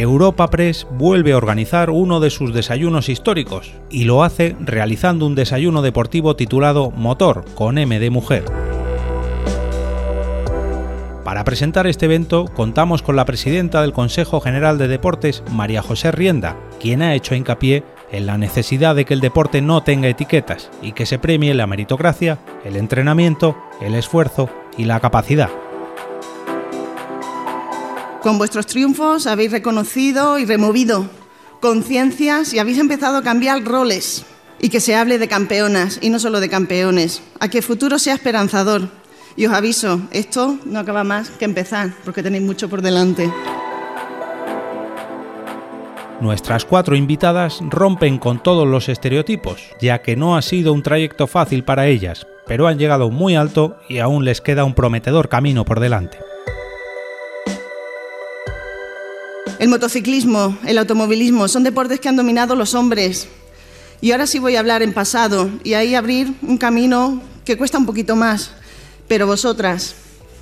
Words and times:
Europa 0.00 0.48
Press 0.48 0.86
vuelve 0.92 1.32
a 1.32 1.36
organizar 1.36 1.90
uno 1.90 2.20
de 2.20 2.30
sus 2.30 2.54
desayunos 2.54 3.08
históricos 3.08 3.72
y 3.90 4.04
lo 4.04 4.22
hace 4.22 4.54
realizando 4.60 5.26
un 5.26 5.34
desayuno 5.34 5.82
deportivo 5.82 6.36
titulado 6.36 6.92
Motor 6.92 7.44
con 7.56 7.78
M 7.78 7.98
de 7.98 8.10
mujer. 8.10 8.44
Para 11.24 11.44
presentar 11.44 11.86
este 11.86 12.06
evento 12.06 12.46
contamos 12.46 13.02
con 13.02 13.16
la 13.16 13.24
presidenta 13.24 13.82
del 13.82 13.92
Consejo 13.92 14.40
General 14.40 14.78
de 14.78 14.88
Deportes, 14.88 15.42
María 15.50 15.82
José 15.82 16.12
Rienda, 16.12 16.56
quien 16.80 17.02
ha 17.02 17.14
hecho 17.14 17.34
hincapié 17.34 17.82
en 18.12 18.26
la 18.26 18.38
necesidad 18.38 18.94
de 18.94 19.04
que 19.04 19.14
el 19.14 19.20
deporte 19.20 19.60
no 19.60 19.82
tenga 19.82 20.08
etiquetas 20.08 20.70
y 20.80 20.92
que 20.92 21.06
se 21.06 21.18
premie 21.18 21.52
la 21.54 21.66
meritocracia, 21.66 22.38
el 22.64 22.76
entrenamiento, 22.76 23.58
el 23.80 23.94
esfuerzo 23.94 24.48
y 24.78 24.84
la 24.84 25.00
capacidad. 25.00 25.50
Con 28.22 28.36
vuestros 28.36 28.66
triunfos 28.66 29.26
habéis 29.26 29.52
reconocido 29.52 30.38
y 30.38 30.44
removido 30.44 31.08
conciencias 31.60 32.52
y 32.52 32.58
habéis 32.58 32.78
empezado 32.78 33.18
a 33.18 33.22
cambiar 33.22 33.64
roles 33.64 34.24
y 34.60 34.68
que 34.70 34.80
se 34.80 34.96
hable 34.96 35.18
de 35.18 35.28
campeonas 35.28 35.98
y 36.02 36.10
no 36.10 36.18
solo 36.18 36.40
de 36.40 36.48
campeones, 36.48 37.22
a 37.40 37.48
que 37.48 37.58
el 37.58 37.64
futuro 37.64 37.98
sea 37.98 38.14
esperanzador. 38.14 38.88
Y 39.36 39.46
os 39.46 39.52
aviso, 39.52 40.00
esto 40.10 40.58
no 40.64 40.80
acaba 40.80 41.04
más 41.04 41.30
que 41.30 41.44
empezar, 41.44 41.92
porque 42.04 42.24
tenéis 42.24 42.42
mucho 42.42 42.68
por 42.68 42.82
delante. 42.82 43.32
Nuestras 46.20 46.64
cuatro 46.64 46.96
invitadas 46.96 47.60
rompen 47.62 48.18
con 48.18 48.42
todos 48.42 48.66
los 48.66 48.88
estereotipos, 48.88 49.62
ya 49.80 50.02
que 50.02 50.16
no 50.16 50.36
ha 50.36 50.42
sido 50.42 50.72
un 50.72 50.82
trayecto 50.82 51.28
fácil 51.28 51.62
para 51.62 51.86
ellas, 51.86 52.26
pero 52.48 52.66
han 52.66 52.78
llegado 52.78 53.10
muy 53.10 53.36
alto 53.36 53.76
y 53.88 53.98
aún 53.98 54.24
les 54.24 54.40
queda 54.40 54.64
un 54.64 54.74
prometedor 54.74 55.28
camino 55.28 55.64
por 55.64 55.78
delante. 55.78 56.18
El 59.58 59.68
motociclismo, 59.68 60.56
el 60.64 60.78
automovilismo 60.78 61.48
son 61.48 61.64
deportes 61.64 61.98
que 61.98 62.08
han 62.08 62.14
dominado 62.14 62.54
los 62.54 62.74
hombres. 62.74 63.26
Y 64.00 64.12
ahora 64.12 64.28
sí 64.28 64.38
voy 64.38 64.54
a 64.54 64.60
hablar 64.60 64.82
en 64.82 64.92
pasado 64.92 65.50
y 65.64 65.74
ahí 65.74 65.96
abrir 65.96 66.32
un 66.42 66.58
camino 66.58 67.20
que 67.44 67.58
cuesta 67.58 67.76
un 67.76 67.86
poquito 67.86 68.14
más. 68.14 68.52
Pero 69.08 69.26
vosotras, 69.26 69.96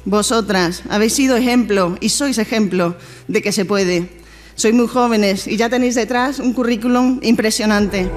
vosotras 0.04 0.82
habéis 0.90 1.14
sido 1.14 1.34
ejemplo 1.34 1.96
y 2.00 2.10
sois 2.10 2.36
ejemplo 2.36 2.94
de 3.26 3.40
que 3.40 3.52
se 3.52 3.64
puede. 3.64 4.10
Sois 4.54 4.74
muy 4.74 4.86
jóvenes 4.86 5.46
y 5.46 5.56
ya 5.56 5.70
tenéis 5.70 5.94
detrás 5.94 6.38
un 6.38 6.52
currículum 6.52 7.18
impresionante. 7.22 8.10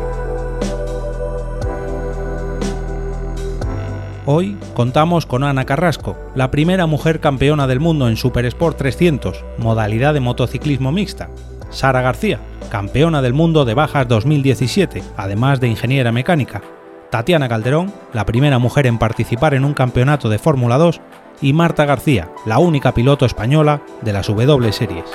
Hoy 4.31 4.55
contamos 4.75 5.25
con 5.25 5.43
Ana 5.43 5.65
Carrasco, 5.65 6.15
la 6.35 6.51
primera 6.51 6.85
mujer 6.85 7.19
campeona 7.19 7.65
del 7.65 7.79
mundo 7.79 8.07
en 8.07 8.15
Super 8.15 8.45
Sport 8.45 8.77
300, 8.77 9.43
modalidad 9.57 10.13
de 10.13 10.19
motociclismo 10.19 10.91
mixta. 10.91 11.31
Sara 11.71 12.03
García, 12.03 12.39
campeona 12.69 13.23
del 13.23 13.33
mundo 13.33 13.65
de 13.65 13.73
bajas 13.73 14.07
2017, 14.07 15.01
además 15.17 15.59
de 15.59 15.69
ingeniera 15.69 16.11
mecánica. 16.11 16.61
Tatiana 17.09 17.49
Calderón, 17.49 17.91
la 18.13 18.27
primera 18.27 18.59
mujer 18.59 18.85
en 18.85 18.99
participar 18.99 19.55
en 19.55 19.65
un 19.65 19.73
campeonato 19.73 20.29
de 20.29 20.37
Fórmula 20.37 20.77
2. 20.77 21.01
Y 21.41 21.53
Marta 21.53 21.85
García, 21.85 22.29
la 22.45 22.59
única 22.59 22.93
piloto 22.93 23.25
española 23.25 23.81
de 24.03 24.13
las 24.13 24.27
W 24.27 24.71
Series. 24.71 25.05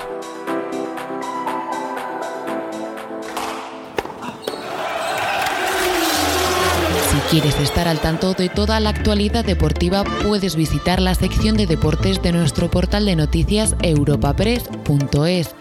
Quieres 7.30 7.58
estar 7.60 7.88
al 7.88 8.00
tanto 8.00 8.34
de 8.34 8.48
toda 8.48 8.80
la 8.80 8.90
actualidad 8.90 9.44
deportiva, 9.44 10.04
puedes 10.22 10.56
visitar 10.56 11.00
la 11.00 11.14
sección 11.14 11.56
de 11.56 11.66
deportes 11.66 12.22
de 12.22 12.32
nuestro 12.32 12.70
portal 12.70 13.06
de 13.06 13.16
noticias 13.16 13.74
europapress.es. 13.82 15.54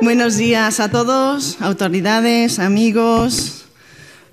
Buenos 0.00 0.36
días 0.36 0.80
a 0.80 0.90
todos, 0.90 1.60
autoridades, 1.60 2.58
amigos. 2.58 3.64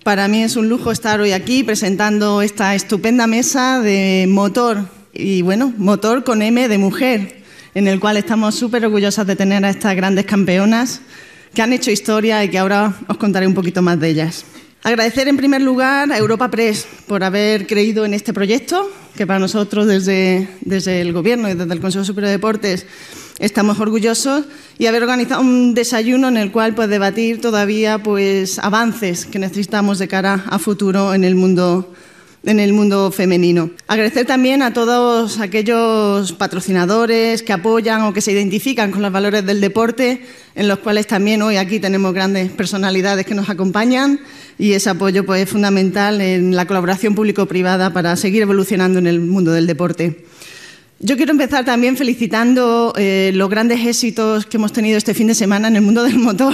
Para 0.04 0.28
mí 0.28 0.44
es 0.44 0.56
un 0.56 0.70
lujo 0.70 0.92
estar 0.92 1.22
hoy 1.22 1.32
aquí 1.32 1.64
presentando 1.64 2.42
esta 2.42 2.76
estupenda 2.76 3.28
mesa 3.28 3.80
de 3.80 4.26
motor 4.30 4.86
y 5.14 5.42
bueno, 5.42 5.74
motor 5.78 6.24
con 6.24 6.42
M 6.42 6.68
de 6.68 6.78
mujer 6.78 7.43
en 7.76 7.88
el 7.88 8.00
cual 8.00 8.18
estamos 8.18 8.56
súper 8.56 8.86
orgullosas 8.86 9.26
de 9.26 9.36
tener 9.36 9.66
a 9.66 9.70
estas 9.70 9.96
grandes 9.96 10.26
campeonas 10.26 11.02
que 11.54 11.62
han 11.62 11.74
hecho 11.74 11.92
historia 11.92 12.44
y 12.44 12.50
que 12.50 12.58
ahora 12.58 12.96
os 13.08 13.18
contaré 13.18 13.48
un 13.48 13.54
poquito 13.54 13.82
más 13.82 14.00
de 14.00 14.10
ellas. 14.10 14.46
Agradecer 14.84 15.28
en 15.28 15.38
primer 15.38 15.62
lugar 15.62 16.12
a 16.12 16.18
Europa 16.18 16.52
Press 16.52 16.86
por 17.08 17.24
haber 17.24 17.68
creído 17.68 18.04
en 18.04 18.14
este 18.14 18.34
proyecto, 18.34 18.92
que 19.16 19.26
para 19.26 19.40
nosotros 19.40 19.88
desde, 19.88 20.50
desde 20.62 21.00
el 21.00 21.14
Gobierno 21.14 21.50
y 21.50 21.54
desde 21.54 21.74
el 21.74 21.80
Consejo 21.80 22.04
Superior 22.04 22.28
de 22.28 22.34
Deportes 22.34 22.86
estamos 23.40 23.80
orgullosos, 23.80 24.46
y 24.78 24.88
haber 24.88 25.04
organizado 25.04 25.42
un 25.42 25.74
desayuno 25.74 26.28
en 26.28 26.38
el 26.38 26.52
cual 26.52 26.76
pues, 26.76 26.90
debatir 26.90 27.40
todavía 27.40 28.04
pues, 28.04 28.60
avances 28.60 29.26
que 29.26 29.40
necesitamos 29.40 30.00
de 30.00 30.08
cara 30.08 30.44
a 30.50 30.60
futuro 30.60 31.14
en 31.14 31.24
el 31.24 31.36
mundo 31.36 31.94
en 32.46 32.60
el 32.60 32.74
mundo 32.74 33.12
femenino. 33.12 33.72
Agradecer 33.88 34.26
también 34.26 34.62
a 34.62 34.74
todos 34.74 35.40
aquellos 35.40 36.34
patrocinadores 36.34 37.42
que 37.42 37.54
apoyan 37.54 38.02
o 38.02 38.14
que 38.14 38.22
se 38.22 38.32
identifican 38.32 38.92
con 38.92 39.02
los 39.02 39.12
valores 39.12 39.46
del 39.46 39.62
deporte, 39.62 40.26
en 40.56 40.68
los 40.68 40.80
cuales 40.80 41.08
también 41.08 41.42
hoy 41.42 41.56
aquí 41.56 41.80
tenemos 41.80 42.14
grandes 42.14 42.52
personalidades 42.52 43.26
que 43.26 43.34
nos 43.36 43.50
acompañan 43.50 44.20
y 44.60 44.74
ese 44.74 44.90
apoyo 44.90 45.26
pues, 45.26 45.44
es 45.44 45.50
fundamental 45.50 46.20
en 46.22 46.56
la 46.56 46.66
colaboración 46.66 47.16
público-privada 47.16 47.94
para 47.94 48.16
seguir 48.18 48.42
evolucionando 48.42 49.00
en 49.00 49.08
el 49.08 49.22
mundo 49.22 49.52
del 49.52 49.68
deporte. 49.68 50.26
Yo 51.00 51.18
quiero 51.18 51.32
empezar 51.32 51.66
también 51.66 51.98
felicitando 51.98 52.94
eh, 52.98 53.32
los 53.34 53.50
grandes 53.50 53.86
éxitos 53.86 54.46
que 54.46 54.58
hemos 54.58 54.72
tenido 54.72 54.98
este 54.98 55.14
fin 55.14 55.28
de 55.28 55.36
semana 55.36 55.68
en 55.68 55.76
el 55.76 55.82
mundo 55.82 56.04
del 56.04 56.18
motor 56.18 56.54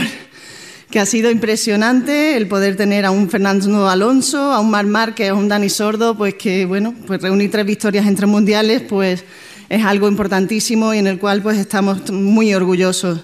que 0.89 0.99
ha 0.99 1.05
sido 1.05 1.29
impresionante 1.29 2.35
el 2.35 2.47
poder 2.47 2.75
tener 2.75 3.05
a 3.05 3.11
un 3.11 3.29
Fernando 3.29 3.87
Alonso, 3.87 4.51
a 4.51 4.59
un 4.59 4.71
Mar 4.71 4.85
Márquez, 4.85 5.29
a 5.29 5.35
un 5.35 5.47
Dani 5.47 5.69
Sordo, 5.69 6.15
pues 6.15 6.33
que 6.33 6.65
bueno, 6.65 6.95
pues 7.05 7.21
reunir 7.21 7.51
tres 7.51 7.65
victorias 7.65 8.07
entre 8.07 8.25
mundiales, 8.25 8.81
pues 8.81 9.23
es 9.69 9.85
algo 9.85 10.07
importantísimo 10.07 10.93
y 10.93 10.97
en 10.97 11.07
el 11.07 11.19
cual 11.19 11.43
pues 11.43 11.59
estamos 11.59 12.09
muy 12.11 12.53
orgullosos. 12.55 13.21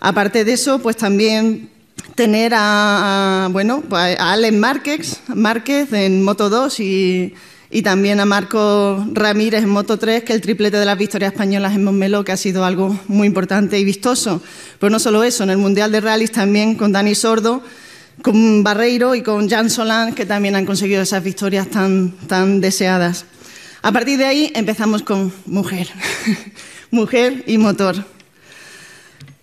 Aparte 0.00 0.44
de 0.44 0.52
eso, 0.52 0.80
pues 0.80 0.96
también 0.96 1.70
tener 2.16 2.52
a, 2.56 3.48
bueno, 3.52 3.82
pues 3.88 4.18
a 4.18 4.32
Alex 4.32 4.56
Márquez, 4.56 5.20
Márquez 5.28 5.92
en 5.92 6.24
Moto 6.24 6.50
2 6.50 6.80
y 6.80 7.34
y 7.70 7.82
también 7.82 8.20
a 8.20 8.24
Marco 8.24 9.04
Ramírez 9.12 9.64
en 9.64 9.70
Moto 9.70 9.98
3, 9.98 10.22
que 10.22 10.32
el 10.32 10.40
triplete 10.40 10.76
de 10.76 10.84
las 10.84 10.96
victorias 10.96 11.32
españolas 11.32 11.74
en 11.74 11.84
Montmeló, 11.84 12.24
que 12.24 12.32
ha 12.32 12.36
sido 12.36 12.64
algo 12.64 12.98
muy 13.08 13.26
importante 13.26 13.78
y 13.78 13.84
vistoso. 13.84 14.40
Pero 14.78 14.90
no 14.90 14.98
solo 14.98 15.24
eso, 15.24 15.42
en 15.42 15.50
el 15.50 15.58
Mundial 15.58 15.90
de 15.90 16.00
Rallys 16.00 16.30
también 16.30 16.76
con 16.76 16.92
Dani 16.92 17.14
Sordo, 17.14 17.62
con 18.22 18.62
Barreiro 18.62 19.14
y 19.14 19.22
con 19.22 19.50
Jan 19.50 19.68
Solán, 19.68 20.14
que 20.14 20.26
también 20.26 20.54
han 20.54 20.64
conseguido 20.64 21.02
esas 21.02 21.24
victorias 21.24 21.68
tan, 21.68 22.12
tan 22.28 22.60
deseadas. 22.60 23.24
A 23.82 23.92
partir 23.92 24.18
de 24.18 24.26
ahí 24.26 24.52
empezamos 24.54 25.02
con 25.02 25.32
mujer, 25.44 25.88
mujer 26.90 27.44
y 27.46 27.58
motor. 27.58 28.04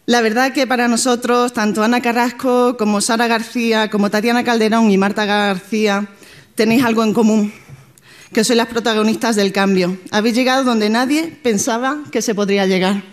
La 0.06 0.22
verdad 0.22 0.52
que 0.54 0.68
para 0.68 0.88
nosotros, 0.88 1.54
tanto 1.54 1.84
Ana 1.84 2.02
Carrasco 2.02 2.76
como 2.78 3.00
Sara 3.00 3.28
García, 3.28 3.90
como 3.90 4.10
Tatiana 4.10 4.44
Calderón 4.44 4.92
y 4.92 4.98
Marta 4.98 5.26
García, 5.26 6.08
tenéis 6.56 6.84
algo 6.84 7.04
en 7.04 7.14
común 7.14 7.54
que 8.34 8.44
sois 8.44 8.58
las 8.58 8.68
protagonistas 8.68 9.36
del 9.36 9.54
cambio. 9.54 9.98
Habéis 10.12 10.36
llegado 10.36 10.64
donde 10.64 10.90
nadie 10.90 11.38
pensaba 11.44 12.04
que 12.12 12.22
se 12.22 12.34
podría 12.34 12.66
llegar. 12.66 13.04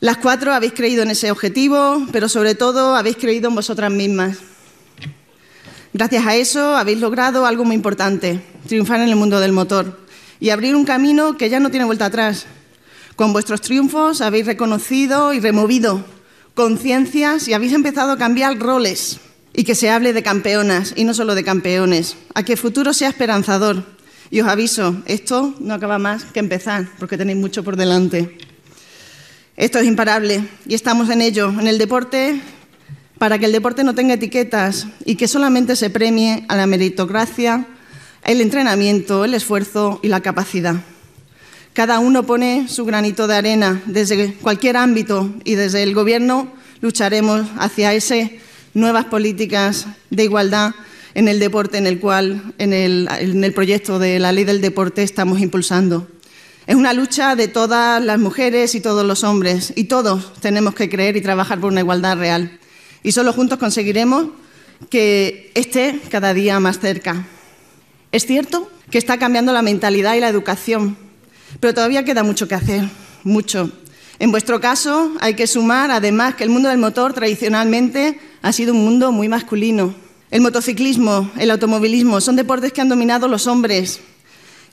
Las 0.00 0.18
cuatro 0.18 0.54
habéis 0.54 0.72
creído 0.72 1.02
en 1.02 1.10
ese 1.10 1.30
objetivo, 1.30 2.06
pero 2.12 2.28
sobre 2.28 2.54
todo 2.54 2.94
habéis 2.94 3.16
creído 3.16 3.48
en 3.48 3.56
vosotras 3.56 3.90
mismas. 3.90 4.38
Gracias 5.92 6.24
a 6.24 6.36
eso 6.36 6.76
habéis 6.76 7.00
logrado 7.00 7.44
algo 7.44 7.64
muy 7.64 7.74
importante, 7.74 8.40
triunfar 8.68 9.00
en 9.00 9.08
el 9.08 9.16
mundo 9.16 9.40
del 9.40 9.52
motor 9.52 9.98
y 10.38 10.50
abrir 10.50 10.76
un 10.76 10.84
camino 10.84 11.36
que 11.36 11.50
ya 11.50 11.58
no 11.58 11.70
tiene 11.70 11.84
vuelta 11.86 12.06
atrás. 12.06 12.46
Con 13.16 13.32
vuestros 13.32 13.60
triunfos 13.60 14.20
habéis 14.20 14.46
reconocido 14.46 15.32
y 15.32 15.40
removido 15.40 16.04
conciencias 16.54 17.48
y 17.48 17.52
habéis 17.52 17.72
empezado 17.72 18.12
a 18.12 18.18
cambiar 18.18 18.58
roles 18.58 19.18
y 19.52 19.64
que 19.64 19.74
se 19.74 19.90
hable 19.90 20.12
de 20.12 20.22
campeonas 20.22 20.92
y 20.94 21.04
no 21.04 21.14
solo 21.14 21.34
de 21.34 21.42
campeones, 21.42 22.16
a 22.34 22.44
que 22.44 22.52
el 22.52 22.58
futuro 22.58 22.92
sea 22.92 23.08
esperanzador 23.08 23.84
y 24.30 24.40
os 24.40 24.48
aviso, 24.48 25.02
esto 25.06 25.54
no 25.60 25.74
acaba 25.74 25.98
más 25.98 26.24
que 26.24 26.40
empezar, 26.40 26.86
porque 26.98 27.16
tenéis 27.16 27.38
mucho 27.38 27.64
por 27.64 27.76
delante. 27.76 28.36
Esto 29.56 29.78
es 29.78 29.86
imparable 29.86 30.44
y 30.66 30.74
estamos 30.74 31.10
en 31.10 31.22
ello, 31.22 31.48
en 31.48 31.66
el 31.66 31.78
deporte, 31.78 32.40
para 33.18 33.38
que 33.38 33.46
el 33.46 33.52
deporte 33.52 33.82
no 33.84 33.94
tenga 33.94 34.14
etiquetas 34.14 34.86
y 35.04 35.16
que 35.16 35.28
solamente 35.28 35.76
se 35.76 35.90
premie 35.90 36.44
a 36.48 36.56
la 36.56 36.66
meritocracia, 36.66 37.66
el 38.24 38.40
entrenamiento, 38.40 39.24
el 39.24 39.34
esfuerzo 39.34 39.98
y 40.02 40.08
la 40.08 40.20
capacidad. 40.20 40.76
Cada 41.72 41.98
uno 41.98 42.24
pone 42.24 42.68
su 42.68 42.84
granito 42.84 43.26
de 43.26 43.36
arena 43.36 43.82
desde 43.86 44.34
cualquier 44.34 44.76
ámbito 44.76 45.32
y 45.44 45.54
desde 45.54 45.82
el 45.82 45.94
Gobierno 45.94 46.52
lucharemos 46.80 47.46
hacia 47.58 47.94
esas 47.94 48.30
nuevas 48.74 49.06
políticas 49.06 49.86
de 50.10 50.24
igualdad 50.24 50.74
en 51.18 51.26
el 51.26 51.40
deporte 51.40 51.78
en 51.78 51.88
el 51.88 51.98
cual 51.98 52.54
en 52.58 52.72
el, 52.72 53.52
proyecto 53.52 53.98
de 53.98 54.20
la 54.20 54.30
ley 54.30 54.44
del 54.44 54.60
deporte 54.60 55.02
estamos 55.02 55.40
impulsando. 55.40 56.06
Es 56.64 56.76
una 56.76 56.92
lucha 56.92 57.34
de 57.34 57.48
todas 57.48 58.00
las 58.00 58.20
mujeres 58.20 58.76
y 58.76 58.80
todos 58.80 59.04
los 59.04 59.24
hombres, 59.24 59.72
y 59.74 59.84
todos 59.84 60.32
tenemos 60.34 60.76
que 60.76 60.88
creer 60.88 61.16
y 61.16 61.20
trabajar 61.20 61.58
por 61.58 61.72
una 61.72 61.80
igualdad 61.80 62.18
real. 62.18 62.60
Y 63.02 63.10
solo 63.10 63.32
juntos 63.32 63.58
conseguiremos 63.58 64.28
que 64.90 65.50
esté 65.56 65.98
cada 66.08 66.34
día 66.34 66.60
más 66.60 66.78
cerca. 66.78 67.26
Es 68.12 68.24
cierto 68.24 68.70
que 68.88 68.98
está 68.98 69.18
cambiando 69.18 69.52
la 69.52 69.62
mentalidad 69.62 70.14
y 70.14 70.20
la 70.20 70.28
educación, 70.28 70.96
pero 71.58 71.74
todavía 71.74 72.04
queda 72.04 72.22
mucho 72.22 72.46
que 72.46 72.54
hacer, 72.54 72.84
mucho. 73.24 73.72
En 74.20 74.30
vuestro 74.30 74.60
caso, 74.60 75.10
hay 75.18 75.34
que 75.34 75.48
sumar, 75.48 75.90
además, 75.90 76.36
que 76.36 76.44
el 76.44 76.50
mundo 76.50 76.68
del 76.68 76.78
motor 76.78 77.12
tradicionalmente 77.12 78.20
ha 78.40 78.52
sido 78.52 78.72
un 78.72 78.84
mundo 78.84 79.10
muy 79.10 79.28
masculino. 79.28 80.06
El 80.30 80.42
motociclismo, 80.42 81.30
el 81.38 81.50
automovilismo 81.50 82.20
son 82.20 82.36
deportes 82.36 82.72
que 82.72 82.82
han 82.82 82.90
dominado 82.90 83.28
los 83.28 83.46
hombres. 83.46 84.00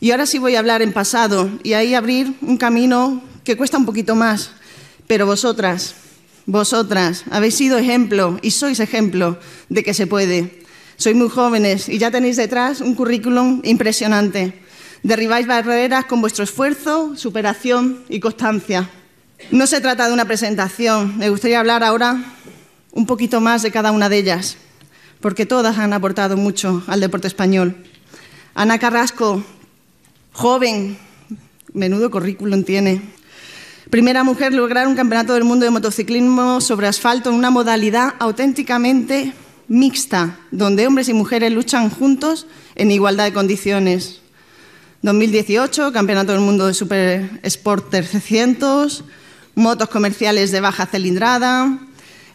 Y 0.01 0.11
ahora 0.11 0.25
sí 0.25 0.37
voy 0.37 0.55
a 0.55 0.59
hablar 0.59 0.81
en 0.81 0.91
pasado 0.91 1.49
y 1.63 1.73
ahí 1.73 1.93
abrir 1.93 2.33
un 2.41 2.57
camino 2.57 3.23
que 3.45 3.55
cuesta 3.55 3.77
un 3.77 3.85
poquito 3.85 4.15
más. 4.15 4.51
Pero 5.07 5.25
vosotras, 5.25 5.95
vosotras 6.45 7.23
habéis 7.31 7.55
sido 7.55 7.77
ejemplo 7.77 8.37
y 8.41 8.51
sois 8.51 8.81
ejemplo 8.81 9.39
de 9.69 9.83
que 9.83 9.93
se 9.93 10.07
puede. 10.07 10.61
Sois 10.97 11.15
muy 11.15 11.29
jóvenes 11.29 11.87
y 11.87 11.99
ya 11.99 12.11
tenéis 12.11 12.35
detrás 12.35 12.81
un 12.81 12.93
currículum 12.93 13.61
impresionante. 13.63 14.59
Derribáis 15.03 15.47
barreras 15.47 16.05
con 16.05 16.19
vuestro 16.19 16.43
esfuerzo, 16.43 17.15
superación 17.15 18.03
y 18.09 18.19
constancia. 18.19 18.89
No 19.51 19.67
se 19.67 19.79
trata 19.79 20.07
de 20.07 20.13
una 20.13 20.25
presentación, 20.25 21.17
me 21.17 21.29
gustaría 21.29 21.59
hablar 21.59 21.83
ahora 21.83 22.35
un 22.91 23.05
poquito 23.05 23.39
más 23.39 23.61
de 23.61 23.71
cada 23.71 23.91
una 23.91 24.09
de 24.09 24.17
ellas, 24.17 24.57
porque 25.25 25.47
todas 25.47 25.79
han 25.79 25.91
aportado 25.91 26.37
mucho 26.37 26.83
al 26.85 26.99
deporte 26.99 27.25
español. 27.25 27.75
Ana 28.53 28.77
Carrasco, 28.77 29.43
joven, 30.33 30.99
menudo 31.73 32.11
currículum 32.11 32.63
tiene. 32.63 33.01
Primera 33.89 34.23
mujer 34.23 34.53
lograr 34.53 34.87
un 34.87 34.95
campeonato 34.95 35.33
del 35.33 35.43
mundo 35.43 35.65
de 35.65 35.71
motociclismo 35.71 36.61
sobre 36.61 36.85
asfalto 36.85 37.31
en 37.31 37.37
una 37.37 37.49
modalidad 37.49 38.13
auténticamente 38.19 39.33
mixta, 39.67 40.37
donde 40.51 40.85
hombres 40.85 41.09
y 41.09 41.13
mujeres 41.13 41.51
luchan 41.51 41.89
juntos 41.89 42.45
en 42.75 42.91
igualdad 42.91 43.23
de 43.23 43.33
condiciones. 43.33 44.21
2018, 45.01 45.91
Campeonato 45.91 46.33
del 46.33 46.41
Mundo 46.41 46.67
de 46.67 46.75
Super 46.75 47.39
Sport 47.41 47.89
300, 47.89 49.03
motos 49.55 49.89
comerciales 49.89 50.51
de 50.51 50.61
baja 50.61 50.85
cilindrada. 50.85 51.79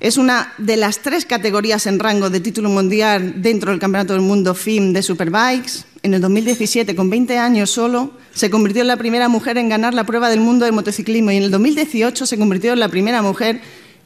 Es 0.00 0.16
una 0.16 0.54
de 0.56 0.78
las 0.78 1.00
tres 1.00 1.26
categorías 1.26 1.86
en 1.86 1.98
rango 1.98 2.30
de 2.30 2.40
título 2.40 2.70
mundial 2.70 3.42
dentro 3.42 3.70
del 3.70 3.78
Campeonato 3.78 4.14
del 4.14 4.22
Mundo 4.22 4.54
FIM 4.54 4.94
de 4.94 5.02
Superbikes. 5.02 5.84
En 6.02 6.14
el 6.14 6.22
2017, 6.22 6.96
con 6.96 7.10
20 7.10 7.36
años 7.36 7.70
solo, 7.70 8.12
se 8.32 8.48
convirtió 8.48 8.80
en 8.80 8.88
la 8.88 8.96
primera 8.96 9.28
mujer 9.28 9.58
en 9.58 9.68
ganar 9.68 9.92
la 9.92 10.04
prueba 10.04 10.30
del 10.30 10.40
mundo 10.40 10.64
de 10.64 10.72
motociclismo 10.72 11.32
y 11.32 11.36
en 11.36 11.42
el 11.42 11.50
2018 11.50 12.24
se 12.24 12.38
convirtió 12.38 12.72
en 12.72 12.80
la 12.80 12.88
primera 12.88 13.20
mujer 13.20 13.60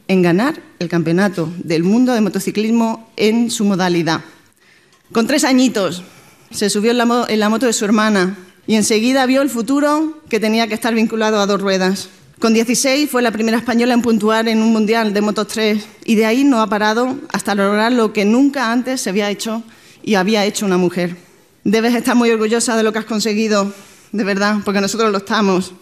en 0.09 0.21
ganar 0.21 0.61
el 0.81 0.89
Campeonato 0.89 1.53
del 1.59 1.85
Mundo 1.85 2.13
de 2.13 2.23
Motociclismo 2.23 3.09
en 3.17 3.53
su 3.53 3.65
modalidad. 3.65 4.23
Con 5.13 5.29
tres 5.29 5.45
añitos 5.45 6.03
se 6.51 6.71
subió 6.71 6.91
en 6.91 6.99
la, 6.99 7.49
moto 7.49 7.67
de 7.67 7.73
su 7.73 7.85
hermana 7.85 8.37
y 8.67 8.75
enseguida 8.75 9.27
vio 9.27 9.43
el 9.43 9.49
futuro 9.49 10.21
que 10.29 10.41
tenía 10.41 10.67
que 10.67 10.75
estar 10.75 10.93
vinculado 10.93 11.39
a 11.39 11.47
dos 11.47 11.61
ruedas. 11.61 12.09
Con 12.45 12.53
16 12.53 13.09
fue 13.09 13.23
la 13.23 13.31
primera 13.31 13.57
española 13.57 13.95
en 13.95 14.03
puntuar 14.03 14.49
en 14.49 14.61
un 14.61 14.71
mundial 14.71 15.15
de 15.15 15.23
Moto 15.23 15.47
3 15.47 15.83
y 16.05 16.15
de 16.15 16.27
ahí 16.27 16.45
no 16.45 16.61
ha 16.61 16.67
parado 16.67 17.19
hasta 17.33 17.55
lograr 17.55 17.91
lo 17.91 18.13
que 18.13 18.27
nunca 18.27 18.71
antes 18.71 19.01
se 19.01 19.09
había 19.09 19.31
hecho 19.31 19.63
y 20.03 20.17
había 20.17 20.45
hecho 20.45 20.67
una 20.67 20.77
mujer. 20.77 21.17
Debes 21.65 21.95
estar 21.95 22.15
muy 22.15 22.31
orgullosa 22.31 22.77
de 22.77 22.83
lo 22.83 22.93
que 22.93 22.99
has 22.99 23.07
conseguido, 23.07 23.73
de 24.13 24.25
verdad, 24.25 24.59
porque 24.63 24.83
nosotros 24.83 25.11
lo 25.11 25.17
estamos. 25.17 25.73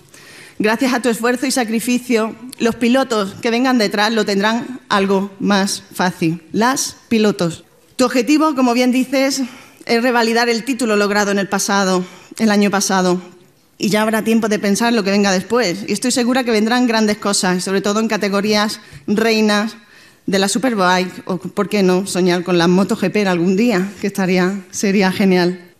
Gracias 0.60 0.94
a 0.94 1.02
tu 1.02 1.08
esfuerzo 1.08 1.46
y 1.46 1.50
sacrificio, 1.50 2.36
los 2.60 2.76
pilotos 2.76 3.34
que 3.42 3.50
vengan 3.50 3.78
detrás 3.78 4.12
lo 4.12 4.24
tendrán 4.24 4.78
algo 4.88 5.32
más 5.40 5.82
fácil. 5.92 6.44
Las 6.52 6.94
pilotos. 7.08 7.64
Tu 7.96 8.04
objetivo, 8.04 8.54
como 8.54 8.72
bien 8.72 8.92
dices, 8.92 9.42
es 9.84 10.02
revalidar 10.04 10.48
el 10.48 10.62
título 10.62 10.94
logrado 10.94 11.32
en 11.32 11.40
el 11.40 11.48
pasado, 11.48 12.04
el 12.38 12.52
año 12.52 12.70
pasado, 12.70 13.20
y 13.82 13.88
ya 13.88 14.02
habrá 14.02 14.22
tiempo 14.22 14.48
de 14.48 14.60
pensar 14.60 14.92
lo 14.92 15.02
que 15.02 15.10
venga 15.10 15.32
después. 15.32 15.84
Y 15.88 15.92
estoy 15.92 16.12
segura 16.12 16.44
que 16.44 16.52
vendrán 16.52 16.86
grandes 16.86 17.18
cosas, 17.18 17.64
sobre 17.64 17.80
todo 17.80 17.98
en 17.98 18.06
categorías 18.06 18.78
reinas 19.08 19.76
de 20.24 20.38
la 20.38 20.46
Superbike 20.46 21.24
o, 21.24 21.38
¿por 21.38 21.68
qué 21.68 21.82
no?, 21.82 22.06
soñar 22.06 22.44
con 22.44 22.58
la 22.58 22.68
MotoGP 22.68 23.26
algún 23.26 23.56
día, 23.56 23.90
que 24.00 24.06
estaría, 24.06 24.60
sería 24.70 25.10
genial. 25.10 25.72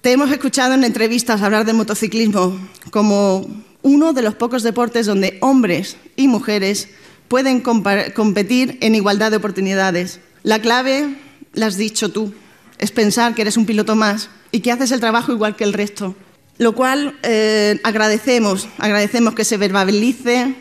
Te 0.00 0.10
hemos 0.10 0.32
escuchado 0.32 0.74
en 0.74 0.82
entrevistas 0.82 1.40
hablar 1.40 1.64
de 1.64 1.72
motociclismo 1.72 2.58
como 2.90 3.46
uno 3.82 4.12
de 4.12 4.22
los 4.22 4.34
pocos 4.34 4.64
deportes 4.64 5.06
donde 5.06 5.38
hombres 5.40 5.98
y 6.16 6.26
mujeres 6.26 6.88
pueden 7.28 7.60
competir 7.60 8.76
en 8.80 8.96
igualdad 8.96 9.30
de 9.30 9.36
oportunidades. 9.36 10.18
La 10.42 10.60
clave, 10.60 11.16
la 11.52 11.66
has 11.66 11.76
dicho 11.76 12.10
tú, 12.10 12.34
es 12.78 12.90
pensar 12.90 13.36
que 13.36 13.42
eres 13.42 13.56
un 13.56 13.66
piloto 13.66 13.94
más 13.94 14.30
y 14.50 14.60
que 14.60 14.72
haces 14.72 14.90
el 14.90 14.98
trabajo 14.98 15.30
igual 15.30 15.54
que 15.54 15.62
el 15.62 15.74
resto 15.74 16.16
lo 16.58 16.74
cual 16.74 17.18
eh, 17.22 17.80
agradecemos, 17.84 18.68
agradecemos 18.78 19.34
que 19.34 19.44
se 19.44 19.56
verbalice, 19.56 20.54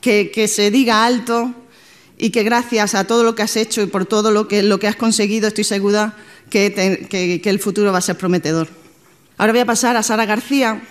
que, 0.00 0.48
se 0.48 0.70
diga 0.70 1.04
alto 1.04 1.54
y 2.18 2.30
que 2.30 2.42
gracias 2.42 2.94
a 2.94 3.04
todo 3.04 3.22
lo 3.22 3.34
que 3.34 3.42
has 3.42 3.56
hecho 3.56 3.82
y 3.82 3.86
por 3.86 4.06
todo 4.06 4.30
lo 4.30 4.48
que, 4.48 4.62
lo 4.62 4.78
que 4.78 4.88
has 4.88 4.96
conseguido, 4.96 5.48
estoy 5.48 5.64
segura 5.64 6.16
que, 6.50 7.06
que, 7.08 7.50
el 7.50 7.58
futuro 7.58 7.92
va 7.92 7.98
a 7.98 8.02
ser 8.02 8.16
prometedor. 8.16 8.68
Ahora 9.38 9.52
voy 9.52 9.60
a 9.60 9.66
pasar 9.66 9.96
a 9.96 10.02
Sara 10.02 10.26
García. 10.26 10.82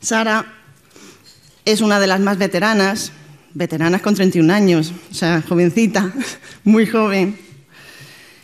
Sara 0.00 0.46
es 1.64 1.80
una 1.80 2.00
de 2.00 2.06
las 2.06 2.20
más 2.20 2.38
veteranas, 2.38 3.12
veteranas 3.54 4.00
con 4.02 4.14
31 4.14 4.52
años, 4.52 4.92
o 5.10 5.14
sea, 5.14 5.42
jovencita, 5.46 6.12
muy 6.64 6.86
joven. 6.86 7.38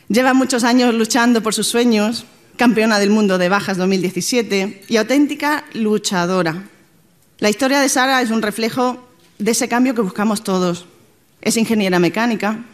Lleva 0.08 0.34
muchos 0.34 0.64
años 0.64 0.94
luchando 0.94 1.42
por 1.42 1.54
sus 1.54 1.66
sueños, 1.66 2.26
campeona 2.56 2.98
del 2.98 3.10
mundo 3.10 3.38
de 3.38 3.48
bajas 3.48 3.76
2017 3.76 4.84
y 4.88 4.96
auténtica 4.96 5.64
luchadora. 5.74 6.64
La 7.38 7.50
historia 7.50 7.80
de 7.80 7.88
Sara 7.88 8.22
es 8.22 8.30
un 8.30 8.42
reflejo 8.42 9.06
de 9.38 9.50
ese 9.50 9.68
cambio 9.68 9.94
que 9.94 10.00
buscamos 10.00 10.42
todos. 10.42 10.86
Es 11.42 11.56
ingeniera 11.56 11.98
mecánica, 11.98 12.64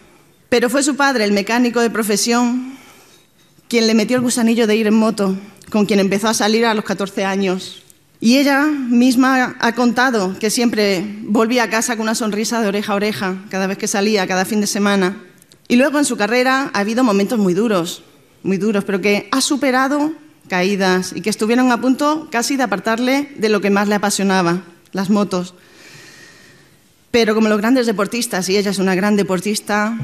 pero 0.49 0.71
fue 0.71 0.83
su 0.83 0.97
padre, 0.97 1.25
el 1.25 1.33
mecánico 1.33 1.81
de 1.81 1.91
profesión, 1.91 2.75
quien 3.69 3.87
le 3.87 3.95
metió 3.95 4.17
el 4.17 4.23
gusanillo 4.23 4.67
de 4.67 4.77
ir 4.77 4.87
en 4.87 4.95
moto, 4.95 5.37
con 5.71 5.87
quien 5.87 5.99
empezó 5.99 6.29
a 6.29 6.35
salir 6.35 6.65
a 6.65 6.75
los 6.75 6.85
14 6.85 7.25
años. 7.25 7.83
Y 8.21 8.39
ella 8.39 8.67
misma 8.67 9.57
ha 9.59 9.75
contado 9.75 10.39
que 10.39 10.51
siempre 10.51 11.05
volvía 11.23 11.65
a 11.65 11.71
casa 11.71 11.97
con 11.97 12.05
una 12.05 12.15
sonrisa 12.15 12.61
de 12.63 12.69
oreja 12.69 12.93
a 12.93 12.97
oreja, 12.97 13.37
cada 13.51 13.67
vez 13.67 13.79
que 13.79 13.89
salía, 13.89 14.29
cada 14.29 14.45
fin 14.45 14.61
de 14.61 14.69
semana. 14.69 15.17
Y 15.67 15.75
luego 15.75 15.99
en 15.99 16.05
su 16.05 16.17
carrera 16.17 16.71
ha 16.73 16.79
habido 16.79 17.03
momentos 17.03 17.41
muy 17.41 17.55
duros, 17.55 18.05
muy 18.43 18.57
duros, 18.57 18.85
pero 18.85 19.01
que 19.01 19.29
ha 19.31 19.41
superado 19.41 20.13
caídas 20.49 21.13
y 21.15 21.21
que 21.21 21.31
estuvieron 21.31 21.73
a 21.73 21.81
punto 21.81 22.29
casi 22.31 22.57
de 22.57 22.65
apartarle 22.65 23.33
de 23.37 23.49
lo 23.49 23.61
que 23.61 23.71
más 23.71 23.89
le 23.89 23.95
apasionaba, 23.95 24.63
las 24.93 25.11
motos. 25.11 25.55
Pero 27.11 27.35
como 27.35 27.49
los 27.49 27.59
grandes 27.59 27.87
deportistas, 27.87 28.49
y 28.49 28.57
ella 28.57 28.71
es 28.71 28.79
una 28.79 28.95
gran 28.95 29.17
deportista, 29.17 29.97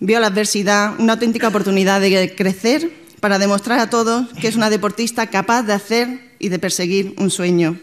vio 0.00 0.20
la 0.20 0.28
adversidad 0.28 0.98
una 0.98 1.14
auténtica 1.14 1.48
oportunidad 1.48 2.00
de 2.00 2.34
crecer 2.34 2.90
para 3.20 3.38
demostrar 3.38 3.78
a 3.78 3.90
todos 3.90 4.28
que 4.40 4.48
es 4.48 4.56
una 4.56 4.70
deportista 4.70 5.28
capaz 5.28 5.62
de 5.62 5.74
hacer 5.74 6.34
y 6.38 6.48
de 6.48 6.58
perseguir 6.58 7.14
un 7.18 7.30
sueño. 7.30 7.78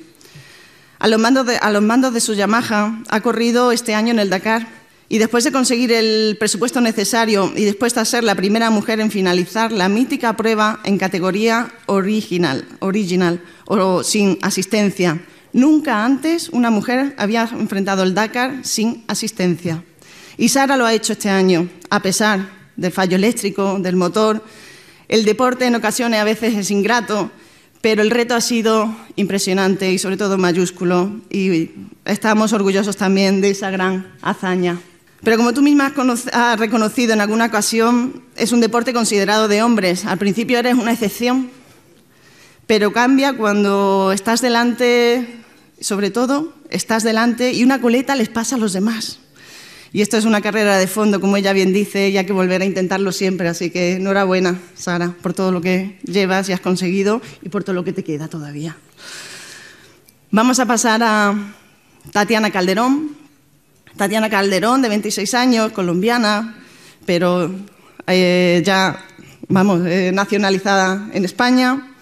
A 0.99 1.07
los 1.07 1.19
mandos 1.19 1.45
de, 1.45 1.57
a 1.57 1.69
los 1.69 1.83
mandos 1.83 2.13
de 2.13 2.21
su 2.21 2.33
Yamaha 2.33 3.03
ha 3.07 3.21
corrido 3.21 3.71
este 3.71 3.93
año 3.93 4.11
en 4.11 4.19
el 4.19 4.29
Dakar 4.29 4.67
y 5.09 5.19
después 5.19 5.43
de 5.43 5.51
conseguir 5.51 5.91
el 5.91 6.35
presupuesto 6.37 6.81
necesario 6.81 7.51
y 7.55 7.63
después 7.63 7.95
de 7.95 8.03
ser 8.05 8.23
la 8.23 8.35
primera 8.35 8.69
mujer 8.69 8.99
en 8.99 9.09
finalizar 9.09 9.71
la 9.71 9.87
mítica 9.87 10.35
prueba 10.35 10.81
en 10.83 10.97
categoría 10.97 11.71
original, 11.85 12.65
original 12.79 13.41
o 13.65 14.03
sin 14.03 14.37
asistencia, 14.41 15.21
nunca 15.53 16.03
antes 16.03 16.49
una 16.49 16.69
mujer 16.69 17.15
había 17.17 17.49
enfrentado 17.51 18.03
el 18.03 18.13
Dakar 18.13 18.65
sin 18.65 19.05
asistencia. 19.07 19.83
Y 20.37 20.49
Sara 20.49 20.75
lo 20.75 20.85
ha 20.85 20.93
hecho 20.93 21.13
este 21.13 21.29
año, 21.29 21.69
a 21.89 22.01
pesar 22.01 22.49
del 22.75 22.91
fallo 22.91 23.15
eléctrico, 23.15 23.79
del 23.79 23.95
motor. 23.95 24.43
El 25.07 25.23
deporte 25.23 25.65
en 25.65 25.75
ocasiones 25.75 26.19
a 26.19 26.25
veces 26.25 26.53
es 26.53 26.69
ingrato, 26.69 27.31
pero 27.81 28.01
el 28.01 28.11
reto 28.11 28.35
ha 28.35 28.41
sido 28.41 28.93
impresionante 29.15 29.91
y 29.91 29.97
sobre 29.97 30.17
todo 30.17 30.37
mayúsculo 30.37 31.21
y 31.29 31.71
estamos 32.03 32.51
orgullosos 32.51 32.97
también 32.97 33.39
de 33.39 33.51
esa 33.51 33.71
gran 33.71 34.13
hazaña. 34.21 34.77
Pero 35.23 35.37
como 35.37 35.53
tú 35.53 35.61
misma 35.61 35.93
has 36.31 36.59
reconocido 36.59 37.13
en 37.13 37.21
alguna 37.21 37.45
ocasión, 37.45 38.23
es 38.35 38.51
un 38.51 38.61
deporte 38.61 38.93
considerado 38.93 39.47
de 39.47 39.63
hombres. 39.63 40.05
Al 40.05 40.17
principio 40.17 40.59
eres 40.59 40.75
una 40.75 40.93
excepción, 40.93 41.49
pero 42.67 42.93
cambia 42.93 43.33
cuando 43.33 44.11
estás 44.13 44.41
delante, 44.41 45.27
sobre 45.79 46.11
todo, 46.11 46.53
estás 46.69 47.03
delante 47.03 47.53
y 47.53 47.63
una 47.63 47.81
coleta 47.81 48.15
les 48.15 48.29
pasa 48.29 48.55
a 48.55 48.59
los 48.59 48.73
demás. 48.73 49.19
Y 49.93 50.01
esto 50.01 50.17
es 50.17 50.25
una 50.25 50.41
carrera 50.41 50.77
de 50.77 50.85
fondo, 50.85 51.19
como 51.21 51.37
ella 51.37 51.53
bien 51.53 51.73
dice, 51.73 52.09
y 52.09 52.17
hay 52.17 52.25
que 52.25 52.33
volver 52.33 52.61
a 52.61 52.65
intentarlo 52.65 53.11
siempre. 53.11 53.47
Así 53.47 53.69
que 53.69 53.93
enhorabuena, 53.93 54.59
Sara, 54.75 55.15
por 55.21 55.33
todo 55.33 55.51
lo 55.51 55.61
que 55.61 55.97
llevas 56.03 56.49
y 56.49 56.53
has 56.53 56.59
conseguido 56.59 57.21
y 57.41 57.49
por 57.49 57.63
todo 57.63 57.73
lo 57.73 57.83
que 57.83 57.93
te 57.93 58.03
queda 58.03 58.27
todavía. 58.27 58.77
Vamos 60.29 60.59
a 60.59 60.65
pasar 60.65 61.01
a 61.03 61.33
Tatiana 62.11 62.51
Calderón. 62.51 63.26
Tatiana 63.97 64.29
Calderón, 64.29 64.83
de 64.83 64.89
26 64.89 65.33
años, 65.33 65.71
colombiana, 65.71 66.55
pero 67.05 67.51
eh, 68.05 68.61
ya, 68.63 69.03
vamos, 69.47 69.81
eh, 69.85 70.11
nacionalizada 70.13 71.09
en 71.13 71.25
España. 71.25 71.95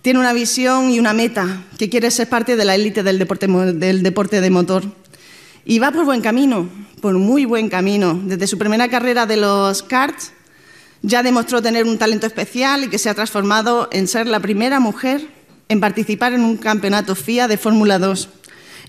Tiene 0.00 0.20
una 0.20 0.32
visión 0.32 0.90
y 0.90 0.98
una 0.98 1.12
meta, 1.12 1.64
que 1.78 1.90
quiere 1.90 2.10
ser 2.10 2.28
parte 2.30 2.56
de 2.56 2.64
la 2.64 2.74
élite 2.74 3.02
del 3.02 3.18
deporte, 3.18 3.46
del 3.46 4.02
deporte 4.02 4.40
de 4.40 4.50
motor. 4.50 4.84
Y 5.66 5.78
va 5.80 5.92
por 5.92 6.06
buen 6.06 6.22
camino, 6.22 6.68
por 7.02 7.14
muy 7.14 7.44
buen 7.44 7.68
camino. 7.68 8.18
Desde 8.24 8.46
su 8.46 8.56
primera 8.56 8.88
carrera 8.88 9.26
de 9.26 9.36
los 9.36 9.82
karts 9.82 10.32
ya 11.02 11.22
demostró 11.22 11.60
tener 11.60 11.84
un 11.84 11.98
talento 11.98 12.26
especial 12.26 12.84
y 12.84 12.88
que 12.88 12.98
se 12.98 13.10
ha 13.10 13.14
transformado 13.14 13.88
en 13.92 14.08
ser 14.08 14.26
la 14.26 14.40
primera 14.40 14.80
mujer 14.80 15.28
en 15.68 15.80
participar 15.80 16.32
en 16.32 16.40
un 16.40 16.56
campeonato 16.56 17.14
FIA 17.14 17.46
de 17.48 17.58
Fórmula 17.58 17.98
2. 17.98 18.28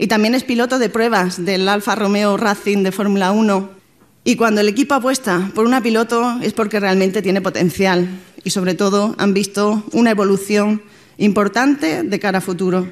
Y 0.01 0.08
también 0.08 0.34
es 0.34 0.46
piloto 0.46 0.79
de 0.79 0.89
pruebas 0.89 1.44
del 1.44 1.68
Alfa 1.68 1.94
Romeo 1.94 2.38
Racing 2.38 2.84
de 2.84 2.94
Fórmula 2.94 3.32
1. 3.32 3.70
Y 4.24 4.38
cuando 4.38 4.62
el 4.62 4.70
equipo 4.70 4.96
apuesta 4.96 5.51
por 5.53 5.65
una 5.65 5.84
piloto 5.84 6.39
es 6.41 6.53
porque 6.53 6.79
realmente 6.79 7.22
tiene 7.22 7.41
potencial 7.41 8.08
y 8.46 8.50
sobre 8.50 8.75
todo 8.75 9.13
han 9.18 9.34
visto 9.34 9.84
una 9.91 10.12
evolución 10.12 10.82
importante 11.18 12.03
de 12.03 12.20
cara 12.20 12.38
a 12.38 12.41
futuro. 12.41 12.88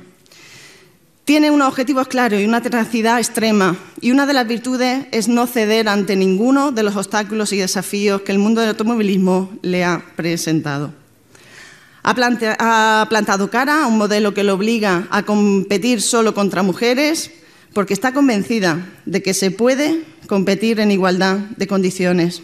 Tiene 1.24 1.50
unos 1.50 1.70
objetivos 1.70 2.10
claros 2.10 2.42
y 2.42 2.46
una 2.46 2.62
tenacidad 2.62 3.20
extrema, 3.20 3.76
y 4.00 4.12
una 4.12 4.26
de 4.26 4.34
las 4.34 4.48
virtudes 4.48 5.08
es 5.12 5.28
no 5.28 5.46
ceder 5.46 5.90
ante 5.90 6.16
ninguno 6.16 6.72
de 6.72 6.84
los 6.84 6.96
obstáculos 6.96 7.52
y 7.52 7.58
desafíos 7.58 8.22
que 8.22 8.32
el 8.32 8.40
mundo 8.40 8.62
del 8.62 8.72
automovilismo 8.72 9.50
le 9.62 9.84
ha 9.84 10.04
presentado. 10.16 10.94
Ha, 12.10 13.06
plantado 13.10 13.50
cara 13.50 13.84
a 13.84 13.88
un 13.88 13.98
modelo 13.98 14.34
que 14.34 14.46
lo 14.46 14.54
obliga 14.54 15.10
a 15.12 15.24
competir 15.24 16.02
solo 16.02 16.34
contra 16.34 16.64
mujeres, 16.64 17.32
porque 17.74 17.94
está 17.94 18.14
convencida 18.14 18.80
de 19.06 19.22
que 19.22 19.34
se 19.34 19.52
puede 19.52 20.06
competir 20.26 20.80
en 20.80 20.92
igualdad 20.92 21.36
de 21.36 21.68
condiciones. 21.68 22.44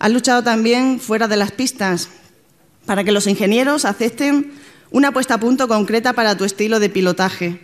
Ha 0.00 0.08
luchado 0.08 0.42
también 0.42 0.98
fuera 0.98 1.28
de 1.28 1.36
las 1.36 1.52
pistas 1.52 2.08
para 2.84 3.04
que 3.04 3.12
los 3.12 3.28
ingenieros 3.28 3.84
acepten 3.84 4.50
una 4.90 5.12
puesta 5.12 5.34
a 5.34 5.40
punto 5.40 5.68
concreta 5.68 6.12
para 6.12 6.36
tu 6.36 6.44
estilo 6.44 6.80
de 6.80 6.90
pilotaje 6.90 7.60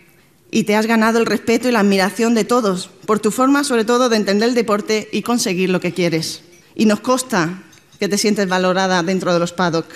y 0.49 0.63
te 0.63 0.77
has 0.77 0.85
ganado 0.85 1.19
el 1.19 1.25
respeto 1.25 1.67
y 1.67 1.73
la 1.73 1.81
admiración 1.81 2.35
de 2.35 2.45
todos 2.45 2.89
por 3.05 3.19
tu 3.19 3.31
forma, 3.31 3.65
sobre 3.65 3.83
todo, 3.83 4.07
de 4.07 4.15
entender 4.15 4.47
el 4.47 4.55
deporte 4.55 5.09
y 5.11 5.23
conseguir 5.23 5.69
lo 5.69 5.81
que 5.81 5.93
quieres. 5.93 6.41
Y 6.73 6.85
nos 6.85 7.01
consta 7.01 7.63
que 7.99 8.07
te 8.07 8.17
sientes 8.17 8.47
valorada 8.47 9.03
dentro 9.03 9.33
de 9.33 9.39
los 9.39 9.51
paddock. 9.51 9.87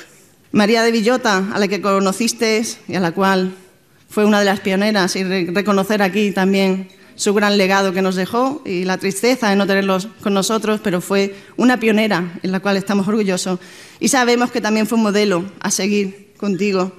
María 0.52 0.84
de 0.84 0.92
Villota, 0.92 1.50
a 1.54 1.60
la 1.60 1.68
que 1.68 1.82
conociste 1.82 2.64
y 2.88 2.96
a 2.96 3.00
la 3.00 3.12
cual 3.12 3.54
fue 4.10 4.26
una 4.26 4.40
de 4.40 4.46
las 4.46 4.62
pioneras, 4.62 5.16
y 5.16 5.24
reconocer 5.24 6.02
aquí 6.02 6.32
también 6.32 6.90
su 7.16 7.34
gran 7.34 7.58
legado 7.58 7.94
que 7.94 8.02
nos 8.02 8.16
dejó 8.16 8.62
y 8.66 8.86
la 8.86 8.98
tristeza 8.98 9.50
de 9.50 9.56
no 9.56 9.68
tenerlos 9.68 10.08
con 10.22 10.34
nosotros, 10.34 10.80
pero 10.84 11.02
fue 11.02 11.36
una 11.58 11.80
pionera 11.80 12.40
en 12.44 12.52
la 12.52 12.60
cual 12.60 12.78
estamos 12.78 13.08
orgullosos. 13.08 13.60
Y 14.00 14.08
sabemos 14.08 14.52
que 14.52 14.62
también 14.62 14.88
fue 14.88 14.98
un 14.98 15.04
modelo 15.04 15.44
a 15.60 15.72
seguir 15.72 16.34
contigo 16.38 16.94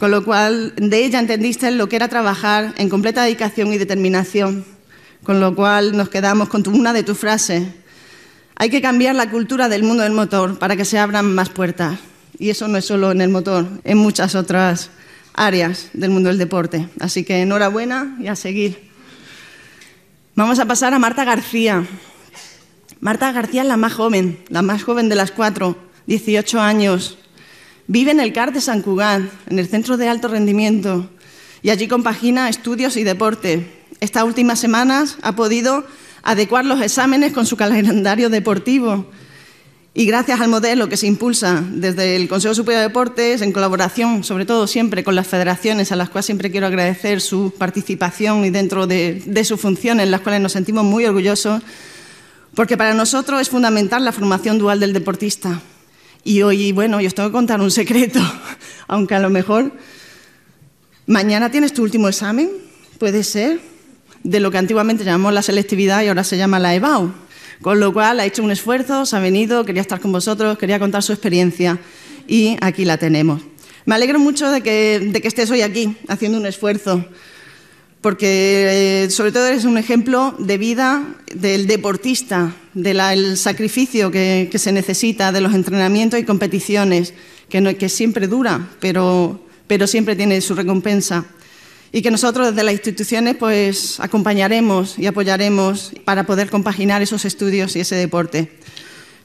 con 0.00 0.10
lo 0.10 0.24
cual 0.24 0.72
de 0.76 1.04
ella 1.04 1.20
entendiste 1.20 1.70
lo 1.70 1.88
que 1.88 1.96
era 1.96 2.08
trabajar 2.08 2.72
en 2.78 2.88
completa 2.88 3.22
dedicación 3.22 3.70
y 3.72 3.78
determinación, 3.78 4.64
con 5.22 5.40
lo 5.40 5.54
cual 5.54 5.94
nos 5.94 6.08
quedamos 6.08 6.48
con 6.48 6.66
una 6.68 6.94
de 6.94 7.02
tus 7.02 7.18
frases. 7.18 7.68
Hay 8.56 8.70
que 8.70 8.80
cambiar 8.80 9.14
la 9.14 9.30
cultura 9.30 9.68
del 9.68 9.82
mundo 9.82 10.02
del 10.02 10.12
motor 10.12 10.58
para 10.58 10.74
que 10.74 10.86
se 10.86 10.98
abran 10.98 11.34
más 11.34 11.50
puertas. 11.50 11.98
Y 12.40 12.48
eso 12.48 12.66
no 12.68 12.78
es 12.78 12.86
solo 12.86 13.12
en 13.12 13.20
el 13.20 13.28
motor, 13.28 13.68
en 13.84 13.98
muchas 13.98 14.34
otras 14.34 14.88
áreas 15.34 15.90
del 15.92 16.10
mundo 16.10 16.30
del 16.30 16.38
deporte. 16.38 16.88
Así 16.98 17.22
que 17.22 17.42
enhorabuena 17.42 18.16
y 18.18 18.28
a 18.28 18.34
seguir. 18.34 18.90
Vamos 20.34 20.58
a 20.58 20.64
pasar 20.64 20.94
a 20.94 20.98
Marta 20.98 21.24
García. 21.24 21.86
Marta 22.98 23.30
García 23.30 23.60
es 23.60 23.68
la 23.68 23.76
más 23.76 23.92
joven, 23.92 24.38
la 24.48 24.62
más 24.62 24.82
joven 24.82 25.10
de 25.10 25.16
las 25.16 25.32
cuatro, 25.32 25.76
18 26.06 26.58
años. 26.62 27.18
Vive 27.86 28.10
en 28.10 28.20
el 28.20 28.32
CAR 28.32 28.54
de 28.54 28.62
San 28.62 28.80
Cugat, 28.80 29.20
en 29.50 29.58
el 29.58 29.68
Centro 29.68 29.98
de 29.98 30.08
Alto 30.08 30.28
Rendimiento, 30.28 31.10
y 31.60 31.68
allí 31.68 31.88
compagina 31.88 32.48
estudios 32.48 32.96
y 32.96 33.04
deporte. 33.04 33.84
Estas 34.00 34.24
últimas 34.24 34.58
semanas 34.58 35.18
ha 35.20 35.36
podido 35.36 35.84
adecuar 36.22 36.64
los 36.64 36.80
exámenes 36.80 37.34
con 37.34 37.44
su 37.44 37.58
calendario 37.58 38.30
deportivo. 38.30 39.10
Y 39.92 40.06
gracias 40.06 40.40
al 40.40 40.48
modelo 40.48 40.88
que 40.88 40.96
se 40.96 41.08
impulsa 41.08 41.64
desde 41.68 42.14
el 42.14 42.28
Consejo 42.28 42.54
Superior 42.54 42.82
de 42.82 42.88
Deportes, 42.88 43.42
en 43.42 43.50
colaboración, 43.50 44.22
sobre 44.22 44.46
todo 44.46 44.68
siempre 44.68 45.02
con 45.02 45.16
las 45.16 45.26
federaciones, 45.26 45.90
a 45.90 45.96
las 45.96 46.10
cuales 46.10 46.26
siempre 46.26 46.52
quiero 46.52 46.68
agradecer 46.68 47.20
su 47.20 47.52
participación 47.58 48.44
y 48.44 48.50
dentro 48.50 48.86
de, 48.86 49.44
sus 49.44 49.60
funciones, 49.60 50.04
en 50.04 50.12
las 50.12 50.20
cuales 50.20 50.40
nos 50.40 50.52
sentimos 50.52 50.84
muy 50.84 51.06
orgullosos, 51.06 51.60
porque 52.54 52.76
para 52.76 52.94
nosotros 52.94 53.40
es 53.40 53.48
fundamental 53.48 54.04
la 54.04 54.12
formación 54.12 54.58
dual 54.58 54.78
del 54.78 54.92
deportista. 54.92 55.60
Y 56.22 56.42
hoy, 56.42 56.70
bueno, 56.70 57.00
yo 57.00 57.08
os 57.08 57.14
tengo 57.14 57.30
que 57.30 57.32
contar 57.32 57.60
un 57.60 57.72
secreto, 57.72 58.20
aunque 58.86 59.16
a 59.16 59.20
lo 59.20 59.28
mejor 59.28 59.72
mañana 61.06 61.50
tienes 61.50 61.74
tu 61.74 61.82
último 61.82 62.08
examen, 62.08 62.48
puede 63.00 63.24
ser, 63.24 63.60
de 64.22 64.38
lo 64.38 64.52
que 64.52 64.58
antiguamente 64.58 65.02
llamamos 65.02 65.32
la 65.32 65.42
selectividad 65.42 66.02
y 66.02 66.08
ahora 66.08 66.22
se 66.22 66.36
llama 66.36 66.60
la 66.60 66.76
EBAU. 66.76 67.12
Con 67.62 67.78
lo 67.78 67.92
cual 67.92 68.20
ha 68.20 68.26
hecho 68.26 68.42
un 68.42 68.50
esfuerzo, 68.50 69.04
se 69.04 69.16
ha 69.16 69.20
venido, 69.20 69.64
quería 69.64 69.82
estar 69.82 70.00
con 70.00 70.12
vosotros, 70.12 70.56
quería 70.58 70.78
contar 70.78 71.02
su 71.02 71.12
experiencia 71.12 71.78
y 72.26 72.56
aquí 72.60 72.84
la 72.84 72.96
tenemos. 72.96 73.42
Me 73.84 73.94
alegro 73.94 74.18
mucho 74.18 74.50
de 74.50 74.62
que, 74.62 75.00
de 75.12 75.20
que 75.20 75.28
estés 75.28 75.50
hoy 75.50 75.62
aquí 75.62 75.96
haciendo 76.08 76.38
un 76.38 76.46
esfuerzo 76.46 77.04
porque 78.00 79.04
eh, 79.04 79.10
sobre 79.10 79.32
todo 79.32 79.46
eres 79.46 79.64
un 79.64 79.76
ejemplo 79.76 80.34
de 80.38 80.56
vida 80.56 81.04
del 81.34 81.66
deportista, 81.66 82.54
del 82.72 83.36
sacrificio 83.36 84.10
que, 84.10 84.50
se 84.54 84.72
necesita, 84.72 85.32
de 85.32 85.40
los 85.40 85.54
entrenamientos 85.54 86.18
y 86.18 86.24
competiciones, 86.24 87.12
que, 87.48 87.76
que 87.76 87.88
siempre 87.88 88.26
dura, 88.26 88.70
pero, 88.80 89.44
pero, 89.66 89.86
siempre 89.86 90.16
tiene 90.16 90.40
su 90.40 90.54
recompensa. 90.54 91.26
Y 91.92 92.02
que 92.02 92.10
nosotros 92.10 92.50
desde 92.50 92.62
las 92.62 92.74
instituciones 92.74 93.36
pues, 93.36 93.98
acompañaremos 94.00 94.98
y 94.98 95.06
apoyaremos 95.06 95.92
para 96.04 96.24
poder 96.24 96.50
compaginar 96.50 97.02
esos 97.02 97.24
estudios 97.24 97.74
y 97.74 97.80
ese 97.80 97.96
deporte. 97.96 98.52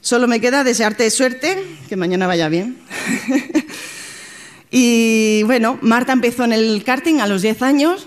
Solo 0.00 0.26
me 0.28 0.40
queda 0.40 0.64
desearte 0.64 1.10
suerte, 1.10 1.62
que 1.88 1.96
mañana 1.96 2.26
vaya 2.26 2.48
bien. 2.48 2.78
y 4.70 5.42
bueno, 5.44 5.78
Marta 5.80 6.12
empezó 6.12 6.44
en 6.44 6.52
el 6.52 6.82
karting 6.84 7.20
a 7.20 7.26
los 7.26 7.42
10 7.42 7.62
años 7.62 8.06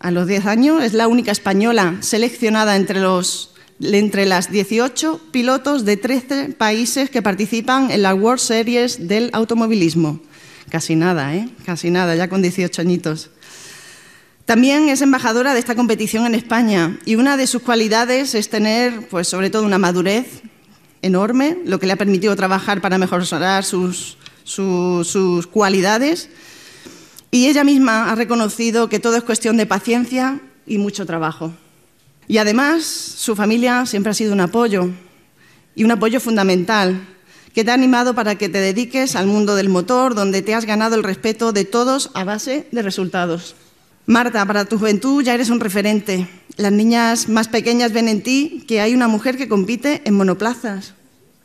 a 0.00 0.10
los 0.10 0.26
10 0.26 0.46
años. 0.46 0.82
Es 0.82 0.94
la 0.94 1.08
única 1.08 1.32
española 1.32 1.96
seleccionada 2.00 2.76
entre, 2.76 3.00
los, 3.00 3.54
entre 3.80 4.26
las 4.26 4.50
18 4.50 5.20
pilotos 5.30 5.84
de 5.84 5.96
13 5.96 6.50
países 6.50 7.10
que 7.10 7.22
participan 7.22 7.90
en 7.90 8.02
la 8.02 8.14
World 8.14 8.40
Series 8.40 9.08
del 9.08 9.30
automovilismo. 9.32 10.20
Casi 10.70 10.96
nada, 10.96 11.34
¿eh? 11.34 11.48
Casi 11.64 11.90
nada, 11.90 12.14
ya 12.14 12.28
con 12.28 12.42
18 12.42 12.82
añitos. 12.82 13.30
También 14.48 14.88
es 14.88 15.02
embajadora 15.02 15.52
de 15.52 15.60
esta 15.60 15.74
competición 15.74 16.24
en 16.24 16.34
España 16.34 16.98
y 17.04 17.16
una 17.16 17.36
de 17.36 17.46
sus 17.46 17.60
cualidades 17.60 18.34
es 18.34 18.48
tener, 18.48 19.06
pues, 19.08 19.28
sobre 19.28 19.50
todo, 19.50 19.62
una 19.62 19.76
madurez 19.76 20.40
enorme, 21.02 21.58
lo 21.66 21.78
que 21.78 21.84
le 21.86 21.92
ha 21.92 21.96
permitido 21.96 22.34
trabajar 22.34 22.80
para 22.80 22.96
mejorar 22.96 23.62
sus, 23.62 24.16
sus 24.44 25.46
cualidades 25.48 26.30
y 27.30 27.48
ella 27.48 27.62
misma 27.62 28.10
ha 28.10 28.14
reconocido 28.14 28.88
que 28.88 28.98
todo 28.98 29.18
es 29.18 29.22
cuestión 29.22 29.58
de 29.58 29.66
paciencia 29.66 30.40
y 30.66 30.78
mucho 30.78 31.04
trabajo. 31.04 31.52
Y 32.26 32.38
además, 32.38 32.84
su 32.84 33.36
familia 33.36 33.84
siempre 33.84 34.12
ha 34.12 34.14
sido 34.14 34.32
un 34.32 34.40
apoyo, 34.40 34.88
y 35.74 35.84
un 35.84 35.90
apoyo 35.90 36.20
fundamental, 36.20 37.06
que 37.52 37.64
te 37.64 37.70
ha 37.70 37.74
animado 37.74 38.14
para 38.14 38.36
que 38.36 38.48
te 38.48 38.62
dediques 38.62 39.14
al 39.14 39.26
mundo 39.26 39.56
del 39.56 39.68
motor, 39.68 40.14
donde 40.14 40.40
te 40.40 40.54
has 40.54 40.64
ganado 40.64 40.96
el 40.96 41.04
respeto 41.04 41.52
de 41.52 41.66
todos 41.66 42.10
a 42.14 42.24
base 42.24 42.66
de 42.72 42.80
resultados. 42.80 43.54
Marta, 44.08 44.46
para 44.46 44.64
tu 44.64 44.78
juventud 44.78 45.22
ya 45.22 45.34
eres 45.34 45.50
un 45.50 45.60
referente. 45.60 46.26
Las 46.56 46.72
niñas 46.72 47.28
más 47.28 47.46
pequeñas 47.46 47.92
ven 47.92 48.08
en 48.08 48.22
ti 48.22 48.64
que 48.66 48.80
hay 48.80 48.94
una 48.94 49.06
mujer 49.06 49.36
que 49.36 49.48
compite 49.48 50.00
en 50.06 50.14
monoplazas 50.14 50.94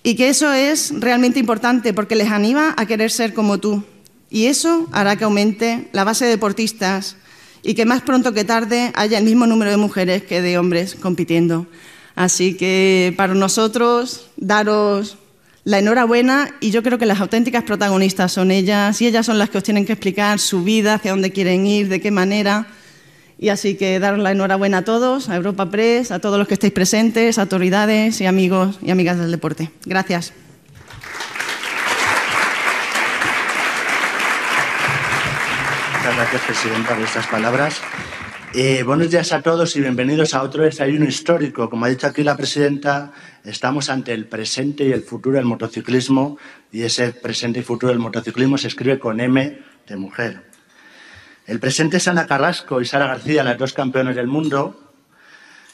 y 0.02 0.16
que 0.16 0.30
eso 0.30 0.54
es 0.54 0.94
realmente 0.98 1.42
importante 1.42 1.94
porque 1.94 2.16
les 2.16 2.32
anima 2.32 2.74
a 2.78 2.86
querer 2.86 3.12
ser 3.12 3.34
como 3.34 3.58
tú. 3.58 3.84
Y 4.30 4.46
eso 4.46 4.88
hará 4.94 5.18
que 5.18 5.26
aumente 5.26 5.90
la 5.92 6.06
base 6.06 6.24
de 6.24 6.32
deportistas 6.32 7.18
y 7.64 7.74
que 7.74 7.84
más 7.84 8.02
pronto 8.02 8.32
que 8.32 8.46
tarde 8.46 8.94
haya 8.96 9.18
el 9.18 9.26
mismo 9.26 9.46
número 9.46 9.70
de 9.70 9.76
mujeres 9.76 10.24
que 10.24 10.42
de 10.42 10.58
hombres 10.58 10.96
compitiendo. 10.96 11.68
Así 12.16 12.54
que 12.54 13.14
para 13.18 13.34
nosotros, 13.34 14.30
daros 14.38 15.18
la 15.66 15.80
enhorabuena 15.80 16.50
y 16.60 16.72
yo 16.72 16.84
creo 16.84 16.98
que 16.98 17.06
las 17.06 17.22
auténticas 17.22 17.64
protagonistas 17.64 18.32
son 18.32 18.52
ellas 18.52 19.02
y 19.02 19.08
ellas 19.08 19.26
son 19.26 19.40
las 19.40 19.50
que 19.50 19.58
os 19.58 19.64
tienen 19.64 19.86
que 19.86 19.94
explicar 19.94 20.40
su 20.40 20.64
vida, 20.64 20.96
hacia 20.96 21.12
dónde 21.12 21.32
quieren 21.32 21.66
ir, 21.66 21.88
de 21.88 22.02
qué 22.02 22.12
manera. 22.12 22.68
Y 23.40 23.50
así 23.50 23.76
que 23.76 24.00
daros 24.00 24.20
la 24.20 24.32
enhorabuena 24.32 24.80
a 24.80 24.82
todos, 24.84 25.30
a 25.30 25.36
Europa 25.36 25.70
Press, 25.70 26.12
a 26.12 26.20
todos 26.20 26.38
los 26.38 26.48
que 26.48 26.56
estéis 26.56 26.74
presentes, 26.74 27.38
autoridades 27.38 28.20
y 28.22 28.26
amigos 28.26 28.78
y 28.82 28.92
amigas 28.92 29.18
del 29.18 29.32
deporte. 29.32 29.72
Gracias. 29.86 30.34
Muchas 35.98 36.16
gracias, 36.18 36.42
Presidenta, 36.42 36.96
por 36.96 37.04
estas 37.04 37.28
palabras. 37.28 37.82
Eh, 38.56 38.84
buenos 38.84 39.10
días 39.10 39.34
a 39.34 39.42
todos 39.42 39.76
y 39.76 39.82
bienvenidos 39.82 40.36
a 40.36 40.44
otro 40.44 40.62
desayuno 40.62 41.06
histórico. 41.06 41.72
Como 41.72 41.86
ha 41.86 41.90
dicho 41.90 42.06
aquí 42.06 42.22
la 42.22 42.38
presidenta, 42.38 43.12
estamos 43.44 43.90
ante 43.90 44.14
el 44.14 44.28
presente 44.28 44.84
y 44.84 44.92
el 44.92 45.02
futuro 45.02 45.38
del 45.38 45.46
motociclismo 45.46 46.38
y 46.72 46.84
ese 46.84 47.14
presente 47.14 47.62
y 47.62 47.64
futuro 47.64 47.92
del 47.92 47.98
motociclismo 47.98 48.60
se 48.60 48.68
escribe 48.68 49.00
con 49.00 49.20
M 49.20 49.60
de 49.88 49.96
mujer. 49.96 50.44
El 51.48 51.60
presente 51.60 51.98
es 51.98 52.08
Ana 52.08 52.28
Carrasco 52.28 52.80
y 52.80 52.86
Sara 52.86 53.08
García, 53.08 53.44
las 53.44 53.58
dos 53.58 53.74
campeones 53.74 54.16
del 54.16 54.28
mundo. 54.28 54.94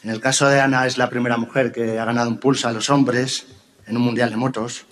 En 0.02 0.12
el 0.12 0.22
caso 0.22 0.48
de 0.48 0.62
Ana 0.62 0.88
es 0.88 0.98
la 0.98 1.10
primera 1.10 1.36
mujer 1.36 1.74
que 1.74 2.00
ha 2.00 2.06
ganado 2.06 2.30
un 2.30 2.38
pulso 2.38 2.70
a 2.70 2.72
los 2.72 2.90
hombres 2.90 3.48
en 3.88 3.98
un 3.98 4.04
mundial 4.04 4.30
de 4.30 4.38
motos. 4.38 4.86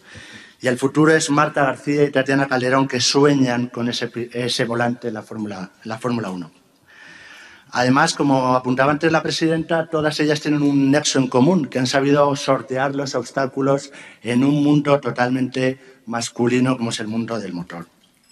Y 0.59 0.67
el 0.67 0.77
futuro 0.77 1.13
es 1.13 1.29
Marta 1.29 1.63
García 1.63 2.03
y 2.03 2.11
Tatiana 2.11 2.49
Calderón 2.49 2.85
que 2.85 2.99
sueñan 2.99 3.67
con 3.67 3.87
ese, 3.87 4.11
ese 4.33 4.65
volante 4.65 5.07
en 5.07 5.13
la 5.13 5.21
Fórmula 5.23 5.71
1. 6.29 6.56
Además, 7.77 8.15
como 8.15 8.55
apuntaba 8.55 8.91
antes 8.91 9.11
la 9.11 9.21
presidenta, 9.21 9.85
todas 9.85 10.19
ellas 10.19 10.41
tienen 10.41 10.63
un 10.63 10.89
nexo 10.89 11.19
en 11.19 11.27
común, 11.27 11.67
que 11.67 11.77
han 11.77 11.85
sabido 11.85 12.35
sortear 12.35 12.95
los 12.95 13.13
obstáculos 13.13 13.91
en 14.23 14.43
un 14.43 14.63
mundo 14.63 14.99
totalmente 14.99 15.77
masculino 16.07 16.75
como 16.75 16.89
es 16.89 16.99
el 17.01 17.07
mundo 17.07 17.39
del 17.39 17.53
motor. 17.53 17.85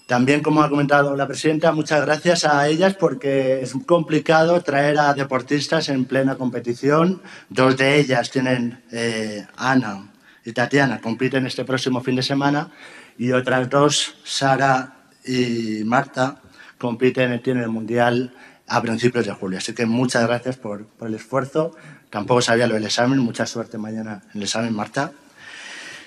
También, 0.08 0.42
como 0.42 0.64
ha 0.64 0.70
comentado 0.70 1.16
la 1.16 1.28
presidenta, 1.28 1.72
muchas 1.74 2.04
gracias 2.04 2.44
a 2.44 2.68
ellas 2.68 2.96
porque 2.96 3.62
es 3.62 3.76
complicado 3.86 4.60
traer 4.62 4.98
a 4.98 5.14
deportistas 5.14 5.90
en 5.90 6.06
plena 6.06 6.38
competición. 6.38 7.22
Dos 7.48 7.78
de 7.78 8.00
ellas 8.00 8.32
tienen, 8.32 8.82
eh, 8.92 9.46
Ana 9.58 10.12
y 10.44 10.54
Tatiana, 10.54 11.00
compiten 11.00 11.46
este 11.46 11.66
próximo 11.66 12.02
fin 12.02 12.16
de 12.16 12.24
semana 12.24 12.72
y 13.16 13.32
otras 13.32 13.70
dos, 13.70 14.16
Sara 14.24 15.06
y 15.24 15.84
Marta, 15.84 16.42
compiten, 16.80 17.40
tienen 17.44 17.62
el 17.62 17.70
Mundial 17.70 18.34
a 18.68 18.82
principios 18.82 19.26
de 19.26 19.34
julio. 19.34 19.58
Así 19.58 19.74
que 19.74 19.86
muchas 19.86 20.26
gracias 20.28 20.58
por, 20.58 20.86
por 20.86 21.08
el 21.08 21.16
esfuerzo. 21.16 21.76
Tampoco 22.10 22.42
sabía 22.42 22.68
lo 22.68 22.76
del 22.76 22.86
examen. 22.86 23.20
Mucha 23.20 23.46
suerte 23.46 23.78
mañana 23.78 24.24
en 24.34 24.38
el 24.38 24.44
examen, 24.44 24.74
Marta. 24.74 25.12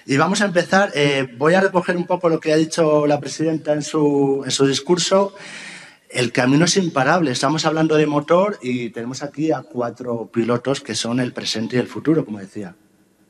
Y 0.06 0.16
vamos 0.16 0.40
a 0.40 0.46
empezar. 0.46 0.90
Eh, 0.94 1.28
voy 1.36 1.54
a 1.54 1.60
recoger 1.60 1.96
un 1.96 2.06
poco 2.06 2.28
lo 2.28 2.40
que 2.40 2.52
ha 2.52 2.56
dicho 2.56 3.06
la 3.06 3.20
presidenta 3.20 3.74
en 3.74 3.82
su, 3.82 4.42
en 4.44 4.50
su 4.50 4.66
discurso. 4.66 5.34
El 6.08 6.32
camino 6.32 6.64
es 6.64 6.76
imparable. 6.78 7.30
Estamos 7.30 7.66
hablando 7.66 7.96
de 7.96 8.06
motor 8.06 8.58
y 8.62 8.88
tenemos 8.90 9.22
aquí 9.22 9.52
a 9.52 9.60
cuatro 9.60 10.30
pilotos 10.32 10.80
que 10.80 10.94
son 10.94 11.20
el 11.20 11.34
presente 11.34 11.76
y 11.76 11.80
el 11.80 11.86
futuro, 11.86 12.24
como 12.24 12.38
decía. 12.38 12.74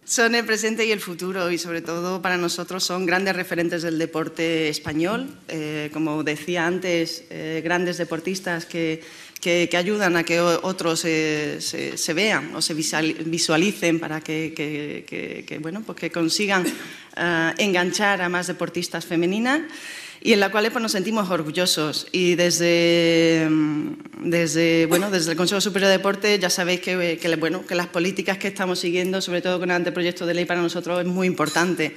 Son 0.09 0.35
el 0.35 0.47
presente 0.47 0.87
y 0.87 0.91
el 0.91 1.01
futuro 1.01 1.51
y 1.51 1.59
sobre 1.59 1.83
todo 1.83 2.23
para 2.23 2.39
nosotros 2.39 2.83
son 2.83 3.05
grandes 3.05 3.37
referentes 3.37 3.83
del 3.83 3.99
deporte 3.99 4.71
español. 4.71 5.29
Eh, 5.49 5.91
como 5.93 6.25
decía 6.25 6.67
antes, 6.67 7.25
eh, 7.29 7.61
grandes 7.63 7.99
deportistas 7.99 8.65
que, 8.65 9.03
que, 9.39 9.69
ayudan 9.77 10.17
a 10.17 10.25
que 10.25 10.41
otros 10.41 11.01
se, 11.01 11.61
se, 11.61 12.15
vean 12.15 12.57
o 12.57 12.63
se 12.63 12.73
visualicen 12.73 14.01
para 14.01 14.23
que, 14.23 14.55
que 14.57 15.59
bueno, 15.59 15.83
pues 15.85 16.11
consigan 16.11 16.65
uh, 16.65 17.53
enganchar 17.59 18.23
a 18.23 18.31
más 18.31 18.47
deportistas 18.47 19.05
femeninas 19.05 19.61
y 20.21 20.33
en 20.33 20.41
la 20.41 20.51
cual 20.51 20.71
pues, 20.71 20.83
nos 20.83 20.93
sentimos 20.93 21.31
orgullosos. 21.31 22.07
Y 22.13 22.35
desde, 22.35 23.47
mm, 23.49 23.93
desde, 24.25 24.87
bueno, 24.87 25.11
desde 25.11 25.33
el 25.33 25.37
Consejo 25.37 25.61
Superior 25.61 25.91
de 25.91 25.99
Deporte 25.99 26.39
ya 26.39 26.51
sabéis 26.51 26.81
que, 26.81 27.19
que, 27.21 27.37
bueno, 27.37 27.65
que 27.67 27.75
las 27.75 27.87
políticas 27.87 28.39
que 28.39 28.49
estamos 28.49 28.81
siguiendo, 28.81 29.21
sobre 29.21 29.43
todo 29.43 29.59
con 29.59 29.71
el 29.71 29.77
anteproyecto 29.77 30.27
de 30.27 30.35
ley, 30.35 30.45
para 30.45 30.61
nosotros 30.61 31.01
es 31.01 31.07
muy 31.07 31.27
importante. 31.27 31.95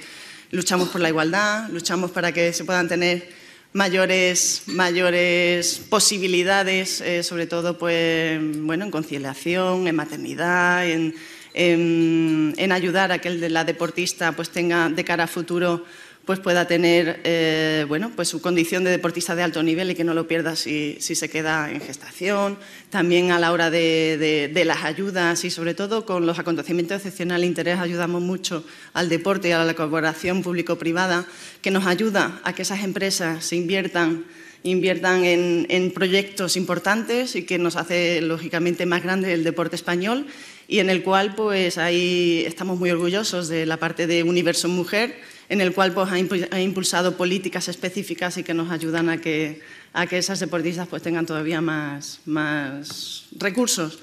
Luchamos 0.50 0.88
por 0.90 1.00
la 1.00 1.08
igualdad, 1.08 1.68
luchamos 1.70 2.10
para 2.10 2.32
que 2.32 2.52
se 2.52 2.64
puedan 2.64 2.88
tener 2.88 3.28
mayores, 3.72 4.64
mayores 4.66 5.80
posibilidades, 5.88 7.00
eh, 7.00 7.22
sobre 7.22 7.46
todo 7.46 7.78
pues, 7.78 8.38
bueno, 8.58 8.84
en 8.84 8.90
conciliación, 8.90 9.88
en 9.88 9.96
maternidad, 9.96 10.88
en, 10.88 11.14
en, 11.54 12.54
en 12.56 12.72
ayudar 12.72 13.12
a 13.12 13.18
que 13.18 13.30
la 13.30 13.64
deportista 13.64 14.32
pues, 14.32 14.50
tenga 14.50 14.88
de 14.90 15.04
cara 15.04 15.24
a 15.24 15.26
futuro 15.26 15.84
pues 16.24 16.38
pueda 16.38 16.68
tener 16.68 17.20
eh, 17.24 17.84
bueno, 17.88 18.12
pues 18.14 18.28
su 18.28 18.40
condición 18.40 18.84
de 18.84 18.90
deportista 18.90 19.34
de 19.34 19.42
alto 19.42 19.62
nivel 19.62 19.90
y 19.90 19.94
que 19.94 20.04
no 20.04 20.14
lo 20.14 20.28
pierda 20.28 20.54
si, 20.54 20.96
se 21.00 21.28
queda 21.28 21.70
en 21.70 21.80
gestación. 21.80 22.58
También 22.90 23.32
a 23.32 23.40
la 23.40 23.52
hora 23.52 23.70
de, 23.70 24.62
las 24.64 24.84
ayudas 24.84 25.44
y 25.44 25.50
sobre 25.50 25.74
todo 25.74 26.06
con 26.06 26.24
los 26.26 26.38
acontecimientos 26.38 26.90
de 26.90 27.08
excepcional 27.08 27.42
interés 27.42 27.80
ayudamos 27.80 28.22
mucho 28.22 28.64
al 28.92 29.08
deporte 29.08 29.48
y 29.48 29.52
a 29.52 29.64
la 29.64 29.74
colaboración 29.74 30.42
público-privada 30.42 31.26
que 31.60 31.72
nos 31.72 31.86
ayuda 31.86 32.40
a 32.44 32.54
que 32.54 32.62
esas 32.62 32.84
empresas 32.84 33.44
se 33.44 33.56
inviertan 33.56 34.24
inviertan 34.64 35.24
en, 35.24 35.66
en, 35.70 35.90
proyectos 35.90 36.56
importantes 36.56 37.34
y 37.34 37.42
que 37.42 37.58
nos 37.58 37.74
hace 37.74 38.20
lógicamente 38.20 38.86
más 38.86 39.02
grande 39.02 39.32
el 39.32 39.42
deporte 39.42 39.74
español 39.74 40.26
y 40.68 40.78
en 40.78 40.88
el 40.88 41.02
cual 41.02 41.34
pues 41.34 41.78
ahí 41.78 42.44
estamos 42.46 42.78
muy 42.78 42.92
orgullosos 42.92 43.48
de 43.48 43.66
la 43.66 43.78
parte 43.78 44.06
de 44.06 44.22
Universo 44.22 44.68
Mujer 44.68 45.16
en 45.48 45.60
el 45.60 45.72
cual 45.72 45.92
pues, 45.92 46.10
ha 46.50 46.60
impulsado 46.60 47.16
políticas 47.16 47.68
específicas 47.68 48.38
y 48.38 48.42
que 48.42 48.54
nos 48.54 48.70
ayudan 48.70 49.08
a 49.08 49.18
que, 49.18 49.60
a 49.92 50.06
que 50.06 50.18
esas 50.18 50.40
deportistas 50.40 50.88
pues, 50.88 51.02
tengan 51.02 51.26
todavía 51.26 51.60
más, 51.60 52.20
más 52.24 53.26
recursos. 53.38 53.98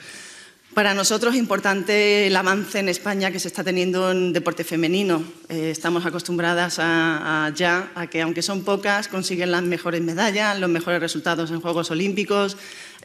Para 0.74 0.94
nosotros 0.94 1.34
es 1.34 1.40
importante 1.40 2.28
el 2.28 2.36
avance 2.36 2.78
en 2.78 2.90
España 2.90 3.32
que 3.32 3.40
se 3.40 3.48
está 3.48 3.64
teniendo 3.64 4.12
en 4.12 4.32
deporte 4.34 4.64
femenino. 4.64 5.24
Eh, 5.50 5.72
estamos 5.72 6.06
acostumbradas 6.06 6.78
a, 6.78 7.52
ya 7.56 7.92
a 7.96 8.06
que, 8.06 8.22
aunque 8.22 8.44
son 8.44 8.64
pocas, 8.64 9.08
consiguen 9.08 9.52
las 9.52 9.64
mejores 9.64 10.02
medallas, 10.02 10.60
los 10.60 10.70
mejores 10.70 11.02
resultados 11.02 11.50
en 11.50 11.60
Juegos 11.60 11.90
Olímpicos, 11.90 12.56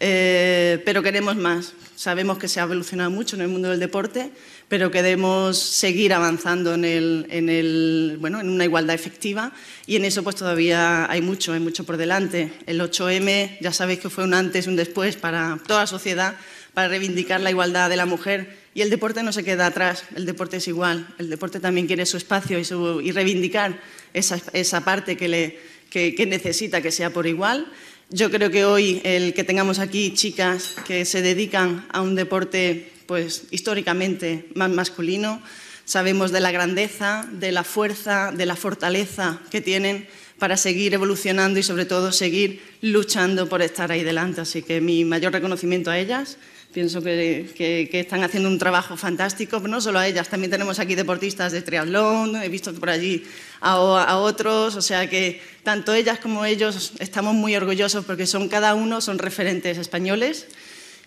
eh, 0.07 0.83
pero 0.85 1.03
queremos 1.03 1.37
más. 1.37 1.73
Sabemos 1.97 2.37
que 2.39 2.49
se 2.49 2.61
ha 2.61 2.65
evolucionado 2.65 3.11
mucho 3.11 3.37
en 3.37 3.43
el 3.43 3.49
mundo 3.49 3.71
del 3.71 3.81
deporte 3.81 4.31
pero 4.69 4.91
queremos 4.91 5.59
seguir 5.59 6.13
avanzando 6.13 6.75
en, 6.75 8.19
una 8.21 8.65
igualdad 8.65 8.95
efectiva 8.95 9.53
y 9.87 9.97
en 9.97 10.05
eso 10.05 10.23
pues 10.23 10.37
todavía 10.37 11.11
hay 11.11 11.21
mucho, 11.21 11.53
hay 11.53 11.61
mucho 11.61 11.85
por 11.85 11.97
delante. 11.97 12.53
El 12.67 12.81
8M 12.81 13.59
ya 13.61 13.73
sabéis 13.73 14.01
que 14.01 14.11
fue 14.11 14.25
un 14.25 14.35
antes 14.35 14.67
y 14.67 14.69
un 14.69 14.77
después 14.77 15.17
para 15.17 15.59
toda 15.67 15.81
la 15.81 15.87
sociedad 15.87 16.37
para 16.73 16.89
reivindicar 16.89 17.41
la 17.41 17.51
igualdad 17.51 17.89
de 17.89 17.97
la 17.97 18.07
mujer 18.07 18.57
y 18.75 18.81
el 18.81 18.91
deporte 18.91 19.23
no 19.23 19.33
se 19.33 19.45
queda 19.45 19.67
atrás, 19.67 20.05
el 20.17 20.27
deporte 20.27 20.57
es 20.57 20.67
igual, 20.67 21.07
el 21.19 21.31
deporte 21.31 21.61
también 21.61 21.87
quiere 21.87 22.05
su 22.05 22.17
espacio 22.17 22.59
y, 22.59 23.13
reivindicar 23.13 23.81
esa, 24.13 24.81
parte 24.81 25.17
que 25.17 26.27
necesita 26.27 26.83
que 26.83 26.91
sea 26.91 27.11
por 27.11 27.29
igual. 27.29 27.71
Yo 28.11 28.31
creo 28.31 28.51
que 28.51 28.65
hoy 28.65 29.01
el 29.03 29.33
que 29.33 29.45
tengamos 29.45 29.79
aquí 29.79 30.13
chicas 30.13 30.75
que 30.87 31.05
se 31.05 31.23
dedican 31.23 31.87
a 31.91 32.03
un 32.03 32.15
deporte 32.15 32.93
pues 33.07 33.45
históricamente 33.51 34.47
más 34.55 34.71
masculino. 34.71 35.43
Sabemos 35.87 36.31
de 36.31 36.41
la 36.41 36.53
grandeza, 36.53 37.27
de 37.33 37.51
la 37.51 37.65
fuerza, 37.65 38.31
de 38.31 38.47
la 38.47 38.57
fortaleza 38.57 39.41
que 39.51 39.61
tienen 39.61 40.07
para 40.39 40.57
seguir 40.57 40.93
evolucionando 40.93 41.59
y 41.59 41.63
sobre 41.63 41.87
todo 41.87 42.13
seguir 42.13 42.63
luchando 42.83 43.49
por 43.49 43.63
estar 43.63 43.91
ahí 43.91 44.05
delante. 44.05 44.43
Así 44.43 44.63
que 44.63 44.81
mi 44.81 45.05
mayor 45.05 45.33
reconocimiento 45.33 45.91
a 45.91 45.99
ellas. 45.99 46.37
Pienso 46.75 47.01
que, 47.03 47.89
están 47.93 48.25
haciendo 48.25 48.49
un 48.49 48.59
trabajo 48.59 48.97
fantástico, 48.97 49.59
pero 49.61 49.69
no 49.69 49.81
solo 49.81 50.01
a 50.01 50.09
ellas, 50.09 50.29
también 50.29 50.51
tenemos 50.51 50.81
aquí 50.81 50.97
deportistas 50.97 51.53
de 51.53 51.63
triatlón, 51.63 52.35
he 52.37 52.49
visto 52.49 52.75
por 52.75 52.91
allí 52.91 53.25
a, 53.61 53.73
a, 53.73 54.19
otros, 54.19 54.75
o 54.75 54.83
sea 54.83 55.09
que 55.09 55.41
tanto 55.63 55.95
ellas 55.95 56.19
como 56.19 56.45
ellos 56.45 56.93
estamos 56.99 57.33
muy 57.35 57.55
orgullosos 57.55 58.05
porque 58.05 58.27
son 58.27 58.49
cada 58.49 58.75
uno 58.75 59.01
son 59.01 59.19
referentes 59.19 59.79
españoles 59.79 60.49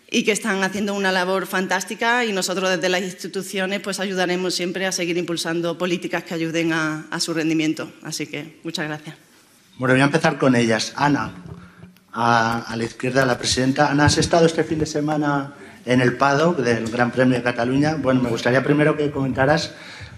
y 0.09 0.23
que 0.23 0.31
están 0.31 0.63
haciendo 0.63 0.93
una 0.93 1.11
labor 1.11 1.47
fantástica 1.47 2.23
y 2.23 2.31
nosotros 2.31 2.69
desde 2.69 2.89
las 2.89 3.01
instituciones 3.01 3.81
pues 3.81 3.99
ayudaremos 3.99 4.55
siempre 4.55 4.85
a 4.85 4.91
seguir 4.91 5.17
impulsando 5.17 5.77
políticas 5.77 6.23
que 6.23 6.33
ayuden 6.33 6.71
a, 6.71 7.07
su 7.19 7.33
rendimiento. 7.33 7.91
Así 8.03 8.27
que 8.27 8.59
muchas 8.63 8.87
gracias. 8.87 9.15
Bueno, 9.77 9.93
voy 9.93 10.01
a 10.01 10.05
empezar 10.05 10.37
con 10.37 10.55
ellas. 10.55 10.93
Ana, 10.95 11.33
a, 12.17 12.65
a 12.67 12.75
la 12.75 12.83
izquierda 12.83 13.25
la 13.25 13.37
presidenta. 13.37 13.91
Ana, 13.91 14.05
¿has 14.05 14.17
estado 14.17 14.47
este 14.47 14.63
fin 14.63 14.79
de 14.79 14.87
semana 14.87 15.53
en 15.85 16.01
el 16.01 16.17
paddock 16.17 16.57
del 16.57 16.89
Gran 16.89 17.11
Premio 17.11 17.37
de 17.37 17.43
Cataluña? 17.43 17.95
Bueno, 17.95 18.21
me 18.23 18.29
gustaría 18.29 18.63
primero 18.63 18.97
que 18.97 19.11
comentaras 19.11 19.73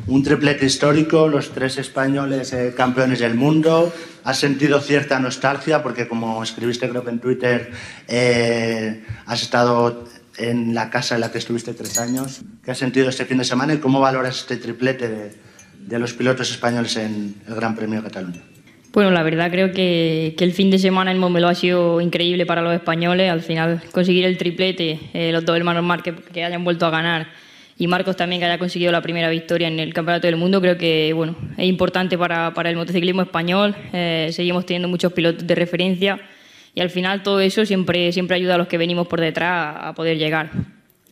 un 0.07 0.23
triplete 0.23 0.65
histórico, 0.65 1.27
los 1.27 1.51
tres 1.51 1.77
españoles 1.77 2.53
eh, 2.53 2.73
campeones 2.75 3.19
del 3.19 3.35
mundo. 3.35 3.93
¿Has 4.23 4.39
sentido 4.39 4.79
cierta 4.79 5.19
nostalgia? 5.19 5.83
Porque 5.83 6.07
como 6.07 6.41
escribiste 6.41 6.87
creo 6.87 7.03
que 7.03 7.09
en 7.09 7.19
Twitter, 7.19 7.71
eh, 8.07 9.03
has 9.25 9.41
estado 9.41 10.07
en 10.37 10.73
la 10.73 10.89
casa 10.89 11.15
en 11.15 11.21
la 11.21 11.33
que 11.33 11.39
estuviste 11.39 11.73
tres 11.73 11.97
años. 11.99 12.39
¿Qué 12.63 12.71
has 12.71 12.77
sentido 12.77 13.09
este 13.09 13.25
fin 13.25 13.39
de 13.39 13.43
semana 13.43 13.73
y 13.73 13.79
cómo 13.79 13.99
valoras 13.99 14.37
este 14.37 14.55
triplete 14.55 15.09
de, 15.09 15.37
de 15.85 15.99
los 15.99 16.13
pilotos 16.13 16.49
españoles 16.49 16.95
en 16.95 17.35
el 17.45 17.55
Gran 17.55 17.75
Premio 17.75 18.01
de 18.01 18.07
Cataluña? 18.07 18.41
Bueno, 18.91 19.11
la 19.11 19.21
verdad 19.21 19.51
creo 19.51 19.71
que, 19.71 20.33
que, 20.35 20.43
el 20.43 20.51
fin 20.51 20.71
de 20.71 20.79
semana 20.79 21.11
en 21.11 21.19
Montmeló 21.19 21.47
ha 21.47 21.55
sido 21.55 22.01
increíble 22.01 22.47
para 22.47 22.63
los 22.63 22.73
españoles. 22.73 23.29
Al 23.29 23.41
final 23.41 23.81
conseguir 23.91 24.25
el 24.25 24.37
triplete, 24.37 24.99
eh, 25.13 25.31
los 25.31 25.45
dos 25.45 25.55
hermanos 25.55 25.83
Márquez 25.83 26.15
que 26.33 26.43
hayan 26.43 26.63
vuelto 26.63 26.87
a 26.87 26.89
ganar 26.89 27.27
y 27.79 27.87
Marcos 27.87 28.17
también 28.17 28.41
que 28.41 28.45
haya 28.45 28.57
conseguido 28.57 28.91
la 28.91 29.01
primera 29.01 29.29
victoria 29.29 29.69
en 29.69 29.79
el 29.79 29.93
Campeonato 29.93 30.27
del 30.27 30.35
Mundo, 30.35 30.59
creo 30.59 30.77
que 30.77 31.13
bueno, 31.13 31.37
es 31.55 31.65
importante 31.65 32.17
para, 32.17 32.53
para 32.53 32.69
el 32.69 32.75
motociclismo 32.75 33.21
español. 33.21 33.73
Eh, 33.93 34.29
seguimos 34.33 34.65
teniendo 34.65 34.89
muchos 34.89 35.13
pilotos 35.13 35.47
de 35.47 35.55
referencia 35.55 36.19
y 36.75 36.81
al 36.81 36.89
final 36.89 37.23
todo 37.23 37.39
eso 37.39 37.65
siempre, 37.65 38.11
siempre 38.11 38.35
ayuda 38.35 38.55
a 38.55 38.57
los 38.57 38.67
que 38.67 38.77
venimos 38.77 39.07
por 39.07 39.21
detrás 39.21 39.77
a 39.79 39.93
poder 39.93 40.17
llegar. 40.17 40.51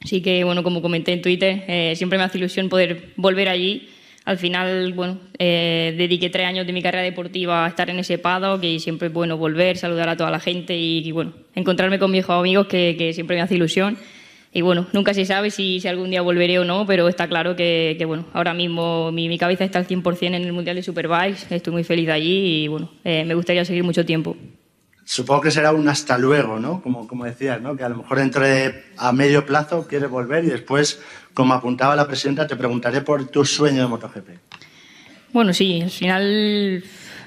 Así 0.03 0.21
que, 0.21 0.43
bueno, 0.43 0.61
como 0.61 0.81
comenté 0.81 1.13
en 1.13 1.21
Twitter, 1.21 1.63
eh, 1.67 1.93
siempre 1.95 2.17
me 2.17 2.25
hace 2.25 2.37
ilusión 2.37 2.67
poder 2.67 3.13
volver 3.15 3.47
allí. 3.47 3.87
Al 4.27 4.37
final, 4.37 4.91
bueno, 4.91 5.19
eh, 5.39 5.95
dediqué 5.97 6.29
tres 6.29 6.45
años 6.47 6.67
de 6.67 6.73
mi 6.73 6.81
carrera 6.81 7.01
deportiva 7.01 7.63
a 7.63 7.69
estar 7.69 7.89
en 7.89 7.97
ese 7.99 8.17
paddock 8.17 8.61
y 8.61 8.81
siempre 8.81 9.07
es 9.07 9.13
bueno 9.13 9.37
volver, 9.37 9.77
saludar 9.77 10.09
a 10.09 10.17
toda 10.17 10.29
la 10.29 10.41
gente 10.41 10.75
y, 10.75 11.09
bueno, 11.13 11.31
encontrarme 11.55 11.97
con 11.97 12.11
viejos 12.11 12.37
amigos 12.37 12.67
que, 12.67 12.95
que, 12.97 13.13
siempre 13.13 13.37
me 13.37 13.41
hace 13.41 13.55
ilusión. 13.55 13.97
Y 14.51 14.59
bueno, 14.59 14.85
nunca 14.91 15.13
se 15.13 15.23
sabe 15.23 15.49
si, 15.49 15.79
si 15.79 15.87
algún 15.87 16.09
día 16.09 16.21
volveré 16.21 16.59
o 16.59 16.65
no, 16.65 16.85
pero 16.85 17.07
está 17.07 17.29
claro 17.29 17.55
que, 17.55 17.95
que 17.97 18.03
bueno, 18.03 18.25
ahora 18.33 18.53
mismo 18.53 19.13
mi, 19.13 19.29
mi, 19.29 19.37
cabeza 19.37 19.63
está 19.63 19.79
al 19.79 19.87
100% 19.87 20.23
en 20.23 20.35
el 20.35 20.51
Mundial 20.51 20.75
de 20.75 20.83
Superbikes, 20.83 21.55
estoy 21.55 21.71
muy 21.71 21.85
feliz 21.85 22.09
allí 22.09 22.63
y 22.63 22.67
bueno, 22.67 22.91
eh, 23.05 23.23
me 23.23 23.33
gustaría 23.33 23.63
seguir 23.63 23.85
mucho 23.85 24.05
tiempo. 24.05 24.35
Supongo 25.10 25.43
que 25.43 25.52
será 25.52 25.72
un 25.72 25.88
hasta 25.88 26.17
luego, 26.17 26.60
¿no? 26.60 26.82
Como, 26.82 27.08
como 27.08 27.24
decías, 27.24 27.62
¿no? 27.62 27.78
Que 27.78 27.84
a 27.86 27.88
lo 27.88 27.96
mejor 27.96 28.17
dentro 28.17 28.43
de 28.43 28.84
a 28.98 29.13
medio 29.13 29.46
plazo 29.46 29.88
quieres 29.88 30.10
volver 30.10 30.43
y 30.43 30.50
después, 30.50 31.02
como 31.34 31.54
apuntaba 31.54 31.96
la 31.96 32.06
presidenta, 32.06 32.46
te 32.46 32.58
preguntaré 32.58 33.00
por 33.00 33.26
tu 33.30 33.46
sueño 33.46 33.84
de 33.84 33.88
MotoGP. 33.88 34.30
Bueno, 35.32 35.54
sí, 35.54 35.82
al 35.82 35.91
final 35.91 36.84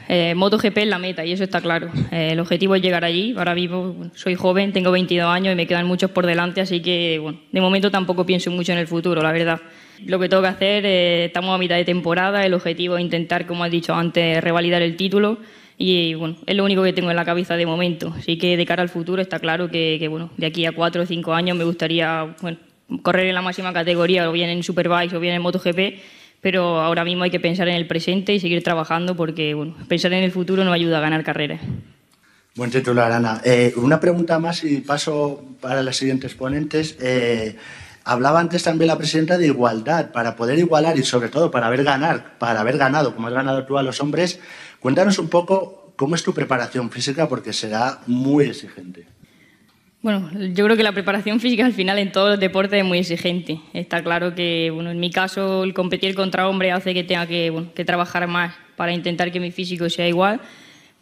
eh, 0.08 0.34
MotoGP 0.34 0.76
es 0.76 0.86
la 0.88 0.98
meta 0.98 1.24
y 1.24 1.32
eso 1.32 1.42
está 1.42 1.62
claro. 1.62 1.90
Eh, 2.10 2.32
el 2.32 2.40
objetivo 2.40 2.74
es 2.74 2.82
llegar 2.82 3.02
allí. 3.02 3.32
Ahora 3.34 3.54
bueno, 3.54 4.10
soy 4.14 4.34
joven, 4.34 4.74
tengo 4.74 4.90
22 4.90 5.26
años 5.26 5.54
y 5.54 5.56
me 5.56 5.66
quedan 5.66 5.86
muchos 5.86 6.10
por 6.10 6.26
delante, 6.26 6.60
así 6.60 6.82
que 6.82 7.18
bueno, 7.18 7.40
de 7.50 7.60
momento 7.62 7.90
tampoco 7.90 8.26
pienso 8.26 8.50
mucho 8.50 8.72
en 8.72 8.78
el 8.78 8.88
futuro, 8.88 9.22
la 9.22 9.32
verdad. 9.32 9.58
Lo 10.04 10.18
que 10.18 10.28
tengo 10.28 10.42
que 10.42 10.48
hacer, 10.48 10.84
eh, 10.84 11.24
estamos 11.24 11.54
a 11.54 11.56
mitad 11.56 11.76
de 11.76 11.86
temporada, 11.86 12.44
el 12.44 12.52
objetivo 12.52 12.98
es 12.98 13.02
intentar, 13.02 13.46
como 13.46 13.64
has 13.64 13.70
dicho 13.70 13.94
antes, 13.94 14.44
revalidar 14.44 14.82
el 14.82 14.96
título 14.96 15.38
y 15.82 16.12
bueno, 16.12 16.36
es 16.46 16.54
lo 16.54 16.62
único 16.62 16.82
que 16.82 16.92
tengo 16.92 17.08
en 17.08 17.16
la 17.16 17.24
cabeza 17.24 17.56
de 17.56 17.64
momento. 17.64 18.12
Así 18.14 18.36
que 18.36 18.58
de 18.58 18.66
cara 18.66 18.82
al 18.82 18.90
futuro 18.90 19.22
está 19.22 19.38
claro 19.38 19.70
que, 19.70 19.96
que 19.98 20.08
bueno, 20.08 20.30
de 20.36 20.44
aquí 20.44 20.66
a 20.66 20.72
cuatro 20.72 21.04
o 21.04 21.06
cinco 21.06 21.32
años 21.32 21.56
me 21.56 21.64
gustaría 21.64 22.36
bueno, 22.42 22.58
correr 23.02 23.28
en 23.28 23.34
la 23.34 23.40
máxima 23.40 23.72
categoría, 23.72 24.28
o 24.28 24.32
bien 24.32 24.50
en 24.50 24.62
Superbike 24.62 25.14
o 25.14 25.20
bien 25.20 25.34
en 25.34 25.40
MotoGP, 25.40 25.98
pero 26.42 26.80
ahora 26.82 27.02
mismo 27.02 27.24
hay 27.24 27.30
que 27.30 27.40
pensar 27.40 27.66
en 27.68 27.76
el 27.76 27.86
presente 27.86 28.34
y 28.34 28.40
seguir 28.40 28.62
trabajando 28.62 29.16
porque 29.16 29.54
bueno, 29.54 29.74
pensar 29.88 30.12
en 30.12 30.22
el 30.22 30.32
futuro 30.32 30.64
no 30.64 30.72
ayuda 30.74 30.98
a 30.98 31.00
ganar 31.00 31.24
carreras. 31.24 31.62
Buen 32.56 32.70
titular, 32.70 33.10
Ana. 33.10 33.40
Eh, 33.42 33.72
una 33.76 33.98
pregunta 33.98 34.38
más 34.38 34.62
y 34.64 34.82
paso 34.82 35.42
para 35.62 35.82
las 35.82 35.96
siguientes 35.96 36.34
ponentes. 36.34 36.98
Eh, 37.00 37.56
hablaba 38.04 38.40
antes 38.40 38.62
también 38.62 38.88
la 38.88 38.98
presidenta 38.98 39.38
de 39.38 39.46
igualdad, 39.46 40.10
para 40.12 40.36
poder 40.36 40.58
igualar 40.58 40.98
y 40.98 41.04
sobre 41.04 41.30
todo 41.30 41.50
para 41.50 41.68
haber 41.68 41.84
ganar, 41.84 42.38
para 42.38 42.60
haber 42.60 42.76
ganado, 42.76 43.14
como 43.14 43.28
has 43.28 43.32
ganado 43.32 43.64
tú 43.64 43.78
a 43.78 43.82
los 43.82 44.00
hombres, 44.00 44.40
Cuéntanos 44.80 45.18
un 45.18 45.28
poco 45.28 45.92
cómo 45.96 46.14
es 46.14 46.22
tu 46.22 46.32
preparación 46.32 46.90
física, 46.90 47.28
porque 47.28 47.52
será 47.52 48.00
muy 48.06 48.46
exigente. 48.46 49.06
Bueno, 50.00 50.30
yo 50.54 50.64
creo 50.64 50.78
que 50.78 50.82
la 50.82 50.92
preparación 50.92 51.40
física 51.40 51.66
al 51.66 51.74
final 51.74 51.98
en 51.98 52.10
todos 52.10 52.30
los 52.30 52.40
deportes 52.40 52.78
es 52.78 52.84
muy 52.86 52.98
exigente. 52.98 53.60
Está 53.74 54.02
claro 54.02 54.34
que, 54.34 54.70
bueno, 54.72 54.90
en 54.90 54.98
mi 54.98 55.10
caso, 55.10 55.62
el 55.62 55.74
competir 55.74 56.14
contra 56.14 56.48
hombres 56.48 56.72
hace 56.72 56.94
que 56.94 57.04
tenga 57.04 57.26
que, 57.26 57.50
bueno, 57.50 57.74
que 57.74 57.84
trabajar 57.84 58.26
más 58.26 58.54
para 58.76 58.94
intentar 58.94 59.30
que 59.30 59.40
mi 59.40 59.50
físico 59.50 59.90
sea 59.90 60.08
igual, 60.08 60.40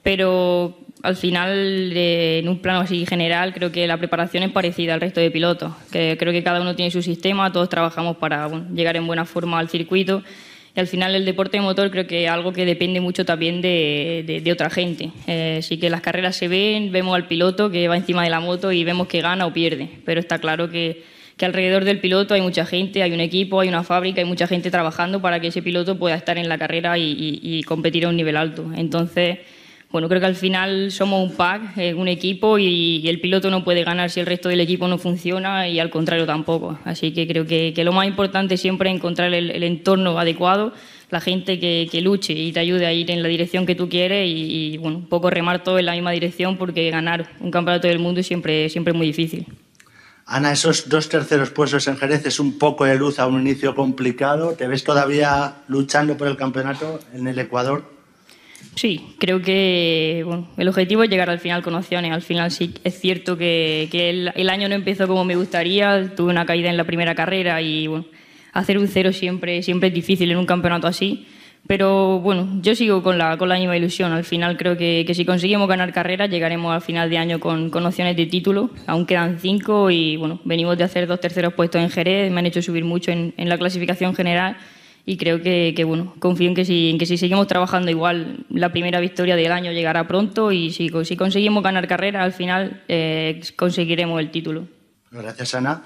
pero 0.03 0.77
al 1.05 1.15
final, 1.15 1.93
eh, 1.95 2.41
en 2.41 2.49
un 2.49 2.59
plano 2.59 2.81
así 2.81 3.07
general, 3.07 3.55
creo 3.55 3.71
que 3.71 3.87
la 3.87 3.99
preparación 3.99 4.43
es 4.43 4.51
parecida 4.51 4.95
al 4.95 5.01
resto 5.01 5.21
de 5.21 5.31
pilotos. 5.31 5.73
Que 5.93 6.17
creo 6.19 6.33
que 6.33 6.43
cada 6.43 6.61
uno 6.61 6.75
tiene 6.75 6.91
su 6.91 7.03
sistema, 7.03 7.53
todos 7.53 7.69
trabajamos 7.69 8.17
para 8.17 8.49
bueno, 8.49 8.67
llegar 8.75 8.97
en 8.97 9.07
buena 9.07 9.25
forma 9.25 9.61
al 9.61 9.69
circuito 9.69 10.25
y 10.79 10.81
al 10.81 10.87
final 10.87 11.17
el 11.17 11.25
deporte 11.25 11.57
de 11.57 11.61
motor 11.61 11.91
creo 11.91 12.07
que 12.07 12.23
es 12.23 12.31
algo 12.31 12.53
que 12.53 12.65
depende 12.65 13.01
mucho 13.01 13.25
también 13.25 13.61
de, 13.61 14.49
otra 14.53 14.71
gente. 14.71 15.11
Eh, 15.27 15.59
sí 15.61 15.77
que 15.77 15.91
las 15.91 16.03
carreras 16.03 16.37
se 16.37 16.47
ven, 16.47 16.93
vemos 16.93 17.17
al 17.17 17.27
piloto 17.27 17.69
que 17.69 17.89
va 17.89 17.97
encima 17.97 18.23
de 18.23 18.31
la 18.31 18.39
moto 18.39 18.71
y 18.71 18.85
vemos 18.85 19.09
que 19.09 19.21
gana 19.21 19.45
o 19.47 19.53
pierde, 19.53 19.91
pero 20.05 20.21
está 20.21 20.39
claro 20.39 20.71
que, 20.71 21.03
alrededor 21.41 21.85
del 21.85 21.99
piloto 21.99 22.35
hay 22.35 22.43
mucha 22.43 22.65
gente, 22.65 23.03
hay 23.03 23.11
un 23.11 23.19
equipo, 23.19 23.59
hay 23.59 23.69
una 23.69 23.83
fábrica, 23.83 24.21
hay 24.21 24.25
mucha 24.25 24.47
gente 24.47 24.71
trabajando 24.71 25.21
para 25.21 25.41
que 25.41 25.49
ese 25.49 25.63
piloto 25.63 25.99
pueda 25.99 26.15
estar 26.15 26.39
en 26.39 26.49
la 26.49 26.59
carrera 26.59 26.97
y, 26.97 27.41
y 27.43 27.65
competir 27.65 28.05
a 28.07 28.11
un 28.11 28.17
nivel 28.17 28.37
alto. 28.37 28.71
Entonces, 28.77 29.39
bueno, 29.91 30.07
creo 30.09 30.21
que 30.21 30.27
al 30.27 30.35
final 30.35 30.93
somos 30.93 31.23
un 31.23 31.35
pack, 31.35 31.79
eh, 31.79 31.95
un 31.95 32.09
equipo 32.09 32.59
y, 32.59 33.09
el 33.09 33.21
piloto 33.21 33.51
no 33.51 33.65
puede 33.65 33.85
ganar 33.85 34.11
si 34.11 34.21
el 34.21 34.27
resto 34.27 34.51
del 34.51 34.61
equipo 34.61 34.87
no 34.87 34.99
funciona 34.99 35.67
y 35.67 35.81
al 35.81 35.89
contrario 35.89 36.27
tampoco. 36.27 36.79
Así 36.85 37.13
que 37.13 37.27
creo 37.27 37.47
que, 37.47 37.73
lo 37.85 37.93
más 37.93 38.07
importante 38.07 38.59
siempre 38.59 38.91
es 38.91 38.97
encontrar 38.97 39.33
el, 39.33 39.63
entorno 39.63 40.19
adecuado, 40.19 40.75
la 41.11 41.23
gente 41.23 41.59
que, 41.59 42.01
luche 42.03 42.35
y 42.35 42.53
te 42.53 42.61
ayude 42.61 42.85
a 42.85 42.93
ir 42.93 43.11
en 43.11 43.23
la 43.23 43.29
dirección 43.29 43.65
que 43.65 43.75
tú 43.75 43.89
quieres 43.89 44.29
y, 44.29 44.79
un 44.79 45.07
poco 45.07 45.31
remar 45.31 45.65
todo 45.65 45.79
en 45.79 45.87
la 45.87 45.93
misma 45.93 46.11
dirección 46.11 46.59
porque 46.59 46.91
ganar 46.91 47.31
un 47.41 47.51
campeonato 47.51 47.89
del 47.89 47.99
mundo 47.99 48.23
siempre, 48.23 48.69
siempre 48.69 48.93
muy 48.93 49.07
difícil. 49.07 49.47
Ana, 50.27 50.53
esos 50.53 50.91
dos 50.91 51.09
terceros 51.09 51.49
puestos 51.49 51.89
en 51.89 51.97
Jerez 51.97 52.27
es 52.27 52.39
un 52.39 52.59
poco 52.59 52.85
de 52.85 52.97
luz 52.97 53.19
a 53.19 53.27
un 53.27 53.41
inicio 53.41 53.75
complicado. 53.75 54.53
¿Te 54.53 54.69
ves 54.69 54.85
todavía 54.85 55.63
luchando 55.69 56.19
por 56.19 56.29
el 56.29 56.37
campeonato 56.37 57.01
en 57.15 57.27
el 57.27 57.39
Ecuador? 57.39 57.98
Sí, 58.79 59.01
creo 59.19 59.43
que 59.43 60.23
bueno, 60.25 60.47
el 60.57 60.69
objetivo 60.69 61.03
es 61.03 61.11
llegar 61.11 61.29
al 61.29 61.41
final 61.41 61.65
con 61.65 61.75
opciones. 61.75 62.13
Al 62.13 62.23
final 62.23 62.53
sí 62.53 62.73
es 62.85 63.01
cierto 63.01 63.37
que, 63.37 63.89
que 63.91 64.09
el, 64.09 64.33
el, 64.37 64.49
año 64.49 64.69
no 64.69 64.77
empezó 64.77 65.09
como 65.09 65.25
me 65.25 65.35
gustaría, 65.35 66.15
tuve 66.15 66.31
una 66.31 66.47
caída 66.47 66.71
en 66.71 66.77
la 66.77 66.85
primera 66.85 67.17
carrera 67.17 67.61
y 67.61 67.89
bueno, 67.89 68.05
hacer 68.53 68.79
un 68.79 68.87
cero 68.87 69.13
siempre, 69.13 69.65
siempre 69.65 69.89
es 69.89 69.95
difícil 69.95 70.31
en 70.31 70.39
un 70.39 70.47
campeonato 70.47 70.87
así. 70.87 71.27
Pero 71.67 72.21
bueno, 72.21 72.61
yo 72.63 72.77
sigo 72.77 73.03
con 73.03 73.19
la, 73.19 73.37
con 73.37 73.49
la 73.49 73.57
misma 73.57 73.77
ilusión. 73.77 74.13
Al 74.13 74.23
final 74.23 74.57
creo 74.57 74.77
que, 74.77 75.03
que 75.05 75.13
si 75.13 75.25
conseguimos 75.25 75.67
ganar 75.67 75.93
carreras 75.93 76.31
llegaremos 76.31 76.73
al 76.73 76.81
final 76.81 77.11
de 77.11 77.19
año 77.19 77.41
con, 77.41 77.71
con 77.71 77.85
opciones 77.85 78.17
de 78.17 78.27
título. 78.27 78.71
Aún 78.87 79.07
quedan 79.07 79.41
cinco 79.41 79.91
y 79.91 80.17
bueno, 80.17 80.41
venimos 80.45 80.79
de 80.79 80.85
hacer 80.85 81.09
dos 81.09 81.21
terceros 81.21 81.53
puestos 81.55 81.83
en 81.83 81.91
Jerez, 81.91 82.31
me 82.31 82.39
han 82.39 82.47
hecho 82.47 82.63
subir 82.63 82.85
mucho 82.85 83.11
en, 83.11 83.35
en 83.39 83.49
la 83.49 83.59
clasificación 83.59 84.15
general 84.15 84.57
y 85.09 85.17
creo 85.17 85.41
que, 85.41 85.73
que, 85.75 85.85
bueno, 85.85 86.15
confío 86.19 86.49
en 86.49 86.55
que, 86.55 86.67
si, 86.67 86.91
en 86.91 86.99
que 86.99 87.07
si 87.07 87.17
seguimos 87.17 87.47
trabajando 87.47 87.91
igual, 87.91 88.45
la 88.51 88.71
primera 88.73 89.01
victoria 89.01 89.37
del 89.37 89.53
año 89.53 89.73
llegará 89.73 90.07
pronto 90.07 90.53
y 90.53 90.71
si, 90.71 90.91
si 91.03 91.17
conseguimos 91.17 91.63
ganar 91.63 91.89
carrera, 91.89 92.23
al 92.23 92.35
final 92.35 92.85
eh, 92.89 93.41
conseguiremos 93.57 94.21
el 94.21 94.31
título. 94.31 94.69
Gracias, 95.11 95.55
Ana. 95.55 95.83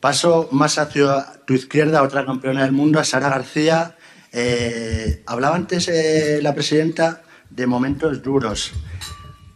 Paso 0.00 0.48
más 0.50 0.76
hacia 0.78 1.24
tu 1.46 1.54
izquierda, 1.54 2.02
otra 2.02 2.26
campeona 2.26 2.64
del 2.64 2.72
mundo, 2.72 3.02
Sara 3.04 3.28
García. 3.28 3.94
Eh, 4.32 5.22
hablaba 5.26 5.54
antes 5.54 5.86
eh, 5.86 6.40
la 6.42 6.52
presidenta 6.52 7.22
de 7.50 7.68
momentos 7.68 8.24
duros. 8.24 8.72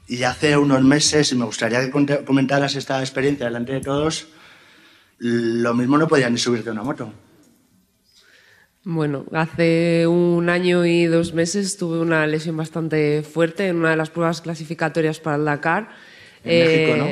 Y 0.06 0.22
hace 0.22 0.56
unos 0.56 0.84
meses, 0.84 1.32
y 1.32 1.34
me 1.34 1.44
gustaría 1.44 1.80
que 1.80 1.90
comentaras 2.24 2.76
esta 2.76 3.00
experiencia 3.00 3.46
delante 3.46 3.72
de 3.72 3.80
todos, 3.80 4.28
lo 5.18 5.74
mismo 5.74 5.98
no 5.98 6.06
podías 6.06 6.30
ni 6.30 6.38
subirte 6.38 6.70
una 6.70 6.84
moto. 6.84 7.12
Bueno, 8.84 9.26
hace 9.32 10.06
un 10.06 10.48
año 10.48 10.86
y 10.86 11.06
dos 11.06 11.34
meses 11.34 11.76
tuve 11.76 11.98
una 11.98 12.26
lesión 12.26 12.56
bastante 12.56 13.22
fuerte 13.22 13.68
en 13.68 13.76
una 13.76 13.90
de 13.90 13.96
las 13.96 14.10
pruebas 14.10 14.40
clasificatorias 14.40 15.20
para 15.20 15.36
el 15.36 15.44
Dakar. 15.44 15.88
En 16.44 16.50
eh, 16.52 16.64
México, 16.64 16.96
¿no? 16.96 17.06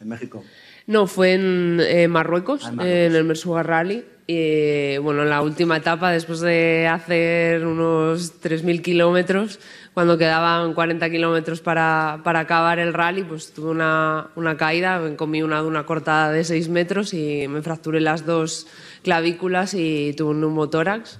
En 0.00 0.08
México. 0.08 0.44
No, 0.86 1.06
fue 1.06 1.34
en 1.34 1.80
eh, 1.80 2.08
Marruecos, 2.08 2.64
ah, 2.64 2.70
en, 2.70 2.76
Marruecos, 2.76 3.06
en 3.06 3.16
el 3.16 3.24
Mersuga 3.24 3.62
Rally. 3.62 4.04
Y 4.26 4.98
bueno, 4.98 5.22
en 5.22 5.30
la 5.30 5.42
última 5.42 5.76
etapa, 5.76 6.10
después 6.12 6.40
de 6.40 6.86
hacer 6.86 7.66
unos 7.66 8.40
3.000 8.40 8.80
kilómetros, 8.80 9.58
cuando 9.94 10.16
quedaban 10.16 10.74
40 10.74 11.10
kilómetros 11.10 11.60
para, 11.60 12.20
para, 12.22 12.40
acabar 12.40 12.78
el 12.78 12.94
rally, 12.94 13.24
pues 13.24 13.52
tuve 13.52 13.70
una, 13.70 14.28
una 14.36 14.56
caída, 14.56 15.00
me 15.00 15.16
comí 15.16 15.42
una 15.42 15.62
una 15.62 15.84
cortada 15.84 16.30
de 16.30 16.44
6 16.44 16.68
metros 16.68 17.12
y 17.14 17.46
me 17.48 17.62
fracturé 17.62 18.00
las 18.00 18.24
dos 18.24 18.68
clavículas 19.02 19.74
y 19.74 20.14
tuve 20.14 20.30
un 20.30 20.40
neumotórax. 20.40 21.18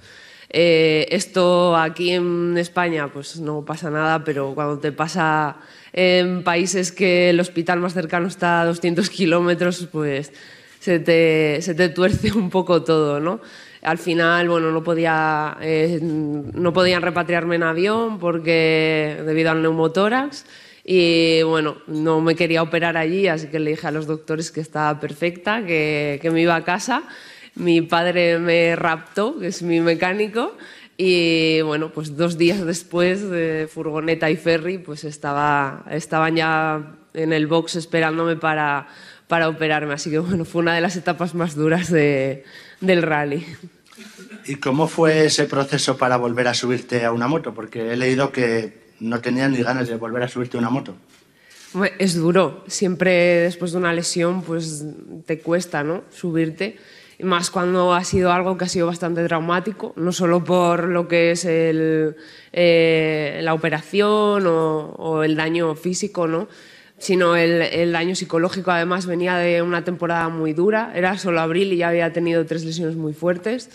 Eh, 0.55 1.07
esto 1.09 1.75
aquí 1.75 2.11
en 2.11 2.55
España 2.59 3.07
pues 3.11 3.39
no 3.39 3.65
pasa 3.65 3.89
nada, 3.89 4.23
pero 4.23 4.53
cuando 4.53 4.77
te 4.77 4.91
pasa 4.91 5.57
en 5.91 6.43
países 6.43 6.91
que 6.91 7.31
el 7.31 7.39
hospital 7.39 7.79
más 7.79 7.93
cercano 7.93 8.27
está 8.27 8.61
a 8.61 8.65
200 8.65 9.09
kilómetros, 9.09 9.87
pues 9.91 10.31
se 10.79 10.99
te, 10.99 11.59
se 11.61 11.73
te, 11.73 11.89
tuerce 11.89 12.31
un 12.33 12.51
poco 12.51 12.83
todo, 12.83 13.19
¿no? 13.19 13.41
Al 13.81 13.97
final, 13.97 14.47
bueno, 14.47 14.71
no, 14.71 14.83
podía, 14.83 15.57
eh, 15.61 15.99
no 16.01 16.71
podían 16.71 17.01
repatriarme 17.01 17.55
en 17.55 17.63
avión 17.63 18.19
porque 18.19 19.21
debido 19.25 19.49
al 19.51 19.61
neumotórax 19.61 20.45
y 20.85 21.41
bueno, 21.43 21.77
no 21.87 22.21
me 22.21 22.35
quería 22.35 22.61
operar 22.61 22.95
allí, 22.95 23.27
así 23.27 23.47
que 23.47 23.59
le 23.59 23.71
dije 23.71 23.87
a 23.87 23.91
los 23.91 24.05
doctores 24.05 24.51
que 24.51 24.61
estaba 24.61 24.99
perfecta, 24.99 25.65
que, 25.65 26.19
que 26.21 26.29
me 26.29 26.41
iba 26.41 26.55
a 26.55 26.63
casa 26.63 27.03
mi 27.55 27.81
padre 27.81 28.39
me 28.39 28.75
raptó, 28.75 29.37
que 29.39 29.47
es 29.47 29.61
mi 29.61 29.79
mecánico, 29.79 30.55
y 30.97 31.61
bueno, 31.61 31.91
pues 31.91 32.15
dos 32.15 32.37
días 32.37 32.65
después 32.65 33.29
de 33.29 33.67
furgoneta 33.71 34.29
y 34.29 34.37
ferry, 34.37 34.77
pues 34.77 35.03
estaba, 35.03 35.85
estaban 35.89 36.35
ya 36.35 36.95
en 37.13 37.33
el 37.33 37.47
box 37.47 37.75
esperándome 37.75 38.35
para, 38.35 38.87
para 39.27 39.49
operarme. 39.49 39.93
Así 39.93 40.11
que 40.11 40.19
bueno, 40.19 40.45
fue 40.45 40.61
una 40.61 40.75
de 40.75 40.81
las 40.81 40.95
etapas 40.95 41.33
más 41.33 41.55
duras 41.55 41.91
de, 41.91 42.43
del 42.79 43.01
rally. 43.01 43.45
¿Y 44.45 44.55
cómo 44.55 44.87
fue 44.87 45.25
ese 45.25 45.45
proceso 45.45 45.97
para 45.97 46.17
volver 46.17 46.47
a 46.47 46.53
subirte 46.53 47.05
a 47.05 47.11
una 47.11 47.27
moto? 47.27 47.53
Porque 47.53 47.93
he 47.93 47.97
leído 47.97 48.31
que 48.31 48.83
no 48.99 49.19
tenías 49.21 49.49
ni 49.49 49.63
ganas 49.63 49.87
de 49.87 49.95
volver 49.95 50.23
a 50.23 50.27
subirte 50.27 50.57
a 50.57 50.59
una 50.59 50.69
moto. 50.69 50.95
Es 51.97 52.15
duro. 52.15 52.63
Siempre 52.67 53.11
después 53.39 53.71
de 53.71 53.79
una 53.79 53.93
lesión, 53.93 54.43
pues 54.43 54.85
te 55.25 55.39
cuesta, 55.39 55.83
¿no? 55.83 56.03
Subirte. 56.11 56.77
Más 57.21 57.51
cuando 57.51 57.93
ha 57.93 58.03
sido 58.03 58.31
algo 58.31 58.57
que 58.57 58.65
ha 58.65 58.69
sido 58.69 58.87
bastante 58.87 59.23
traumático, 59.25 59.93
no 59.95 60.11
solo 60.11 60.43
por 60.43 60.85
lo 60.85 61.07
que 61.07 61.31
es 61.31 61.45
eh, 61.47 63.39
la 63.41 63.53
operación 63.53 64.47
o, 64.47 64.95
o, 64.97 65.23
el 65.23 65.35
daño 65.35 65.75
físico, 65.75 66.27
¿no? 66.27 66.47
sino 66.97 67.35
el, 67.35 67.61
el, 67.61 67.91
daño 67.91 68.15
psicológico. 68.15 68.71
Además, 68.71 69.05
venía 69.05 69.37
de 69.37 69.61
una 69.61 69.83
temporada 69.83 70.29
muy 70.29 70.53
dura. 70.53 70.91
Era 70.95 71.17
solo 71.17 71.41
abril 71.41 71.73
y 71.73 71.77
ya 71.77 71.89
había 71.89 72.13
tenido 72.13 72.45
tres 72.45 72.63
lesiones 72.63 72.95
muy 72.95 73.13
fuertes. 73.13 73.69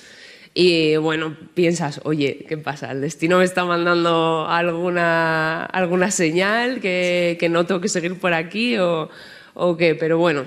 Y 0.54 0.96
bueno, 0.96 1.36
piensas, 1.54 2.00
oye, 2.04 2.44
¿qué 2.48 2.56
pasa? 2.56 2.90
¿El 2.90 3.00
destino 3.00 3.38
me 3.38 3.44
está 3.44 3.64
mandando 3.64 4.46
alguna, 4.48 5.64
alguna 5.64 6.10
señal 6.10 6.80
que, 6.80 7.36
que 7.38 7.48
no 7.48 7.66
tengo 7.66 7.80
que 7.80 7.88
seguir 7.88 8.18
por 8.18 8.32
aquí 8.32 8.76
o, 8.78 9.08
o 9.54 9.76
qué? 9.76 9.94
Pero 9.94 10.18
bueno, 10.18 10.46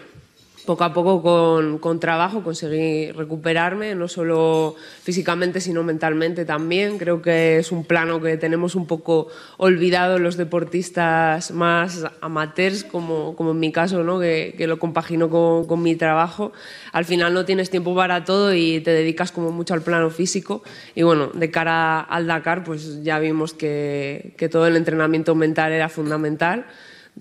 poco 0.65 0.83
a 0.83 0.93
poco 0.93 1.79
con, 1.79 1.99
trabajo 1.99 2.43
conseguí 2.43 3.11
recuperarme, 3.11 3.95
no 3.95 4.07
solo 4.07 4.75
físicamente, 5.03 5.59
sino 5.59 5.83
mentalmente 5.83 6.45
también. 6.45 6.97
Creo 6.97 7.21
que 7.21 7.57
es 7.57 7.71
un 7.71 7.83
plano 7.83 8.21
que 8.21 8.37
tenemos 8.37 8.75
un 8.75 8.87
poco 8.87 9.27
olvidado 9.57 10.19
los 10.19 10.37
deportistas 10.37 11.51
más 11.51 12.05
amateurs, 12.21 12.83
como, 12.83 13.35
en 13.39 13.59
mi 13.59 13.71
caso, 13.71 14.03
¿no? 14.03 14.19
que, 14.19 14.55
lo 14.67 14.79
compagino 14.79 15.29
con, 15.29 15.81
mi 15.81 15.95
trabajo. 15.95 16.51
Al 16.91 17.05
final 17.05 17.33
no 17.33 17.45
tienes 17.45 17.69
tiempo 17.69 17.95
para 17.95 18.23
todo 18.23 18.53
y 18.53 18.81
te 18.81 18.91
dedicas 18.91 19.31
como 19.31 19.51
mucho 19.51 19.73
al 19.73 19.81
plano 19.81 20.09
físico. 20.09 20.63
Y 20.95 21.03
bueno, 21.03 21.31
de 21.33 21.49
cara 21.51 21.99
al 22.01 22.27
Dakar, 22.27 22.63
pues 22.63 23.03
ya 23.03 23.19
vimos 23.19 23.53
que 23.53 24.49
todo 24.51 24.67
el 24.67 24.75
entrenamiento 24.75 25.35
mental 25.35 25.71
era 25.71 25.89
fundamental 25.89 26.65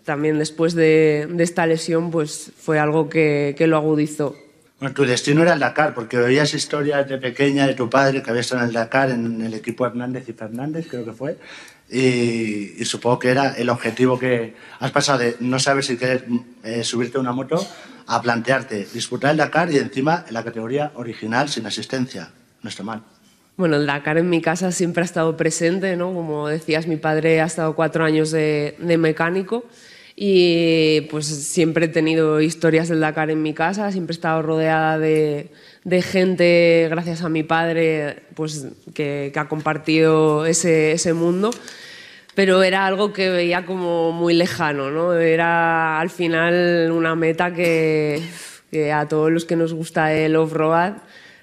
también 0.04 0.38
después 0.38 0.74
de, 0.74 1.28
esta 1.38 1.66
lesión 1.66 2.10
pues 2.10 2.52
fue 2.56 2.78
algo 2.78 3.08
que, 3.08 3.54
que, 3.56 3.66
lo 3.66 3.76
agudizó. 3.76 4.36
Bueno, 4.78 4.94
tu 4.94 5.04
destino 5.04 5.42
era 5.42 5.52
el 5.52 5.60
Dakar, 5.60 5.94
porque 5.94 6.16
oías 6.16 6.54
historias 6.54 7.06
de 7.08 7.18
pequeña 7.18 7.66
de 7.66 7.74
tu 7.74 7.90
padre 7.90 8.22
que 8.22 8.30
había 8.30 8.40
estado 8.40 8.62
en 8.62 8.68
el 8.68 8.74
Dakar, 8.74 9.10
en 9.10 9.42
el 9.42 9.52
equipo 9.54 9.84
Hernández 9.84 10.28
y 10.28 10.32
Fernández, 10.32 10.86
creo 10.88 11.04
que 11.04 11.12
fue, 11.12 11.36
y, 11.90 12.80
y 12.80 12.84
supongo 12.84 13.18
que 13.18 13.28
era 13.28 13.52
el 13.54 13.68
objetivo 13.68 14.18
que 14.18 14.54
has 14.78 14.90
pasado 14.90 15.18
de 15.18 15.36
no 15.40 15.58
saber 15.58 15.84
si 15.84 15.96
quieres 15.96 16.22
eh, 16.62 16.84
subirte 16.84 17.18
a 17.18 17.20
una 17.20 17.32
moto 17.32 17.66
a 18.06 18.22
plantearte 18.22 18.86
disputar 18.92 19.32
el 19.32 19.36
Dakar 19.36 19.70
y 19.72 19.78
encima 19.78 20.24
en 20.26 20.34
la 20.34 20.44
categoría 20.44 20.92
original 20.94 21.48
sin 21.48 21.66
asistencia. 21.66 22.30
No 22.62 22.68
está 22.68 22.82
mal. 22.82 23.02
Bueno, 23.60 23.76
el 23.76 23.84
Dakar 23.84 24.16
en 24.16 24.30
mi 24.30 24.40
casa 24.40 24.72
siempre 24.72 25.02
ha 25.02 25.04
estado 25.04 25.36
presente, 25.36 25.94
¿no? 25.94 26.14
Como 26.14 26.48
decías, 26.48 26.86
mi 26.86 26.96
padre 26.96 27.42
ha 27.42 27.44
estado 27.44 27.74
cuatro 27.74 28.04
años 28.06 28.30
de, 28.30 28.74
de, 28.78 28.96
mecánico 28.96 29.66
y 30.16 31.02
pues 31.10 31.26
siempre 31.26 31.84
he 31.84 31.88
tenido 31.88 32.40
historias 32.40 32.88
del 32.88 33.00
Dakar 33.00 33.28
en 33.28 33.42
mi 33.42 33.52
casa, 33.52 33.92
siempre 33.92 34.14
he 34.14 34.16
estado 34.16 34.40
rodeada 34.40 34.98
de, 34.98 35.50
de 35.84 36.00
gente, 36.00 36.86
gracias 36.88 37.20
a 37.20 37.28
mi 37.28 37.42
padre, 37.42 38.22
pues 38.34 38.66
que, 38.94 39.30
que 39.30 39.38
ha 39.38 39.46
compartido 39.46 40.46
ese, 40.46 40.92
ese 40.92 41.12
mundo 41.12 41.50
pero 42.34 42.62
era 42.62 42.86
algo 42.86 43.12
que 43.12 43.28
veía 43.28 43.66
como 43.66 44.10
muy 44.12 44.32
lejano, 44.32 44.90
¿no? 44.90 45.12
Era 45.12 46.00
al 46.00 46.08
final 46.08 46.90
una 46.92 47.14
meta 47.14 47.52
que, 47.52 48.22
que 48.70 48.90
a 48.90 49.06
todos 49.06 49.30
los 49.30 49.44
que 49.44 49.56
nos 49.56 49.74
gusta 49.74 50.14
el 50.14 50.34
off-road 50.36 50.94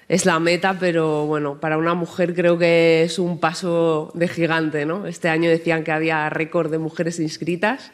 es 0.08 0.24
la 0.24 0.40
meta, 0.40 0.78
pero 0.80 1.26
bueno, 1.26 1.60
para 1.60 1.76
una 1.76 1.92
mujer 1.92 2.34
creo 2.34 2.56
que 2.56 3.02
es 3.02 3.18
un 3.18 3.38
paso 3.38 4.10
de 4.14 4.26
gigante. 4.26 4.86
¿no? 4.86 5.06
Este 5.06 5.28
año 5.28 5.50
decían 5.50 5.84
que 5.84 5.92
había 5.92 6.30
récord 6.30 6.70
de 6.70 6.78
mujeres 6.78 7.20
inscritas. 7.20 7.92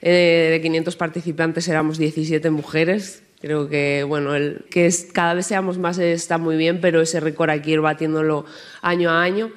Eh, 0.00 0.48
de 0.50 0.60
500 0.60 0.96
participantes 0.96 1.68
éramos 1.68 1.98
17 1.98 2.50
mujeres. 2.50 3.22
Creo 3.40 3.68
que, 3.68 4.04
bueno, 4.06 4.34
el, 4.34 4.64
que 4.70 4.92
cada 5.12 5.34
vez 5.34 5.46
seamos 5.46 5.78
más 5.78 5.98
está 5.98 6.36
muy 6.36 6.56
bien, 6.56 6.80
pero 6.80 7.00
ese 7.00 7.20
récord 7.20 7.50
hay 7.50 7.60
que 7.60 7.70
ir 7.70 7.80
batiéndolo 7.80 8.44
año 8.82 9.10
a 9.10 9.22
año. 9.22 9.52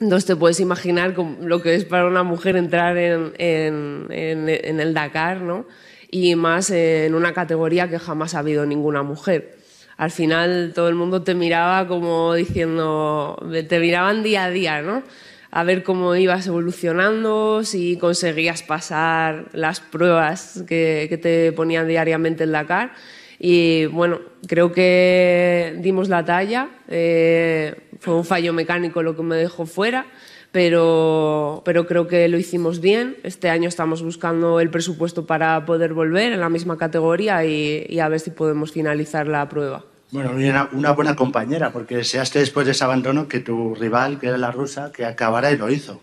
Entonces 0.00 0.26
te 0.26 0.36
puedes 0.36 0.58
imaginar 0.58 1.14
lo 1.18 1.60
que 1.60 1.74
es 1.74 1.84
para 1.84 2.06
una 2.06 2.22
mujer 2.22 2.56
entrar 2.56 2.96
en, 2.96 3.34
en, 3.36 4.06
en, 4.10 4.48
en 4.48 4.80
el 4.80 4.94
Dakar, 4.94 5.42
¿no? 5.42 5.66
Y 6.10 6.34
más 6.34 6.70
en 6.70 7.14
una 7.14 7.34
categoría 7.34 7.88
que 7.88 7.98
jamás 7.98 8.34
ha 8.34 8.40
habido 8.40 8.64
ninguna 8.64 9.02
mujer 9.02 9.61
al 9.96 10.10
final 10.10 10.72
todo 10.74 10.88
el 10.88 10.94
mundo 10.94 11.22
te 11.22 11.34
miraba 11.34 11.86
como 11.86 12.34
diciendo, 12.34 13.36
te 13.68 13.78
miraban 13.78 14.22
día 14.22 14.44
a 14.44 14.50
día, 14.50 14.82
¿no? 14.82 15.02
A 15.50 15.64
ver 15.64 15.82
cómo 15.82 16.16
ibas 16.16 16.46
evolucionando, 16.46 17.62
si 17.62 17.98
conseguías 17.98 18.62
pasar 18.62 19.48
las 19.52 19.80
pruebas 19.80 20.64
que, 20.66 21.18
te 21.22 21.52
ponían 21.52 21.86
diariamente 21.86 22.44
en 22.44 22.52
Dakar. 22.52 22.92
Y 23.38 23.86
bueno, 23.86 24.20
creo 24.46 24.72
que 24.72 25.76
dimos 25.80 26.08
la 26.08 26.24
talla. 26.24 26.68
Eh, 26.88 27.74
fue 27.98 28.14
un 28.14 28.24
fallo 28.24 28.52
mecánico 28.52 29.02
lo 29.02 29.14
que 29.14 29.22
me 29.22 29.36
dejó 29.36 29.66
fuera, 29.66 30.06
pero, 30.52 31.62
pero 31.64 31.86
creo 31.86 32.06
que 32.06 32.28
lo 32.28 32.38
hicimos 32.38 32.80
bien. 32.80 33.16
Este 33.24 33.48
año 33.48 33.68
estamos 33.68 34.02
buscando 34.02 34.60
el 34.60 34.70
presupuesto 34.70 35.26
para 35.26 35.64
poder 35.64 35.94
volver 35.94 36.32
en 36.32 36.40
la 36.40 36.50
misma 36.50 36.76
categoría 36.76 37.44
y, 37.44 37.86
y 37.88 37.98
a 37.98 38.08
ver 38.08 38.20
si 38.20 38.30
podemos 38.30 38.70
finalizar 38.70 39.26
la 39.26 39.48
prueba. 39.48 39.84
Bueno, 40.10 40.32
una, 40.32 40.68
una, 40.72 40.92
buena 40.92 41.16
compañera, 41.16 41.72
porque 41.72 41.96
deseaste 41.96 42.38
después 42.38 42.66
de 42.66 42.72
ese 42.72 42.84
abandono 42.84 43.28
que 43.28 43.40
tu 43.40 43.74
rival, 43.74 44.18
que 44.18 44.26
era 44.26 44.36
la 44.36 44.50
rusa, 44.50 44.92
que 44.92 45.06
acabara 45.06 45.50
y 45.50 45.56
lo 45.56 45.70
hizo. 45.70 46.02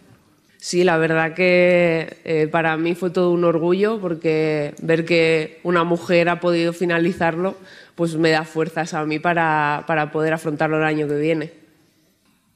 Sí, 0.58 0.84
la 0.84 0.98
verdad 0.98 1.36
que 1.36 2.18
eh, 2.26 2.48
para 2.52 2.76
mí 2.76 2.96
fue 2.96 3.12
todo 3.12 3.32
un 3.32 3.44
orgullo, 3.44 4.00
porque 4.02 4.74
ver 4.82 5.06
que 5.06 5.60
una 5.64 5.84
mujer 5.84 6.28
ha 6.28 6.40
podido 6.40 6.74
finalizarlo, 6.74 7.56
pues 7.94 8.16
me 8.16 8.32
da 8.32 8.44
fuerzas 8.46 8.96
a 8.96 9.06
mí 9.06 9.20
para, 9.20 9.84
para 9.86 10.12
poder 10.12 10.34
afrontarlo 10.34 10.78
el 10.78 10.84
año 10.84 11.08
que 11.08 11.18
viene. 11.18 11.54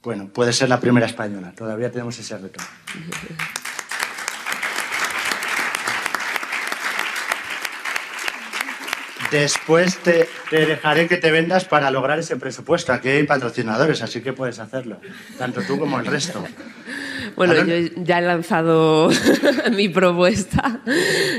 Bueno, 0.04 0.28
puede 0.28 0.52
ser 0.52 0.68
la 0.68 0.78
primera 0.78 1.06
española, 1.06 1.52
todavía 1.56 1.90
tenemos 1.90 2.18
ese 2.18 2.36
reto. 2.36 2.62
Después 9.34 9.98
te, 9.98 10.28
te, 10.48 10.64
dejaré 10.64 11.08
que 11.08 11.16
te 11.16 11.32
vendas 11.32 11.64
para 11.64 11.90
lograr 11.90 12.20
ese 12.20 12.36
presupuesto. 12.36 12.92
Aquí 12.92 13.08
hay 13.08 13.24
patrocinadores, 13.24 14.00
así 14.00 14.20
que 14.20 14.32
puedes 14.32 14.60
hacerlo, 14.60 14.98
tanto 15.36 15.60
tú 15.62 15.76
como 15.76 15.98
el 15.98 16.06
resto. 16.06 16.44
Bueno, 17.36 17.54
yo 17.64 17.88
ya 17.96 18.18
he 18.18 18.22
lanzado 18.22 19.08
mi 19.76 19.88
propuesta. 19.88 20.80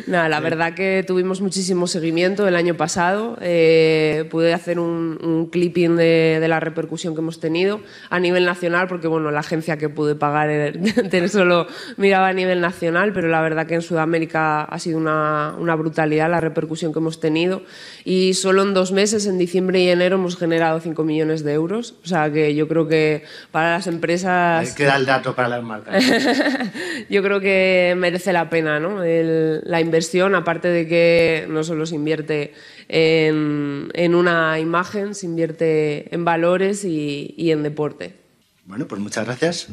Nada, 0.08 0.28
la 0.28 0.38
sí. 0.38 0.44
verdad 0.44 0.74
que 0.74 1.06
tuvimos 1.08 1.40
muchísimo 1.40 1.88
seguimiento 1.88 2.46
el 2.48 2.58
año 2.58 2.76
pasado. 2.76 3.38
Eh, 3.40 4.28
pude 4.30 4.54
hacer 4.54 4.80
un, 4.80 5.18
un 5.22 5.50
clipping 5.50 5.96
de, 5.96 6.40
de, 6.42 6.48
la 6.50 6.60
repercusión 6.60 7.14
que 7.14 7.22
hemos 7.22 7.40
tenido 7.40 7.80
a 8.10 8.20
nivel 8.20 8.44
nacional, 8.46 8.88
porque 8.88 9.08
bueno, 9.08 9.32
la 9.32 9.40
agencia 9.40 9.78
que 9.78 9.88
pude 9.88 10.16
pagar 10.16 10.74
solo 11.30 11.68
miraba 11.96 12.28
a 12.28 12.34
nivel 12.34 12.60
nacional, 12.60 13.14
pero 13.14 13.30
la 13.30 13.42
verdad 13.42 13.66
que 13.66 13.76
en 13.76 13.82
Sudamérica 13.82 14.64
ha 14.64 14.80
sido 14.80 14.98
una, 14.98 15.56
una 15.58 15.76
brutalidad 15.76 16.30
la 16.30 16.42
repercusión 16.42 16.92
que 16.92 17.00
hemos 17.00 17.22
tenido. 17.22 17.62
Y 18.04 18.34
solo 18.34 18.64
en 18.64 18.74
dos 18.74 18.92
meses, 18.92 19.26
en 19.26 19.38
diciembre 19.38 19.80
y 19.82 19.90
enero, 19.90 20.16
hemos 20.16 20.38
generado 20.38 20.80
5 20.80 21.04
millones 21.04 21.44
de 21.44 21.54
euros. 21.54 21.96
O 22.04 22.08
sea 22.08 22.32
que 22.32 22.56
yo 22.56 22.68
creo 22.68 22.88
que 22.88 23.24
para 23.52 23.72
las 23.72 23.88
empresas... 23.88 24.68
Ahí 24.68 24.76
queda 24.76 24.96
el 24.96 25.06
dato 25.06 25.36
para 25.36 25.48
las 25.48 25.64
marcas. 25.64 26.04
yo 27.10 27.24
creo 27.24 27.40
que 27.40 27.96
merece 27.98 28.34
la 28.34 28.50
pena 28.50 28.80
¿no? 28.80 29.04
el, 29.04 29.62
la 29.64 29.82
inversión, 29.82 30.36
aparte 30.36 30.68
de 30.68 30.88
que 30.88 31.46
no 31.50 31.64
solo 31.64 31.86
se 31.86 31.96
invierte 31.96 32.54
en, 32.88 33.90
en 33.94 34.16
una 34.16 34.60
imagen, 34.60 35.16
se 35.16 35.26
invierte 35.26 36.14
en 36.14 36.26
valores 36.26 36.86
y, 36.86 37.34
y 37.38 37.52
en 37.52 37.64
deporte. 37.64 38.26
Bueno, 38.66 38.88
pues 38.88 39.00
muchas 39.00 39.26
gracias. 39.26 39.68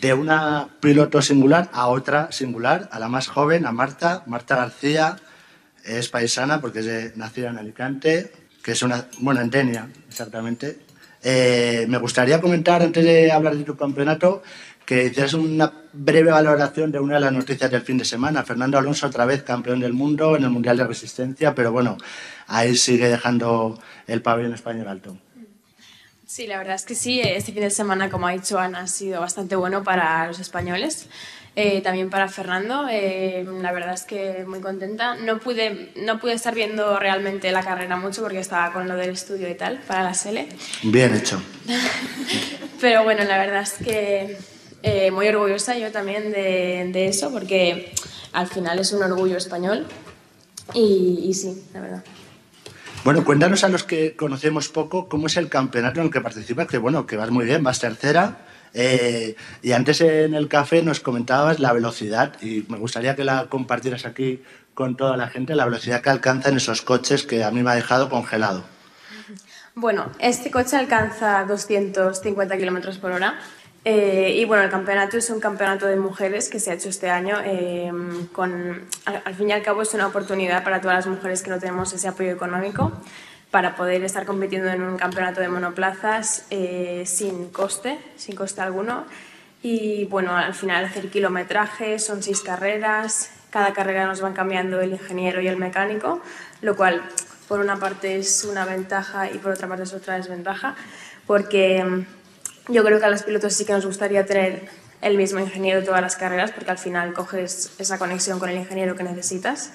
De 0.00 0.14
una 0.14 0.68
piloto 0.80 1.20
singular 1.20 1.68
a 1.72 1.88
otra 1.88 2.32
singular, 2.32 2.88
a 2.92 2.98
la 2.98 3.08
más 3.08 3.28
joven, 3.28 3.66
a 3.66 3.72
Marta, 3.72 4.22
Marta 4.26 4.56
García, 4.56 5.16
es 5.84 6.08
paisana 6.08 6.60
porque 6.60 6.80
es 6.80 7.16
nacida 7.16 7.50
en 7.50 7.58
Alicante, 7.58 8.32
que 8.62 8.72
es 8.72 8.82
una, 8.82 9.06
bueno, 9.20 9.40
en 9.40 9.50
Denia, 9.50 9.88
exactamente. 10.08 10.78
Eh, 11.22 11.86
me 11.88 11.98
gustaría 11.98 12.40
comentar, 12.40 12.82
antes 12.82 13.04
de 13.04 13.32
hablar 13.32 13.56
de 13.56 13.64
tu 13.64 13.76
campeonato, 13.76 14.42
que 14.84 15.04
hicieras 15.04 15.34
una 15.34 15.70
breve 15.92 16.30
valoración 16.30 16.90
de 16.90 16.98
una 16.98 17.14
de 17.14 17.20
las 17.20 17.32
noticias 17.32 17.70
del 17.70 17.82
fin 17.82 17.98
de 17.98 18.04
semana. 18.04 18.42
Fernando 18.42 18.78
Alonso 18.78 19.06
otra 19.06 19.26
vez 19.26 19.42
campeón 19.42 19.80
del 19.80 19.92
mundo 19.92 20.36
en 20.36 20.44
el 20.44 20.50
Mundial 20.50 20.78
de 20.78 20.86
Resistencia, 20.86 21.54
pero 21.54 21.72
bueno, 21.72 21.98
ahí 22.46 22.74
sigue 22.76 23.08
dejando 23.08 23.78
el 24.06 24.22
pabellón 24.22 24.54
español 24.54 24.88
alto. 24.88 25.18
Sí, 26.26 26.46
la 26.46 26.58
verdad 26.58 26.74
es 26.74 26.84
que 26.84 26.94
sí. 26.94 27.20
Este 27.20 27.52
fin 27.52 27.62
de 27.62 27.70
semana, 27.70 28.10
como 28.10 28.26
ha 28.26 28.32
dicho 28.32 28.58
Ana, 28.58 28.80
ha 28.80 28.86
sido 28.86 29.20
bastante 29.20 29.56
bueno 29.56 29.82
para 29.82 30.26
los 30.26 30.40
españoles. 30.40 31.06
Eh, 31.56 31.80
también 31.80 32.08
para 32.08 32.28
Fernando. 32.28 32.86
Eh, 32.90 33.44
la 33.60 33.72
verdad 33.72 33.94
es 33.94 34.04
que 34.04 34.44
muy 34.46 34.60
contenta. 34.60 35.16
No 35.16 35.38
pude, 35.38 35.92
no 35.96 36.20
pude 36.20 36.34
estar 36.34 36.54
viendo 36.54 36.98
realmente 36.98 37.50
la 37.50 37.62
carrera 37.62 37.96
mucho 37.96 38.22
porque 38.22 38.38
estaba 38.38 38.72
con 38.72 38.86
lo 38.86 38.96
del 38.96 39.10
estudio 39.10 39.48
y 39.48 39.54
tal 39.54 39.78
para 39.86 40.04
la 40.04 40.14
SELE. 40.14 40.48
Bien 40.84 41.14
hecho. 41.14 41.42
Pero 42.80 43.02
bueno, 43.02 43.24
la 43.24 43.38
verdad 43.38 43.62
es 43.62 43.72
que 43.72 44.38
eh, 44.82 45.10
muy 45.10 45.26
orgullosa 45.26 45.76
yo 45.76 45.90
también 45.90 46.30
de, 46.30 46.88
de, 46.92 47.08
eso 47.08 47.32
porque 47.32 47.92
al 48.32 48.46
final 48.46 48.78
es 48.78 48.92
un 48.92 49.02
orgullo 49.02 49.36
español 49.36 49.86
y, 50.74 51.24
y 51.24 51.34
sí, 51.34 51.64
la 51.74 51.80
verdad. 51.80 52.04
Bueno, 53.04 53.24
cuéntanos 53.24 53.64
a 53.64 53.68
los 53.68 53.82
que 53.82 54.14
conocemos 54.14 54.68
poco 54.68 55.08
cómo 55.08 55.26
es 55.26 55.36
el 55.36 55.48
campeonato 55.48 56.00
en 56.00 56.06
el 56.06 56.12
que 56.12 56.20
participas, 56.20 56.68
que 56.68 56.78
bueno, 56.78 57.06
que 57.06 57.16
vas 57.16 57.30
muy 57.30 57.44
bien, 57.46 57.64
vas 57.64 57.80
tercera. 57.80 58.47
Eh, 58.74 59.36
y 59.62 59.72
antes 59.72 60.00
en 60.00 60.34
el 60.34 60.48
café 60.48 60.82
nos 60.82 61.00
comentabas 61.00 61.58
la 61.58 61.72
velocidad 61.72 62.32
y 62.42 62.64
me 62.68 62.78
gustaría 62.78 63.16
que 63.16 63.24
la 63.24 63.46
compartieras 63.46 64.04
aquí 64.04 64.42
con 64.74 64.96
toda 64.96 65.16
la 65.16 65.28
gente, 65.28 65.54
la 65.54 65.64
velocidad 65.64 66.02
que 66.02 66.10
alcanzan 66.10 66.56
esos 66.56 66.82
coches 66.82 67.24
que 67.24 67.42
a 67.42 67.50
mí 67.50 67.62
me 67.62 67.70
ha 67.70 67.74
dejado 67.74 68.08
congelado. 68.08 68.64
Bueno, 69.74 70.06
este 70.18 70.50
coche 70.50 70.76
alcanza 70.76 71.44
250 71.44 72.56
kilómetros 72.56 72.98
por 72.98 73.12
hora. 73.12 73.38
Eh, 73.84 74.34
y 74.36 74.44
bueno, 74.44 74.64
el 74.64 74.70
campeonato 74.70 75.16
es 75.16 75.30
un 75.30 75.40
campeonato 75.40 75.86
de 75.86 75.96
mujeres 75.96 76.48
que 76.48 76.58
se 76.58 76.70
ha 76.70 76.74
hecho 76.74 76.88
este 76.88 77.10
año. 77.10 77.36
Eh, 77.44 77.90
con, 78.32 78.86
al, 79.04 79.34
fin 79.34 79.48
y 79.48 79.52
al 79.52 79.62
cabo 79.62 79.82
es 79.82 79.94
una 79.94 80.08
oportunidad 80.08 80.64
para 80.64 80.80
todas 80.80 80.96
las 80.96 81.06
mujeres 81.06 81.42
que 81.42 81.50
no 81.50 81.58
tenemos 81.58 81.92
ese 81.92 82.08
apoyo 82.08 82.30
económico 82.30 82.92
para 83.50 83.76
poder 83.76 84.04
estar 84.04 84.26
compitiendo 84.26 84.68
en 84.68 84.82
un 84.82 84.96
campeonato 84.96 85.40
de 85.40 85.48
monoplazas 85.48 86.46
eh, 86.50 87.04
sin 87.06 87.48
coste, 87.50 87.98
sin 88.16 88.36
coste 88.36 88.60
alguno. 88.60 89.06
Y 89.62 90.04
bueno, 90.04 90.36
al 90.36 90.54
final 90.54 90.84
hacer 90.84 91.08
kilometraje, 91.10 91.98
son 91.98 92.22
seis 92.22 92.40
carreras, 92.40 93.30
cada 93.50 93.72
carrera 93.72 94.06
nos 94.06 94.20
van 94.20 94.34
cambiando 94.34 94.80
el 94.80 94.92
ingeniero 94.92 95.40
y 95.40 95.48
el 95.48 95.56
mecánico, 95.56 96.20
lo 96.60 96.76
cual 96.76 97.02
por 97.48 97.60
una 97.60 97.76
parte 97.76 98.18
es 98.18 98.44
una 98.44 98.64
ventaja 98.64 99.30
y 99.30 99.38
por 99.38 99.52
otra 99.52 99.66
parte 99.66 99.84
es 99.84 99.94
otra 99.94 100.14
desventaja, 100.14 100.76
porque 101.26 101.82
mm, 101.82 102.72
yo 102.72 102.84
creo 102.84 103.00
que 103.00 103.06
a 103.06 103.10
los 103.10 103.22
pilotos 103.22 103.54
sí 103.54 103.64
que 103.64 103.72
nos 103.72 103.86
gustaría 103.86 104.26
tener 104.26 104.68
el 105.00 105.16
mismo 105.16 105.40
ingeniero 105.40 105.82
todas 105.82 106.02
las 106.02 106.16
carreras, 106.16 106.50
porque 106.50 106.70
al 106.70 106.78
final 106.78 107.14
coges 107.14 107.72
esa 107.78 107.98
conexión 107.98 108.38
con 108.38 108.50
el 108.50 108.56
ingeniero 108.56 108.94
que 108.96 109.04
necesitas. 109.04 109.72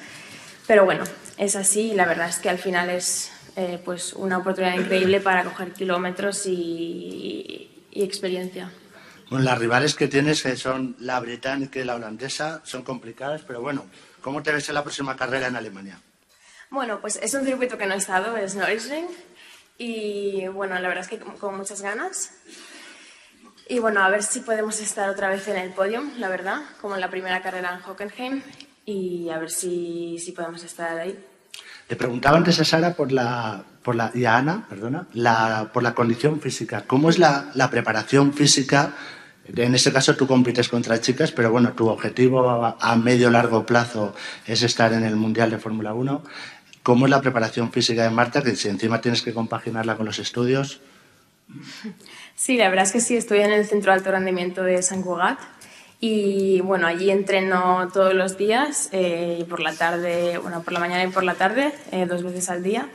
Pero 0.67 0.85
bueno, 0.85 1.03
es 1.37 1.55
así 1.55 1.91
y 1.91 1.95
la 1.95 2.05
verdad 2.05 2.29
es 2.29 2.37
que 2.37 2.49
al 2.49 2.57
final 2.57 2.89
es 2.89 3.32
eh, 3.55 3.79
pues 3.83 4.13
una 4.13 4.37
oportunidad 4.37 4.75
increíble 4.75 5.19
para 5.19 5.43
coger 5.43 5.73
kilómetros 5.73 6.45
y, 6.45 7.87
y 7.91 8.03
experiencia. 8.03 8.71
Bueno, 9.29 9.45
las 9.45 9.57
rivales 9.57 9.95
que 9.95 10.07
tienes, 10.07 10.43
que 10.43 10.55
son 10.55 10.95
la 10.99 11.19
británica 11.19 11.79
y 11.79 11.83
la 11.83 11.95
holandesa, 11.95 12.61
son 12.63 12.83
complicadas, 12.83 13.41
pero 13.41 13.61
bueno, 13.61 13.85
¿cómo 14.21 14.43
te 14.43 14.51
ves 14.51 14.69
en 14.69 14.75
la 14.75 14.83
próxima 14.83 15.15
carrera 15.15 15.47
en 15.47 15.55
Alemania? 15.55 15.99
Bueno, 16.69 16.99
pues 17.01 17.17
es 17.21 17.33
un 17.33 17.45
circuito 17.45 17.77
que 17.77 17.85
no 17.85 17.93
he 17.93 17.97
estado, 17.97 18.35
es 18.37 18.55
Nürburgring. 18.55 19.07
Y 19.77 20.47
bueno, 20.47 20.73
la 20.79 20.87
verdad 20.87 21.03
es 21.03 21.07
que 21.07 21.19
con 21.19 21.57
muchas 21.57 21.81
ganas. 21.81 22.31
Y 23.69 23.79
bueno, 23.79 24.03
a 24.03 24.09
ver 24.09 24.23
si 24.23 24.41
podemos 24.41 24.79
estar 24.81 25.09
otra 25.09 25.29
vez 25.29 25.47
en 25.47 25.57
el 25.57 25.73
podio, 25.73 26.03
la 26.17 26.29
verdad, 26.29 26.61
como 26.81 26.95
en 26.95 27.01
la 27.01 27.09
primera 27.09 27.41
carrera 27.41 27.73
en 27.73 27.81
Hockenheim. 27.81 28.41
Y 28.85 29.29
a 29.29 29.37
ver 29.37 29.49
si, 29.49 30.19
si 30.19 30.31
podemos 30.31 30.63
estar 30.63 30.97
ahí. 30.97 31.17
Te 31.93 31.97
preguntaba 31.97 32.37
antes 32.37 32.59
a 32.59 32.65
Sara 32.65 32.95
por 32.95 33.11
la, 33.11 33.65
por 33.83 33.93
la, 33.93 34.09
y 34.15 34.25
a 34.25 34.37
Ana, 34.37 34.65
perdona, 34.67 35.05
por 35.71 35.83
la 35.83 35.93
condición 35.93 36.41
física. 36.41 36.85
¿Cómo 36.87 37.11
es 37.11 37.19
la, 37.19 37.51
la 37.53 37.69
preparación 37.69 38.33
física? 38.33 38.95
En 39.55 39.75
este 39.75 39.93
caso 39.93 40.15
tú 40.15 40.25
compites 40.25 40.69
contra 40.69 40.99
chicas, 40.99 41.31
pero 41.31 41.51
bueno, 41.51 41.73
tu 41.73 41.87
objetivo 41.87 42.49
a, 42.49 42.77
a 42.81 42.95
medio 42.95 43.29
largo 43.29 43.63
plazo 43.67 44.15
es 44.47 44.63
estar 44.63 44.91
en 44.91 45.03
el 45.03 45.15
Mundial 45.15 45.51
de 45.51 45.59
Fórmula 45.59 45.93
1. 45.93 46.23
¿Cómo 46.81 47.05
es 47.05 47.11
la 47.11 47.21
preparación 47.21 47.71
física 47.71 48.01
de 48.01 48.09
Marta? 48.09 48.41
Que 48.41 48.55
si 48.55 48.69
encima 48.69 48.99
tienes 48.99 49.21
que 49.21 49.31
compaginarla 49.31 49.95
con 49.95 50.07
los 50.07 50.17
estudios. 50.17 50.81
Sí, 52.35 52.57
la 52.57 52.69
verdad 52.69 52.85
es 52.85 52.91
que 52.91 53.01
sí, 53.01 53.15
estoy 53.15 53.41
en 53.41 53.51
el 53.51 53.67
Centro 53.67 53.91
de 53.91 53.99
Alto 53.99 54.09
Rendimiento 54.09 54.63
de 54.63 54.81
San 54.81 55.03
Cugat 55.03 55.37
y 56.05 56.59
bueno, 56.59 56.85
allí 56.85 57.11
entreno 57.11 57.87
todos 57.93 58.13
los 58.13 58.37
días, 58.37 58.89
eh, 58.91 59.45
por 59.49 59.61
la 59.61 59.73
tarde, 59.73 60.37
bueno, 60.37 60.61
por 60.61 60.73
la 60.73 60.81
mañana 60.81 61.05
y 61.05 61.07
por 61.07 61.23
la 61.23 61.35
tarde, 61.35 61.71
eh, 61.93 62.05
dos 62.05 62.23
veces 62.23 62.49
al 62.49 62.61
día. 62.61 62.89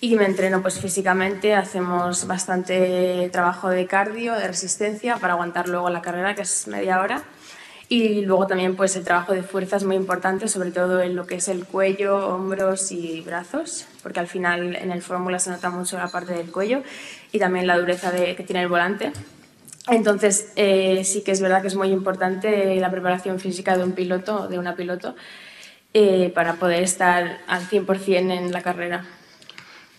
Y 0.00 0.16
me 0.16 0.26
entreno 0.26 0.60
pues 0.60 0.78
físicamente, 0.78 1.54
hacemos 1.54 2.26
bastante 2.26 3.30
trabajo 3.32 3.70
de 3.70 3.86
cardio, 3.86 4.34
de 4.34 4.46
resistencia 4.48 5.16
para 5.16 5.32
aguantar 5.32 5.66
luego 5.66 5.88
la 5.88 6.02
carrera, 6.02 6.34
que 6.34 6.42
es 6.42 6.68
media 6.68 7.00
hora. 7.00 7.22
Y 7.88 8.20
luego 8.26 8.46
también 8.46 8.76
pues 8.76 8.96
el 8.96 9.04
trabajo 9.04 9.32
de 9.32 9.42
fuerza 9.42 9.76
es 9.76 9.84
muy 9.84 9.96
importante, 9.96 10.46
sobre 10.46 10.72
todo 10.72 11.00
en 11.00 11.16
lo 11.16 11.26
que 11.26 11.36
es 11.36 11.48
el 11.48 11.64
cuello, 11.64 12.34
hombros 12.34 12.92
y 12.92 13.22
brazos, 13.22 13.86
porque 14.02 14.20
al 14.20 14.26
final 14.26 14.76
en 14.76 14.92
el 14.92 15.00
fórmula 15.00 15.38
se 15.38 15.48
nota 15.48 15.70
mucho 15.70 15.96
la 15.96 16.08
parte 16.08 16.34
del 16.34 16.52
cuello 16.52 16.82
y 17.32 17.38
también 17.38 17.66
la 17.66 17.78
dureza 17.78 18.10
de, 18.10 18.36
que 18.36 18.42
tiene 18.42 18.60
el 18.60 18.68
volante. 18.68 19.10
Entonces 19.88 20.52
eh, 20.56 21.02
sí 21.04 21.22
que 21.22 21.32
es 21.32 21.40
verdad 21.40 21.60
que 21.60 21.68
es 21.68 21.74
muy 21.74 21.88
importante 21.88 22.76
la 22.76 22.90
preparación 22.90 23.40
física 23.40 23.76
de 23.76 23.84
un 23.84 23.92
piloto, 23.92 24.48
de 24.48 24.58
una 24.58 24.76
piloto, 24.76 25.16
eh, 25.94 26.30
para 26.34 26.54
poder 26.54 26.82
estar 26.82 27.40
al 27.46 27.68
100% 27.68 28.32
en 28.32 28.52
la 28.52 28.62
carrera. 28.62 29.04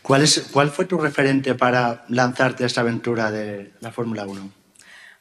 ¿Cuál, 0.01 0.23
es, 0.23 0.49
¿Cuál 0.51 0.69
fue 0.69 0.85
tu 0.85 0.97
referente 0.97 1.55
para 1.55 2.03
lanzarte 2.09 2.63
a 2.63 2.67
esta 2.67 2.81
aventura 2.81 3.31
de 3.31 3.71
la 3.79 3.91
Fórmula 3.91 4.25
1? 4.25 4.63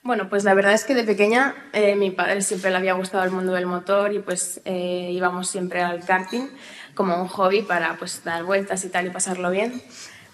Bueno, 0.05 0.29
pues 0.29 0.42
la 0.42 0.55
verdad 0.55 0.72
es 0.72 0.85
que 0.85 0.96
de 0.96 1.05
pequeña 1.05 1.55
eh, 1.72 1.94
mi 1.94 2.11
padre 2.11 2.42
siempre 2.42 2.70
le 2.70 2.77
había 2.77 2.94
gustado 2.94 3.22
el 3.22 3.31
mundo 3.31 3.53
del 3.53 3.66
motor 3.66 4.12
y 4.12 4.18
pues 4.18 4.61
eh, 4.64 5.11
íbamos 5.12 5.48
siempre 5.48 5.81
al 5.81 6.05
karting 6.05 6.48
como 6.94 7.14
un 7.22 7.29
hobby 7.29 7.62
para 7.62 7.96
pues 7.96 8.25
dar 8.25 8.42
vueltas 8.42 8.85
y 8.85 8.88
tal 8.88 9.07
y 9.07 9.11
pasarlo 9.11 9.51
bien. 9.51 9.81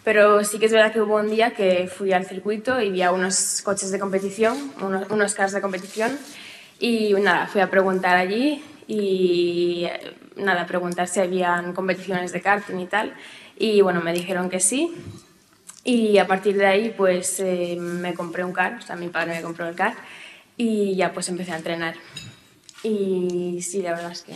Pero 0.09 0.43
sí 0.43 0.59
que 0.59 0.65
es 0.65 0.73
verdad 0.73 0.91
que 0.91 1.03
hubo 1.03 1.17
un 1.17 1.29
día 1.29 1.51
que 1.51 1.87
fui 1.87 2.15
al 2.15 2.25
circuito 2.25 2.81
y 2.81 2.89
vi 2.89 3.03
a 3.03 3.13
unos 3.13 3.61
coches 3.63 3.91
de 3.91 3.99
competición, 3.99 4.73
unos, 4.81 5.07
unos 5.11 5.35
cars 5.35 5.53
de 5.53 5.61
competición 5.61 6.19
y 6.81 7.13
nada, 7.13 7.47
fui 7.47 7.61
a 7.61 7.69
preguntar 7.69 8.17
allí 8.17 8.65
y 8.87 9.87
nada, 10.37 10.65
preguntar 10.65 11.09
si 11.09 11.21
habían 11.21 11.75
competiciones 11.75 12.33
de 12.33 12.41
karting 12.41 12.79
y 12.79 12.87
tal. 12.87 13.13
Y 13.59 13.83
bueno, 13.83 14.01
me 14.01 14.15
dijeron 14.15 14.49
que 14.49 14.61
sí 14.61 14.95
y 15.85 16.17
a 16.17 16.27
partir 16.27 16.57
de 16.57 16.65
ahí, 16.65 16.95
pues 16.97 17.39
eh, 17.41 17.77
me 17.79 18.15
compré 18.15 18.45
un 18.45 18.55
car, 18.55 18.79
o 18.79 18.81
sea, 18.81 18.97
mi 18.97 19.09
padre 19.09 19.35
me 19.35 19.43
compró 19.43 19.69
el 19.69 19.75
car 19.75 19.95
y 20.57 20.97
ya 20.97 21.13
pues 21.13 21.29
empecé 21.29 21.53
a 21.53 21.59
entrenar. 21.59 21.97
Y 22.83 23.61
sí, 23.61 23.83
la 23.83 23.91
verdad 23.91 24.13
es 24.13 24.23
que... 24.23 24.33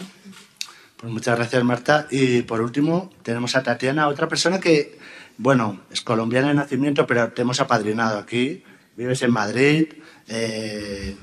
Pues 0.98 1.11
muchas 1.11 1.35
gracias, 1.38 1.64
Marta. 1.64 2.08
Y 2.11 2.42
por 2.42 2.61
último, 2.61 3.11
tenemos 3.22 3.56
a 3.56 3.62
Tatiana, 3.62 4.08
otra 4.08 4.28
persona 4.28 4.61
que, 4.61 5.00
bueno, 5.38 5.81
es 5.90 6.01
colombiana 6.01 6.49
de 6.49 6.55
nacimiento, 6.55 7.07
pero 7.07 7.33
te 7.33 7.42
hemos 7.42 7.61
apadrinado 7.61 8.18
aquí. 8.18 8.62
Vives 8.97 9.23
en 9.23 9.33
Madrid. 9.33 9.87
Eh, 10.29 11.16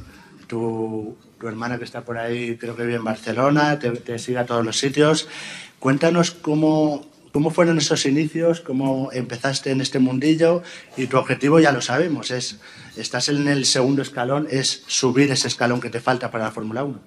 tu, 0.48 1.17
tu, 1.39 1.48
hermana 1.48 1.78
que 1.78 1.84
está 1.84 2.04
por 2.04 2.17
ahí, 2.17 2.58
creo 2.58 2.76
que 2.76 2.84
vive 2.84 2.95
en 2.95 3.04
Barcelona, 3.04 3.78
te, 3.80 3.91
te 3.91 4.17
sigue 4.19 4.39
a 4.39 4.45
todos 4.45 4.65
los 4.65 4.78
sitios. 4.78 5.28
Cuéntanos 5.80 6.32
cómo, 6.32 7.10
¿Cómo 7.32 7.52
fueron 7.52 7.78
esos 7.78 8.06
inicios? 8.06 8.60
¿Cómo 8.62 9.12
empezaste 9.12 9.69
en 9.72 9.82
este 9.82 10.00
mundillo? 10.00 10.63
Y 10.98 11.08
tu 11.08 11.17
objetivo 11.17 11.60
ya 11.60 11.72
lo 11.72 11.82
sabemos, 11.82 12.32
es 12.32 12.60
estás 12.98 13.30
en 13.30 13.48
el 13.48 13.65
segundo 13.65 14.02
escalón, 14.02 14.48
es 14.50 14.84
subir 14.88 15.32
ese 15.32 15.48
escalón 15.48 15.80
que 15.80 15.89
te 15.89 16.00
falta 16.00 16.32
para 16.32 16.45
la 16.45 16.52
Fórmula 16.52 16.84
1. 16.84 17.00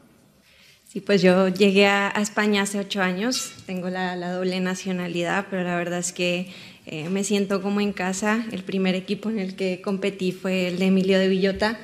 Sí, 0.89 1.01
pues 1.01 1.23
yo 1.23 1.49
llegué 1.49 1.87
a, 1.87 2.11
España 2.11 2.63
hace 2.63 2.79
ocho 2.79 3.03
años, 3.03 3.53
tengo 3.67 3.89
la, 3.89 4.15
la, 4.15 4.31
doble 4.33 4.61
nacionalidad, 4.61 5.47
pero 5.51 5.65
la 5.65 5.77
verdad 5.77 5.99
es 5.99 6.13
que 6.13 6.53
eh, 6.87 7.09
me 7.09 7.25
siento 7.25 7.63
como 7.63 7.81
en 7.81 7.93
casa. 7.93 8.45
El 8.53 8.63
primer 8.63 8.95
equipo 8.95 9.31
en 9.31 9.39
el 9.39 9.55
que 9.55 9.81
competí 9.81 10.33
fue 10.33 10.69
el 10.69 10.79
de 10.79 10.87
Emilio 10.87 11.19
de 11.19 11.29
Villota. 11.29 11.79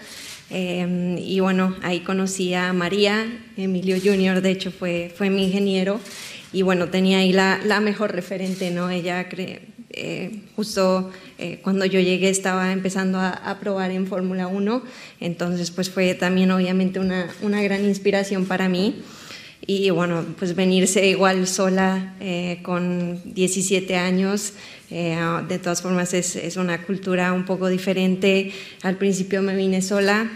Eh, 0.51 1.17
y 1.19 1.41
bueno, 1.41 1.77
ahí 1.83 2.01
conocí 2.01 2.55
a 2.55 2.73
María, 2.73 3.27
Emilio 3.57 3.97
Junior, 4.03 4.41
de 4.41 4.51
hecho 4.51 4.71
fue, 4.71 5.13
fue 5.15 5.29
mi 5.29 5.45
ingeniero 5.45 6.01
y 6.53 6.63
bueno, 6.63 6.89
tenía 6.89 7.19
ahí 7.19 7.33
la, 7.33 7.61
la 7.65 7.81
mejor 7.81 8.13
referente, 8.13 8.71
¿no? 8.71 8.89
Ella 8.91 9.29
eh, 9.91 10.41
justo 10.57 11.11
eh, 11.39 11.61
cuando 11.63 11.85
yo 11.85 12.01
llegué 12.01 12.31
estaba 12.31 12.73
empezando 12.73 13.19
a, 13.19 13.31
a 13.31 13.59
probar 13.59 13.91
en 13.91 14.07
Fórmula 14.07 14.47
1, 14.47 14.83
entonces 15.21 15.71
pues 15.71 15.91
fue 15.91 16.15
también 16.15 16.51
obviamente 16.51 17.01
una, 17.01 17.29
una, 17.43 17.63
gran 17.63 17.85
inspiración 17.85 18.47
para 18.47 18.69
mí. 18.69 19.03
Y 19.67 19.91
bueno, 19.91 20.25
pues 20.39 20.55
venirse 20.55 21.07
igual 21.07 21.47
sola 21.47 22.15
eh, 22.21 22.61
con 22.63 23.21
17 23.35 23.97
años, 23.97 24.55
eh, 24.91 25.19
de 25.49 25.59
todas 25.59 25.83
formas 25.83 26.15
es, 26.15 26.37
es 26.37 26.57
una 26.57 26.83
cultura 26.85 27.33
un 27.33 27.45
poco 27.45 27.69
diferente. 27.69 28.53
Al 28.83 28.97
principio 28.97 29.43
me 29.43 29.57
vine 29.57 29.83
sola, 29.83 30.31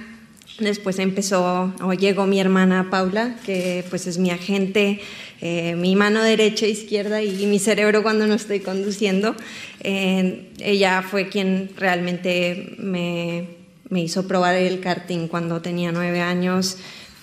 Después 0.58 0.98
empezó 0.98 1.72
o 1.82 1.92
llegó 1.94 2.26
mi 2.26 2.38
hermana 2.38 2.88
Paula, 2.90 3.36
que 3.44 3.84
pues 3.88 4.06
es 4.06 4.18
mi 4.18 4.30
agente, 4.30 5.00
eh, 5.40 5.74
mi 5.76 5.96
mano 5.96 6.22
derecha 6.22 6.66
izquierda 6.66 7.22
y 7.22 7.46
mi 7.46 7.58
cerebro 7.58 8.02
cuando 8.02 8.26
no 8.26 8.34
estoy 8.34 8.60
conduciendo. 8.60 9.34
Eh, 9.80 10.50
ella 10.60 11.02
fue 11.02 11.28
quien 11.28 11.70
realmente 11.76 12.76
me, 12.78 13.48
me, 13.88 14.02
hizo 14.02 14.28
probar 14.28 14.54
el 14.54 14.80
karting 14.80 15.26
cuando 15.26 15.62
tenía 15.62 15.90
nueve 15.90 16.20
años. 16.20 16.76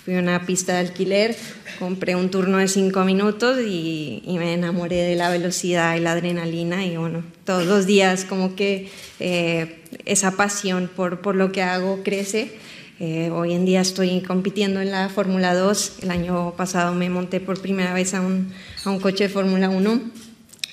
Fui 0.04 0.16
a 0.16 0.18
una 0.18 0.46
pista 0.46 0.74
de 0.74 0.78
alquiler, 0.78 1.36
compré 1.78 2.16
un 2.16 2.30
turno 2.30 2.56
de 2.56 2.68
cinco 2.68 3.04
minutos 3.04 3.60
y, 3.60 4.22
y, 4.24 4.38
me 4.38 4.54
enamoré 4.54 4.96
de 4.96 5.14
la 5.14 5.28
velocidad 5.28 5.94
y 5.96 6.00
la 6.00 6.12
adrenalina 6.12 6.86
y 6.86 6.96
bueno, 6.96 7.22
todos 7.44 7.66
los 7.66 7.84
días 7.86 8.24
como 8.24 8.54
que 8.56 8.88
eh, 9.18 9.82
esa 10.06 10.32
pasión 10.32 10.90
por, 10.94 11.20
por 11.20 11.34
lo 11.34 11.52
que 11.52 11.62
hago 11.62 12.02
crece. 12.02 12.50
Eh, 12.98 13.30
hoy 13.30 13.52
en 13.52 13.64
día 13.64 13.80
estoy 13.80 14.20
compitiendo 14.20 14.80
en 14.80 14.90
la 14.90 15.08
Fórmula 15.08 15.54
2. 15.54 16.00
El 16.02 16.10
año 16.10 16.54
pasado 16.56 16.94
me 16.94 17.08
monté 17.08 17.40
por 17.40 17.60
primera 17.60 17.92
vez 17.94 18.14
a 18.14 18.20
un, 18.20 18.52
a 18.84 18.90
un 18.90 19.00
coche 19.00 19.24
de 19.24 19.30
Fórmula 19.30 19.68
1. 19.68 20.00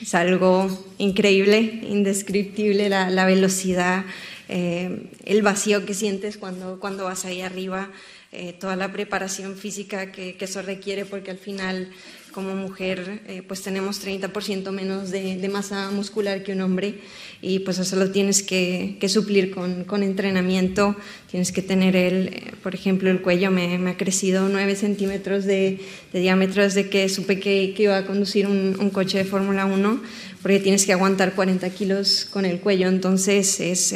Es 0.01 0.13
algo 0.13 0.67
increíble, 0.97 1.81
indescriptible 1.89 2.89
la, 2.89 3.09
la 3.09 3.25
velocidad, 3.25 4.05
eh, 4.49 5.09
el 5.25 5.41
vacío 5.41 5.85
que 5.85 5.93
sientes 5.93 6.37
cuando, 6.37 6.79
cuando 6.79 7.05
vas 7.05 7.25
ahí 7.25 7.41
arriba, 7.41 7.89
eh, 8.31 8.53
toda 8.59 8.75
la 8.75 8.91
preparación 8.91 9.55
física 9.55 10.11
que, 10.11 10.35
que, 10.35 10.45
eso 10.45 10.61
requiere, 10.61 11.05
porque 11.05 11.31
al 11.31 11.37
final 11.37 11.89
como 12.37 12.53
mujer 12.55 13.21
eh, 13.27 13.41
pues 13.47 13.63
tenemos 13.63 14.05
30% 14.05 14.69
menos 14.69 15.09
de, 15.09 15.49
masa 15.51 15.89
muscular 15.89 16.43
que 16.43 16.51
un 16.51 16.61
hombre 16.61 16.99
y 17.41 17.57
pues 17.59 17.79
eso 17.79 17.95
lo 17.95 18.11
tienes 18.11 18.43
que, 18.43 18.95
suplir 19.07 19.49
con, 19.49 20.03
entrenamiento, 20.03 20.95
tienes 21.31 21.51
que 21.51 21.63
tener 21.63 21.95
el, 21.95 22.27
eh, 22.27 22.53
por 22.61 22.75
ejemplo, 22.75 23.09
el 23.09 23.23
cuello 23.23 23.49
me, 23.49 23.79
me 23.79 23.89
ha 23.89 23.97
crecido 23.97 24.49
9 24.49 24.75
centímetros 24.75 25.45
de, 25.45 25.79
de, 26.13 26.19
diámetro 26.19 26.61
desde 26.61 26.89
que 26.89 27.09
supe 27.09 27.39
que, 27.39 27.73
que 27.75 27.83
iba 27.83 27.97
a 27.97 28.05
conducir 28.05 28.45
un, 28.45 28.77
un 28.79 28.91
coche 28.91 29.17
de 29.17 29.25
Fórmula 29.25 29.65
1, 29.65 29.99
porque 30.43 30.59
tienes 30.59 30.85
que 30.85 30.93
aguantar 30.93 31.33
40 31.33 31.67
kilos 31.71 32.27
con 32.29 32.45
el 32.45 32.59
cuello, 32.59 32.87
entonces 32.87 33.59
es... 33.59 33.95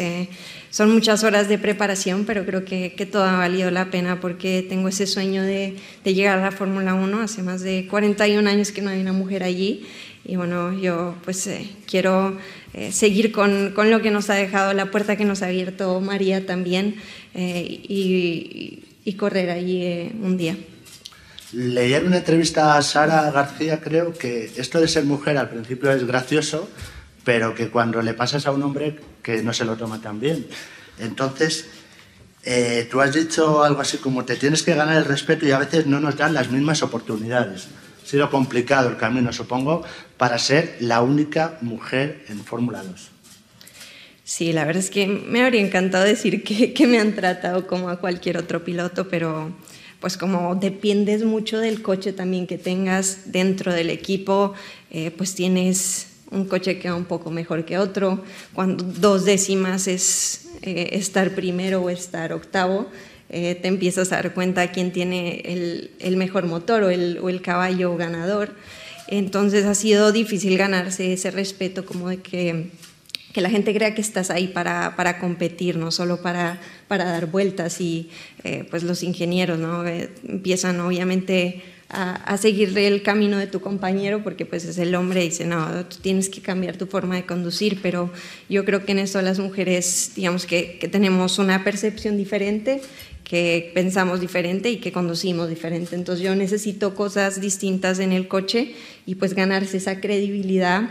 Son 0.72 0.92
muchas 0.92 1.24
horas 1.24 1.48
de 1.48 1.58
preparación, 1.58 2.26
pero 2.26 2.46
creo 2.46 2.66
que, 2.66 2.94
que 2.94 3.06
todo 3.06 3.24
ha 3.24 3.38
valido 3.38 3.70
la 3.72 3.92
pena 3.92 4.20
porque 4.20 4.66
tengo 4.68 4.88
ese 4.88 5.06
sueño 5.06 5.44
de, 5.44 5.76
de 6.04 6.14
llegar 6.14 6.40
a 6.40 6.42
la 6.42 6.52
Fórmula 6.52 6.94
1. 6.94 7.22
Hace 7.22 7.44
más 7.44 7.62
de 7.62 7.88
41 7.90 8.50
años 8.50 8.72
que 8.72 8.82
no 8.82 8.90
hay 8.90 9.02
una 9.02 9.14
mujer 9.14 9.44
allí 9.44 9.86
y 10.24 10.36
bueno, 10.36 10.74
yo 10.80 11.16
pues 11.24 11.46
eh, 11.48 11.70
quiero 11.88 12.38
eh, 12.74 12.92
seguir 12.92 13.32
con, 13.32 13.72
con, 13.76 13.92
lo 13.92 14.02
que 14.02 14.12
nos 14.12 14.30
ha 14.30 14.36
dejado, 14.36 14.74
la 14.74 14.92
puerta 14.92 15.18
que 15.18 15.26
nos 15.26 15.42
ha 15.42 15.48
abierto 15.48 16.00
María 16.00 16.46
también 16.46 16.96
eh, 17.34 17.66
y, 17.68 18.84
y, 19.04 19.14
correr 19.14 19.50
allí 19.50 19.84
eh, 19.84 20.12
un 20.22 20.38
día. 20.38 20.56
Leí 21.52 21.94
en 21.94 22.08
una 22.08 22.18
entrevista 22.18 22.78
a 22.78 22.82
Sara 22.82 23.30
García, 23.32 23.82
creo 23.82 24.14
que 24.14 24.52
esto 24.56 24.80
de 24.80 24.88
ser 24.88 25.04
mujer 25.04 25.38
al 25.38 25.50
principio 25.50 25.92
es 25.92 26.06
gracioso, 26.08 26.70
pero 27.24 27.54
que 27.54 27.70
cuando 27.70 28.02
le 28.02 28.14
pasas 28.14 28.48
a 28.48 28.52
un 28.52 28.64
hombre 28.64 28.98
que 29.22 29.42
no 29.44 29.54
se 29.54 29.66
lo 29.66 29.76
toma 29.76 30.02
tan 30.02 30.20
bien. 30.20 30.48
Entonces, 31.00 31.68
eh, 32.44 32.88
tú 32.90 33.02
has 33.02 33.14
dicho 33.14 33.64
algo 33.64 33.82
así 33.82 33.98
como 33.98 34.26
te 34.26 34.36
tienes 34.36 34.64
que 34.64 34.74
ganar 34.74 34.98
el 34.98 35.06
respeto 35.06 35.46
y 35.46 35.52
a 35.52 35.60
veces 35.60 35.86
no 35.86 36.00
nos 36.00 36.18
dan 36.18 36.34
las 36.34 36.50
mismas 36.50 36.82
oportunidades. 36.82 37.68
Ha 38.04 38.08
sido 38.08 38.30
complicado 38.30 38.90
el 38.90 38.98
camino, 38.98 39.32
supongo, 39.32 39.84
para 40.18 40.38
ser 40.40 40.78
la 40.80 41.02
única 41.02 41.58
mujer 41.62 42.26
en 42.30 42.44
Fórmula 42.44 42.84
2. 42.84 43.12
Sí, 44.24 44.54
la 44.54 44.66
verdad 44.66 44.82
es 44.82 44.90
que 44.90 45.08
me 45.08 45.44
habría 45.44 45.62
encantado 45.62 46.06
decir 46.06 46.44
que, 46.44 46.88
me 46.88 47.00
han 47.00 47.16
tratado 47.16 47.68
como 47.68 47.90
a 47.90 48.00
cualquier 48.00 48.38
otro 48.38 48.64
piloto, 48.64 49.08
pero 49.10 49.52
pues 50.00 50.18
como 50.18 50.56
dependes 50.56 51.24
mucho 51.24 51.60
del 51.60 51.82
coche 51.82 52.12
también 52.12 52.48
que 52.48 52.58
tengas 52.58 53.32
dentro 53.32 53.72
del 53.74 53.90
equipo, 53.92 54.54
eh, 54.90 55.12
pues 55.12 55.36
tienes 55.36 56.08
un 56.32 56.46
coche 56.46 56.80
que 56.80 56.90
va 56.90 56.96
un 56.96 57.06
poco 57.06 57.30
mejor 57.30 57.66
que 57.66 57.78
otro, 57.78 58.24
cuando 58.54 58.84
dos 58.84 59.26
décimas 59.26 59.88
es 59.88 60.48
eh, 60.62 60.90
estar 60.94 61.36
primero 61.36 61.82
o 61.84 61.90
estar 61.90 62.34
octavo, 62.34 62.90
eh, 63.30 63.56
te 63.56 63.68
empiezas 63.68 64.12
a 64.12 64.18
dar 64.18 64.34
cuenta 64.34 64.72
quién 64.72 64.92
tiene 64.92 65.42
el, 65.46 65.92
el 66.00 66.18
mejor 66.18 66.46
motor 66.46 66.84
o 66.84 66.90
el, 66.90 67.18
o 67.22 67.30
el, 67.30 67.42
caballo 67.42 67.96
ganador. 67.96 68.56
Entonces 69.08 69.66
ha 69.66 69.76
sido 69.76 70.12
difícil 70.12 70.58
ganarse 70.58 71.14
ese 71.14 71.32
respeto 71.32 71.86
como 71.86 72.10
de 72.10 72.18
que, 72.18 72.72
que 73.34 73.42
la 73.42 73.50
gente 73.50 73.74
crea 73.74 73.96
que 73.96 74.02
estás 74.02 74.30
ahí 74.32 74.48
para, 74.48 74.96
para 74.96 75.20
competir, 75.20 75.78
no 75.78 75.92
solo 75.92 76.22
para, 76.22 76.60
para 76.88 77.06
dar 77.06 77.28
vueltas 77.28 77.80
y 77.80 78.10
eh, 78.44 78.66
pues 78.70 78.84
los 78.84 79.02
ingenieros 79.04 79.60
¿no? 79.60 79.86
Empiezan 79.88 80.80
obviamente 80.82 81.62
a, 81.92 82.14
a, 82.16 82.38
seguir 82.38 82.78
el 82.78 83.04
camino 83.04 83.38
de 83.38 83.48
tu 83.48 83.60
compañero 83.60 84.24
porque 84.24 84.46
pues 84.46 84.66
es 84.66 84.78
el 84.78 84.96
hombre 84.96 85.24
y 85.24 85.30
dice, 85.30 85.46
no, 85.46 85.86
tú 85.86 85.98
tienes 86.02 86.30
que 86.30 86.42
cambiar 86.42 86.78
tu 86.78 86.88
forma 86.88 87.16
de 87.16 87.26
conducir, 87.26 87.80
pero 87.82 88.12
yo 88.50 88.66
creo 88.66 88.86
que 88.86 88.94
en 88.94 89.00
eso 89.00 89.22
las 89.22 89.40
mujeres, 89.40 90.14
digamos 90.16 90.46
que, 90.46 90.78
que 90.80 90.88
tenemos 90.88 91.38
una 91.38 91.64
percepción 91.64 92.18
diferente, 92.18 92.82
que 93.24 93.72
pensamos 93.74 94.20
diferente 94.20 94.70
y 94.70 94.78
que 94.78 94.92
conducimos 94.92 95.48
diferente. 95.50 95.96
Entonces 95.96 96.24
yo 96.24 96.36
necesito 96.36 96.96
cosas 96.96 97.40
distintas 97.40 98.00
en 98.00 98.12
el 98.12 98.28
coche 98.28 98.74
y 99.06 99.16
pues 99.16 99.34
ganarse 99.34 99.78
esa 99.78 100.02
credibilidad 100.02 100.90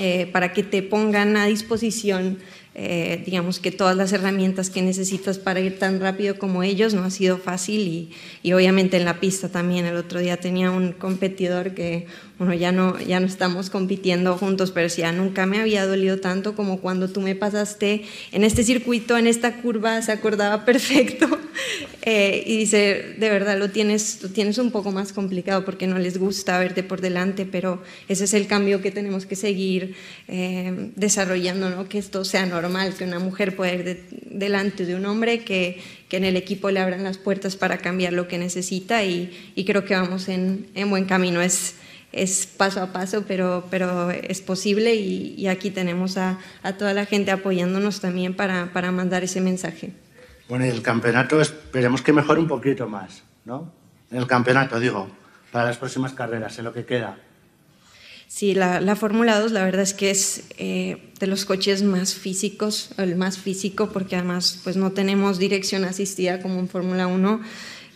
eh, 0.00 0.28
para 0.32 0.52
que 0.52 0.62
te 0.62 0.82
pongan 0.82 1.36
a 1.36 1.46
disposición 1.46 2.38
eh, 2.76 3.22
digamos 3.24 3.60
que 3.60 3.70
todas 3.70 3.96
las 3.96 4.12
herramientas 4.12 4.68
que 4.68 4.82
necesitas 4.82 5.38
para 5.38 5.60
ir 5.60 5.78
tan 5.78 6.00
rápido 6.00 6.38
como 6.38 6.64
ellos 6.64 6.92
no 6.92 7.04
ha 7.04 7.10
sido 7.10 7.38
fácil 7.38 7.86
y, 7.86 8.10
y, 8.42 8.52
obviamente 8.52 8.96
en 8.96 9.04
la 9.04 9.20
pista 9.20 9.48
también. 9.48 9.86
El 9.86 9.96
otro 9.96 10.18
día 10.18 10.38
tenía 10.38 10.72
un 10.72 10.92
competidor 10.92 11.74
que 11.74 12.06
bueno 12.38 12.54
ya 12.54 12.72
no 12.72 12.98
ya 13.00 13.20
no 13.20 13.26
estamos 13.26 13.70
compitiendo 13.70 14.36
juntos 14.36 14.70
pero 14.70 14.84
decía 14.84 15.12
nunca 15.12 15.46
me 15.46 15.60
había 15.60 15.86
dolido 15.86 16.18
tanto 16.18 16.54
como 16.54 16.80
cuando 16.80 17.08
tú 17.08 17.20
me 17.20 17.34
pasaste 17.34 18.04
en 18.32 18.44
este 18.44 18.64
circuito 18.64 19.16
en 19.16 19.26
esta 19.26 19.56
curva 19.62 20.02
se 20.02 20.12
acordaba 20.12 20.64
perfecto 20.64 21.26
eh, 22.02 22.42
y 22.46 22.58
dice 22.58 23.14
de 23.18 23.30
verdad 23.30 23.58
lo 23.58 23.70
tienes 23.70 24.20
tienes 24.34 24.58
un 24.58 24.70
poco 24.70 24.90
más 24.90 25.12
complicado 25.12 25.64
porque 25.64 25.86
no 25.86 25.98
les 25.98 26.18
gusta 26.18 26.58
verte 26.58 26.82
por 26.82 27.00
delante 27.00 27.46
pero 27.46 27.82
ese 28.08 28.24
es 28.24 28.34
el 28.34 28.46
cambio 28.46 28.82
que 28.82 28.90
tenemos 28.90 29.26
que 29.26 29.36
seguir 29.36 29.94
eh, 30.28 30.90
desarrollando 30.96 31.70
¿no? 31.70 31.88
que 31.88 31.98
esto 31.98 32.24
sea 32.24 32.46
normal 32.46 32.94
que 32.94 33.04
una 33.04 33.18
mujer 33.18 33.56
pueda 33.56 33.72
ir 33.72 33.84
de, 33.84 34.04
delante 34.10 34.84
de 34.84 34.94
un 34.94 35.06
hombre, 35.06 35.44
que, 35.44 35.80
que, 36.08 36.16
en 36.16 36.24
el 36.24 36.36
equipo 36.36 36.70
le 36.70 36.80
abran 36.80 37.04
las 37.04 37.18
puertas 37.18 37.56
para 37.56 37.78
cambiar 37.78 38.12
lo 38.12 38.28
que 38.28 38.38
necesita 38.38 39.04
y, 39.04 39.52
y 39.54 39.64
creo 39.64 39.84
que 39.84 39.94
vamos 39.94 40.28
en, 40.28 40.66
en, 40.74 40.90
buen 40.90 41.04
camino. 41.04 41.40
Es, 41.40 41.74
es 42.14 42.46
paso 42.46 42.80
a 42.80 42.92
paso, 42.92 43.24
pero, 43.26 43.66
pero 43.70 44.10
es 44.10 44.40
posible 44.40 44.94
y, 44.94 45.34
y 45.36 45.48
aquí 45.48 45.70
tenemos 45.70 46.16
a, 46.16 46.38
a, 46.62 46.74
toda 46.74 46.94
la 46.94 47.06
gente 47.06 47.30
apoyándonos 47.30 48.00
también 48.00 48.34
para, 48.34 48.72
para 48.72 48.92
mandar 48.92 49.24
ese 49.24 49.40
mensaje. 49.40 49.92
Bueno, 50.48 50.64
y 50.64 50.68
el 50.68 50.82
campeonato 50.82 51.40
esperemos 51.40 52.02
que 52.02 52.12
mejore 52.12 52.40
un 52.40 52.48
poquito 52.48 52.88
más, 52.88 53.22
¿no? 53.44 53.72
En 54.10 54.18
el 54.18 54.26
campeonato, 54.26 54.78
digo, 54.78 55.08
para 55.50 55.66
las 55.66 55.78
próximas 55.78 56.12
carreras, 56.12 56.58
en 56.58 56.64
lo 56.64 56.72
que 56.72 56.84
queda. 56.84 57.18
Sí, 58.28 58.54
la, 58.54 58.80
la 58.80 58.96
Fórmula 58.96 59.38
2 59.38 59.52
la 59.52 59.64
verdad 59.64 59.82
es 59.82 59.94
que 59.94 60.10
es 60.10 60.44
eh, 60.58 61.12
de 61.20 61.26
los 61.26 61.44
coches 61.44 61.82
más 61.82 62.14
físicos, 62.14 62.90
el 62.96 63.16
más 63.16 63.38
físico, 63.38 63.90
porque 63.90 64.16
además 64.16 64.60
pues 64.64 64.76
no 64.76 64.92
tenemos 64.92 65.38
dirección 65.38 65.84
asistida 65.84 66.40
como 66.42 66.58
en 66.58 66.68
Fórmula 66.68 67.06
1. 67.06 67.40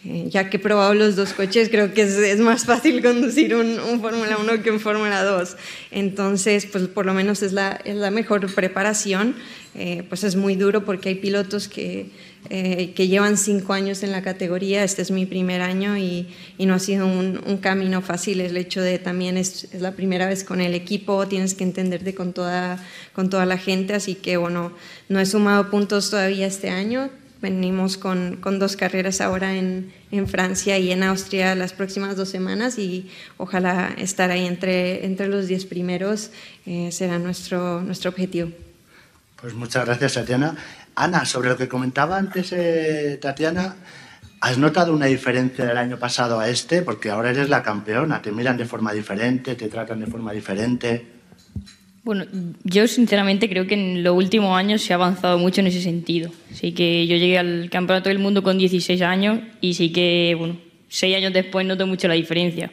Eh, 0.05 0.26
ya 0.28 0.49
que 0.49 0.59
he 0.59 0.61
probado 0.61 0.94
los 0.94 1.16
dos 1.16 1.32
coches, 1.32 1.68
creo 1.68 1.92
que 1.92 2.03
es, 2.03 2.38
más 2.38 2.64
fácil 2.64 3.03
conducir 3.03 3.55
un, 3.55 4.01
Fórmula 4.01 4.38
1 4.38 4.62
que 4.62 4.70
un 4.70 4.78
Fórmula 4.78 5.24
2. 5.24 5.57
Entonces, 5.90 6.66
pues 6.66 6.86
por 6.86 7.05
lo 7.05 7.14
menos 7.14 7.42
es 7.42 7.53
la, 7.53 7.80
mejor 8.12 8.53
preparación. 8.55 9.34
Eh, 9.74 10.05
pues 10.09 10.24
es 10.24 10.34
muy 10.34 10.57
duro 10.57 10.84
porque 10.84 11.11
hay 11.11 11.14
pilotos 11.16 11.68
que, 11.68 12.11
eh, 12.51 12.94
que 12.96 13.07
llevan 13.07 13.36
cinco 13.36 13.74
años 13.74 14.03
en 14.03 14.11
la 14.11 14.22
categoría, 14.22 14.82
este 14.82 15.03
es 15.03 15.11
mi 15.11 15.26
primer 15.26 15.61
año 15.61 15.96
y, 15.96 16.26
no 16.59 16.74
ha 16.74 16.78
sido 16.78 17.07
un, 17.07 17.40
un, 17.46 17.59
camino 17.59 18.01
fácil, 18.01 18.40
el 18.40 18.57
hecho 18.57 18.80
de 18.80 18.99
también 18.99 19.36
es, 19.36 19.68
es, 19.72 19.80
la 19.82 19.92
primera 19.92 20.26
vez 20.26 20.42
con 20.42 20.61
el 20.61 20.74
equipo, 20.74 21.28
tienes 21.28 21.55
que 21.55 21.62
entenderte 21.62 22.14
con 22.14 22.32
toda, 22.32 22.82
con 23.12 23.30
toda 23.30 23.46
la 23.46 23.59
gente, 23.59 23.92
así 23.92 24.14
que 24.14 24.36
bueno, 24.36 24.72
no 25.09 25.20
he 25.20 25.26
sumado 25.26 25.70
puntos 25.70 26.11
todavía 26.11 26.46
este 26.46 26.70
año, 26.70 27.11
venimos 27.41 27.97
con, 27.97 28.36
con 28.36 28.59
dos 28.59 28.76
carreras 28.76 29.20
ahora 29.20 29.55
en, 29.57 29.93
en, 30.11 30.26
Francia 30.26 30.78
y 30.78 30.91
en 30.91 31.03
Austria 31.03 31.55
las 31.55 31.72
próximas 31.72 32.16
dos 32.16 32.28
semanas 32.28 32.78
y 32.78 33.11
ojalá 33.36 33.95
estar 33.97 34.30
ahí 34.30 34.47
entre, 34.47 35.07
entre 35.07 35.28
los 35.28 35.47
diez 35.47 35.64
primeros 35.64 36.30
eh, 36.66 36.91
será 36.93 37.18
nuestro, 37.18 37.80
nuestro 37.82 38.11
objetivo. 38.11 38.51
Pues 39.41 39.55
muchas 39.55 39.84
gracias, 39.86 40.14
Tatiana. 40.14 40.57
Ana, 40.97 41.24
sobre 41.24 41.51
lo 41.51 41.57
que 41.57 41.68
comentaba 41.68 42.18
antes 42.18 42.53
eh, 42.53 43.18
Tatiana, 43.22 43.76
¿has 44.41 44.59
notado 44.59 44.93
una 44.93 45.07
diferencia 45.07 45.64
del 45.64 45.78
año 45.78 45.97
pasado 45.97 46.41
a 46.41 46.49
este? 46.49 46.82
Porque 46.82 47.11
ahora 47.11 47.30
eres 47.30 47.49
la 47.49 47.62
campeona, 47.62 48.20
te 48.20 48.32
miran 48.32 48.57
de 48.57 48.64
forma 48.64 48.93
diferente, 48.93 49.55
te 49.55 49.68
tratan 49.68 50.01
de 50.01 50.07
forma 50.07 50.32
diferente. 50.32 51.18
Bueno, 52.09 52.24
yo 52.64 52.88
sinceramente 52.88 53.50
creo 53.50 53.66
que 53.66 53.74
en 53.74 54.02
los 54.02 54.16
últimos 54.16 54.56
años 54.56 54.80
se 54.80 54.94
ha 54.94 54.96
avanzado 54.96 55.36
mucho 55.36 55.61
en 55.61 55.66
ese 55.66 55.82
sentido. 55.82 56.30
Así 56.50 56.72
que 56.72 57.06
yo 57.06 57.18
llegué 57.18 57.36
al 57.36 57.68
Campeonato 57.70 58.09
del 58.09 58.18
Mundo 58.18 58.42
con 58.42 58.56
16 58.56 59.02
años 59.02 59.40
y 59.61 59.74
sí 59.74 59.92
que, 59.92 60.34
bueno, 60.38 60.56
seis 60.88 61.14
años 61.14 61.34
después 61.34 61.66
noto 61.66 61.86
mucho 61.86 62.09
la 62.09 62.14
diferencia. 62.14 62.72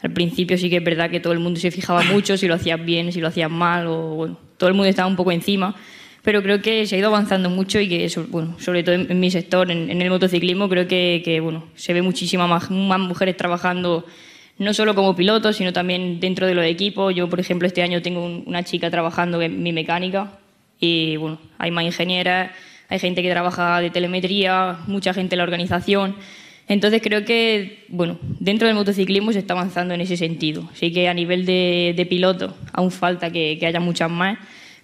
Al 0.00 0.12
principio 0.12 0.58
sí 0.58 0.68
que 0.68 0.78
es 0.78 0.84
verdad 0.84 1.10
que 1.10 1.20
todo 1.20 1.32
el 1.32 1.38
mundo 1.38 1.60
se 1.60 1.70
fijaba 1.70 2.02
mucho 2.12 2.36
si 2.36 2.48
lo 2.48 2.54
hacías 2.54 2.84
bien, 2.84 3.12
si 3.12 3.20
lo 3.20 3.28
hacías 3.28 3.48
mal, 3.48 3.86
o 3.86 4.16
bueno, 4.16 4.40
todo 4.56 4.68
el 4.68 4.74
mundo 4.74 4.88
estaba 4.88 5.06
un 5.06 5.14
poco 5.14 5.30
encima 5.30 5.76
pero 6.22 6.42
creo 6.42 6.60
que 6.62 6.86
se 6.86 6.96
ha 6.96 6.98
ido 6.98 7.08
avanzando 7.08 7.50
mucho 7.50 7.80
y 7.80 7.88
que, 7.88 8.10
bueno, 8.30 8.56
sobre 8.58 8.82
todo 8.82 8.94
en, 8.94 9.10
en 9.10 9.20
mi 9.20 9.30
sector, 9.30 9.70
en, 9.70 9.90
en, 9.90 10.02
el 10.02 10.08
motociclismo, 10.08 10.68
creo 10.68 10.86
que, 10.86 11.20
que 11.24 11.40
bueno, 11.40 11.66
se 11.74 11.92
ve 11.92 12.00
muchísimas 12.00 12.48
más, 12.48 12.70
más, 12.70 13.00
mujeres 13.00 13.36
trabajando 13.36 14.04
no 14.58 14.74
solo 14.74 14.94
como 14.94 15.16
pilotos, 15.16 15.56
sino 15.56 15.72
también 15.72 16.20
dentro 16.20 16.46
de 16.46 16.54
los 16.54 16.64
equipos. 16.64 17.14
Yo, 17.14 17.28
por 17.28 17.40
ejemplo, 17.40 17.66
este 17.66 17.82
año 17.82 18.02
tengo 18.02 18.24
un, 18.24 18.44
una 18.46 18.62
chica 18.62 18.90
trabajando 18.90 19.40
en 19.42 19.62
mi 19.62 19.72
mecánica 19.72 20.38
y 20.78 21.16
bueno, 21.16 21.38
hay 21.58 21.70
más 21.70 21.84
ingenieras, 21.84 22.50
hay 22.88 22.98
gente 22.98 23.22
que 23.22 23.30
trabaja 23.30 23.80
de 23.80 23.90
telemetría, 23.90 24.78
mucha 24.86 25.14
gente 25.14 25.34
en 25.34 25.38
la 25.38 25.44
organización. 25.44 26.16
Entonces 26.68 27.00
creo 27.02 27.24
que, 27.24 27.84
bueno, 27.88 28.18
dentro 28.22 28.66
del 28.66 28.76
motociclismo 28.76 29.32
se 29.32 29.40
está 29.40 29.54
avanzando 29.54 29.94
en 29.94 30.00
ese 30.00 30.16
sentido. 30.16 30.68
Sí 30.74 30.92
que 30.92 31.08
a 31.08 31.14
nivel 31.14 31.44
de, 31.44 31.94
de 31.96 32.06
piloto 32.06 32.56
aún 32.72 32.90
falta 32.90 33.30
que, 33.30 33.58
que, 33.58 33.66
haya 33.66 33.80
muchas 33.80 34.10
más, 34.10 34.38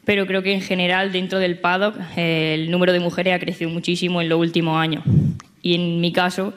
pero 0.04 0.26
creo 0.26 0.42
que 0.42 0.52
en 0.52 0.60
general 0.60 1.12
dentro 1.12 1.38
del 1.38 1.58
paddock 1.58 1.96
eh, 2.16 2.54
el 2.54 2.70
número 2.70 2.92
de 2.92 3.00
mujeres 3.00 3.34
ha 3.34 3.38
crecido 3.38 3.70
muchísimo 3.70 4.20
en 4.20 4.28
los 4.28 4.38
últimos 4.38 4.76
años. 4.76 5.04
Y 5.62 5.74
en 5.74 6.00
mi 6.00 6.12
caso, 6.12 6.54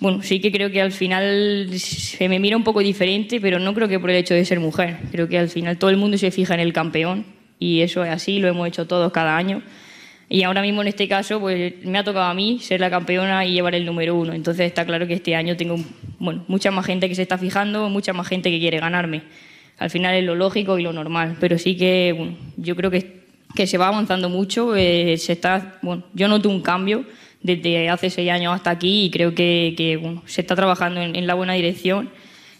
bueno, 0.00 0.22
sí 0.22 0.40
que 0.40 0.52
creo 0.52 0.70
que 0.70 0.80
al 0.80 0.92
final 0.92 1.68
se 1.76 2.28
me 2.28 2.38
mira 2.38 2.56
un 2.56 2.62
poco 2.62 2.80
diferente, 2.80 3.40
pero 3.40 3.58
no 3.58 3.74
creo 3.74 3.88
que 3.88 3.98
por 3.98 4.10
el 4.10 4.16
hecho 4.16 4.34
de 4.34 4.44
ser 4.44 4.60
mujer. 4.60 4.98
Creo 5.10 5.28
que 5.28 5.38
al 5.38 5.48
final 5.48 5.76
todo 5.76 5.90
el 5.90 5.96
mundo 5.96 6.16
se 6.18 6.30
fija 6.30 6.54
en 6.54 6.60
el 6.60 6.72
campeón 6.72 7.26
y 7.58 7.80
eso 7.80 8.04
es 8.04 8.10
así, 8.10 8.38
lo 8.38 8.48
hemos 8.48 8.68
hecho 8.68 8.86
todos 8.86 9.12
cada 9.12 9.36
año. 9.36 9.62
Y 10.28 10.42
ahora 10.42 10.62
mismo 10.62 10.82
en 10.82 10.88
este 10.88 11.08
caso, 11.08 11.40
pues 11.40 11.84
me 11.84 11.98
ha 11.98 12.04
tocado 12.04 12.26
a 12.26 12.34
mí 12.34 12.58
ser 12.60 12.80
la 12.80 12.90
campeona 12.90 13.44
y 13.44 13.52
llevar 13.52 13.74
el 13.74 13.84
número 13.86 14.14
uno. 14.14 14.34
Entonces 14.34 14.66
está 14.66 14.84
claro 14.84 15.06
que 15.06 15.14
este 15.14 15.34
año 15.34 15.56
tengo 15.56 15.76
bueno, 16.18 16.44
mucha 16.48 16.70
más 16.70 16.86
gente 16.86 17.08
que 17.08 17.14
se 17.14 17.22
está 17.22 17.38
fijando, 17.38 17.88
mucha 17.88 18.12
más 18.12 18.28
gente 18.28 18.50
que 18.50 18.60
quiere 18.60 18.78
ganarme. 18.78 19.22
Al 19.78 19.90
final 19.90 20.14
es 20.14 20.24
lo 20.24 20.34
lógico 20.34 20.78
y 20.78 20.82
lo 20.82 20.92
normal, 20.92 21.36
pero 21.40 21.58
sí 21.58 21.76
que 21.76 22.14
bueno, 22.16 22.36
yo 22.56 22.76
creo 22.76 22.90
que, 22.90 23.24
que 23.54 23.66
se 23.66 23.78
va 23.78 23.88
avanzando 23.88 24.28
mucho. 24.28 24.76
Eh, 24.76 25.16
se 25.16 25.32
está, 25.32 25.78
bueno, 25.82 26.04
yo 26.14 26.28
noto 26.28 26.48
un 26.50 26.62
cambio 26.62 27.04
desde 27.42 27.88
hace 27.88 28.10
seis 28.10 28.30
años 28.30 28.54
hasta 28.54 28.70
aquí 28.70 29.04
y 29.04 29.10
creo 29.10 29.34
que, 29.34 29.74
que 29.76 29.96
bueno, 29.96 30.22
se 30.26 30.40
está 30.40 30.56
trabajando 30.56 31.00
en, 31.00 31.16
en 31.16 31.26
la 31.26 31.34
buena 31.34 31.54
dirección 31.54 32.10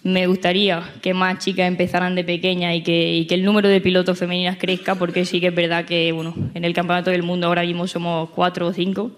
me 0.02 0.26
gustaría 0.26 0.94
que 1.02 1.12
más 1.12 1.38
chicas 1.38 1.66
empezaran 1.66 2.14
de 2.14 2.24
pequeña 2.24 2.74
y 2.74 2.82
que, 2.82 3.16
y 3.16 3.26
que, 3.26 3.34
el 3.34 3.44
número 3.44 3.68
de 3.68 3.80
pilotos 3.80 4.18
femeninas 4.18 4.56
crezca, 4.56 4.94
porque 4.94 5.24
sí 5.24 5.40
que 5.40 5.48
es 5.48 5.54
verdad 5.54 5.84
que 5.84 6.12
bueno, 6.12 6.34
en 6.54 6.64
el 6.64 6.72
Campeonato 6.72 7.10
del 7.10 7.22
Mundo 7.22 7.46
ahora 7.46 7.62
mismo 7.62 7.86
somos 7.86 8.30
cuatro 8.30 8.68
o 8.68 8.72
cinco. 8.72 9.12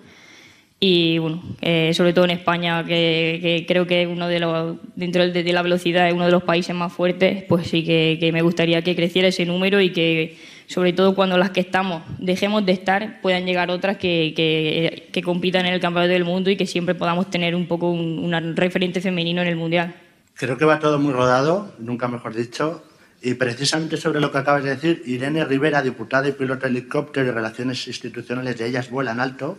Y 0.83 1.19
bueno, 1.19 1.43
eh, 1.61 1.93
sobre 1.93 2.15
todo 2.15 2.25
en 2.25 2.31
España, 2.31 2.83
que, 2.87 3.39
que, 3.43 3.67
creo 3.69 3.87
que 3.87 4.07
uno 4.07 4.29
de 4.29 4.41
los, 4.41 4.77
dentro 4.97 5.29
de, 5.29 5.43
de, 5.43 5.53
la 5.53 5.61
velocidad 5.61 6.09
es 6.09 6.15
uno 6.15 6.25
de 6.25 6.31
los 6.31 6.43
países 6.43 6.75
más 6.75 6.91
fuertes, 6.91 7.45
pues 7.45 7.67
sí 7.67 7.85
que, 7.85 8.17
que 8.19 8.33
me 8.33 8.41
gustaría 8.41 8.81
que 8.81 8.97
creciera 8.97 9.29
ese 9.29 9.45
número 9.45 9.83
y 9.83 9.91
que, 9.91 10.39
sobre 10.71 10.93
todo 10.93 11.17
cuando 11.17 11.37
las 11.37 11.51
que 11.51 11.59
estamos 11.59 12.05
dejemos 12.21 12.65
de 12.65 12.71
estar, 12.71 13.21
puedan 13.23 13.45
llegar 13.45 13.73
otras 13.73 13.97
que, 13.97 14.33
que, 14.37 15.09
que 15.13 15.21
compitan 15.21 15.67
en 15.67 15.75
el 15.75 15.81
Campeonato 15.81 16.13
del 16.13 16.25
Mundo 16.25 16.49
y 16.49 16.57
que 16.57 16.65
siempre 16.65 16.95
podamos 16.95 17.29
tener 17.29 17.57
un 17.57 17.67
poco 17.67 17.91
un, 17.91 18.21
un 18.21 18.57
referente 18.57 19.01
femenino 19.01 19.43
en 19.43 19.49
el 19.49 19.57
Mundial. 19.57 19.97
Creo 20.35 20.57
que 20.57 20.65
va 20.65 20.79
todo 20.79 21.01
muy 21.01 21.13
rodado, 21.13 21.75
nunca 21.81 22.07
mejor 22.07 22.37
dicho. 22.37 22.85
Y 23.21 23.35
precisamente 23.35 23.97
sobre 23.97 24.21
lo 24.21 24.31
que 24.31 24.39
acabas 24.39 24.63
de 24.63 24.71
decir, 24.71 25.03
Irene 25.07 25.45
Rivera, 25.45 25.83
diputada 25.83 26.29
y 26.29 26.33
piloto 26.33 26.67
de 26.67 26.69
helicóptero 26.69 27.27
y 27.27 27.31
relaciones 27.33 27.89
institucionales 27.89 28.57
de 28.57 28.67
Ellas 28.69 28.91
Vuelan 28.91 29.19
Alto, 29.19 29.59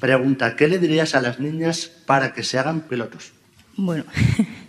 pregunta, 0.00 0.56
¿qué 0.56 0.66
le 0.66 0.80
dirías 0.80 1.14
a 1.14 1.20
las 1.20 1.38
niñas 1.38 1.92
para 2.06 2.32
que 2.32 2.42
se 2.42 2.58
hagan 2.58 2.80
pilotos? 2.80 3.30
Bueno, 3.76 4.02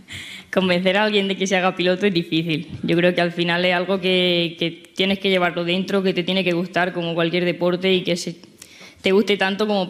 convencer 0.51 0.97
a 0.97 1.03
alguien 1.03 1.27
de 1.27 1.37
que 1.37 1.47
se 1.47 1.55
haga 1.55 1.75
piloto 1.75 2.05
es 2.05 2.13
difícil. 2.13 2.67
Yo 2.83 2.95
creo 2.97 3.15
que 3.15 3.21
al 3.21 3.31
final 3.31 3.63
es 3.65 3.73
algo 3.73 4.01
que, 4.01 4.83
tienes 4.95 5.19
que 5.19 5.29
llevarlo 5.29 5.63
dentro, 5.63 6.03
que 6.03 6.13
te 6.13 6.23
tiene 6.23 6.43
que 6.43 6.51
gustar 6.51 6.93
como 6.93 7.15
cualquier 7.15 7.45
deporte 7.45 7.93
y 7.93 8.03
que 8.03 8.15
te 9.01 9.11
guste 9.11 9.37
tanto 9.37 9.65
como, 9.65 9.89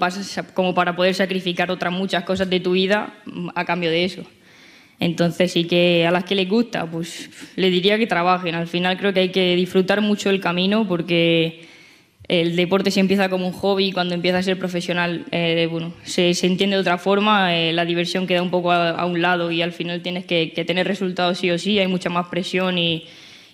como 0.54 0.74
para 0.74 0.96
poder 0.96 1.16
sacrificar 1.16 1.72
otras 1.72 1.92
muchas 1.92 2.24
cosas 2.24 2.50
de 2.50 2.60
tu 2.60 2.74
vida 2.74 3.14
a 3.56 3.66
cambio 3.66 3.90
de 3.90 4.06
eso. 4.06 4.24
Entonces 5.00 5.52
sí 5.52 5.64
que 5.66 6.06
a 6.06 6.12
las 6.12 6.26
que 6.26 6.36
les 6.36 6.48
gusta, 6.48 6.86
pues 6.86 7.32
les 7.56 7.72
diría 7.72 7.98
que 7.98 8.06
trabajen. 8.06 8.54
Al 8.54 8.68
final 8.68 8.98
creo 8.98 9.12
que 9.14 9.22
hay 9.22 9.30
que 9.30 9.56
disfrutar 9.56 10.00
mucho 10.00 10.30
el 10.30 10.40
camino 10.40 10.88
porque 10.88 11.66
el 12.32 12.56
deporte 12.56 12.92
se 12.92 13.02
empieza 13.02 13.28
como 13.28 13.46
un 13.46 13.52
hobby 13.52 13.88
y 13.88 13.92
cuando 13.92 14.16
empieza 14.16 14.38
a 14.38 14.44
ser 14.44 14.58
profesional, 14.58 15.26
eh, 15.32 15.68
bueno, 15.70 15.94
se, 16.04 16.30
entiende 16.30 16.78
de 16.78 16.80
otra 16.80 16.98
forma, 16.98 17.58
eh, 17.58 17.74
la 17.74 17.84
diversión 17.84 18.26
queda 18.26 18.42
un 18.42 18.50
poco 18.50 18.72
a, 18.72 19.06
un 19.06 19.22
lado 19.22 19.52
y 19.52 19.62
al 19.62 19.74
final 19.74 20.02
tienes 20.02 20.24
que, 20.24 20.48
tener 20.66 20.88
resultados 20.88 21.40
sí 21.40 21.52
o 21.52 21.60
sí, 21.60 21.78
hay 21.78 21.88
mucha 21.88 22.10
más 22.10 22.28
presión 22.28 22.78
y, 22.78 23.04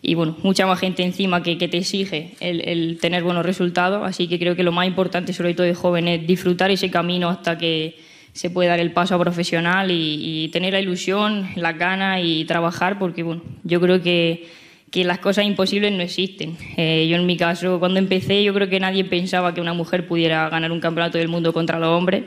y 0.04 0.14
bueno, 0.14 0.38
mucha 0.44 0.68
más 0.68 0.80
gente 0.80 1.02
encima 1.02 1.42
que, 1.42 1.56
te 1.56 1.76
exige 1.76 2.36
el, 2.40 3.00
tener 3.02 3.24
buenos 3.24 3.44
resultados, 3.44 4.04
así 4.06 4.28
que 4.28 4.38
creo 4.38 4.56
que 4.56 4.62
lo 4.62 4.72
más 4.72 4.86
importante, 4.86 5.34
sobre 5.34 5.56
todo 5.56 5.66
de 5.66 5.74
joven, 5.74 6.08
es 6.08 6.28
disfrutar 6.28 6.70
ese 6.70 6.92
camino 6.92 7.30
hasta 7.30 7.58
que 7.58 7.98
se 8.34 8.52
puede 8.52 8.70
dar 8.70 8.80
el 8.80 8.92
paso 8.92 9.16
a 9.16 9.20
profesional 9.20 9.90
y, 9.90 10.50
tener 10.54 10.74
la 10.74 10.82
ilusión, 10.82 11.50
las 11.56 11.76
ganas 11.80 12.22
y 12.24 12.46
trabajar, 12.46 13.00
porque 13.00 13.24
bueno, 13.24 13.42
yo 13.64 13.82
creo 13.82 14.04
que, 14.04 14.46
que 14.92 15.04
las 15.04 15.20
cosas 15.20 15.46
imposibles 15.46 15.92
no 15.92 16.02
existen. 16.02 16.58
Eh, 16.78 17.08
yo 17.10 17.18
en 17.18 17.26
mi 17.26 17.38
caso, 17.38 17.80
cuando 17.80 18.00
empecé, 18.00 18.44
yo 18.44 18.54
creo 18.54 18.70
que 18.70 18.80
nadie 18.80 19.04
pensaba 19.04 19.54
que 19.54 19.62
una 19.62 19.74
mujer 19.74 20.08
pudiera 20.08 20.50
ganar 20.50 20.72
un 20.72 20.80
campeonato 20.80 21.18
del 21.18 21.28
mundo 21.28 21.54
contra 21.54 21.80
los 21.80 21.90
hombres 21.90 22.24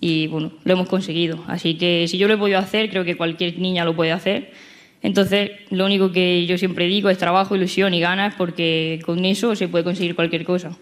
y 0.00 0.26
bueno, 0.26 0.52
lo 0.64 0.72
hemos 0.72 0.88
conseguido. 0.88 1.42
Así 1.46 1.76
que 1.76 2.06
si 2.08 2.18
yo 2.18 2.28
lo 2.28 2.34
he 2.34 2.38
podido 2.38 2.58
hacer, 2.58 2.90
creo 2.90 3.04
que 3.04 3.16
cualquier 3.16 3.58
niña 3.58 3.84
lo 3.84 3.94
puede 3.94 4.12
hacer. 4.12 4.52
Entonces, 5.02 5.50
lo 5.70 5.84
único 5.84 6.12
que 6.12 6.46
yo 6.46 6.58
siempre 6.58 6.86
digo 6.86 7.10
es 7.10 7.18
trabajo, 7.18 7.54
ilusión 7.54 7.94
y 7.94 8.00
ganas, 8.00 8.34
porque 8.36 9.00
con 9.04 9.24
eso 9.24 9.54
se 9.54 9.68
puede 9.68 9.84
conseguir 9.84 10.14
cualquier 10.14 10.44
cosa. 10.44 10.76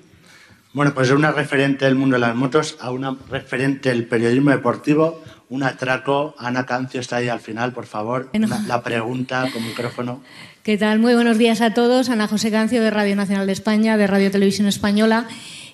Bueno, 0.72 0.94
pues 0.94 1.08
de 1.08 1.14
una 1.14 1.32
referente 1.32 1.84
del 1.84 1.96
mundo 1.96 2.14
de 2.14 2.20
las 2.20 2.34
motos 2.34 2.78
a 2.80 2.90
una 2.90 3.16
referente 3.28 3.90
del 3.90 4.06
periodismo 4.06 4.50
deportivo, 4.50 5.22
un 5.50 5.64
atraco. 5.64 6.34
Ana 6.38 6.64
Cancio 6.64 7.00
está 7.00 7.16
ahí 7.16 7.28
al 7.28 7.40
final, 7.40 7.72
por 7.72 7.84
favor. 7.84 8.30
La, 8.66 8.82
pregunta 8.82 9.48
con 9.52 9.62
micrófono. 9.66 10.22
¿Qué 10.62 10.78
tal? 10.78 11.00
Muy 11.00 11.14
buenos 11.14 11.38
días 11.38 11.60
a 11.60 11.74
todos. 11.74 12.08
Ana 12.08 12.28
José 12.28 12.52
Cancio 12.52 12.80
de 12.80 12.90
Radio 12.90 13.16
Nacional 13.16 13.48
de 13.48 13.52
España, 13.52 13.96
de 13.96 14.06
Radio 14.06 14.30
Televisión 14.30 14.68
Española. 14.68 15.26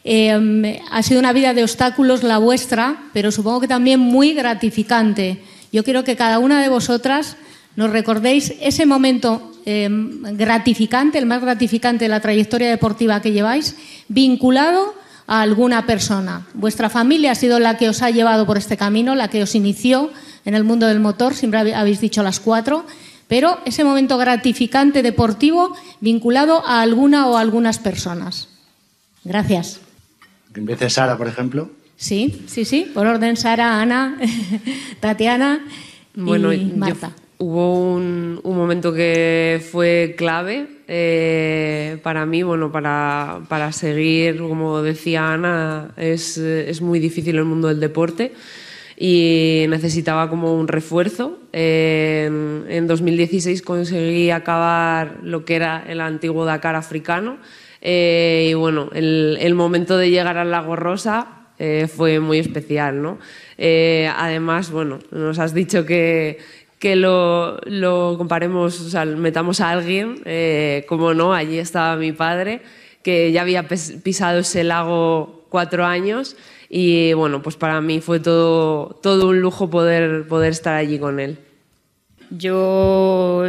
Eh, 0.03 0.81
ha 0.91 1.03
sido 1.03 1.21
una 1.21 1.35
vida 1.35 1.53
de 1.53 1.63
obstáculos 1.63 2.23
la 2.23 2.39
vuestra, 2.39 2.97
pero 3.13 3.31
supongo 3.31 3.61
que 3.61 3.69
también 3.69 4.01
muy 4.01 4.33
gratificante. 4.33 5.43
Yo 5.73 5.85
quiero 5.85 6.05
que 6.05 6.17
cada 6.17 6.39
una 6.39 6.63
de 6.63 6.71
vosotras 6.71 7.37
nos 7.77 7.91
recordéis 7.91 8.55
ese 8.63 8.87
momento 8.87 9.53
eh, 9.67 9.91
gratificante, 9.91 11.19
el 11.19 11.27
más 11.27 11.43
gratificante 11.43 12.07
de 12.07 12.09
la 12.09 12.21
trayectoria 12.21 12.71
deportiva 12.71 13.21
que 13.21 13.33
lleváis, 13.33 13.77
vinculado 14.09 14.95
a 15.27 15.43
alguna 15.43 15.85
persona. 15.85 16.47
Vuestra 16.55 16.89
familia 16.89 17.33
ha 17.33 17.35
sido 17.35 17.59
la 17.59 17.77
que 17.77 17.91
os 17.91 18.01
ha 18.01 18.09
llevado 18.09 18.47
por 18.47 18.57
este 18.57 18.79
camino, 18.79 19.15
la 19.15 19.29
que 19.29 19.43
os 19.43 19.55
inició 19.55 20.11
en 20.47 20.55
el 20.55 20.65
mundo 20.65 20.87
del 20.87 20.99
motor, 20.99 21.35
siempre 21.35 21.75
habéis 21.75 22.01
dicho 22.01 22.23
las 22.23 22.41
cuatro, 22.41 22.87
pero 23.29 23.59
ese 23.65 23.85
momento 23.85 24.19
gratificante 24.19 25.03
deportivo 25.03 25.77
vinculado 26.01 26.67
a 26.67 26.81
alguna 26.81 27.29
o 27.29 27.37
algunas 27.37 27.79
personas. 27.79 28.49
Gracias. 29.25 29.81
En 30.55 30.67
vez 30.67 30.81
de 30.81 30.91
Sara, 30.91 31.17
por 31.17 31.29
ejemplo. 31.29 31.71
Sí, 31.97 32.45
sí, 32.47 32.65
sí, 32.65 32.91
por 32.93 33.07
orden 33.07 33.37
Sara, 33.37 33.81
Ana, 33.81 34.19
Tatiana 35.01 35.61
bueno, 36.15 36.53
y 36.53 36.65
Marta. 36.65 37.13
Yo 37.17 37.29
hubo 37.39 37.95
un, 37.95 38.41
un, 38.43 38.57
momento 38.57 38.93
que 38.93 39.65
fue 39.71 40.15
clave 40.17 40.67
eh, 40.89 41.99
para 42.03 42.27
mí, 42.27 42.43
bueno, 42.43 42.73
para, 42.73 43.43
para, 43.49 43.71
seguir, 43.73 44.39
como 44.39 44.83
decía 44.83 45.33
Ana, 45.33 45.93
es, 45.97 46.37
es, 46.39 46.81
muy 46.81 46.99
difícil 46.99 47.37
el 47.37 47.45
mundo 47.45 47.69
del 47.69 47.79
deporte 47.79 48.33
y 48.99 49.67
necesitaba 49.69 50.29
como 50.29 50.55
un 50.55 50.67
refuerzo. 50.67 51.39
En, 51.53 52.65
en 52.69 52.87
2016 52.87 53.63
conseguí 53.63 54.31
acabar 54.31 55.19
lo 55.23 55.45
que 55.45 55.57
era 55.57 55.85
el 55.87 56.01
antiguo 56.01 56.45
Dakar 56.45 56.75
africano 56.75 57.39
eh, 57.81 58.49
y 58.51 58.55
bueno, 58.55 58.91
el, 58.93 59.39
el, 59.41 59.55
momento 59.55 59.97
de 59.97 60.11
llegar 60.11 60.37
al 60.37 60.51
Lago 60.51 60.75
Rosa 60.75 61.47
eh, 61.59 61.87
fue 61.89 62.19
muy 62.19 62.39
especial, 62.39 63.01
¿no? 63.03 63.19
Eh, 63.57 64.11
además, 64.17 64.71
bueno, 64.71 64.99
nos 65.13 65.39
has 65.39 65.55
dicho 65.55 65.87
que 65.87 66.39
que 66.79 66.95
lo, 66.95 67.59
lo, 67.65 68.15
comparemos, 68.19 68.81
o 68.81 68.89
sea, 68.89 69.05
metamos 69.05 69.61
a 69.61 69.71
alguien, 69.71 70.23
eh, 70.25 70.85
como 70.89 71.13
no, 71.13 71.35
allí 71.35 71.59
estaba 71.59 71.97
mi 71.97 72.13
padre, 72.13 72.63
que 73.03 73.33
ya 73.33 73.43
había 73.43 73.67
pisado 73.67 74.39
ese 74.39 74.63
lago 74.63 75.45
cuatro 75.49 75.85
años 75.85 76.37
y 76.69 77.13
bueno, 77.15 77.43
pues 77.43 77.57
para 77.57 77.81
mí 77.81 78.01
fue 78.01 78.21
todo, 78.21 78.99
todo 79.03 79.29
un 79.29 79.41
lujo 79.41 79.71
poder, 79.71 80.27
poder 80.27 80.53
estar 80.53 80.75
allí 80.75 80.99
con 80.99 81.19
él. 81.21 81.39
Yo 82.31 83.45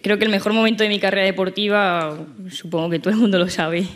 creo 0.00 0.18
que 0.18 0.24
el 0.24 0.30
mejor 0.30 0.54
momento 0.54 0.82
de 0.82 0.88
mi 0.88 0.98
carrera 0.98 1.26
deportiva, 1.26 2.16
supongo 2.50 2.88
que 2.88 2.98
todo 2.98 3.12
el 3.12 3.20
mundo 3.20 3.38
lo 3.38 3.48
sabe, 3.48 3.86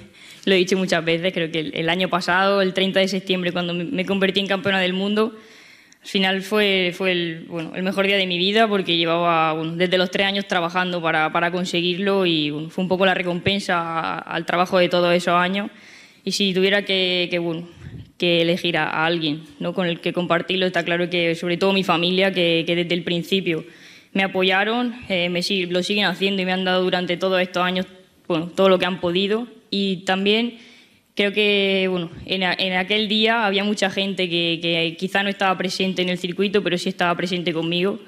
lo 0.45 0.55
he 0.55 0.59
dicho 0.59 0.77
muchas 0.77 1.05
veces, 1.05 1.33
creo 1.33 1.51
que 1.51 1.61
el 1.61 1.89
año 1.89 2.11
pasado, 2.11 2.61
el 2.61 2.75
30 2.75 3.01
de 3.01 3.09
septiembre, 3.09 3.53
cuando 3.53 3.73
me 3.73 4.05
convertí 4.05 4.41
en 4.41 4.47
campeona 4.47 4.79
del 4.81 4.93
mundo, 4.93 5.35
al 6.07 6.11
final 6.11 6.43
fue, 6.43 6.93
fue 6.97 7.11
el, 7.11 7.47
bueno, 7.49 7.73
el 7.75 7.83
mejor 7.83 8.07
día 8.07 8.17
de 8.17 8.29
mi 8.29 8.39
vida 8.39 8.69
porque 8.69 8.97
llevaba 8.97 9.55
bueno, 9.55 9.73
desde 9.75 9.99
los 9.99 10.09
tres 10.13 10.29
años 10.29 10.47
trabajando 10.47 11.03
para, 11.03 11.33
para 11.33 11.51
conseguirlo 11.51 12.27
y 12.27 12.69
fue 12.71 12.85
un 12.85 12.89
poco 12.89 13.05
la 13.05 13.15
recompensa 13.15 14.17
al 14.19 14.47
trabajo 14.47 14.79
de 14.79 14.89
todos 14.89 15.13
esos 15.13 15.35
años. 15.35 15.69
Y 16.23 16.31
si 16.31 16.55
tuviera 16.55 16.83
que, 16.85 17.27
que, 17.29 17.41
bueno, 17.41 17.67
que 18.19 18.43
elegir 18.43 18.77
a, 18.77 19.05
alguien 19.05 19.43
¿no? 19.61 19.75
con 19.75 19.87
el 19.87 20.01
que 20.01 20.13
compartirlo, 20.13 20.67
está 20.67 20.85
claro 20.85 21.11
que 21.11 21.35
sobre 21.35 21.57
todo 21.57 21.73
mi 21.73 21.85
familia, 21.85 22.33
que, 22.33 22.65
que 22.67 22.77
desde 22.77 22.95
el 22.95 23.03
principio 23.03 23.65
me 24.13 24.23
apoyaron, 24.23 24.95
eh, 25.11 25.29
me, 25.29 25.41
lo 25.69 25.83
siguen 25.83 26.07
haciendo 26.07 26.41
y 26.41 26.47
me 26.47 26.53
han 26.53 26.65
dado 26.65 26.83
durante 26.83 27.19
todos 27.19 27.41
estos 27.41 27.63
años 27.63 27.87
bueno, 28.27 28.47
todo 28.47 28.71
lo 28.71 28.79
que 28.79 28.87
han 28.87 28.99
podido. 28.99 29.47
Y 29.71 30.05
también 30.05 30.59
creo 31.15 31.33
que 31.33 31.87
bueno, 31.91 32.11
en, 32.25 32.43
aquel 32.43 33.09
día 33.09 33.45
había 33.45 33.63
mucha 33.63 33.91
gente 33.91 34.29
que, 34.31 34.59
que, 34.63 34.97
quizá 34.99 35.23
no 35.23 35.29
estaba 35.29 35.57
presente 35.59 36.01
en 36.01 36.09
el 36.09 36.17
circuito, 36.17 36.63
pero 36.63 36.79
sí 36.79 36.89
estaba 36.89 37.15
presente 37.15 37.53
conmigo. 37.53 38.01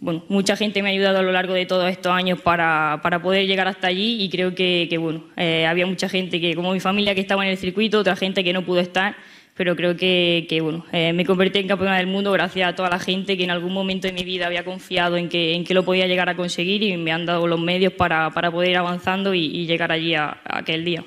Bueno, 0.00 0.24
mucha 0.28 0.54
gente 0.54 0.80
me 0.80 0.90
ha 0.90 0.92
ayudado 0.92 1.18
a 1.18 1.22
lo 1.22 1.32
largo 1.32 1.54
de 1.54 1.66
todos 1.66 1.90
estos 1.90 2.12
años 2.12 2.40
para, 2.40 3.00
para 3.02 3.20
poder 3.20 3.48
llegar 3.48 3.66
hasta 3.66 3.88
allí 3.88 4.22
y 4.22 4.28
creo 4.28 4.54
que, 4.54 4.86
que 4.88 4.96
bueno, 4.96 5.24
eh, 5.36 5.66
había 5.66 5.86
mucha 5.86 6.08
gente 6.08 6.40
que, 6.40 6.54
como 6.54 6.72
mi 6.72 6.78
familia, 6.78 7.16
que 7.16 7.20
estaba 7.20 7.44
en 7.44 7.50
el 7.50 7.58
circuito, 7.58 7.98
otra 7.98 8.14
gente 8.14 8.44
que 8.44 8.52
no 8.52 8.64
pudo 8.64 8.78
estar, 8.78 9.16
pero 9.58 9.74
creo 9.74 9.96
que, 9.96 10.46
que 10.48 10.60
bueno, 10.60 10.86
eh, 10.92 11.12
me 11.12 11.26
convertí 11.26 11.58
en 11.58 11.66
campeona 11.66 11.96
del 11.96 12.06
mundo 12.06 12.30
gracias 12.30 12.68
a 12.68 12.76
toda 12.76 12.88
la 12.88 13.00
gente 13.00 13.36
que 13.36 13.42
en 13.42 13.50
algún 13.50 13.72
momento 13.72 14.06
de 14.06 14.12
mi 14.12 14.22
vida 14.22 14.46
había 14.46 14.64
confiado 14.64 15.16
en 15.16 15.28
que, 15.28 15.54
en 15.54 15.64
que 15.64 15.74
lo 15.74 15.84
podía 15.84 16.06
llegar 16.06 16.28
a 16.28 16.36
conseguir 16.36 16.84
y 16.84 16.96
me 16.96 17.10
han 17.10 17.26
dado 17.26 17.48
los 17.48 17.60
medios 17.60 17.92
para, 17.92 18.30
para 18.30 18.52
poder 18.52 18.70
ir 18.70 18.76
avanzando 18.76 19.34
y, 19.34 19.46
y 19.46 19.66
llegar 19.66 19.90
allí 19.90 20.14
a, 20.14 20.28
a 20.44 20.58
aquel 20.58 20.84
día. 20.84 21.04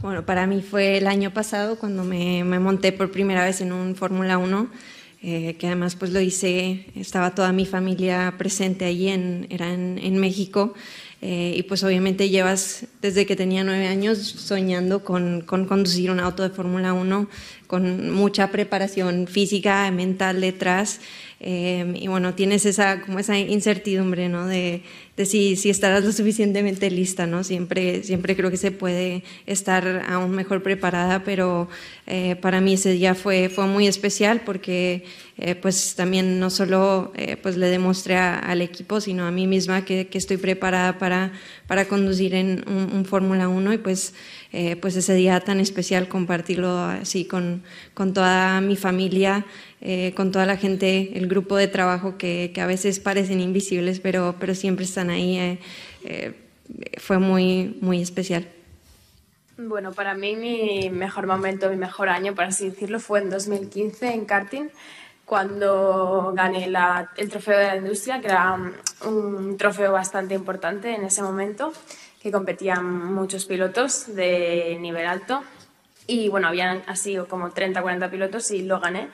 Bueno, 0.00 0.24
para 0.24 0.46
mí 0.46 0.62
fue 0.62 0.96
el 0.96 1.06
año 1.06 1.30
pasado 1.30 1.78
cuando 1.78 2.02
me, 2.02 2.42
me 2.42 2.58
monté 2.58 2.90
por 2.92 3.12
primera 3.12 3.44
vez 3.44 3.60
en 3.60 3.70
un 3.70 3.94
Fórmula 3.94 4.38
1, 4.38 4.70
eh, 5.22 5.56
que 5.58 5.66
además 5.66 5.94
pues 5.94 6.10
lo 6.10 6.20
hice, 6.20 6.86
estaba 6.94 7.34
toda 7.34 7.52
mi 7.52 7.66
familia 7.66 8.32
presente 8.38 8.86
allí, 8.86 9.08
en, 9.08 9.46
era 9.50 9.74
en, 9.74 10.00
en 10.02 10.16
México, 10.16 10.72
eh, 11.22 11.52
y 11.54 11.62
pues 11.64 11.84
obviamente 11.84 12.30
llevas 12.30 12.86
desde 13.02 13.26
que 13.26 13.36
tenía 13.36 13.62
nueve 13.62 13.86
años 13.86 14.18
soñando 14.18 15.04
con, 15.04 15.42
con 15.42 15.66
conducir 15.66 16.10
un 16.10 16.18
auto 16.18 16.42
de 16.42 16.48
Fórmula 16.48 16.94
1, 16.94 17.28
con 17.66 18.10
mucha 18.10 18.50
preparación 18.50 19.26
física, 19.26 19.90
mental 19.90 20.40
detrás. 20.40 21.00
Eh, 21.42 21.94
y 21.94 22.08
bueno, 22.08 22.34
tienes 22.34 22.66
esa, 22.66 23.00
como 23.02 23.18
esa 23.18 23.38
incertidumbre, 23.38 24.28
¿no? 24.28 24.46
De, 24.46 24.82
de 25.16 25.26
si, 25.26 25.56
si, 25.56 25.70
estarás 25.70 26.04
lo 26.04 26.12
suficientemente 26.12 26.90
lista, 26.90 27.26
¿no? 27.26 27.44
Siempre, 27.44 28.02
siempre 28.02 28.36
creo 28.36 28.50
que 28.50 28.58
se 28.58 28.72
puede 28.72 29.22
estar 29.46 30.04
aún 30.08 30.32
mejor 30.32 30.62
preparada, 30.62 31.22
pero 31.24 31.68
eh, 32.06 32.36
para 32.36 32.60
mí 32.60 32.74
ese 32.74 32.92
día 32.92 33.14
fue, 33.14 33.48
fue 33.48 33.66
muy 33.66 33.86
especial 33.86 34.42
porque 34.44 35.04
eh, 35.42 35.54
pues 35.54 35.94
también 35.96 36.38
no 36.38 36.50
solo 36.50 37.12
eh, 37.16 37.38
pues 37.38 37.56
le 37.56 37.68
demostré 37.68 38.16
al 38.16 38.60
equipo, 38.60 39.00
sino 39.00 39.24
a 39.24 39.30
mí 39.30 39.46
misma 39.46 39.86
que, 39.86 40.06
estoy 40.12 40.36
preparada 40.36 40.98
para, 40.98 41.32
para 41.66 41.86
conducir 41.88 42.34
en 42.34 42.62
un, 42.68 43.06
Fórmula 43.06 43.48
1 43.48 43.72
y 43.72 43.78
pues, 43.78 44.12
eh, 44.52 44.76
pues 44.76 44.96
ese 44.96 45.14
día 45.14 45.40
tan 45.40 45.58
especial 45.58 46.08
compartirlo 46.08 46.76
así 46.78 47.24
con, 47.24 47.62
con 47.94 48.12
toda 48.12 48.60
mi 48.60 48.76
familia. 48.76 49.46
Eh, 49.82 50.12
con 50.14 50.30
toda 50.30 50.44
la 50.44 50.58
gente, 50.58 51.16
el 51.16 51.26
grupo 51.26 51.56
de 51.56 51.66
trabajo 51.66 52.18
que, 52.18 52.50
que, 52.54 52.60
a 52.60 52.66
veces 52.66 53.00
parecen 53.00 53.40
invisibles, 53.40 53.98
pero, 53.98 54.36
pero 54.38 54.54
siempre 54.54 54.84
están 54.84 55.08
ahí, 55.08 55.58
fue 56.98 57.18
muy, 57.18 57.78
muy 57.80 58.02
especial. 58.02 58.46
Bueno, 59.68 59.92
para 59.92 60.14
mí 60.14 60.36
mi 60.36 60.88
mejor 60.90 61.26
momento, 61.26 61.68
mi 61.68 61.76
mejor 61.76 62.08
año, 62.08 62.34
por 62.34 62.44
así 62.44 62.70
decirlo, 62.70 62.98
fue 62.98 63.20
en 63.20 63.28
2015 63.28 64.14
en 64.14 64.24
karting, 64.24 64.68
cuando 65.30 66.32
gané 66.34 66.66
la, 66.66 67.12
el 67.16 67.30
trofeo 67.30 67.56
de 67.56 67.66
la 67.66 67.76
industria, 67.76 68.20
que 68.20 68.26
era 68.26 68.58
un 69.06 69.56
trofeo 69.56 69.92
bastante 69.92 70.34
importante 70.34 70.92
en 70.92 71.04
ese 71.04 71.22
momento, 71.22 71.72
que 72.20 72.32
competían 72.32 73.14
muchos 73.14 73.44
pilotos 73.44 74.12
de 74.16 74.76
nivel 74.80 75.06
alto. 75.06 75.44
Y 76.08 76.28
bueno, 76.30 76.48
habían 76.48 76.82
así 76.88 77.16
como 77.28 77.50
30, 77.50 77.80
40 77.80 78.10
pilotos 78.10 78.50
y 78.50 78.62
lo 78.62 78.80
gané. 78.80 79.06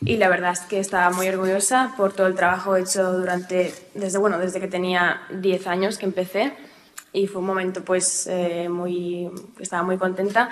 Y 0.00 0.16
la 0.16 0.28
verdad 0.28 0.54
es 0.54 0.62
que 0.62 0.80
estaba 0.80 1.10
muy 1.10 1.28
orgullosa 1.28 1.94
por 1.96 2.14
todo 2.14 2.26
el 2.26 2.34
trabajo 2.34 2.74
hecho 2.74 3.12
durante, 3.12 3.72
desde, 3.94 4.18
bueno, 4.18 4.40
desde 4.40 4.58
que 4.58 4.66
tenía 4.66 5.22
10 5.30 5.68
años 5.68 5.98
que 5.98 6.06
empecé. 6.06 6.52
Y 7.12 7.28
fue 7.28 7.42
un 7.42 7.46
momento 7.46 7.84
pues 7.84 8.26
eh, 8.26 8.68
muy, 8.68 9.30
estaba 9.60 9.84
muy 9.84 9.98
contenta 9.98 10.50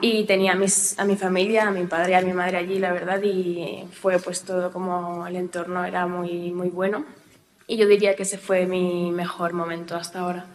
y 0.00 0.24
tenía 0.24 0.52
a, 0.52 0.56
mis, 0.56 0.98
a 0.98 1.04
mi 1.04 1.16
familia, 1.16 1.68
a 1.68 1.70
mi 1.70 1.84
padre 1.86 2.12
y 2.12 2.14
a 2.14 2.20
mi 2.22 2.32
madre 2.32 2.58
allí, 2.58 2.78
la 2.78 2.92
verdad, 2.92 3.20
y 3.22 3.84
fue 3.92 4.18
pues 4.18 4.42
todo 4.42 4.70
como 4.70 5.26
el 5.26 5.36
entorno 5.36 5.84
era 5.84 6.06
muy, 6.06 6.52
muy 6.52 6.68
bueno 6.68 7.04
y 7.68 7.76
yo 7.76 7.86
diría 7.86 8.16
que 8.16 8.24
ese 8.24 8.38
fue 8.38 8.66
mi 8.66 9.12
mejor 9.12 9.52
momento 9.52 9.94
hasta 9.94 10.20
ahora. 10.20 10.46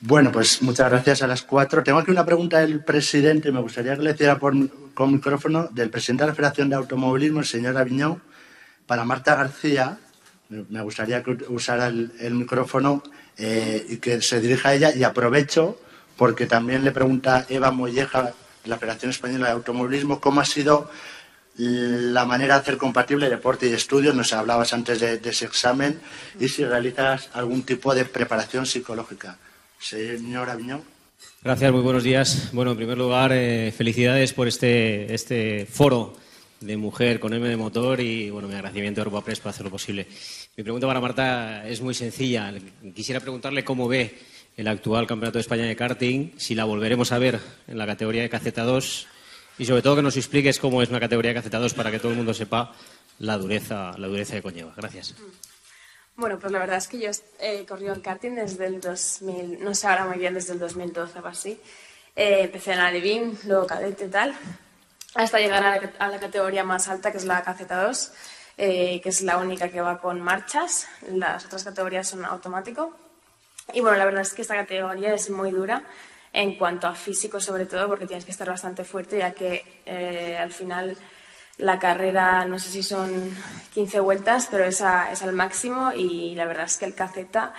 Bueno, 0.00 0.30
pues 0.30 0.60
muchas 0.60 0.90
gracias 0.90 1.22
a 1.22 1.26
las 1.26 1.42
cuatro. 1.42 1.82
Tengo 1.82 2.00
aquí 2.00 2.10
una 2.10 2.26
pregunta 2.26 2.58
del 2.58 2.84
presidente, 2.84 3.50
me 3.52 3.60
gustaría 3.60 3.96
que 3.96 4.02
le 4.02 4.10
hiciera 4.10 4.38
por, 4.38 4.54
con 4.92 5.12
micrófono, 5.12 5.68
del 5.70 5.88
presidente 5.88 6.24
de 6.24 6.30
la 6.30 6.34
Federación 6.34 6.68
de 6.68 6.76
Automovilismo, 6.76 7.40
el 7.40 7.46
señor 7.46 7.76
Aviñón, 7.76 8.20
para 8.86 9.04
Marta 9.04 9.36
García. 9.36 9.98
Me 10.48 10.82
gustaría 10.82 11.22
que 11.22 11.38
usara 11.48 11.86
el, 11.86 12.12
el 12.18 12.34
micrófono 12.34 13.02
eh, 13.36 13.86
y 13.88 13.96
que 13.98 14.20
se 14.20 14.40
dirija 14.40 14.70
a 14.70 14.74
ella. 14.74 14.94
Y 14.94 15.04
aprovecho, 15.04 15.78
porque 16.18 16.46
también 16.46 16.84
le 16.84 16.90
pregunta 16.90 17.46
Eva 17.48 17.70
Molleja, 17.70 18.34
de 18.64 18.68
la 18.68 18.76
Federación 18.76 19.10
Española 19.10 19.46
de 19.46 19.52
Automovilismo, 19.52 20.20
cómo 20.20 20.42
ha 20.42 20.44
sido 20.44 20.90
la 21.56 22.24
manera 22.24 22.54
de 22.54 22.60
hacer 22.60 22.76
compatible 22.76 23.30
deporte 23.30 23.68
y 23.68 23.72
estudios. 23.72 24.14
Nos 24.14 24.32
hablabas 24.32 24.72
antes 24.74 25.00
de, 25.00 25.18
de 25.18 25.30
ese 25.30 25.46
examen 25.46 26.00
y 26.38 26.48
si 26.48 26.64
realizas 26.64 27.30
algún 27.32 27.62
tipo 27.62 27.94
de 27.94 28.04
preparación 28.04 28.66
psicológica. 28.66 29.38
Señor 29.78 30.50
Aviñón. 30.50 30.82
Gracias, 31.42 31.72
muy 31.72 31.82
buenos 31.82 32.02
días. 32.02 32.50
Bueno, 32.52 32.72
en 32.72 32.76
primer 32.76 32.98
lugar, 32.98 33.30
eh, 33.32 33.72
felicidades 33.76 34.32
por 34.32 34.48
este, 34.48 35.14
este 35.14 35.66
foro 35.66 36.16
de 36.60 36.76
mujer 36.76 37.20
con 37.20 37.32
M 37.32 37.48
de 37.48 37.56
motor 37.56 38.00
y 38.00 38.30
bueno, 38.30 38.48
mi 38.48 38.54
agradecimiento 38.54 39.00
a 39.00 39.04
Europa 39.04 39.24
Press 39.24 39.38
por 39.38 39.50
hacerlo 39.50 39.70
posible. 39.70 40.06
Mi 40.56 40.64
pregunta 40.64 40.88
para 40.88 41.00
Marta 41.00 41.66
es 41.68 41.80
muy 41.80 41.94
sencilla. 41.94 42.52
Quisiera 42.94 43.20
preguntarle 43.20 43.64
cómo 43.64 43.86
ve 43.86 44.18
el 44.58 44.66
actual 44.66 45.06
Campeonato 45.06 45.38
de 45.38 45.42
España 45.42 45.64
de 45.64 45.76
karting, 45.76 46.32
si 46.36 46.56
la 46.56 46.64
volveremos 46.64 47.12
a 47.12 47.18
ver 47.18 47.38
en 47.68 47.78
la 47.78 47.86
categoría 47.86 48.22
de 48.22 48.30
KZ2 48.30 49.06
y 49.56 49.64
sobre 49.64 49.82
todo 49.82 49.94
que 49.94 50.02
nos 50.02 50.16
expliques 50.16 50.58
cómo 50.58 50.82
es 50.82 50.90
una 50.90 50.98
categoría 50.98 51.32
de 51.32 51.40
KZ2 51.40 51.74
para 51.74 51.92
que 51.92 52.00
todo 52.00 52.10
el 52.10 52.16
mundo 52.16 52.34
sepa 52.34 52.74
la 53.20 53.38
dureza, 53.38 53.96
la 53.96 54.08
dureza 54.08 54.34
que 54.34 54.42
conlleva. 54.42 54.74
Gracias. 54.76 55.14
Bueno, 56.16 56.40
pues 56.40 56.52
la 56.52 56.58
verdad 56.58 56.78
es 56.78 56.88
que 56.88 56.98
yo 56.98 57.10
he 57.38 57.64
corrido 57.66 57.94
el 57.94 58.02
karting 58.02 58.32
desde 58.32 58.66
el 58.66 58.80
2000, 58.80 59.62
no 59.62 59.72
sé 59.76 59.86
ahora 59.86 60.06
muy 60.06 60.18
bien, 60.18 60.34
desde 60.34 60.54
el 60.54 60.58
2012 60.58 61.20
o 61.20 61.26
así. 61.28 61.60
Eh, 62.16 62.40
empecé 62.42 62.72
en 62.72 62.80
Alevín, 62.80 63.38
luego 63.44 63.64
cadete 63.64 64.06
y 64.06 64.08
tal, 64.08 64.34
hasta 65.14 65.38
llegar 65.38 65.64
a 65.64 65.76
la, 65.76 65.92
a 66.00 66.08
la, 66.08 66.18
categoría 66.18 66.64
más 66.64 66.88
alta, 66.88 67.12
que 67.12 67.18
es 67.18 67.24
la 67.24 67.44
KZ2, 67.44 68.10
eh, 68.56 69.00
que 69.00 69.08
es 69.08 69.22
la 69.22 69.38
única 69.38 69.68
que 69.68 69.80
va 69.80 70.00
con 70.00 70.20
marchas. 70.20 70.88
Las 71.12 71.44
otras 71.44 71.62
categorías 71.62 72.08
son 72.08 72.24
automático. 72.24 73.07
Y 73.72 73.80
bueno, 73.80 73.98
la 73.98 74.04
verdad 74.04 74.22
es 74.22 74.32
que 74.32 74.42
esta 74.42 74.54
categoría 74.54 75.12
es 75.14 75.30
muy 75.30 75.50
dura 75.50 75.82
en 76.32 76.56
cuanto 76.56 76.86
a 76.86 76.94
físico, 76.94 77.40
sobre 77.40 77.66
todo, 77.66 77.88
porque 77.88 78.06
tienes 78.06 78.24
que 78.24 78.30
estar 78.30 78.48
bastante 78.48 78.84
fuerte, 78.84 79.18
ya 79.18 79.32
que 79.32 79.82
eh, 79.84 80.36
al 80.38 80.52
final 80.52 80.96
la 81.58 81.78
carrera, 81.78 82.44
no 82.44 82.58
sé 82.58 82.70
si 82.70 82.82
son 82.82 83.36
15 83.74 84.00
vueltas, 84.00 84.48
pero 84.50 84.64
es, 84.64 84.80
a, 84.80 85.12
es 85.12 85.22
al 85.22 85.32
máximo 85.32 85.92
y 85.92 86.34
la 86.34 86.46
verdad 86.46 86.66
es 86.66 86.78
que 86.78 86.84
el 86.84 86.94
caceta 86.94 87.52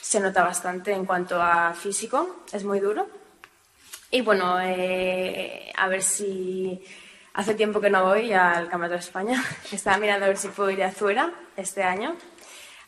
se 0.00 0.20
nota 0.20 0.44
bastante 0.44 0.92
en 0.92 1.04
cuanto 1.04 1.40
a 1.40 1.74
físico, 1.74 2.44
es 2.52 2.64
muy 2.64 2.80
duro. 2.80 3.08
Y 4.10 4.20
bueno, 4.20 4.60
eh, 4.60 5.72
a 5.76 5.88
ver 5.88 6.02
si 6.02 6.84
hace 7.34 7.54
tiempo 7.54 7.80
que 7.80 7.90
no 7.90 8.04
voy 8.04 8.32
al 8.32 8.68
Campeonato 8.68 8.94
de 8.94 9.00
España. 9.00 9.42
Estaba 9.72 9.96
mirando 9.98 10.26
a 10.26 10.28
ver 10.28 10.36
si 10.36 10.48
puedo 10.48 10.70
ir 10.70 10.82
a 10.82 10.88
Azuera 10.88 11.32
este 11.56 11.82
año, 11.82 12.16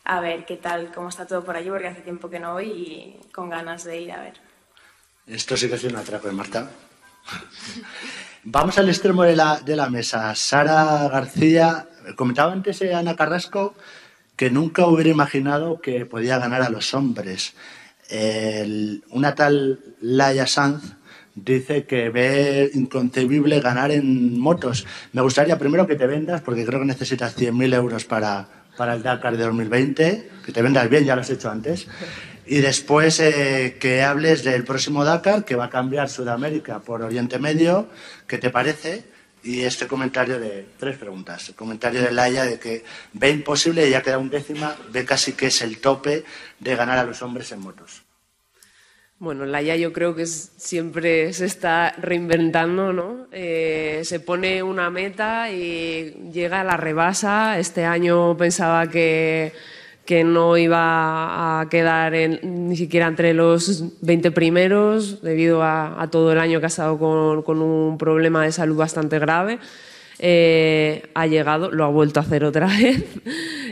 a 0.05 0.19
ver 0.21 0.45
qué 0.45 0.57
tal, 0.57 0.91
cómo 0.93 1.09
está 1.09 1.25
todo 1.25 1.43
por 1.43 1.57
allí, 1.57 1.69
porque 1.69 1.87
hace 1.87 2.01
tiempo 2.01 2.29
que 2.29 2.39
no 2.39 2.53
voy 2.53 2.65
y 2.65 3.19
con 3.33 3.49
ganas 3.49 3.83
de 3.83 4.01
ir 4.01 4.11
a 4.11 4.21
ver. 4.21 4.33
Esto 5.25 5.57
sí 5.57 5.67
que 5.67 5.75
es 5.75 5.83
un 5.83 5.95
atraco 5.95 6.27
de 6.27 6.33
Marta. 6.33 6.69
Vamos 8.43 8.77
al 8.77 8.87
extremo 8.87 9.23
de 9.23 9.35
la, 9.35 9.59
de 9.59 9.75
la, 9.75 9.89
mesa. 9.89 10.35
Sara 10.35 11.09
García, 11.09 11.89
comentaba 12.15 12.53
antes 12.53 12.79
eh, 12.83 12.93
Ana 12.93 13.15
Carrasco 13.15 13.73
que 14.35 14.51
nunca 14.51 14.85
hubiera 14.85 15.09
imaginado 15.09 15.81
que 15.81 16.05
podía 16.05 16.37
ganar 16.37 16.61
a 16.61 16.69
los 16.69 16.93
hombres. 16.93 17.55
Una 19.09 19.33
tal 19.33 19.79
Laia 20.01 20.45
Sanz 20.45 20.95
dice 21.33 21.85
que 21.85 22.09
ve 22.09 22.69
inconcebible 22.73 23.61
ganar 23.61 23.91
en 23.91 24.39
motos. 24.39 24.85
Me 25.13 25.21
gustaría 25.21 25.57
primero 25.57 25.87
que 25.87 25.95
te 25.95 26.05
vendas, 26.05 26.41
porque 26.41 26.65
creo 26.65 26.81
que 26.81 26.85
necesitas 26.85 27.37
100.000 27.37 27.73
euros 27.73 28.05
para, 28.05 28.47
para 28.77 28.95
el 28.95 29.03
Dakar 29.03 29.37
de 29.37 29.43
2020, 29.43 30.29
que 30.45 30.51
te 30.51 30.61
vendas 30.61 30.89
bien, 30.89 31.05
ya 31.05 31.15
lo 31.15 31.21
has 31.21 31.29
hecho 31.29 31.49
antes. 31.49 31.87
Y 32.45 32.59
después 32.59 33.19
eh, 33.19 33.77
que 33.79 34.03
hables 34.03 34.43
del 34.43 34.63
próximo 34.63 35.03
Dakar, 35.03 35.45
que 35.45 35.55
va 35.55 35.65
a 35.65 35.69
cambiar 35.69 36.09
Sudamérica 36.09 36.79
por 36.79 37.01
Oriente 37.01 37.39
Medio, 37.39 37.89
¿qué 38.27 38.37
te 38.37 38.49
parece? 38.49 39.05
Y 39.43 39.61
este 39.61 39.87
comentario 39.87 40.39
de 40.39 40.67
tres 40.77 40.97
preguntas. 40.97 41.49
El 41.49 41.55
comentario 41.55 42.01
de 42.01 42.11
Laia 42.11 42.45
de 42.45 42.59
que 42.59 42.83
ve 43.13 43.29
imposible, 43.29 43.89
ya 43.89 44.01
queda 44.01 44.17
un 44.17 44.29
décima, 44.29 44.75
ve 44.91 45.05
casi 45.05 45.33
que 45.33 45.47
es 45.47 45.61
el 45.61 45.79
tope 45.79 46.23
de 46.59 46.75
ganar 46.75 46.97
a 46.97 47.03
los 47.03 47.21
hombres 47.21 47.51
en 47.51 47.59
motos. 47.59 48.04
Bueno, 49.17 49.45
Laia 49.45 49.75
yo 49.77 49.93
creo 49.93 50.13
que 50.13 50.25
siempre 50.25 51.31
se 51.33 51.45
está 51.45 51.93
reinventando, 51.97 52.91
¿no? 52.93 53.27
Eh, 53.31 54.01
se 54.03 54.19
pone 54.19 54.61
una 54.61 54.89
meta 54.89 55.51
y 55.51 56.31
llega 56.33 56.61
a 56.61 56.63
la 56.63 56.77
rebasa. 56.77 57.57
Este 57.57 57.85
año 57.85 58.35
pensaba 58.37 58.89
que 58.89 59.53
que 60.05 60.23
no 60.23 60.55
iba 60.55 61.61
a 61.61 61.67
quedar 61.67 62.13
ni 62.13 62.77
siquiera 62.77 63.07
entre 63.07 63.33
los 63.33 64.01
20 64.01 64.31
primeros 64.31 65.21
debido 65.23 65.63
a, 65.63 66.07
todo 66.11 66.31
el 66.31 66.39
año 66.39 66.59
que 66.59 66.67
ha 66.67 66.67
estado 66.67 66.99
con, 66.99 67.61
un 67.61 67.97
problema 67.97 68.43
de 68.43 68.51
salud 68.51 68.77
bastante 68.77 69.17
grave. 69.17 69.57
Eh, 70.19 71.03
ha 71.13 71.27
llegado, 71.27 71.71
lo 71.71 71.83
ha 71.83 71.89
vuelto 71.89 72.19
a 72.19 72.23
hacer 72.23 72.43
otra 72.43 72.67
vez. 72.81 73.03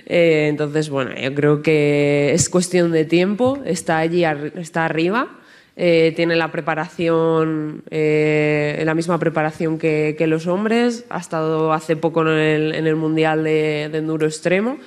Eh, 0.06 0.48
entonces, 0.50 0.90
bueno, 0.90 1.12
yo 1.20 1.34
creo 1.34 1.62
que 1.62 2.32
es 2.34 2.50
cuestión 2.50 2.92
de 2.92 3.06
tiempo, 3.06 3.60
está 3.66 4.00
allí, 4.00 4.24
está 4.24 4.86
arriba. 4.86 5.28
Eh, 5.76 6.14
tiene 6.16 6.36
la 6.36 6.52
preparación, 6.52 7.84
la 7.90 8.94
misma 8.94 9.18
preparación 9.18 9.80
que, 9.80 10.16
los 10.28 10.46
hombres, 10.46 11.06
ha 11.10 11.20
estado 11.20 11.74
hace 11.74 11.96
poco 11.96 12.22
en 12.22 12.86
el, 12.88 12.96
Mundial 12.96 13.44
de, 13.44 13.90
de 13.92 13.98
Enduro 13.98 14.28
Extremo 14.28 14.78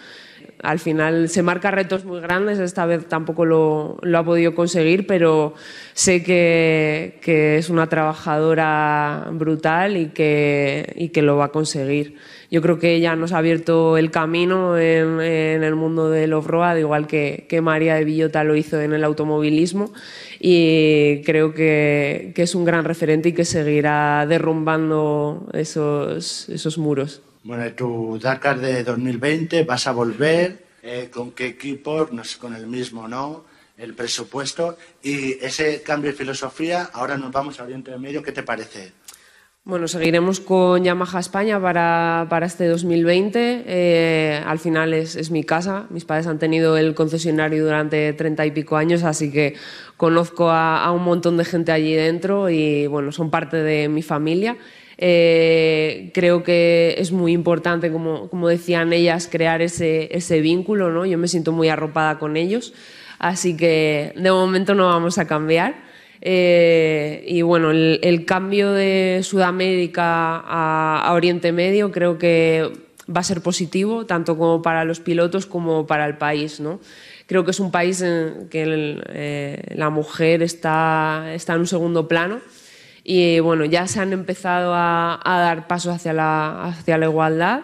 al 0.62 0.78
final 0.78 1.28
se 1.28 1.42
marca 1.42 1.70
retos 1.70 2.04
muy 2.04 2.20
grandes, 2.20 2.58
esta 2.58 2.86
vez 2.86 3.06
tampoco 3.06 3.44
lo, 3.44 3.98
ha 4.14 4.24
podido 4.24 4.54
conseguir, 4.54 5.06
pero 5.06 5.54
sé 5.92 6.22
que, 6.22 7.56
es 7.58 7.68
una 7.68 7.88
trabajadora 7.88 9.28
brutal 9.32 9.96
y 9.96 10.08
que, 10.08 11.10
lo 11.22 11.36
va 11.36 11.46
a 11.46 11.48
conseguir. 11.48 12.16
Yo 12.50 12.62
creo 12.62 12.78
que 12.78 12.94
ella 12.94 13.16
nos 13.16 13.32
ha 13.32 13.38
abierto 13.38 13.98
el 13.98 14.10
camino 14.10 14.78
en, 14.78 15.20
el 15.20 15.74
mundo 15.74 16.10
del 16.10 16.32
off-road, 16.32 16.76
igual 16.76 17.06
que, 17.06 17.60
María 17.62 17.96
de 17.96 18.04
Villota 18.04 18.44
lo 18.44 18.56
hizo 18.56 18.80
en 18.80 18.92
el 18.92 19.04
automovilismo, 19.04 19.92
y 20.40 21.22
creo 21.24 21.52
que, 21.52 22.32
es 22.36 22.54
un 22.54 22.64
gran 22.64 22.84
referente 22.84 23.30
y 23.30 23.32
que 23.32 23.44
seguirá 23.44 24.26
derrumbando 24.26 25.48
esos 25.52 26.78
muros. 26.78 27.25
Bueno, 27.46 27.72
tu 27.74 28.18
Dakar 28.18 28.58
de 28.58 28.82
2020, 28.82 29.62
vas 29.62 29.86
a 29.86 29.92
volver, 29.92 30.64
eh, 30.82 31.10
¿con 31.12 31.30
qué 31.30 31.46
equipo? 31.46 32.08
No 32.10 32.24
sé, 32.24 32.40
con 32.40 32.56
el 32.56 32.66
mismo, 32.66 33.06
¿no? 33.06 33.44
El 33.78 33.94
presupuesto 33.94 34.76
y 35.00 35.34
ese 35.34 35.80
cambio 35.82 36.10
de 36.10 36.16
filosofía, 36.16 36.90
ahora 36.92 37.16
nos 37.16 37.30
vamos 37.30 37.60
a 37.60 37.62
Oriente 37.62 37.96
Medio, 37.98 38.20
¿qué 38.20 38.32
te 38.32 38.42
parece? 38.42 38.90
Bueno, 39.62 39.86
seguiremos 39.86 40.40
con 40.40 40.82
Yamaha 40.82 41.20
España 41.20 41.60
para, 41.60 42.26
para 42.28 42.46
este 42.46 42.66
2020. 42.66 43.62
Eh, 43.64 44.42
al 44.44 44.58
final 44.58 44.92
es, 44.92 45.14
es, 45.14 45.30
mi 45.30 45.44
casa. 45.44 45.86
Mis 45.90 46.04
padres 46.04 46.26
han 46.26 46.40
tenido 46.40 46.76
el 46.76 46.96
concesionario 46.96 47.64
durante 47.64 48.12
treinta 48.14 48.44
y 48.44 48.50
pico 48.50 48.76
años, 48.76 49.04
así 49.04 49.30
que 49.30 49.54
conozco 49.96 50.50
a, 50.50 50.84
a, 50.84 50.90
un 50.90 51.04
montón 51.04 51.36
de 51.36 51.44
gente 51.44 51.70
allí 51.70 51.94
dentro 51.94 52.50
y 52.50 52.88
bueno, 52.88 53.12
son 53.12 53.30
parte 53.30 53.56
de 53.58 53.88
mi 53.88 54.02
familia. 54.02 54.56
Eh, 54.98 56.10
creo 56.14 56.42
que 56.42 56.94
es 56.98 57.12
muy 57.12 57.32
importante, 57.32 57.92
como, 57.92 58.28
como 58.28 58.48
decían 58.48 58.92
ellas, 58.92 59.28
crear 59.30 59.60
ese, 59.62 60.08
ese 60.16 60.40
vínculo. 60.40 60.90
¿no? 60.90 61.04
Yo 61.04 61.18
me 61.18 61.28
siento 61.28 61.52
muy 61.52 61.68
arropada 61.68 62.18
con 62.18 62.36
ellos, 62.36 62.72
así 63.18 63.56
que 63.56 64.12
de 64.16 64.30
momento 64.30 64.74
no 64.74 64.86
vamos 64.86 65.18
a 65.18 65.26
cambiar. 65.26 65.86
Eh, 66.22 67.24
y 67.28 67.42
bueno, 67.42 67.70
el, 67.70 68.24
cambio 68.24 68.72
de 68.72 69.20
Sudamérica 69.22 70.38
a, 70.38 71.12
Oriente 71.12 71.52
Medio 71.52 71.92
creo 71.92 72.18
que 72.18 72.72
va 73.14 73.20
a 73.20 73.24
ser 73.24 73.42
positivo, 73.42 74.06
tanto 74.06 74.36
como 74.36 74.62
para 74.62 74.84
los 74.84 74.98
pilotos 74.98 75.46
como 75.46 75.86
para 75.86 76.06
el 76.06 76.16
país. 76.16 76.58
¿no? 76.58 76.80
Creo 77.26 77.44
que 77.44 77.50
es 77.50 77.60
un 77.60 77.70
país 77.70 78.00
en 78.00 78.48
que 78.50 78.64
eh, 79.10 79.62
la 79.76 79.90
mujer 79.90 80.42
está, 80.42 81.32
está 81.34 81.52
en 81.52 81.60
un 81.60 81.66
segundo 81.66 82.08
plano 82.08 82.40
y 83.08 83.38
bueno, 83.38 83.64
ya 83.64 83.86
se 83.86 84.00
han 84.00 84.12
empezado 84.12 84.72
a, 84.74 85.20
dar 85.24 85.68
pasos 85.68 85.94
hacia 85.94 86.12
la, 86.12 86.64
hacia 86.64 86.98
la 86.98 87.06
igualdad. 87.06 87.60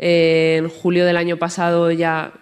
Eh, 0.00 0.56
en 0.58 0.68
julio 0.68 1.06
del 1.06 1.16
año 1.16 1.36
pasado 1.36 1.92
ya 1.92 2.32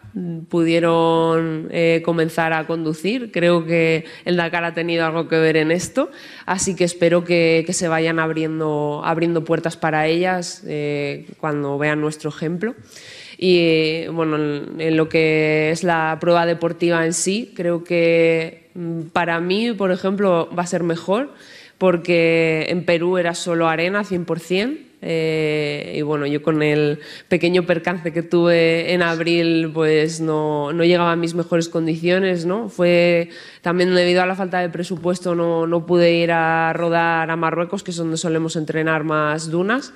pudieron 0.49 1.69
eh, 1.71 2.01
comenzar 2.03 2.55
a 2.55 2.67
conducir. 2.67 3.33
Creo 3.33 3.67
que 3.67 4.07
el 4.25 4.39
Dakar 4.39 4.65
ha 4.65 4.73
tenido 4.73 5.05
algo 5.05 5.29
que 5.29 5.37
ver 5.37 5.59
en 5.59 5.71
esto, 5.71 6.11
así 6.47 6.75
que 6.75 6.85
espero 6.85 7.23
que, 7.23 7.65
que 7.67 7.75
se 7.75 7.87
vayan 7.87 8.19
abriendo, 8.19 9.03
abriendo 9.05 9.45
puertas 9.45 9.77
para 9.77 10.07
ellas 10.07 10.63
eh, 10.67 11.27
cuando 11.41 11.77
vean 11.77 12.01
nuestro 12.01 12.31
ejemplo. 12.31 12.75
Y 13.37 14.07
bueno, 14.07 14.37
en, 14.37 14.97
lo 14.97 15.11
que 15.11 15.71
es 15.71 15.85
la 15.85 16.17
prueba 16.19 16.47
deportiva 16.47 17.05
en 17.05 17.13
sí, 17.13 17.53
creo 17.55 17.85
que 17.85 18.71
mm, 18.75 19.03
para 19.13 19.39
mí, 19.39 19.75
por 19.75 19.93
ejemplo, 19.93 20.49
va 20.57 20.63
a 20.63 20.67
ser 20.67 20.83
mejor 20.83 21.35
porque 21.79 22.67
en 22.69 22.85
Perú 22.85 23.19
era 23.19 23.35
solo 23.35 23.69
arena 23.69 24.03
100%. 24.03 24.87
Eh, 25.01 25.95
y 25.97 26.03
bueno, 26.03 26.27
yo 26.27 26.43
con 26.43 26.61
el 26.61 26.99
pequeño 27.29 27.63
percance 27.65 28.13
que 28.13 28.25
tuve 28.25 28.93
en 28.93 29.03
abril, 29.03 29.71
pues 29.73 30.21
no, 30.21 30.73
no, 30.73 30.83
llegaba 30.83 31.13
a 31.13 31.17
mis 31.17 31.35
mejores 31.35 31.69
condiciones, 31.69 32.47
¿no? 32.47 32.69
Fue 32.69 33.31
también 33.63 33.95
debido 33.95 34.23
a 34.23 34.27
la 34.27 34.35
falta 34.35 34.59
de 34.59 34.69
presupuesto, 34.69 35.37
no, 35.37 35.69
no 35.69 35.87
pude 35.87 36.15
ir 36.15 36.33
a 36.33 36.73
rodar 36.73 37.31
a 37.31 37.37
Marruecos, 37.37 37.85
que 37.85 37.93
es 37.93 37.97
donde 37.97 38.17
solemos 38.17 38.57
entrenar 38.57 39.05
más 39.05 39.51
dunas. 39.51 39.93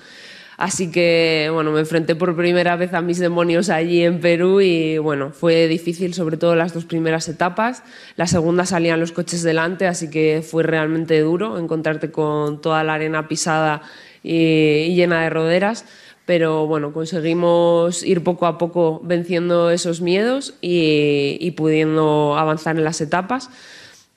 Así 0.56 0.90
que, 0.90 1.50
bueno, 1.52 1.72
me 1.72 1.80
enfrenté 1.80 2.14
por 2.14 2.36
primera 2.36 2.76
vez 2.76 2.92
a 2.94 3.00
mis 3.00 3.18
demonios 3.18 3.70
allí 3.70 4.04
en 4.04 4.20
Perú 4.20 4.60
y, 4.60 4.98
bueno, 4.98 5.30
fue 5.30 5.66
difícil, 5.66 6.14
sobre 6.14 6.36
todo 6.36 6.54
las 6.54 6.74
dos 6.74 6.84
primeras 6.84 7.28
etapas. 7.28 7.82
La 8.16 8.26
segunda 8.26 8.66
salían 8.66 9.00
los 9.00 9.12
coches 9.12 9.42
delante, 9.42 9.86
así 9.86 10.10
que 10.10 10.42
fue 10.48 10.62
realmente 10.62 11.18
duro 11.20 11.58
encontrarte 11.58 12.10
con 12.10 12.60
toda 12.60 12.84
la 12.84 12.94
arena 12.94 13.28
pisada 13.28 13.82
y, 14.22 14.94
llena 14.94 15.22
de 15.22 15.30
roderas. 15.30 15.86
Pero, 16.26 16.66
bueno, 16.66 16.92
conseguimos 16.92 18.04
ir 18.04 18.22
poco 18.22 18.46
a 18.46 18.58
poco 18.58 19.00
venciendo 19.02 19.70
esos 19.70 20.00
miedos 20.00 20.54
y, 20.60 21.38
y 21.40 21.50
pudiendo 21.52 22.36
avanzar 22.36 22.76
en 22.76 22.84
las 22.84 23.00
etapas. 23.00 23.50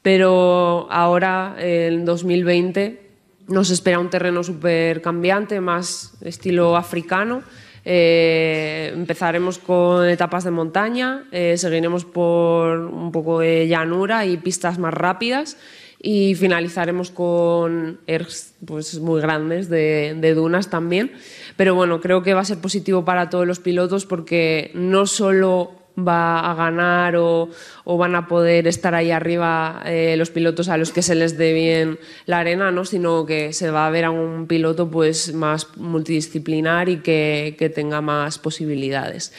Pero 0.01 0.87
ahora, 0.91 1.55
en 1.57 2.05
2020, 2.05 3.04
nos 3.47 3.69
espera 3.69 3.99
un 3.99 4.09
terreno 4.09 4.43
súper 4.43 5.01
cambiante, 5.01 5.59
más 5.61 6.13
estilo 6.21 6.75
africano. 6.75 7.43
Eh, 7.87 8.91
empezaremos 8.95 9.59
con 9.59 10.09
etapas 10.09 10.43
de 10.43 10.51
montaña, 10.51 11.25
eh, 11.31 11.55
seguiremos 11.57 12.03
por 12.03 12.79
un 12.79 13.11
poco 13.11 13.39
de 13.41 13.67
llanura 13.67 14.25
y 14.25 14.37
pistas 14.37 14.79
más 14.79 14.93
rápidas 14.93 15.57
y 16.01 16.33
finalizaremos 16.33 17.11
con 17.11 17.99
ergs 18.07 18.55
pues, 18.65 18.99
muy 18.99 19.21
grandes 19.21 19.69
de, 19.69 20.15
de, 20.19 20.33
dunas 20.33 20.71
también. 20.71 21.11
Pero 21.57 21.75
bueno, 21.75 22.01
creo 22.01 22.23
que 22.23 22.33
va 22.33 22.41
a 22.41 22.45
ser 22.45 22.57
positivo 22.57 23.05
para 23.05 23.29
todos 23.29 23.45
los 23.45 23.59
pilotos 23.59 24.07
porque 24.07 24.71
no 24.73 25.05
solo 25.05 25.84
va 25.97 26.51
a 26.51 26.55
ganar 26.55 27.15
o, 27.17 27.49
van 27.85 28.15
a 28.15 28.27
poder 28.27 28.67
estar 28.67 28.95
ahí 28.95 29.11
arriba 29.11 29.81
eh, 29.85 30.15
los 30.17 30.29
pilotos 30.29 30.69
a 30.69 30.77
los 30.77 30.91
que 30.91 31.01
se 31.01 31.15
les 31.15 31.37
dé 31.37 31.53
bien 31.53 31.99
la 32.25 32.39
arena, 32.39 32.71
¿no? 32.71 32.85
sino 32.85 33.25
que 33.25 33.53
se 33.53 33.71
va 33.71 33.87
a 33.87 33.89
ver 33.89 34.05
a 34.05 34.11
un 34.11 34.47
piloto 34.47 34.89
pues, 34.89 35.33
más 35.33 35.77
multidisciplinar 35.77 36.89
y 36.89 36.97
que 36.97 37.71
tenga 37.73 38.01
más 38.01 38.37
posibilidades. 38.37 39.33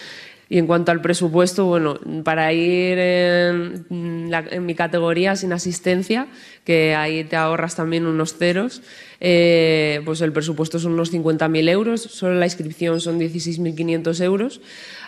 Y 0.48 0.58
en 0.58 0.68
cuanto 0.68 0.92
al 0.92 1.00
presupuesto, 1.00 1.64
bueno, 1.64 1.98
para 2.22 2.52
ir 2.52 2.98
en, 2.98 4.64
mi 4.64 4.74
categoría 4.76 5.34
sin 5.34 5.52
asistencia, 5.52 6.28
que 6.64 6.94
ahí 6.94 7.24
te 7.24 7.34
ahorras 7.34 7.74
también 7.74 8.06
unos 8.06 8.34
ceros, 8.34 8.80
eh, 9.18 10.02
pues 10.04 10.20
el 10.20 10.32
presupuesto 10.32 10.78
son 10.78 10.92
unos 10.92 11.12
50.000 11.12 11.68
euros, 11.68 12.00
solo 12.00 12.36
la 12.36 12.46
inscripción 12.46 13.00
son 13.00 13.18
16.500 13.18 14.22
euros. 14.22 14.60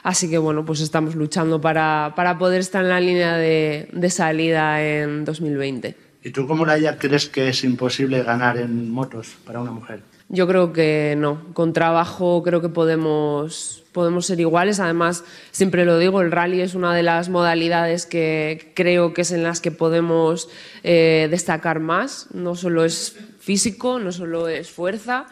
Así 0.02 0.28
que 0.28 0.38
bueno, 0.38 0.64
pues 0.64 0.80
estamos 0.80 1.14
luchando 1.14 1.60
para, 1.60 2.14
para 2.16 2.36
poder 2.36 2.60
estar 2.60 2.82
en 2.82 2.90
la 2.90 3.00
línea 3.00 3.36
de, 3.36 3.88
de, 3.92 4.10
salida 4.10 4.82
en 4.84 5.24
2020. 5.24 5.94
¿Y 6.24 6.30
tú 6.30 6.48
como 6.48 6.66
Laia 6.66 6.98
crees 6.98 7.28
que 7.28 7.48
es 7.48 7.62
imposible 7.62 8.24
ganar 8.24 8.58
en 8.58 8.90
motos 8.90 9.36
para 9.44 9.60
una 9.60 9.70
mujer? 9.70 10.00
Yo 10.30 10.46
creo 10.46 10.72
que 10.74 11.14
no. 11.16 11.54
Con 11.54 11.72
trabajo 11.72 12.42
creo 12.42 12.60
que 12.60 12.68
podemos, 12.68 13.82
podemos 13.92 14.26
ser 14.26 14.38
iguales. 14.40 14.78
Además, 14.78 15.24
siempre 15.52 15.86
lo 15.86 15.98
digo, 15.98 16.20
el 16.20 16.30
rally 16.30 16.60
es 16.60 16.74
una 16.74 16.94
de 16.94 17.02
las 17.02 17.30
modalidades 17.30 18.04
que 18.04 18.72
creo 18.74 19.14
que 19.14 19.22
es 19.22 19.32
en 19.32 19.42
las 19.42 19.62
que 19.62 19.70
podemos 19.70 20.50
eh, 20.82 21.28
destacar 21.30 21.80
más. 21.80 22.26
No 22.34 22.56
solo 22.56 22.84
es 22.84 23.16
físico, 23.40 23.98
no 23.98 24.12
solo 24.12 24.48
es 24.48 24.70
fuerza, 24.70 25.26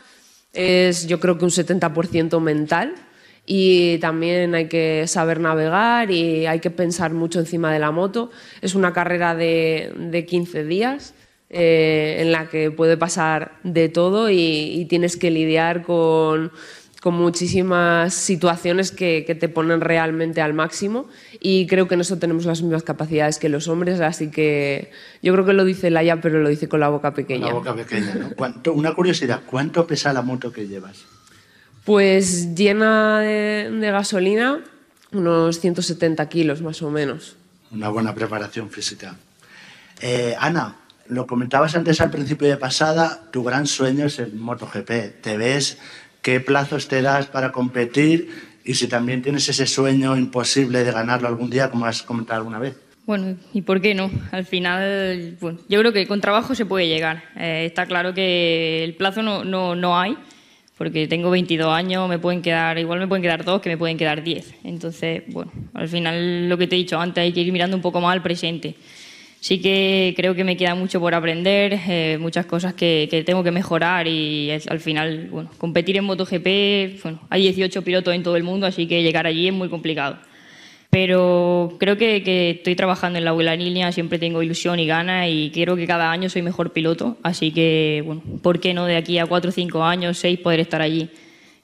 es 0.55 1.07
yo 1.07 1.21
creo 1.21 1.37
que 1.37 1.45
un 1.45 1.51
70% 1.51 2.41
mental. 2.41 2.95
Y 3.45 3.99
también 3.99 4.55
hay 4.55 4.67
que 4.67 5.05
saber 5.07 5.41
navegar 5.41 6.11
y 6.11 6.47
hay 6.47 6.59
que 6.59 6.71
pensar 6.71 7.13
mucho 7.13 7.39
encima 7.39 7.71
de 7.71 7.79
la 7.79 7.91
moto. 7.91 8.31
Es 8.63 8.75
una 8.75 8.95
carrera 8.95 9.35
de, 9.37 9.93
de 9.95 10.25
15 10.25 10.65
días 10.65 11.15
eh, 11.51 12.19
en 12.21 12.33
la 12.33 12.49
que 12.49 12.71
puede 12.71 12.97
pasar 12.97 13.53
de 13.63 13.89
todo 13.89 14.31
y, 14.31 14.87
tienes 14.89 15.17
que 15.17 15.31
lidiar 15.31 15.83
con, 15.83 16.53
con 17.01 17.15
muchísimas 17.15 18.15
situaciones 18.15 18.91
que, 18.91 19.25
que, 19.27 19.35
te 19.35 19.49
ponen 19.49 19.81
realmente 19.81 20.41
al 20.41 20.55
máximo 20.55 21.09
y 21.41 21.67
creo 21.67 21.89
que 21.89 21.95
en 21.95 22.01
eso 22.01 22.19
tenemos 22.19 22.47
las 22.47 22.63
mismas 22.63 22.83
capacidades 22.83 23.39
que 23.39 23.49
los 23.49 23.69
hombres, 23.69 24.01
así 24.01 24.31
que 24.31 24.91
yo 25.23 25.33
creo 25.33 25.45
que 25.45 25.53
lo 25.53 25.65
dice 25.65 25.91
Laia, 25.91 26.21
pero 26.21 26.41
lo 26.41 26.49
dice 26.49 26.69
con 26.69 26.81
la 26.81 26.89
boca 26.89 27.15
pequeña. 27.15 27.47
La 27.47 27.55
boca 27.55 27.75
pequeña, 27.75 28.15
¿no? 28.15 28.73
Una 28.73 28.95
curiosidad, 28.95 29.43
¿cuánto 29.47 29.87
pesa 29.87 30.13
la 30.13 30.23
moto 30.23 30.53
que 30.53 30.67
llevas? 30.67 31.05
Pues 31.85 32.57
llena 32.57 33.21
de, 33.21 33.71
de 33.71 33.91
gasolina 33.93 34.65
Unos 35.13 35.61
170 35.61 36.29
kilos 36.29 36.61
más 36.63 36.83
o 36.83 36.91
menos. 36.91 37.37
Una 37.71 37.89
buena 37.89 38.15
preparación 38.15 38.71
física. 38.71 39.17
Eh, 40.01 40.35
Ana, 40.39 40.77
lo 41.09 41.27
comentabas 41.27 41.75
antes 41.77 42.01
al 42.01 42.11
principio 42.11 42.49
de 42.49 42.57
pasada, 42.57 43.29
tu 43.31 43.45
gran 43.45 43.67
sueño 43.67 44.07
es 44.07 44.19
el 44.19 44.35
MotoGP. 44.35 45.21
¿Te 45.23 45.37
ves 45.37 45.79
qué 46.23 46.41
plazos 46.41 46.89
te 46.89 47.03
das 47.03 47.27
para 47.27 47.53
competir 47.53 48.57
y 48.65 48.75
si 48.75 48.89
también 48.89 49.23
tienes 49.23 49.49
ese 49.49 49.67
sueño 49.67 50.17
imposible 50.17 50.85
de 50.85 50.93
ganarlo 50.93 51.29
algún 51.29 51.51
día, 51.51 51.71
como 51.71 51.87
has 51.87 52.03
comentado 52.03 52.39
alguna 52.39 52.59
vez? 52.59 52.77
Bueno, 53.07 53.37
¿y 53.53 53.63
por 53.63 53.81
qué 53.81 53.95
no? 53.95 54.11
Al 54.33 54.45
final, 54.45 55.37
yo 55.69 55.79
creo 55.79 55.93
que 55.93 56.09
con 56.09 56.21
trabajo 56.21 56.57
se 56.57 56.67
puede 56.67 56.89
llegar. 56.89 57.23
Eh, 57.37 57.65
está 57.67 57.87
claro 57.87 58.13
que 58.13 58.83
el 58.83 58.97
plazo 58.97 59.23
no, 59.23 59.45
no, 59.45 59.77
no, 59.77 59.97
hay, 59.97 60.17
porque 60.77 61.07
tengo 61.07 61.31
22 61.31 61.73
años, 61.73 62.09
me 62.09 62.19
pueden 62.19 62.43
quedar, 62.43 62.77
igual 62.79 62.99
me 62.99 63.07
pueden 63.07 63.23
quedar 63.23 63.45
dos, 63.45 63.63
que 63.63 63.69
me 63.69 63.79
pueden 63.79 63.97
quedar 63.97 64.25
10. 64.25 64.55
Entonces, 64.65 65.23
bueno, 65.29 65.53
al 65.75 65.89
final 65.89 66.49
lo 66.49 66.59
que 66.59 66.67
te 66.67 66.75
he 66.75 66.79
dicho 66.79 66.99
antes, 66.99 67.23
hay 67.23 67.33
que 67.33 67.43
ir 67.43 67.53
mirando 67.53 67.77
un 67.77 67.83
poco 67.83 68.01
más 68.01 68.13
al 68.13 68.23
presente. 68.23 68.75
Sí 69.41 69.61
que 69.61 70.15
creo 70.17 70.35
que 70.35 70.45
me 70.45 70.57
queda 70.57 70.75
mucho 70.75 70.99
por 70.99 71.15
aprender, 71.15 71.79
eh, 71.89 72.19
muchas 72.21 72.47
cosas 72.47 72.75
que, 72.75 73.23
tengo 73.25 73.45
que 73.45 73.53
mejorar 73.53 74.09
y 74.09 74.51
al 74.51 74.81
final, 74.81 75.29
bueno, 75.31 75.51
competir 75.59 75.97
en 75.97 76.05
MotoGP, 76.05 77.03
bueno, 77.03 77.21
hay 77.31 77.43
18 77.43 77.83
pilotos 77.83 78.15
en 78.15 78.23
todo 78.23 78.37
el 78.37 78.43
mundo, 78.43 78.67
así 78.67 78.87
que 78.87 79.03
llegar 79.03 79.27
allí 79.27 79.49
es 79.49 79.55
muy 79.55 79.69
complicado 79.69 80.19
pero 80.97 81.77
creo 81.79 81.99
que, 81.99 82.51
estoy 82.53 82.75
trabajando 82.75 83.19
en 83.19 83.27
la 83.27 83.33
buena 83.33 83.55
línea, 83.55 83.93
siempre 83.93 84.19
tengo 84.19 84.43
ilusión 84.43 84.81
y 84.81 84.87
ganas 84.87 85.29
y 85.29 85.51
creo 85.53 85.77
que 85.77 85.87
cada 85.87 86.11
año 86.11 86.31
soy 86.31 86.41
mejor 86.41 86.73
piloto, 86.73 87.19
así 87.23 87.53
que, 87.53 88.03
bueno, 88.07 88.23
¿por 88.43 88.61
qué 88.61 88.73
no 88.73 88.87
de 88.87 88.97
aquí 88.97 89.19
a 89.19 89.27
cuatro, 89.27 89.51
cinco 89.53 89.85
años, 89.85 90.17
seis, 90.17 90.39
poder 90.39 90.61
estar 90.61 90.81
allí? 90.81 91.11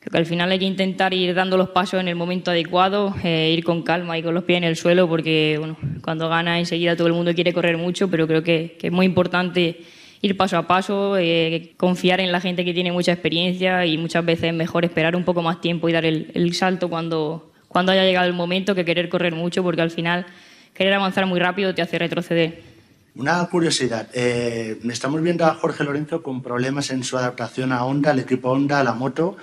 Que 0.03 0.17
al 0.17 0.27
final 0.27 0.51
hay 0.51 0.59
que 0.59 0.65
intentar 0.65 1.15
ir 1.15 1.35
dando 1.35 1.57
los 1.57 1.71
pasos 1.71 2.01
en 2.01 2.09
el 2.09 2.17
momento 2.17 2.51
adecuado, 2.51 3.15
eh, 3.23 3.55
ir 3.57 3.65
con 3.65 3.83
calma 3.83 4.19
y 4.19 4.23
con 4.23 4.35
los 4.35 4.45
pies 4.45 4.59
en 4.59 4.65
el 4.65 4.77
suelo, 4.77 5.09
porque 5.09 5.57
bueno, 5.59 5.77
cuando 6.03 6.29
gana 6.29 6.59
enseguida 6.59 6.97
todo 6.97 7.07
el 7.07 7.13
mundo 7.13 7.35
quiere 7.35 7.53
correr 7.53 7.79
mucho, 7.79 8.09
pero 8.09 8.27
creo 8.27 8.43
que, 8.43 8.77
es 8.81 8.93
muy 8.93 9.07
importante 9.07 9.81
ir 10.21 10.37
paso 10.37 10.57
a 10.57 10.67
paso, 10.67 11.17
eh, 11.19 11.73
confiar 11.77 12.21
en 12.21 12.33
la 12.33 12.41
gente 12.41 12.65
que 12.65 12.75
tiene 12.75 12.93
mucha 12.93 13.13
experiencia 13.13 13.87
y 13.87 13.97
muchas 13.97 14.25
veces 14.25 14.45
es 14.45 14.55
mejor 14.55 14.85
esperar 14.85 15.17
un 15.17 15.25
poco 15.25 15.43
más 15.43 15.61
tiempo 15.61 15.89
y 15.89 15.93
dar 15.93 16.05
el, 16.05 16.31
el 16.35 16.53
salto 16.55 16.89
cuando, 16.89 17.53
cuando 17.69 17.93
haya 17.93 18.05
llegado 18.05 18.27
el 18.27 18.35
momento 18.35 18.75
que 18.75 18.85
querer 18.85 19.09
correr 19.09 19.35
mucho, 19.35 19.63
porque 19.63 19.83
al 19.83 19.91
final 19.91 20.27
querer 20.75 20.95
avanzar 20.95 21.27
muy 21.27 21.39
rápido 21.39 21.75
te 21.75 21.83
hace 21.83 21.99
retroceder. 21.99 22.73
Una 23.15 23.47
curiosidad, 23.47 24.09
eh, 24.15 24.79
estamos 24.91 25.21
viendo 25.21 25.45
a 25.45 25.55
Jorge 25.55 25.85
Lorenzo 25.85 26.23
con 26.23 26.43
problemas 26.43 26.91
en 26.91 27.05
su 27.05 27.19
adaptación 27.19 27.71
a 27.71 27.85
Honda, 27.85 28.11
al 28.13 28.21
equipo 28.21 28.51
Honda, 28.51 28.81
a 28.81 28.85
la 28.85 28.95
moto. 28.95 29.37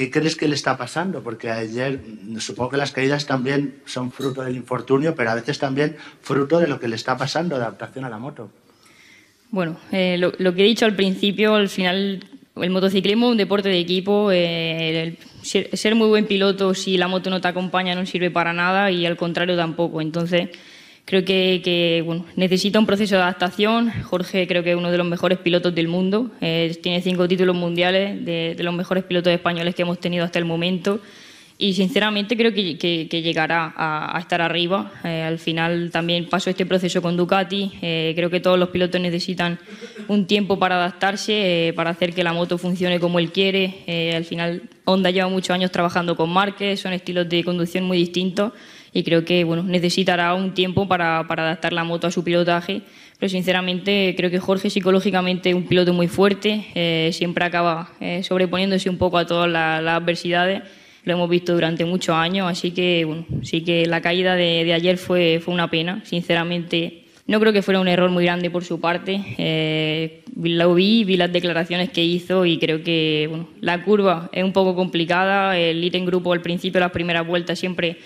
¿Qué 0.00 0.10
crees 0.10 0.34
que 0.34 0.48
le 0.48 0.54
está 0.54 0.78
pasando? 0.78 1.22
Porque 1.22 1.50
ayer 1.50 2.00
supongo 2.38 2.70
que 2.70 2.78
las 2.78 2.90
caídas 2.90 3.26
también 3.26 3.82
son 3.84 4.10
fruto 4.10 4.40
del 4.42 4.56
infortunio, 4.56 5.14
pero 5.14 5.28
a 5.28 5.34
veces 5.34 5.58
también 5.58 5.94
fruto 6.22 6.58
de 6.58 6.68
lo 6.68 6.80
que 6.80 6.88
le 6.88 6.96
está 6.96 7.18
pasando 7.18 7.58
de 7.58 7.64
adaptación 7.64 8.06
a 8.06 8.08
la 8.08 8.16
moto. 8.16 8.50
Bueno, 9.50 9.76
eh, 9.92 10.16
lo, 10.16 10.54
que 10.54 10.62
he 10.62 10.64
dicho 10.64 10.86
al 10.86 10.96
principio, 10.96 11.54
al 11.54 11.68
final 11.68 12.24
el 12.56 12.70
motociclismo 12.70 13.26
es 13.26 13.32
un 13.32 13.36
deporte 13.36 13.68
de 13.68 13.78
equipo. 13.78 14.30
Eh, 14.32 15.18
ser, 15.42 15.76
ser, 15.76 15.94
muy 15.94 16.08
buen 16.08 16.24
piloto 16.24 16.72
si 16.72 16.96
la 16.96 17.06
moto 17.06 17.28
no 17.28 17.42
te 17.42 17.48
acompaña 17.48 17.94
no 17.94 18.06
sirve 18.06 18.30
para 18.30 18.54
nada 18.54 18.90
y 18.90 19.04
al 19.04 19.18
contrario 19.18 19.54
tampoco. 19.54 20.00
Entonces 20.00 20.48
creo 21.04 21.24
que, 21.24 21.60
que 21.64 22.02
bueno, 22.04 22.24
necesita 22.36 22.78
un 22.78 22.86
proceso 22.86 23.16
de 23.16 23.22
adaptación. 23.22 23.90
Jorge 24.02 24.46
creo 24.46 24.62
que 24.62 24.70
es 24.70 24.76
uno 24.76 24.90
de 24.90 24.98
los 24.98 25.06
mejores 25.06 25.38
pilotos 25.38 25.74
del 25.74 25.88
mundo. 25.88 26.30
Eh, 26.40 26.78
tiene 26.82 27.02
cinco 27.02 27.26
títulos 27.28 27.56
mundiales 27.56 28.24
de, 28.24 28.54
de, 28.56 28.62
los 28.62 28.74
mejores 28.74 29.04
pilotos 29.04 29.32
españoles 29.32 29.74
que 29.74 29.82
hemos 29.82 29.98
tenido 29.98 30.24
hasta 30.24 30.38
el 30.38 30.44
momento. 30.44 31.00
Y 31.62 31.74
sinceramente 31.74 32.38
creo 32.38 32.54
que, 32.54 32.78
que, 32.78 33.06
que 33.06 33.20
llegará 33.20 33.74
a, 33.76 34.16
a, 34.16 34.20
estar 34.20 34.40
arriba. 34.40 34.92
Eh, 35.04 35.20
al 35.20 35.38
final 35.38 35.90
también 35.92 36.26
pasó 36.26 36.48
este 36.48 36.64
proceso 36.64 37.02
con 37.02 37.18
Ducati. 37.18 37.72
Eh, 37.82 38.14
creo 38.16 38.30
que 38.30 38.40
todos 38.40 38.58
los 38.58 38.70
pilotos 38.70 38.98
necesitan 38.98 39.58
un 40.08 40.26
tiempo 40.26 40.58
para 40.58 40.76
adaptarse, 40.76 41.68
eh, 41.68 41.72
para 41.74 41.90
hacer 41.90 42.14
que 42.14 42.24
la 42.24 42.32
moto 42.32 42.56
funcione 42.56 42.98
como 42.98 43.18
él 43.18 43.30
quiere. 43.30 44.14
al 44.16 44.24
final 44.24 44.62
Honda 44.86 45.10
lleva 45.10 45.28
muchos 45.28 45.50
años 45.50 45.70
trabajando 45.70 46.16
con 46.16 46.30
Márquez, 46.30 46.80
son 46.80 46.94
estilos 46.94 47.28
de 47.28 47.44
conducción 47.44 47.84
muy 47.84 47.98
distintos 47.98 48.54
y 48.92 49.02
creo 49.02 49.24
que 49.24 49.44
bueno, 49.44 49.62
necesitará 49.62 50.34
un 50.34 50.54
tiempo 50.54 50.88
para, 50.88 51.26
para 51.28 51.44
adaptar 51.44 51.72
la 51.72 51.84
moto 51.84 52.06
a 52.06 52.10
su 52.10 52.24
pilotaje. 52.24 52.82
Pero 53.18 53.28
sinceramente 53.28 54.14
creo 54.16 54.30
que 54.30 54.38
Jorge 54.38 54.70
psicológicamente 54.70 55.50
es 55.50 55.54
un 55.54 55.66
piloto 55.66 55.92
muy 55.92 56.08
fuerte, 56.08 57.10
siempre 57.12 57.44
acaba 57.44 57.90
sobreponiéndose 58.22 58.88
un 58.88 58.96
poco 58.96 59.18
a 59.18 59.26
todas 59.26 59.50
las, 59.50 59.82
las 59.82 60.00
adversidades 60.00 60.62
lo 61.04 61.14
hemos 61.14 61.30
visto 61.30 61.54
durante 61.54 61.84
muchos 61.84 62.14
años, 62.14 62.50
así 62.50 62.72
que 62.72 63.04
bueno, 63.04 63.24
sí 63.42 63.62
que 63.62 63.86
la 63.86 64.00
caída 64.00 64.34
de, 64.36 64.64
de, 64.64 64.74
ayer 64.74 64.98
fue, 64.98 65.40
fue 65.42 65.54
una 65.54 65.70
pena, 65.70 66.02
sinceramente. 66.04 67.04
No 67.26 67.38
creo 67.38 67.52
que 67.52 67.62
fuera 67.62 67.80
un 67.80 67.86
error 67.86 68.10
muy 68.10 68.24
grande 68.24 68.50
por 68.50 68.64
su 68.64 68.80
parte. 68.80 69.22
Eh, 69.38 70.22
lo 70.36 70.74
vi, 70.74 71.04
vi 71.04 71.16
las 71.16 71.32
declaraciones 71.32 71.90
que 71.90 72.04
hizo 72.04 72.44
y 72.44 72.58
creo 72.58 72.82
que 72.82 73.26
bueno, 73.28 73.48
la 73.60 73.84
curva 73.84 74.28
es 74.32 74.42
un 74.42 74.52
poco 74.52 74.74
complicada. 74.74 75.56
El 75.56 75.82
ir 75.84 75.94
en 75.94 76.06
grupo 76.06 76.32
al 76.32 76.42
principio, 76.42 76.80
las 76.80 76.90
primeras 76.90 77.24
vueltas, 77.26 77.58
siempre 77.58 77.98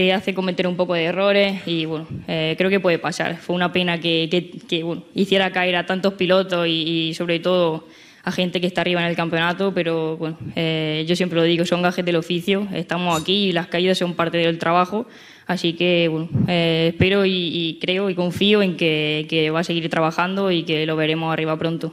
te 0.00 0.14
hace 0.14 0.32
cometer 0.32 0.66
un 0.66 0.76
poco 0.76 0.94
de 0.94 1.04
errores 1.04 1.60
y 1.66 1.84
bueno, 1.84 2.06
eh, 2.26 2.54
creo 2.56 2.70
que 2.70 2.80
puede 2.80 2.98
pasar. 2.98 3.36
Fue 3.36 3.54
una 3.54 3.70
pena 3.70 4.00
que, 4.00 4.50
que, 4.66 4.82
bueno, 4.82 5.02
hiciera 5.14 5.52
caer 5.52 5.76
a 5.76 5.84
tantos 5.84 6.14
pilotos 6.14 6.66
y, 6.66 7.12
sobre 7.12 7.38
todo 7.38 7.84
a 8.24 8.32
gente 8.32 8.62
que 8.62 8.66
está 8.66 8.80
arriba 8.80 9.02
en 9.02 9.08
el 9.08 9.14
campeonato, 9.14 9.74
pero 9.74 10.16
bueno, 10.16 10.38
eh, 10.56 11.04
yo 11.06 11.14
siempre 11.16 11.38
lo 11.38 11.44
digo, 11.44 11.66
son 11.66 11.82
gajes 11.82 12.02
del 12.02 12.16
oficio, 12.16 12.66
estamos 12.72 13.20
aquí 13.20 13.48
y 13.48 13.52
las 13.52 13.66
caídas 13.66 13.98
son 13.98 14.14
parte 14.14 14.38
del 14.38 14.56
trabajo, 14.56 15.06
así 15.46 15.74
que 15.74 16.08
bueno, 16.08 16.30
eh, 16.48 16.92
espero 16.94 17.26
y, 17.26 17.32
y, 17.52 17.78
creo 17.78 18.08
y 18.08 18.14
confío 18.14 18.62
en 18.62 18.78
que, 18.78 19.26
que, 19.28 19.50
va 19.50 19.60
a 19.60 19.64
seguir 19.64 19.90
trabajando 19.90 20.50
y 20.50 20.62
que 20.62 20.86
lo 20.86 20.96
veremos 20.96 21.30
arriba 21.30 21.58
pronto. 21.58 21.92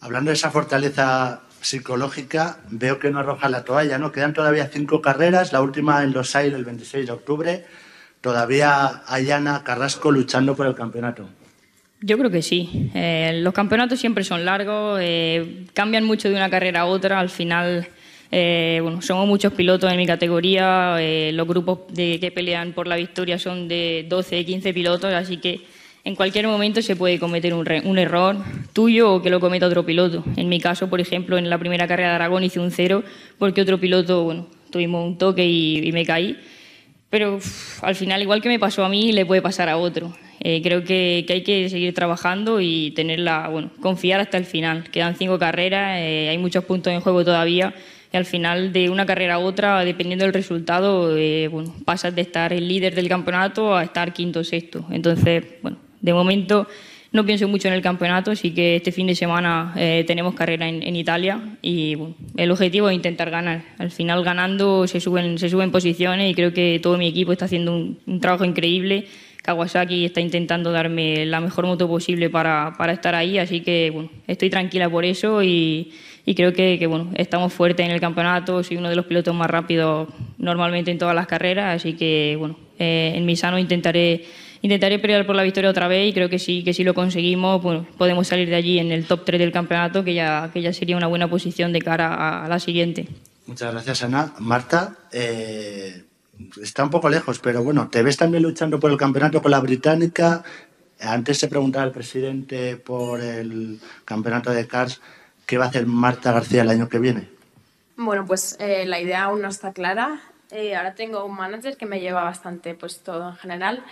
Hablando 0.00 0.30
de 0.30 0.36
esa 0.36 0.52
fortaleza 0.52 1.42
psicológica, 1.62 2.58
veo 2.70 2.98
que 2.98 3.10
no 3.10 3.20
arroja 3.20 3.48
la 3.48 3.64
toalla, 3.64 3.98
¿no? 3.98 4.12
Quedan 4.12 4.34
todavía 4.34 4.68
cinco 4.70 5.00
carreras, 5.00 5.52
la 5.52 5.62
última 5.62 6.02
en 6.02 6.12
Los 6.12 6.36
Aires 6.36 6.54
el 6.54 6.64
26 6.64 7.06
de 7.06 7.12
octubre, 7.12 7.64
todavía 8.20 9.02
hay 9.06 9.30
Ana 9.30 9.62
Carrasco 9.64 10.10
luchando 10.10 10.54
por 10.54 10.66
el 10.66 10.74
campeonato. 10.74 11.28
Yo 12.00 12.18
creo 12.18 12.30
que 12.30 12.42
sí. 12.42 12.90
Eh, 12.94 13.40
los 13.42 13.54
campeonatos 13.54 14.00
siempre 14.00 14.24
son 14.24 14.44
largos, 14.44 14.98
eh, 15.00 15.66
cambian 15.72 16.04
mucho 16.04 16.28
de 16.28 16.34
una 16.34 16.50
carrera 16.50 16.80
a 16.80 16.86
otra. 16.86 17.20
Al 17.20 17.30
final, 17.30 17.86
eh, 18.34 18.80
bueno, 18.82 19.02
somos 19.02 19.28
muchos 19.28 19.52
pilotos 19.52 19.90
en 19.92 19.98
mi 19.98 20.06
categoría. 20.06 20.96
Eh, 20.98 21.30
los 21.32 21.46
grupos 21.46 21.80
de, 21.90 22.18
que 22.18 22.32
pelean 22.32 22.72
por 22.72 22.88
la 22.88 22.96
victoria 22.96 23.38
son 23.38 23.68
de 23.68 24.04
12, 24.08 24.44
15 24.44 24.74
pilotos, 24.74 25.12
así 25.12 25.36
que 25.36 25.60
en 26.04 26.16
cualquier 26.16 26.46
momento 26.46 26.82
se 26.82 26.96
puede 26.96 27.18
cometer 27.18 27.54
un, 27.54 27.66
un, 27.84 27.98
error 27.98 28.36
tuyo 28.72 29.14
o 29.14 29.22
que 29.22 29.30
lo 29.30 29.40
cometa 29.40 29.66
otro 29.66 29.86
piloto. 29.86 30.24
En 30.36 30.48
mi 30.48 30.60
caso, 30.60 30.90
por 30.90 31.00
ejemplo, 31.00 31.38
en 31.38 31.48
la 31.48 31.58
primera 31.58 31.86
carrera 31.86 32.10
de 32.10 32.14
Aragón 32.16 32.44
hice 32.44 32.60
un 32.60 32.70
cero 32.70 33.04
porque 33.38 33.60
otro 33.60 33.78
piloto, 33.78 34.24
bueno, 34.24 34.48
tuvimos 34.70 35.06
un 35.06 35.18
toque 35.18 35.46
y, 35.46 35.86
y 35.86 35.92
me 35.92 36.04
caí. 36.04 36.36
Pero 37.08 37.38
al 37.82 37.94
final, 37.94 38.22
igual 38.22 38.40
que 38.40 38.48
me 38.48 38.58
pasó 38.58 38.84
a 38.84 38.88
mí, 38.88 39.12
le 39.12 39.26
puede 39.26 39.42
pasar 39.42 39.68
a 39.68 39.76
otro. 39.76 40.12
Eh, 40.40 40.60
creo 40.60 40.82
que, 40.82 41.24
que, 41.26 41.34
hay 41.34 41.42
que 41.42 41.68
seguir 41.68 41.94
trabajando 41.94 42.60
y 42.60 42.90
tenerla, 42.92 43.48
bueno, 43.48 43.70
confiar 43.80 44.18
hasta 44.18 44.38
el 44.38 44.44
final. 44.44 44.90
Quedan 44.90 45.14
cinco 45.14 45.38
carreras, 45.38 45.98
eh, 46.00 46.28
hay 46.30 46.38
muchos 46.38 46.64
puntos 46.64 46.92
en 46.92 47.00
juego 47.00 47.24
todavía 47.24 47.74
y 48.12 48.16
al 48.16 48.26
final 48.26 48.72
de 48.72 48.90
una 48.90 49.06
carrera 49.06 49.34
a 49.34 49.38
otra, 49.38 49.84
dependiendo 49.84 50.24
del 50.24 50.34
resultado, 50.34 51.16
eh, 51.16 51.48
bueno, 51.48 51.74
pasas 51.84 52.14
de 52.14 52.22
estar 52.22 52.52
el 52.52 52.68
líder 52.68 52.94
del 52.94 53.08
campeonato 53.08 53.74
a 53.74 53.84
estar 53.84 54.12
quinto 54.12 54.40
o 54.40 54.44
sexto. 54.44 54.84
Entonces, 54.90 55.44
bueno, 55.62 55.78
de 56.02 56.12
momento 56.12 56.68
no 57.12 57.26
pienso 57.26 57.46
mucho 57.46 57.68
en 57.68 57.74
el 57.74 57.82
campeonato, 57.82 58.30
así 58.30 58.52
que 58.52 58.76
este 58.76 58.90
fin 58.90 59.06
de 59.06 59.14
semana 59.14 59.72
eh, 59.76 60.04
tenemos 60.06 60.34
carrera 60.34 60.68
en, 60.68 60.82
en 60.82 60.96
Italia 60.96 61.40
y 61.60 61.94
bueno, 61.94 62.14
el 62.36 62.50
objetivo 62.50 62.88
es 62.88 62.94
intentar 62.94 63.30
ganar. 63.30 63.64
Al 63.78 63.90
final 63.90 64.24
ganando 64.24 64.86
se 64.86 65.00
suben, 65.00 65.38
se 65.38 65.48
suben 65.48 65.70
posiciones 65.70 66.30
y 66.30 66.34
creo 66.34 66.52
que 66.52 66.80
todo 66.82 66.96
mi 66.98 67.08
equipo 67.08 67.32
está 67.32 67.44
haciendo 67.44 67.74
un, 67.74 67.98
un 68.06 68.20
trabajo 68.20 68.44
increíble 68.44 69.06
Kawasaki 69.42 70.04
está 70.04 70.20
intentando 70.20 70.70
darme 70.70 71.26
la 71.26 71.40
mejor 71.40 71.66
moto 71.66 71.88
posible 71.88 72.30
para, 72.30 72.74
para 72.78 72.92
estar 72.92 73.14
ahí, 73.16 73.38
así 73.38 73.60
que 73.60 73.90
bueno, 73.90 74.08
estoy 74.28 74.50
tranquila 74.50 74.88
por 74.88 75.04
eso 75.04 75.42
y, 75.42 75.92
y 76.24 76.34
creo 76.36 76.52
que, 76.52 76.78
que, 76.78 76.86
bueno, 76.86 77.10
estamos 77.16 77.52
fuertes 77.52 77.84
en 77.84 77.92
el 77.92 78.00
campeonato, 78.00 78.62
soy 78.62 78.76
uno 78.76 78.88
de 78.88 78.94
los 78.94 79.04
pilotos 79.04 79.34
más 79.34 79.50
rápidos 79.50 80.08
normalmente 80.38 80.92
en 80.92 80.98
todas 80.98 81.16
las 81.16 81.26
carreras, 81.26 81.74
así 81.76 81.94
que 81.94 82.36
bueno, 82.38 82.56
eh, 82.78 83.14
en 83.16 83.26
mi 83.26 83.34
sano 83.34 83.58
intentaré, 83.58 84.24
intentaré 84.62 84.98
pelear 84.98 85.26
por 85.26 85.36
la 85.36 85.42
victoria 85.42 85.68
otra 85.68 85.88
vez 85.88 86.08
y 86.08 86.12
creo 86.12 86.28
que 86.28 86.38
sí, 86.38 86.64
que 86.64 86.72
si 86.72 86.84
lo 86.84 86.94
conseguimos 86.94 87.62
bueno, 87.62 87.86
podemos 87.98 88.28
salir 88.28 88.48
de 88.48 88.56
allí 88.56 88.78
en 88.78 88.92
el 88.92 89.04
top 89.06 89.24
3 89.24 89.38
del 89.38 89.52
campeonato, 89.52 90.04
que 90.04 90.14
ya, 90.14 90.50
que 90.52 90.62
ya 90.62 90.72
sería 90.72 90.96
una 90.96 91.08
buena 91.08 91.28
posición 91.28 91.72
de 91.72 91.82
cara 91.82 92.14
a, 92.14 92.44
a 92.44 92.48
la 92.48 92.58
siguiente. 92.58 93.08
Muchas 93.46 93.72
gracias, 93.72 94.02
Ana. 94.04 94.32
Marta, 94.38 94.96
eh, 95.12 96.04
está 96.62 96.84
un 96.84 96.90
poco 96.90 97.08
lejos, 97.08 97.40
pero 97.40 97.62
bueno, 97.62 97.88
¿te 97.88 98.02
ves 98.02 98.16
también 98.16 98.42
luchando 98.42 98.78
por 98.78 98.90
el 98.90 98.96
campeonato 98.96 99.42
con 99.42 99.50
la 99.50 99.60
británica? 99.60 100.44
Antes 101.00 101.38
se 101.38 101.48
preguntaba 101.48 101.84
el 101.84 101.90
presidente 101.90 102.76
por 102.76 103.20
el 103.20 103.80
campeonato 104.04 104.50
de 104.50 104.66
Cars, 104.68 105.00
¿qué 105.44 105.58
va 105.58 105.64
a 105.66 105.68
hacer 105.68 105.86
Marta 105.86 106.32
García 106.32 106.62
el 106.62 106.70
año 106.70 106.88
que 106.88 106.98
viene? 106.98 107.28
Bueno, 107.96 108.24
pues 108.24 108.56
eh, 108.60 108.86
la 108.86 109.00
idea 109.00 109.24
aún 109.24 109.42
no 109.42 109.48
está 109.48 109.72
clara. 109.72 110.20
Eh, 110.50 110.76
ahora 110.76 110.94
tengo 110.94 111.24
un 111.24 111.34
manager 111.34 111.76
que 111.76 111.86
me 111.86 112.00
lleva 112.00 112.22
bastante 112.22 112.74
pues 112.74 113.00
todo 113.00 113.30
en 113.30 113.36
general 113.36 113.84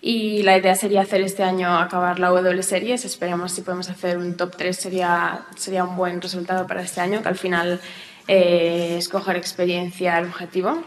y 0.00 0.42
la 0.42 0.56
idea 0.56 0.74
sería 0.74 1.02
hacer 1.02 1.20
este 1.22 1.42
año 1.42 1.78
acabar 1.78 2.18
la 2.18 2.28
W 2.28 2.62
Series. 2.62 3.04
Esperemos 3.04 3.52
si 3.52 3.62
podemos 3.62 3.88
hacer 3.88 4.18
un 4.18 4.36
top 4.36 4.56
3 4.56 4.76
sería, 4.76 5.46
sería 5.56 5.84
un 5.84 5.96
buen 5.96 6.20
resultado 6.20 6.66
para 6.66 6.82
este 6.82 7.00
año, 7.00 7.22
que 7.22 7.28
al 7.28 7.36
final 7.36 7.80
eh, 8.28 8.96
es 8.98 9.08
coger 9.08 9.36
experiencia 9.36 10.18
el 10.18 10.26
objetivo, 10.26 10.82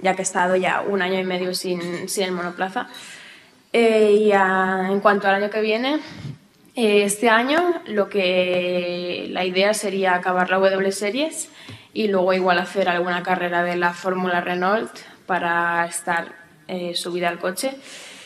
ya 0.00 0.14
que 0.14 0.22
he 0.22 0.24
estado 0.24 0.56
ya 0.56 0.82
un 0.82 1.02
año 1.02 1.18
y 1.18 1.24
medio 1.24 1.54
sin, 1.54 2.08
sin 2.08 2.24
el 2.24 2.32
monoplaza. 2.32 2.88
Eh, 3.72 4.16
y 4.18 4.32
en 4.32 5.00
cuanto 5.00 5.28
al 5.28 5.36
año 5.36 5.50
que 5.50 5.62
viene, 5.62 6.00
eh, 6.74 7.04
este 7.04 7.28
año 7.28 7.82
lo 7.86 8.08
que 8.08 9.26
la 9.30 9.44
idea 9.44 9.74
sería 9.74 10.14
acabar 10.14 10.50
la 10.50 10.56
W 10.58 10.92
Series 10.92 11.50
y 11.92 12.08
luego 12.08 12.32
igual 12.32 12.58
hacer 12.58 12.88
alguna 12.88 13.22
carrera 13.22 13.62
de 13.62 13.76
la 13.76 13.92
Fórmula 13.92 14.40
Renault 14.40 14.90
para 15.26 15.84
estar 15.86 16.34
eh, 16.68 16.94
subida 16.94 17.28
al 17.28 17.38
coche 17.38 17.74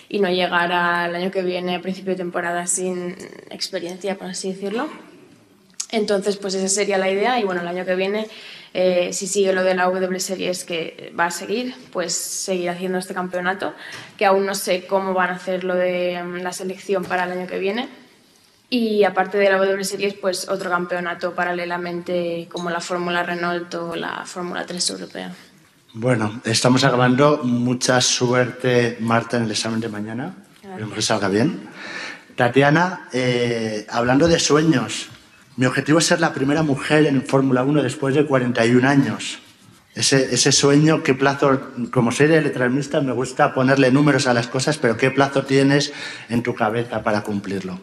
y 0.08 0.20
no 0.20 0.28
llegar 0.28 0.72
al 0.72 1.14
año 1.14 1.30
que 1.30 1.42
viene, 1.42 1.76
a 1.76 1.82
principio 1.82 2.12
de 2.12 2.18
temporada, 2.18 2.66
sin 2.66 3.16
experiencia, 3.50 4.16
por 4.16 4.28
así 4.28 4.52
decirlo. 4.52 4.88
Entonces, 5.90 6.36
pues 6.36 6.54
esa 6.54 6.68
sería 6.68 6.98
la 6.98 7.10
idea 7.10 7.38
y 7.40 7.44
bueno, 7.44 7.60
el 7.60 7.68
año 7.68 7.84
que 7.84 7.94
viene, 7.94 8.26
eh, 8.74 9.12
si 9.12 9.26
sigue 9.26 9.52
lo 9.52 9.62
de 9.62 9.74
la 9.74 9.84
W 9.84 10.20
Series 10.20 10.64
que 10.64 11.12
va 11.18 11.26
a 11.26 11.30
seguir, 11.30 11.74
pues 11.92 12.12
seguir 12.12 12.70
haciendo 12.70 12.98
este 12.98 13.14
campeonato, 13.14 13.72
que 14.18 14.26
aún 14.26 14.46
no 14.46 14.54
sé 14.54 14.86
cómo 14.86 15.14
van 15.14 15.30
a 15.30 15.36
hacer 15.36 15.64
lo 15.64 15.74
de 15.74 16.22
mm, 16.22 16.42
la 16.42 16.52
selección 16.52 17.04
para 17.04 17.24
el 17.24 17.32
año 17.32 17.46
que 17.46 17.58
viene. 17.58 17.88
Y 18.68 19.04
aparte 19.04 19.38
de 19.38 19.48
la 19.48 19.58
W 19.58 19.84
Series, 19.84 20.14
pues 20.14 20.48
otro 20.48 20.68
campeonato 20.70 21.34
paralelamente 21.34 22.48
como 22.50 22.68
la 22.68 22.80
Fórmula 22.80 23.22
Renault 23.22 23.72
o 23.76 23.94
la 23.94 24.24
Fórmula 24.26 24.66
3 24.66 24.90
europea. 24.90 25.32
Bueno, 25.98 26.42
estamos 26.44 26.84
acabando. 26.84 27.40
Mucha 27.42 28.02
suerte, 28.02 28.98
Marta, 29.00 29.38
en 29.38 29.44
el 29.44 29.52
examen 29.52 29.80
de 29.80 29.88
mañana. 29.88 30.34
Esperemos 30.62 30.94
que 30.94 31.00
salga 31.00 31.30
bien. 31.30 31.70
Tatiana, 32.34 33.08
eh, 33.14 33.86
hablando 33.88 34.28
de 34.28 34.38
sueños, 34.38 35.08
mi 35.56 35.64
objetivo 35.64 35.98
es 35.98 36.04
ser 36.04 36.20
la 36.20 36.34
primera 36.34 36.62
mujer 36.62 37.06
en 37.06 37.22
Fórmula 37.22 37.62
1 37.62 37.82
después 37.82 38.14
de 38.14 38.26
41 38.26 38.86
años. 38.86 39.38
Ese, 39.94 40.34
ese, 40.34 40.52
sueño, 40.52 41.02
qué 41.02 41.14
plazo, 41.14 41.58
como 41.90 42.12
soy 42.12 42.26
de 42.26 42.42
me 43.00 43.12
gusta 43.12 43.54
ponerle 43.54 43.90
números 43.90 44.26
a 44.26 44.34
las 44.34 44.48
cosas, 44.48 44.76
pero 44.76 44.98
qué 44.98 45.10
plazo 45.10 45.46
tienes 45.46 45.94
en 46.28 46.42
tu 46.42 46.54
cabeza 46.54 47.02
para 47.02 47.22
cumplirlo. 47.22 47.80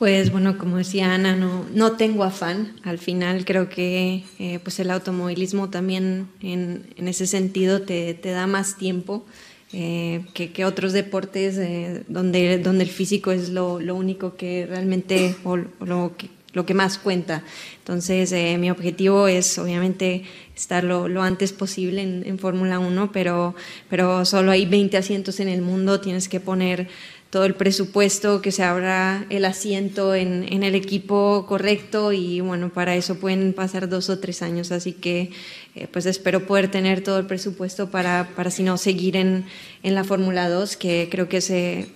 Pues 0.00 0.32
bueno, 0.32 0.56
como 0.56 0.78
decía 0.78 1.12
Ana, 1.12 1.36
no, 1.36 1.66
no 1.74 1.92
tengo 1.98 2.24
afán. 2.24 2.72
Al 2.84 2.96
final 2.96 3.44
creo 3.44 3.68
que 3.68 4.24
eh, 4.38 4.58
pues 4.62 4.80
el 4.80 4.90
automovilismo 4.90 5.68
también 5.68 6.26
en, 6.40 6.86
en 6.96 7.06
ese 7.06 7.26
sentido 7.26 7.82
te, 7.82 8.14
te, 8.14 8.30
da 8.30 8.46
más 8.46 8.78
tiempo 8.78 9.26
eh, 9.74 10.24
que, 10.32 10.52
que, 10.52 10.64
otros 10.64 10.94
deportes 10.94 11.58
eh, 11.58 12.02
donde, 12.08 12.56
donde 12.60 12.84
el 12.84 12.88
físico 12.88 13.30
es 13.30 13.50
lo, 13.50 13.78
lo 13.78 13.94
único 13.94 14.36
que 14.36 14.64
realmente 14.66 15.36
o, 15.44 15.58
lo, 15.58 16.14
que, 16.16 16.30
lo 16.54 16.64
que 16.64 16.72
más 16.72 16.96
cuenta. 16.96 17.44
Entonces 17.80 18.32
mi 18.58 18.70
objetivo 18.70 19.28
es 19.28 19.58
obviamente 19.58 20.22
estar 20.56 20.82
lo, 20.82 21.08
lo 21.08 21.20
antes 21.22 21.52
posible 21.52 22.00
en, 22.00 22.22
en 22.24 22.38
Fórmula 22.38 22.78
1, 22.78 23.12
pero, 23.12 23.54
pero 23.90 24.24
solo 24.24 24.50
hay 24.50 24.64
20 24.64 24.96
asientos 24.96 25.40
en 25.40 25.48
el 25.48 25.60
mundo, 25.60 26.00
tienes 26.00 26.30
que 26.30 26.40
poner 26.40 26.88
todo 27.30 27.44
el 27.44 27.54
presupuesto, 27.54 28.42
que 28.42 28.50
se 28.50 28.64
abra 28.64 29.24
el 29.30 29.44
asiento 29.44 30.16
en, 30.16 30.44
en, 30.52 30.64
el 30.64 30.74
equipo 30.74 31.46
correcto 31.46 32.12
y 32.12 32.40
bueno, 32.40 32.70
para 32.70 32.96
eso 32.96 33.20
pueden 33.20 33.52
pasar 33.52 33.88
dos 33.88 34.10
o 34.10 34.18
tres 34.18 34.42
años, 34.42 34.72
así 34.72 34.92
que 34.92 35.30
eh, 35.76 35.86
pues 35.92 36.06
espero 36.06 36.46
poder 36.46 36.72
tener 36.72 37.02
todo 37.02 37.20
el 37.20 37.26
presupuesto 37.26 37.88
para, 37.88 38.28
para 38.34 38.50
si 38.50 38.64
no 38.64 38.76
seguir 38.76 39.16
en, 39.16 39.46
en 39.84 39.94
la 39.94 40.02
Fórmula 40.02 40.48
2, 40.48 40.76
que 40.76 41.08
creo 41.08 41.28
que 41.28 41.36
es, 41.36 41.52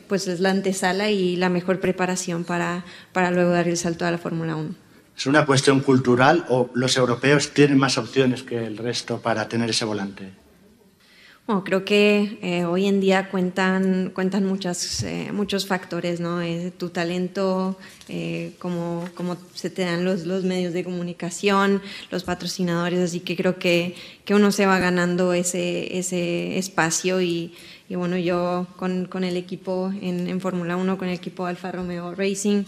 pues 0.06 0.28
es 0.28 0.38
la 0.38 0.50
antesala 0.50 1.10
y 1.10 1.34
la 1.34 1.48
mejor 1.48 1.80
preparación 1.80 2.44
para, 2.44 2.84
para 3.12 3.32
luego 3.32 3.50
dar 3.50 3.66
el 3.66 3.76
salto 3.76 4.06
a 4.06 4.12
la 4.12 4.18
Fórmula 4.18 4.54
1. 4.54 4.74
¿Es 5.16 5.26
una 5.26 5.46
cuestión 5.46 5.80
cultural 5.80 6.44
o 6.48 6.70
los 6.74 6.96
europeos 6.96 7.50
tienen 7.50 7.78
más 7.78 7.98
opciones 7.98 8.44
que 8.44 8.64
el 8.64 8.78
resto 8.78 9.20
para 9.20 9.48
tener 9.48 9.70
ese 9.70 9.84
volante? 9.84 10.43
Bueno, 11.46 11.62
creo 11.62 11.84
que 11.84 12.38
eh, 12.40 12.64
hoy 12.64 12.86
en 12.86 13.02
día 13.02 13.28
cuentan, 13.28 14.12
cuentan 14.14 14.46
muchas, 14.46 15.02
eh, 15.02 15.30
muchos 15.30 15.66
factores, 15.66 16.18
¿no? 16.18 16.40
Eh, 16.40 16.72
tu 16.74 16.88
talento, 16.88 17.76
eh, 18.08 18.54
cómo, 18.58 19.06
cómo, 19.14 19.36
se 19.52 19.68
te 19.68 19.82
dan 19.82 20.06
los, 20.06 20.24
los, 20.24 20.44
medios 20.44 20.72
de 20.72 20.84
comunicación, 20.84 21.82
los 22.10 22.24
patrocinadores, 22.24 22.98
así 22.98 23.20
que 23.20 23.36
creo 23.36 23.58
que, 23.58 23.94
que 24.24 24.34
uno 24.34 24.52
se 24.52 24.64
va 24.64 24.78
ganando 24.78 25.34
ese, 25.34 25.98
ese 25.98 26.56
espacio 26.56 27.20
y, 27.20 27.52
y 27.90 27.94
bueno, 27.94 28.16
yo 28.16 28.66
con, 28.76 29.04
con, 29.04 29.22
el 29.22 29.36
equipo 29.36 29.92
en, 30.00 30.28
en 30.28 30.40
Fórmula 30.40 30.76
1, 30.76 30.96
con 30.96 31.08
el 31.08 31.14
equipo 31.14 31.44
Alfa 31.44 31.70
Romeo 31.72 32.14
Racing, 32.14 32.64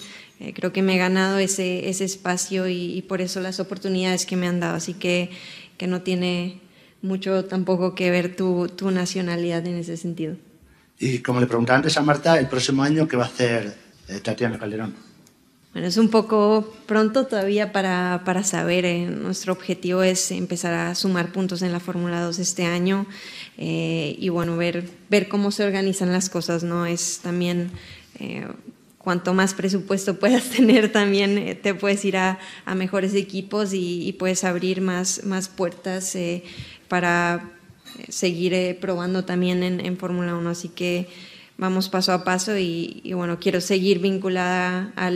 creo 0.55 0.75
que 0.75 0.83
me 0.83 0.97
he 0.97 0.99
ganado 0.99 1.39
ese, 1.39 1.89
ese 1.89 2.05
espacio 2.05 2.69
y, 2.69 2.93
y 2.93 3.01
por 3.01 3.23
eso 3.23 3.41
las 3.41 3.59
oportunidades 3.59 4.27
que 4.27 4.37
me 4.37 4.47
han 4.47 4.61
dado, 4.61 4.77
así 4.77 4.93
que, 4.93 5.31
que 5.79 5.87
no 5.87 6.03
tiene 6.03 6.66
mucho 7.07 7.45
tampoco 7.45 7.95
que 7.95 8.11
ver 8.11 8.37
tu, 8.37 8.69
tu, 8.69 8.91
nacionalidad 8.91 9.67
en 9.67 9.77
ese 9.77 9.97
sentido. 9.97 10.37
Y 10.99 11.19
como 11.19 11.41
le 11.41 11.47
preguntaba 11.47 11.77
antes 11.77 11.97
a 11.97 12.03
Marta, 12.03 12.39
el 12.39 12.49
próximo 12.49 12.83
año, 12.83 13.07
¿qué 13.07 13.17
va 13.17 13.25
a 13.25 13.29
hacer 13.29 13.77
eh, 14.09 14.21
Tatiana 14.21 14.59
Calderón? 14.59 14.95
Bueno, 15.73 15.89
es 15.89 15.99
un 15.99 16.09
poco 16.09 16.75
pronto 16.87 17.27
todavía 17.27 17.71
para, 17.71 18.23
para 18.25 18.43
saber. 18.43 18.87
Eh, 18.87 19.07
nuestro 19.07 19.53
objetivo 19.53 20.03
es 20.03 20.31
empezar 20.31 20.73
a 20.73 20.95
sumar 20.95 21.33
puntos 21.33 21.61
en 21.63 21.73
la 21.73 21.81
Fórmula 21.81 22.23
2 22.23 22.39
este 22.39 22.65
año 22.65 23.07
eh, 23.59 24.17
y 24.19 24.31
bueno, 24.31 24.57
ver, 24.57 24.89
ver 25.11 25.29
cómo 25.29 25.51
se 25.51 25.65
organizan 25.65 26.13
las 26.13 26.31
cosas, 26.31 26.63
¿no? 26.63 26.87
Es 26.87 27.21
también 27.23 27.71
eh, 28.19 28.47
cuanto 29.07 29.35
más 29.35 29.55
presupuesto 29.55 30.17
puedas 30.19 30.51
tener, 30.51 30.91
también 30.91 31.39
eh, 31.39 31.55
te 31.55 31.75
puedes 31.75 32.05
ir 32.05 32.17
a, 32.17 32.41
a 32.65 32.75
mejores 32.75 33.15
equipos 33.15 33.73
y, 33.73 34.05
y, 34.09 34.13
puedes 34.15 34.43
abrir 34.43 34.81
más, 34.81 35.23
más 35.23 35.49
puertas 35.49 36.17
eh, 36.17 36.43
para 36.89 37.51
eh, 37.99 38.07
seguir 38.11 38.55
eh, 38.55 38.77
probando 38.81 39.25
también 39.25 39.63
en, 39.63 39.85
en 39.85 39.97
Fórmula 39.97 40.35
1. 40.35 40.51
Así 40.51 40.69
que 40.69 41.09
vamos 41.59 41.89
paso 41.89 42.13
a 42.13 42.25
paso 42.25 42.57
y, 42.57 43.01
y 43.05 43.13
bueno, 43.15 43.39
quiero 43.39 43.61
seguir 43.61 43.99
vinculada 44.01 44.93
a 44.97 45.11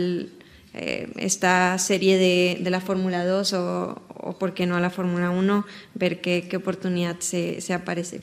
eh, 0.73 1.11
esta 1.17 1.77
serie 1.77 2.17
de, 2.17 2.59
de 2.63 2.69
la 2.69 2.79
Fórmula 2.79 3.25
2 3.25 3.53
o, 3.53 4.01
o, 4.07 4.37
por 4.37 4.53
qué 4.53 4.65
no 4.65 4.77
a 4.77 4.79
la 4.79 4.89
Fórmula 4.89 5.29
1, 5.29 5.65
ver 5.95 6.21
qué, 6.21 6.47
qué 6.49 6.57
oportunidad 6.57 7.19
se, 7.19 7.61
se 7.61 7.73
aparece. 7.73 8.21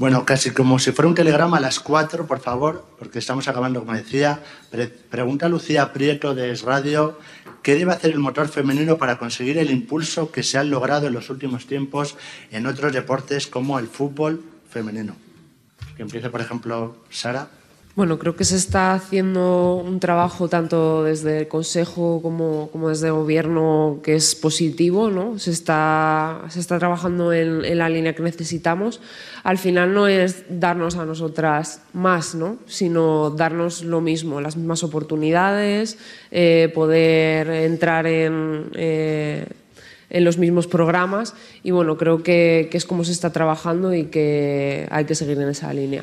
Bueno, 0.00 0.24
casi 0.24 0.50
como 0.50 0.78
si 0.78 0.92
fuera 0.92 1.08
un 1.10 1.14
telegrama 1.14 1.58
a 1.58 1.60
las 1.60 1.78
cuatro, 1.78 2.26
por 2.26 2.40
favor, 2.40 2.86
porque 2.98 3.18
estamos 3.18 3.48
acabando, 3.48 3.80
como 3.80 3.92
decía. 3.92 4.42
Pre 4.70 4.88
pregunta 4.88 5.46
Lucía 5.46 5.92
Prieto 5.92 6.34
de 6.34 6.52
Es 6.52 6.62
Radio, 6.62 7.18
¿qué 7.62 7.74
debe 7.74 7.92
hacer 7.92 8.12
el 8.12 8.18
motor 8.18 8.48
femenino 8.48 8.98
para 8.98 9.18
conseguir 9.18 9.58
el 9.58 9.70
impulso 9.70 10.30
que 10.30 10.42
se 10.42 10.58
ha 10.58 10.64
logrado 10.64 11.06
en 11.06 11.12
los 11.12 11.30
últimos 11.30 11.66
tiempos 11.66 12.16
en 12.50 12.66
otros 12.66 12.92
deportes 12.92 13.46
como 13.46 13.78
el 13.78 13.86
fútbol 13.86 14.42
femenino? 14.68 15.16
Que 15.96 16.02
empiece, 16.02 16.30
por 16.30 16.40
ejemplo, 16.40 16.96
Sara. 17.10 17.48
Bueno, 18.00 18.18
creo 18.18 18.34
que 18.34 18.46
se 18.46 18.56
está 18.56 18.94
haciendo 18.94 19.74
un 19.74 20.00
trabajo 20.00 20.48
tanto 20.48 21.04
desde 21.04 21.40
el 21.40 21.48
Consejo 21.48 22.20
como, 22.22 22.70
como 22.70 22.88
desde 22.88 23.08
el 23.08 23.12
Gobierno 23.12 24.00
que 24.02 24.14
es 24.14 24.34
positivo, 24.34 25.10
¿no? 25.10 25.38
Se 25.38 25.50
está, 25.50 26.40
se 26.48 26.60
está 26.60 26.78
trabajando 26.78 27.34
en, 27.34 27.62
en, 27.62 27.76
la 27.76 27.90
línea 27.90 28.14
que 28.14 28.22
necesitamos. 28.22 29.02
Al 29.42 29.58
final 29.58 29.92
no 29.92 30.08
es 30.08 30.44
darnos 30.48 30.96
a 30.96 31.04
nosotras 31.04 31.82
más, 31.92 32.34
¿no? 32.34 32.56
Sino 32.64 33.28
darnos 33.28 33.84
lo 33.84 34.00
mismo, 34.00 34.40
las 34.40 34.56
mismas 34.56 34.82
oportunidades, 34.82 35.98
eh, 36.30 36.72
poder 36.74 37.50
entrar 37.50 38.06
en... 38.06 38.70
Eh, 38.76 39.46
en 40.12 40.24
los 40.24 40.38
mismos 40.38 40.66
programas 40.66 41.34
y 41.62 41.70
bueno, 41.70 41.96
creo 41.96 42.24
que, 42.24 42.66
que 42.68 42.78
es 42.78 42.84
como 42.84 43.04
se 43.04 43.12
está 43.12 43.30
trabajando 43.30 43.94
y 43.94 44.06
que 44.06 44.88
hay 44.90 45.04
que 45.04 45.14
seguir 45.14 45.38
en 45.38 45.50
esa 45.50 45.72
línea. 45.72 46.02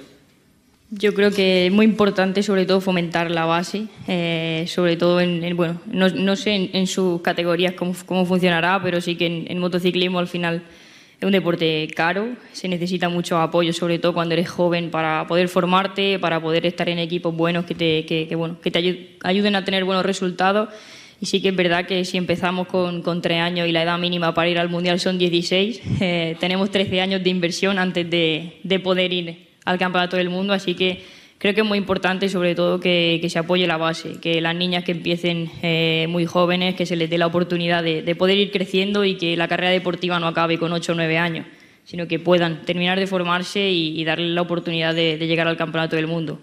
Yo 0.89 1.13
creo 1.13 1.31
que 1.31 1.65
es 1.65 1.71
muy 1.71 1.85
importante, 1.85 2.41
sobre 2.43 2.65
todo, 2.65 2.79
fomentar 2.79 3.29
la 3.29 3.43
base, 3.43 3.87
eh, 4.07 4.63
sobre 4.69 4.95
todo 4.95 5.19
en, 5.19 5.43
en 5.43 5.57
bueno, 5.57 5.81
no, 5.85 6.07
no, 6.07 6.37
sé 6.37 6.51
en, 6.51 6.69
en 6.71 6.87
sus 6.87 7.21
categorías 7.21 7.73
cómo, 7.73 7.93
cómo, 8.05 8.25
funcionará, 8.25 8.81
pero 8.81 9.01
sí 9.01 9.17
que 9.17 9.25
en, 9.25 9.45
en, 9.49 9.59
motociclismo 9.59 10.17
al 10.17 10.29
final 10.29 10.63
es 11.19 11.25
un 11.25 11.33
deporte 11.33 11.89
caro, 11.93 12.29
se 12.53 12.69
necesita 12.69 13.09
mucho 13.09 13.37
apoyo, 13.37 13.73
sobre 13.73 13.99
todo 13.99 14.13
cuando 14.13 14.33
eres 14.33 14.47
joven, 14.47 14.89
para 14.89 15.27
poder 15.27 15.49
formarte, 15.49 16.19
para 16.19 16.39
poder 16.39 16.65
estar 16.65 16.87
en 16.87 16.99
equipos 16.99 17.35
buenos 17.35 17.65
que 17.65 17.75
te, 17.75 18.05
que, 18.05 18.25
que 18.29 18.35
bueno, 18.35 18.61
que 18.61 18.71
te 18.71 19.17
ayuden 19.23 19.57
a 19.57 19.65
tener 19.65 19.83
buenos 19.83 20.05
resultados. 20.05 20.69
Y 21.19 21.25
sí 21.25 21.41
que 21.41 21.49
es 21.49 21.55
verdad 21.55 21.85
que 21.85 22.05
si 22.05 22.15
empezamos 22.15 22.67
con, 22.67 23.01
con 23.01 23.21
tres 23.21 23.41
años 23.41 23.67
y 23.67 23.73
la 23.73 23.83
edad 23.83 23.99
mínima 23.99 24.33
para 24.33 24.47
ir 24.47 24.57
al 24.57 24.69
Mundial 24.69 25.01
son 25.01 25.17
16, 25.17 25.81
eh, 25.99 26.37
tenemos 26.39 26.71
13 26.71 27.01
años 27.01 27.23
de 27.23 27.29
inversión 27.29 27.77
antes 27.77 28.09
de, 28.09 28.59
de 28.63 28.79
poder 28.79 29.11
ir 29.11 29.46
al 29.67 29.77
Campeonato 29.77 30.15
del 30.17 30.29
Mundo, 30.29 30.53
así 30.53 30.75
que 30.75 31.03
creo 31.37 31.53
que 31.53 31.61
es 31.61 31.67
muy 31.67 31.77
importante 31.77 32.29
sobre 32.29 32.55
todo 32.55 32.79
que, 32.79 33.19
que 33.21 33.29
se 33.29 33.37
apoye 33.37 33.67
la 33.67 33.77
base, 33.77 34.19
que 34.21 34.41
las 34.41 34.55
niñas 34.55 34.83
que 34.83 34.93
empiecen 34.93 35.51
eh, 35.61 36.07
muy 36.09 36.25
jóvenes, 36.25 36.75
que 36.75 36.85
se 36.85 36.95
les 36.95 37.09
dé 37.09 37.17
la 37.17 37.27
oportunidad 37.27 37.83
de, 37.83 38.01
de, 38.01 38.15
poder 38.15 38.37
ir 38.37 38.51
creciendo 38.51 39.03
y 39.03 39.15
que 39.15 39.35
la 39.35 39.47
carrera 39.47 39.71
deportiva 39.71 40.19
no 40.19 40.27
acabe 40.27 40.57
con 40.57 40.71
8 40.71 40.93
o 40.93 40.95
9 40.95 41.17
años, 41.17 41.45
sino 41.83 42.07
que 42.07 42.19
puedan 42.19 42.63
terminar 42.63 42.97
de 42.97 43.07
formarse 43.07 43.69
y, 43.69 44.03
darle 44.03 44.29
la 44.29 44.41
oportunidad 44.41 44.95
de, 44.95 45.17
llegar 45.17 45.47
al 45.47 45.57
Campeonato 45.57 45.95
del 45.95 46.07
Mundo. 46.07 46.39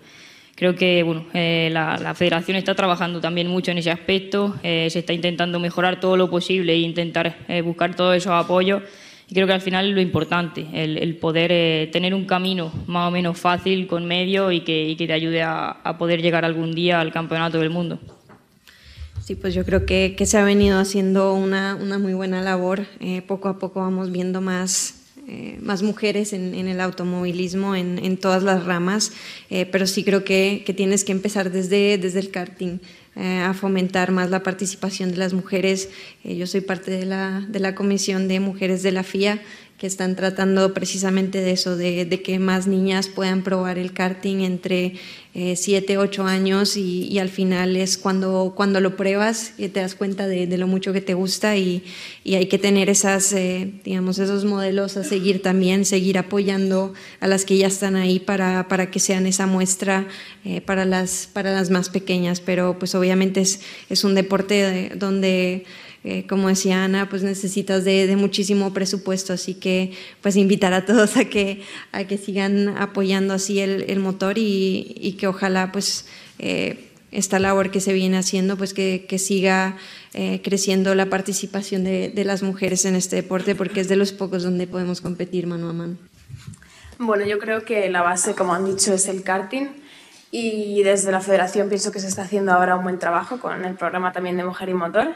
Creo 0.55 0.75
que 0.75 1.03
bueno, 1.03 1.27
eh, 1.35 1.69
la, 1.73 2.15
federación 2.15 2.57
está 2.57 2.75
trabajando 2.75 3.21
también 3.21 3.49
mucho 3.49 3.71
en 3.71 3.79
ese 3.79 3.91
aspecto, 3.91 4.55
eh, 4.63 4.89
se 4.91 5.01
está 5.01 5.13
intentando 5.13 5.59
mejorar 5.59 5.99
todo 5.99 6.17
lo 6.17 6.31
posible 6.31 6.75
e 6.75 6.79
intentar 6.79 7.37
eh, 7.49 7.63
buscar 7.63 7.97
todos 7.97 8.17
esos 8.17 8.33
apoyos. 8.33 8.83
Y 9.29 9.35
creo 9.35 9.47
que 9.47 9.53
al 9.53 9.61
final 9.61 9.89
es 9.89 9.95
lo 9.95 10.01
importante, 10.01 10.67
el, 10.73 11.17
poder 11.17 11.91
tener 11.91 12.15
un 12.15 12.27
camino 12.27 12.73
más 12.87 13.09
o 13.09 13.11
menos 13.11 13.39
fácil 13.39 13.87
con 13.87 14.05
medio 14.05 14.53
y 14.53 14.61
que, 14.61 14.95
te 14.97 15.13
ayude 15.13 15.43
a, 15.43 15.97
poder 15.99 16.21
llegar 16.21 16.45
algún 16.45 16.75
día 16.75 17.01
al 17.01 17.13
Campeonato 17.13 17.59
del 17.59 17.71
Mundo. 17.71 17.99
Sí, 19.25 19.35
pues 19.35 19.55
yo 19.55 19.65
creo 19.65 19.87
que, 19.87 20.15
se 20.27 20.37
ha 20.37 20.45
venido 20.45 20.79
haciendo 20.79 21.33
una, 21.33 21.75
una 21.75 21.99
muy 21.99 22.13
buena 22.13 22.43
labor. 22.43 22.87
poco 23.27 23.49
a 23.49 23.59
poco 23.59 23.81
vamos 23.81 24.13
viendo 24.13 24.41
más 24.43 25.05
eh, 25.27 25.57
más 25.63 25.83
mujeres 25.83 26.35
en, 26.35 26.55
el 26.55 26.83
automovilismo 26.83 27.75
en, 27.75 28.17
todas 28.19 28.43
las 28.43 28.65
ramas, 28.65 29.11
eh, 29.49 29.65
pero 29.65 29.87
sí 29.87 30.05
creo 30.05 30.23
que, 30.23 30.63
tienes 30.77 31.03
que 31.03 31.13
empezar 31.13 31.51
desde, 31.51 31.97
desde 31.97 32.21
el 32.21 32.31
karting. 32.31 32.79
Eh, 33.17 33.39
a 33.39 33.55
fomentar 33.55 34.11
más 34.11 34.31
la 34.31 34.43
participación 34.43 35.13
de 35.13 35.19
las 35.19 35.35
mujeres. 35.35 35.89
yo 36.25 36.49
soy 36.49 36.63
parte 36.63 36.91
de 36.91 37.07
la, 37.07 37.45
de 37.49 37.61
la 37.61 37.77
comisión 37.77 38.27
de 38.27 38.41
mujeres 38.41 38.83
de 38.83 38.91
la 38.91 39.05
FIA 39.05 39.41
que 39.79 39.89
están 39.89 40.15
tratando 40.15 40.73
precisamente 40.73 41.41
de 41.41 41.51
eso, 41.51 41.77
de, 41.77 42.23
que 42.23 42.39
más 42.39 42.69
niñas 42.69 43.09
puedan 43.09 43.43
probar 43.43 43.77
el 43.77 43.93
karting 43.93 44.41
entre 44.41 44.95
7, 45.35 45.93
eh, 45.93 45.99
8 45.99 46.25
años 46.25 46.77
y, 46.77 47.19
al 47.19 47.29
final 47.29 47.77
es 47.77 47.99
cuando, 47.99 48.53
cuando 48.55 48.79
lo 48.79 48.97
pruebas 48.97 49.53
que 49.57 49.69
te 49.69 49.81
das 49.81 49.97
cuenta 49.97 50.29
de, 50.29 50.47
lo 50.57 50.69
mucho 50.69 50.93
que 50.93 51.01
te 51.01 51.15
gusta 51.15 51.57
y, 51.57 51.83
hay 52.25 52.47
que 52.47 52.59
tener 52.59 52.89
esas, 52.89 53.33
eh, 53.33 53.73
digamos, 53.85 54.21
esos 54.21 54.45
modelos 54.45 54.97
a 54.97 55.03
seguir 55.03 55.43
también, 55.43 55.85
seguir 55.85 56.19
apoyando 56.19 56.95
a 57.19 57.27
las 57.27 57.45
que 57.45 57.57
ya 57.57 57.67
están 57.67 57.97
ahí 57.97 58.21
para, 58.21 58.69
para 58.69 58.93
que 58.93 59.01
sean 59.01 59.27
esa 59.27 59.49
muestra 59.49 60.07
eh, 60.45 60.61
para, 60.61 60.85
las, 60.85 61.29
para 61.33 61.53
las 61.53 61.71
más 61.71 61.89
pequeñas, 61.89 62.41
pero 62.41 62.79
pues 62.79 62.95
obviamente 62.95 63.41
es, 63.41 63.61
es 63.91 64.05
un 64.05 64.15
deporte 64.15 64.93
donde 64.95 65.65
eh, 66.07 66.27
como 66.27 66.49
decía 66.49 66.85
Ana, 66.85 67.09
pues 67.09 67.23
necesitas 67.23 67.83
de, 67.83 68.15
muchísimo 68.17 68.75
presupuesto, 68.75 69.33
así 69.33 69.55
que 69.55 69.93
pues 70.21 70.37
invitar 70.37 70.75
a 70.75 70.85
todos 70.85 71.17
a 71.17 71.25
que, 71.25 71.63
a 71.93 72.05
que 72.05 72.19
sigan 72.19 72.77
apoyando 72.77 73.33
así 73.33 73.59
el, 73.61 73.99
motor 74.01 74.37
y, 74.37 75.17
que 75.19 75.27
ojalá 75.27 75.73
pues 75.73 76.07
eh, 76.39 76.91
esta 77.11 77.39
labor 77.39 77.71
que 77.71 77.81
se 77.81 77.95
viene 77.95 78.19
haciendo 78.19 78.59
pues 78.59 78.75
que, 78.75 79.07
siga 79.19 79.79
eh, 80.13 80.43
creciendo 80.45 80.95
la 80.95 81.07
participación 81.07 81.85
de, 81.85 82.11
de 82.11 82.25
las 82.25 82.43
mujeres 82.43 82.85
en 82.85 82.97
este 82.97 83.17
deporte 83.17 83.55
porque 83.55 83.81
es 83.81 83.89
de 83.89 83.97
los 83.97 84.13
pocos 84.13 84.43
donde 84.43 84.67
podemos 84.67 85.01
competir 85.01 85.47
mano 85.47 85.71
a 85.71 85.73
mano. 85.73 85.97
Bueno, 86.99 87.25
yo 87.25 87.39
creo 87.39 87.65
que 87.65 87.89
la 87.89 88.03
base, 88.03 88.35
como 88.35 88.53
han 88.53 88.67
dicho, 88.67 88.93
es 88.93 89.09
el 89.09 89.23
karting 89.23 89.69
y 90.31 90.83
desde 90.83 91.11
la 91.13 91.21
federación 91.21 91.71
pienso 91.71 91.93
que 91.93 92.01
se 92.01 92.09
está 92.09 92.23
haciendo 92.23 92.53
ahora 92.53 92.77
un 92.77 92.83
buen 92.83 92.99
trabajo 92.99 93.41
con 93.41 93.65
el 93.65 93.75
programa 93.75 94.13
también 94.13 94.37
de 94.37 94.45
Mujer 94.45 94.69
y 94.69 94.75
Motor 94.75 95.15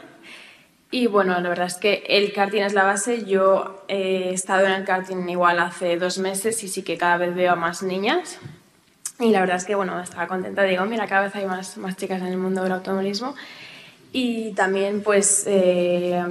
y 0.91 1.05
bueno, 1.07 1.39
la 1.39 1.49
verdad 1.49 1.67
es 1.67 1.75
que 1.75 2.03
el 2.07 2.33
karting 2.33 2.63
es 2.63 2.73
la 2.73 2.83
base. 2.83 3.23
Yo 3.25 3.83
he 3.87 4.33
estado 4.33 4.65
en 4.65 4.71
el 4.71 4.85
karting 4.85 5.29
igual 5.29 5.59
hace 5.59 5.97
dos 5.97 6.17
meses 6.17 6.63
y 6.63 6.67
sí 6.67 6.81
que 6.81 6.97
cada 6.97 7.17
vez 7.17 7.35
veo 7.35 7.53
a 7.53 7.55
más 7.55 7.83
niñas. 7.83 8.39
Y 9.19 9.29
la 9.29 9.41
verdad 9.41 9.57
es 9.57 9.65
que, 9.65 9.75
bueno, 9.75 9.99
estaba 10.01 10.27
contenta. 10.27 10.63
Digo, 10.63 10.85
mira, 10.85 11.05
cada 11.05 11.23
vez 11.23 11.35
hay 11.35 11.45
más, 11.45 11.77
más 11.77 11.95
chicas 11.95 12.21
en 12.21 12.27
el 12.27 12.37
mundo 12.37 12.63
del 12.63 12.71
automovilismo. 12.71 13.35
Y 14.11 14.53
también, 14.53 15.03
pues, 15.03 15.43
eh, 15.45 16.23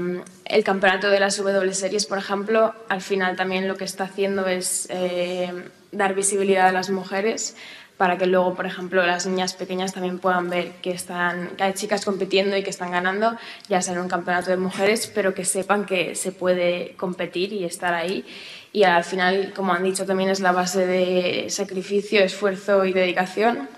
el 0.44 0.64
campeonato 0.64 1.08
de 1.08 1.20
las 1.20 1.36
W 1.36 1.72
Series, 1.72 2.06
por 2.06 2.18
ejemplo, 2.18 2.74
al 2.88 3.00
final 3.00 3.36
también 3.36 3.68
lo 3.68 3.76
que 3.76 3.84
está 3.84 4.04
haciendo 4.04 4.48
es 4.48 4.88
eh, 4.90 5.52
dar 5.92 6.14
visibilidad 6.14 6.66
a 6.66 6.72
las 6.72 6.90
mujeres 6.90 7.54
para 7.98 8.16
que 8.16 8.26
luego, 8.26 8.54
por 8.54 8.64
ejemplo, 8.64 9.04
las 9.04 9.26
niñas 9.26 9.54
pequeñas 9.54 9.92
también 9.92 10.20
puedan 10.20 10.48
ver 10.48 10.70
que, 10.80 10.92
están, 10.92 11.50
hay 11.58 11.74
chicas 11.74 12.04
compitiendo 12.04 12.56
y 12.56 12.62
que 12.62 12.70
están 12.70 12.92
ganando, 12.92 13.36
ya 13.68 13.82
sea 13.82 13.94
en 13.94 14.00
un 14.00 14.08
campeonato 14.08 14.50
de 14.50 14.56
mujeres, 14.56 15.10
pero 15.12 15.34
que 15.34 15.44
sepan 15.44 15.84
que 15.84 16.14
se 16.14 16.30
puede 16.30 16.94
competir 16.96 17.52
y 17.52 17.64
estar 17.64 17.92
ahí. 17.92 18.24
Y 18.72 18.84
al 18.84 19.02
final, 19.02 19.52
como 19.54 19.72
han 19.72 19.82
dicho, 19.82 20.06
también 20.06 20.30
es 20.30 20.38
la 20.38 20.52
base 20.52 20.86
de 20.86 21.50
sacrificio, 21.50 22.22
esfuerzo 22.22 22.84
y 22.84 22.92
dedicación, 22.92 23.68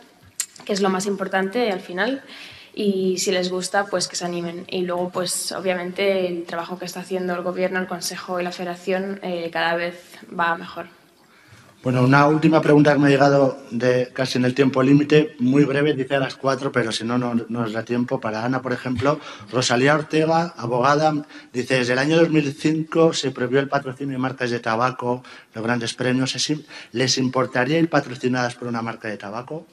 que 0.67 0.75
es 0.75 0.83
lo 0.83 0.91
más 0.91 1.07
importante 1.07 1.73
al 1.73 1.81
final. 1.81 2.23
Y 2.75 3.19
si 3.19 3.33
les 3.33 3.51
gusta, 3.51 3.87
pues 3.87 4.07
que 4.07 4.17
se 4.17 4.27
animen. 4.27 4.67
Y 4.69 4.83
luego, 4.83 5.09
pues 5.11 5.51
obviamente, 5.53 6.29
el 6.29 6.45
trabajo 6.45 6.79
que 6.79 6.85
está 6.85 7.01
haciendo 7.01 7.35
el 7.35 7.43
gobierno, 7.43 7.81
el 7.81 7.87
consejo 7.87 8.39
y 8.39 8.45
la 8.45 8.53
federación 8.53 9.19
eh, 9.23 9.49
cada 9.51 9.77
vez 9.77 9.99
va 10.39 10.57
mejor. 10.57 11.00
Bueno, 11.83 12.05
una 12.05 12.27
última 12.27 12.61
pregunta 12.61 12.93
que 12.93 12.99
me 12.99 13.07
ha 13.07 13.11
llegado 13.11 13.59
de 13.71 14.11
casi 14.13 14.37
en 14.37 14.45
el 14.45 14.55
tiempo 14.55 14.83
límite, 14.83 15.35
muy 15.39 15.65
breve, 15.65 15.95
dice 15.95 16.15
a 16.17 16.21
las 16.21 16.37
cuatro, 16.37 16.71
pero 16.71 16.93
si 16.93 17.05
no, 17.05 17.17
no, 17.17 17.35
nos 17.49 17.73
da 17.73 17.87
tiempo. 17.87 18.21
Para 18.21 18.45
Ana, 18.45 18.61
por 18.61 18.75
ejemplo, 18.75 19.19
Rosalía 19.51 19.95
Ortega, 19.95 20.53
abogada, 20.59 21.15
dice, 21.55 21.79
desde 21.79 21.95
el 21.95 21.99
año 21.99 22.19
2005 22.19 23.15
se 23.15 23.31
prohibió 23.31 23.61
el 23.61 23.69
patrocinio 23.69 24.13
de 24.13 24.19
marcas 24.19 24.51
de 24.51 24.61
tabaco, 24.61 25.25
los 25.55 25.65
grandes 25.65 25.95
premios. 25.95 26.37
¿Les 26.93 27.17
importaría 27.17 27.79
ir 27.79 27.89
patrocinadas 27.89 28.57
por 28.57 28.69
una 28.69 28.83
marca 28.83 29.09
de 29.09 29.17
tabaco? 29.17 29.67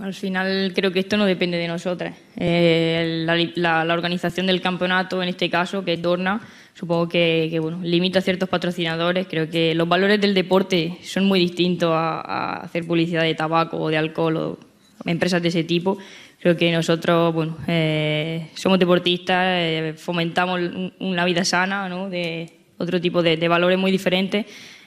Al 0.00 0.14
final 0.14 0.72
creo 0.74 0.92
que 0.92 1.00
esto 1.00 1.18
no 1.18 1.26
depende 1.26 1.58
de 1.58 1.68
nosotras. 1.68 2.16
Eh, 2.36 3.22
la, 3.54 3.84
organización 3.92 4.46
del 4.46 4.62
campeonato, 4.62 5.22
en 5.22 5.28
este 5.28 5.50
caso, 5.50 5.84
que 5.84 5.92
es 5.92 6.02
Dorna, 6.02 6.40
supongo 6.74 7.08
que, 7.08 7.58
bueno, 7.60 7.80
limita 7.82 8.18
a 8.18 8.22
ciertos 8.22 8.48
patrocinadores. 8.48 9.26
Creo 9.26 9.48
que 9.48 9.74
los 9.74 9.88
valores 9.88 10.20
del 10.20 10.34
deporte 10.34 10.98
son 11.02 11.24
muy 11.24 11.40
distintos 11.40 11.90
a, 11.92 12.62
hacer 12.62 12.86
publicidad 12.86 13.22
de 13.22 13.34
tabaco 13.34 13.78
o 13.78 13.88
de 13.88 13.96
alcohol 13.96 14.36
o 14.36 14.58
empresas 15.06 15.40
de 15.40 15.48
ese 15.48 15.64
tipo. 15.64 15.96
Creo 16.40 16.56
que 16.56 16.70
nosotros, 16.72 17.32
bueno, 17.32 17.56
eh, 17.66 18.50
somos 18.54 18.78
deportistas, 18.78 19.46
eh, 19.58 19.94
fomentamos 19.96 20.60
una 21.00 21.24
vida 21.24 21.44
sana, 21.44 21.88
¿no? 21.88 22.10
de 22.10 22.52
otro 22.76 23.00
tipo 23.00 23.22
de, 23.22 23.38
de 23.38 23.48
valores 23.48 23.78
muy 23.78 23.90
diferentes 23.90 24.44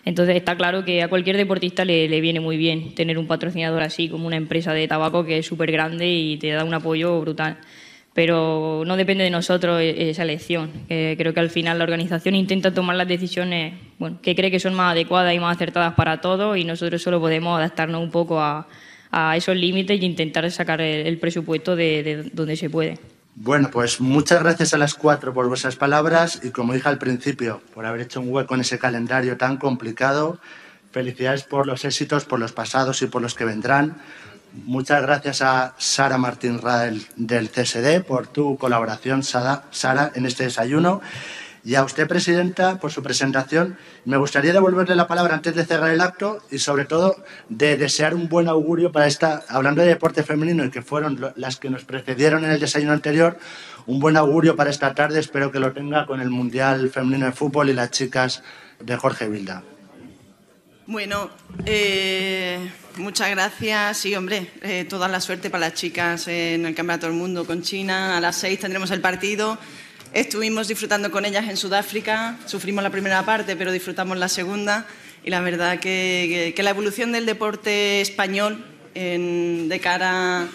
entonces 0.08 0.38
está 0.38 0.56
claro 0.56 0.86
que 0.86 1.04
a 1.04 1.10
cualquier 1.10 1.36
deportista 1.36 1.84
le, 1.84 2.22
viene 2.22 2.40
muy 2.40 2.56
bien 2.56 2.96
tener 2.96 3.18
un 3.18 3.28
patrocinador 3.28 3.84
así, 3.84 4.08
como 4.08 4.26
una 4.26 4.38
empresa 4.38 4.72
de 4.72 4.88
tabaco 4.88 5.26
que 5.26 5.40
es 5.40 5.46
súper 5.46 5.70
grande 5.70 6.08
y 6.08 6.38
te 6.38 6.50
da 6.52 6.64
un 6.64 6.74
apoyo 6.74 7.20
brutal. 7.20 7.58
Pero 8.18 8.82
no 8.84 8.98
depende 8.98 9.24
de 9.24 9.30
nosotros 9.30 9.80
e, 9.80 10.10
esa 10.10 10.24
elección. 10.24 10.72
creo 10.88 11.36
que 11.36 11.40
al 11.40 11.52
final 11.52 11.78
la 11.78 11.84
organización 11.84 12.34
intenta 12.34 12.74
tomar 12.74 12.96
las 12.96 13.08
decisiones 13.08 13.76
bueno, 14.00 14.18
que 14.24 14.36
cree 14.36 14.50
que 14.50 14.60
son 14.60 14.74
más 14.74 14.94
adecuadas 14.94 15.36
y 15.36 15.40
más 15.40 15.56
acertadas 15.56 15.94
para 15.94 16.20
todos 16.20 16.58
y 16.58 16.64
nosotros 16.64 17.00
solo 17.02 17.20
podemos 17.20 17.56
adaptarnos 17.60 18.02
un 18.02 18.10
poco 18.10 18.42
a, 18.42 18.66
esos 19.36 19.56
límites 19.56 20.02
e 20.02 20.06
intentar 20.06 20.50
sacar 20.50 20.82
el, 20.82 21.18
presupuesto 21.20 21.76
de 21.76 22.30
donde 22.34 22.58
se 22.58 22.70
puede. 22.70 22.98
Bueno, 23.40 23.70
pues 23.70 24.02
muchas 24.02 24.42
gracias 24.42 24.74
a 24.74 24.80
las 24.80 24.96
cuatro 24.96 25.32
por 25.32 25.48
vuestras 25.48 25.76
palabras 25.76 26.42
y 26.44 26.50
como 26.50 26.74
dije 26.74 26.90
al 26.90 26.98
principio, 26.98 27.62
por 27.76 27.86
haber 27.86 28.02
hecho 28.02 28.20
un 28.20 28.34
hueco 28.34 28.56
en 28.56 28.62
ese 28.62 28.80
calendario 28.80 29.38
tan 29.38 29.58
complicado. 29.58 30.40
Felicidades 30.92 31.44
por 31.44 31.68
los 31.68 31.86
éxitos, 31.86 32.26
por 32.26 32.40
los 32.40 32.52
pasados 32.52 33.04
y 33.04 33.06
por 33.06 33.22
los 33.22 33.36
que 33.36 33.46
vendrán. 33.46 33.98
Muchas 34.54 35.02
gracias 35.02 35.42
a 35.42 35.76
Sara 35.78 36.18
Martín 36.18 36.60
Radel 36.62 37.06
del 37.16 37.50
CSD 37.50 38.02
por 38.02 38.28
tu 38.28 38.58
colaboración, 38.58 39.22
Sara, 39.24 40.12
en 40.16 40.26
este 40.26 40.46
desayuno. 40.46 41.02
Y 41.64 41.76
a 41.76 41.84
usted, 41.84 42.08
Presidenta, 42.08 42.80
por 42.80 42.92
su 42.92 43.04
presentación. 43.04 43.78
Me 44.06 44.16
gustaría 44.16 44.54
devolverle 44.54 44.96
la 44.96 45.06
palabra 45.06 45.34
antes 45.36 45.54
de 45.54 45.66
cerrar 45.66 45.92
el 45.92 46.00
acto 46.00 46.40
y, 46.50 46.60
sobre 46.60 46.86
todo, 46.86 47.18
de 47.50 47.76
desear 47.76 48.16
un 48.16 48.30
buen 48.30 48.48
augurio 48.48 48.94
para 48.94 49.06
esta, 49.06 49.44
hablando 49.50 49.82
de 49.82 49.90
deporte 49.90 50.24
femenino 50.24 50.64
y 50.64 50.70
que 50.70 50.82
fueron 50.82 51.34
las 51.36 51.58
que 51.58 51.70
nos 51.70 51.84
precedieron 51.84 52.46
en 52.46 52.52
el 52.52 52.60
desayuno 52.60 52.94
anterior, 52.94 53.38
un 53.86 54.00
buen 54.00 54.16
augurio 54.16 54.56
para 54.56 54.70
esta 54.70 54.96
tarde. 54.96 55.20
Espero 55.20 55.52
que 55.52 55.60
lo 55.60 55.74
tenga 55.74 56.06
con 56.06 56.22
el 56.22 56.30
Mundial 56.30 56.90
Femenino 56.90 57.26
de 57.26 57.34
Fútbol 57.34 57.70
y 57.70 57.74
las 57.74 57.92
chicas 57.92 58.44
de 58.80 58.96
Jorge 58.96 59.28
Vilda. 59.28 59.64
Bueno, 60.90 61.30
eh, 61.66 62.72
muchas 62.96 63.30
gracias. 63.32 63.98
Sí, 63.98 64.16
hombre, 64.16 64.50
eh, 64.62 64.86
toda 64.88 65.10
la 65.10 65.20
suerte 65.20 65.50
para 65.50 65.68
las 65.68 65.74
chicas 65.74 66.30
en 66.30 66.66
el 66.66 66.74
Campeonato 66.74 67.08
del 67.08 67.16
Mundo 67.16 67.46
con 67.46 67.62
China. 67.62 68.16
A 68.16 68.22
las 68.22 68.38
seis 68.38 68.58
tendremos 68.58 68.90
el 68.92 69.02
partido. 69.02 69.58
Estuvimos 70.14 70.70
disfrutando 70.70 71.12
con 71.12 71.26
ellas 71.26 71.50
en 71.50 71.58
Sudáfrica, 71.58 72.38
sufrimos 72.46 72.86
la 72.86 72.90
primera 72.90 73.26
parte, 73.26 73.58
pero 73.58 73.74
disfrutamos 73.74 74.18
la 74.18 74.30
segunda 74.30 74.88
y 75.26 75.30
la 75.30 75.42
verdad 75.42 75.78
que, 75.78 76.56
la 76.58 76.70
evolución 76.70 77.12
del 77.12 77.26
deporte 77.26 78.00
español 78.00 78.64
de 78.96 79.80
cara 79.84 80.48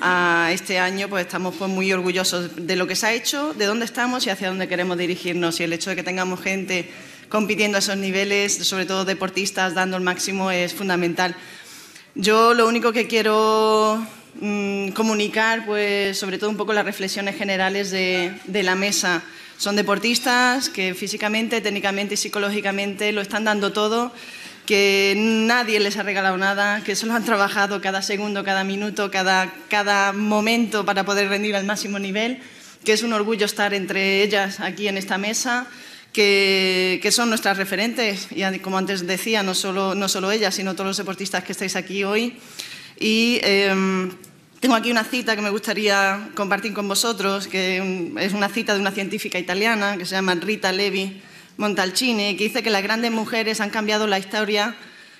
a 0.00 0.50
este 0.52 0.80
año, 0.80 1.08
pues 1.08 1.26
estamos 1.26 1.54
pues, 1.56 1.70
muy 1.70 1.92
orgullosos 1.92 2.66
de 2.66 2.74
lo 2.74 2.88
que 2.88 2.96
se 2.96 3.06
ha 3.06 3.12
hecho, 3.12 3.54
de 3.54 3.66
dónde 3.66 3.84
estamos 3.84 4.26
y 4.26 4.30
hacia 4.30 4.48
dónde 4.48 4.66
queremos 4.66 4.98
dirigirnos. 4.98 5.60
Y 5.60 5.62
el 5.62 5.72
hecho 5.72 5.90
de 5.90 5.96
que 5.96 6.02
tengamos 6.02 6.40
gente 6.40 6.90
compitiendo 7.28 7.76
a 7.76 7.80
esos 7.80 7.96
niveles, 7.96 8.54
sobre 8.54 8.86
todo 8.86 9.04
deportistas, 9.04 9.74
dando 9.74 9.96
el 9.96 10.02
máximo, 10.02 10.50
es 10.50 10.74
fundamental. 10.74 11.34
Yo 12.14 12.54
lo 12.54 12.66
único 12.66 12.92
que 12.92 13.06
quiero 13.06 14.06
Mm, 14.40 14.90
comunicar, 14.90 15.64
pues, 15.64 16.18
sobre 16.18 16.36
todo 16.36 16.50
un 16.50 16.58
poco 16.58 16.74
las 16.74 16.84
reflexiones 16.84 17.36
generales 17.36 17.90
de, 17.90 18.32
la 18.62 18.74
mesa 18.74 19.22
Son 19.56 19.74
deportistas 19.74 20.68
que 20.68 20.92
físicamente, 20.92 21.62
técnicamente 21.62 22.12
y 22.12 22.16
psicológicamente 22.18 23.10
lo 23.12 23.22
están 23.22 23.44
dando 23.44 23.72
todo, 23.72 24.12
que 24.66 25.14
nadie 25.16 25.80
les 25.80 25.96
ha 25.96 26.02
regalado 26.02 26.36
nada, 26.36 26.84
que 26.84 26.94
solo 26.94 27.14
han 27.14 27.24
trabajado 27.24 27.80
cada 27.80 28.02
segundo, 28.02 28.44
cada 28.44 28.64
minuto, 28.64 29.10
cada, 29.10 29.50
cada 29.70 30.12
momento 30.12 30.84
para 30.84 31.06
poder 31.06 31.30
rendir 31.30 31.56
al 31.56 31.64
máximo 31.64 31.98
nivel, 31.98 32.38
que 32.84 32.92
es 32.92 33.02
un 33.02 33.14
orgullo 33.14 33.46
estar 33.46 33.72
entre 33.72 34.22
ellas 34.22 34.60
aquí 34.60 34.88
en 34.88 34.98
esta 34.98 35.16
mesa. 35.16 35.68
Que, 36.16 37.10
son 37.12 37.28
nuestras 37.28 37.58
referentes, 37.58 38.28
y 38.30 38.58
como 38.60 38.78
antes 38.78 39.06
decía, 39.06 39.42
no 39.42 39.54
solo, 39.54 39.94
no 39.94 40.08
solo 40.08 40.30
ellas, 40.30 40.54
sino 40.54 40.72
todos 40.72 40.86
los 40.86 40.96
deportistas 40.96 41.44
que 41.44 41.52
estáis 41.52 41.76
aquí 41.76 42.04
hoy. 42.04 42.38
Y 42.98 43.38
eh, 43.42 44.08
tengo 44.60 44.74
aquí 44.74 44.90
una 44.90 45.04
cita 45.04 45.36
que 45.36 45.42
me 45.42 45.50
gustaría 45.50 46.30
compartir 46.34 46.72
con 46.72 46.88
vosotros, 46.88 47.46
que 47.46 48.14
es 48.18 48.32
una 48.32 48.48
cita 48.48 48.72
de 48.72 48.80
una 48.80 48.92
científica 48.92 49.38
italiana 49.38 49.98
que 49.98 50.06
se 50.06 50.14
llama 50.14 50.34
Rita 50.36 50.72
Levi 50.72 51.20
Montalcini, 51.58 52.34
que 52.38 52.44
dice 52.44 52.62
que 52.62 52.70
las 52.70 52.82
grandes 52.82 53.10
mujeres 53.10 53.60
han 53.60 53.68
cambiado 53.68 54.06
la 54.06 54.18
historia, 54.18 54.74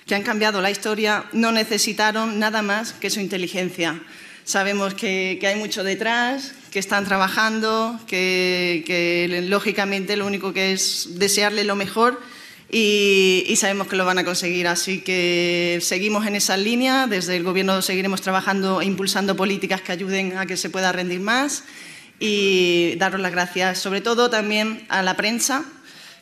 que 0.07 0.15
han 0.15 0.23
cambiado 0.23 0.61
la 0.61 0.71
historia, 0.71 1.25
no 1.31 1.51
necesitaron 1.51 2.39
nada 2.39 2.63
más 2.63 2.93
que 2.93 3.11
su 3.11 3.19
inteligencia. 3.19 4.01
Sabemos 4.45 4.95
que 4.95 5.39
hay 5.43 5.55
mucho 5.57 5.83
detrás, 5.83 6.53
que 6.77 6.81
están 6.81 7.05
trabajando, 7.05 7.99
que, 8.05 9.45
lógicamente 9.49 10.15
lo 10.15 10.27
único 10.27 10.53
que 10.53 10.73
es 10.73 11.09
desearle 11.13 11.63
lo 11.63 11.75
mejor 11.75 12.21
y, 12.69 13.43
y, 13.47 13.55
sabemos 13.55 13.87
que 13.87 13.95
lo 13.95 14.05
van 14.05 14.19
a 14.19 14.23
conseguir. 14.23 14.67
Así 14.67 15.01
que 15.01 15.79
seguimos 15.81 16.27
en 16.27 16.35
esa 16.35 16.55
línea. 16.55 17.07
Desde 17.07 17.35
el 17.35 17.41
Gobierno 17.41 17.81
seguiremos 17.81 18.21
trabajando 18.21 18.79
e 18.79 18.85
impulsando 18.85 19.35
políticas 19.35 19.81
que 19.81 19.91
ayuden 19.91 20.37
a 20.37 20.45
que 20.45 20.55
se 20.55 20.69
pueda 20.69 20.91
rendir 20.91 21.19
más 21.19 21.63
y 22.19 22.93
daros 22.97 23.21
las 23.21 23.31
gracias, 23.31 23.79
sobre 23.79 24.01
todo 24.01 24.29
también 24.29 24.85
a 24.87 25.01
la 25.01 25.17
prensa 25.17 25.65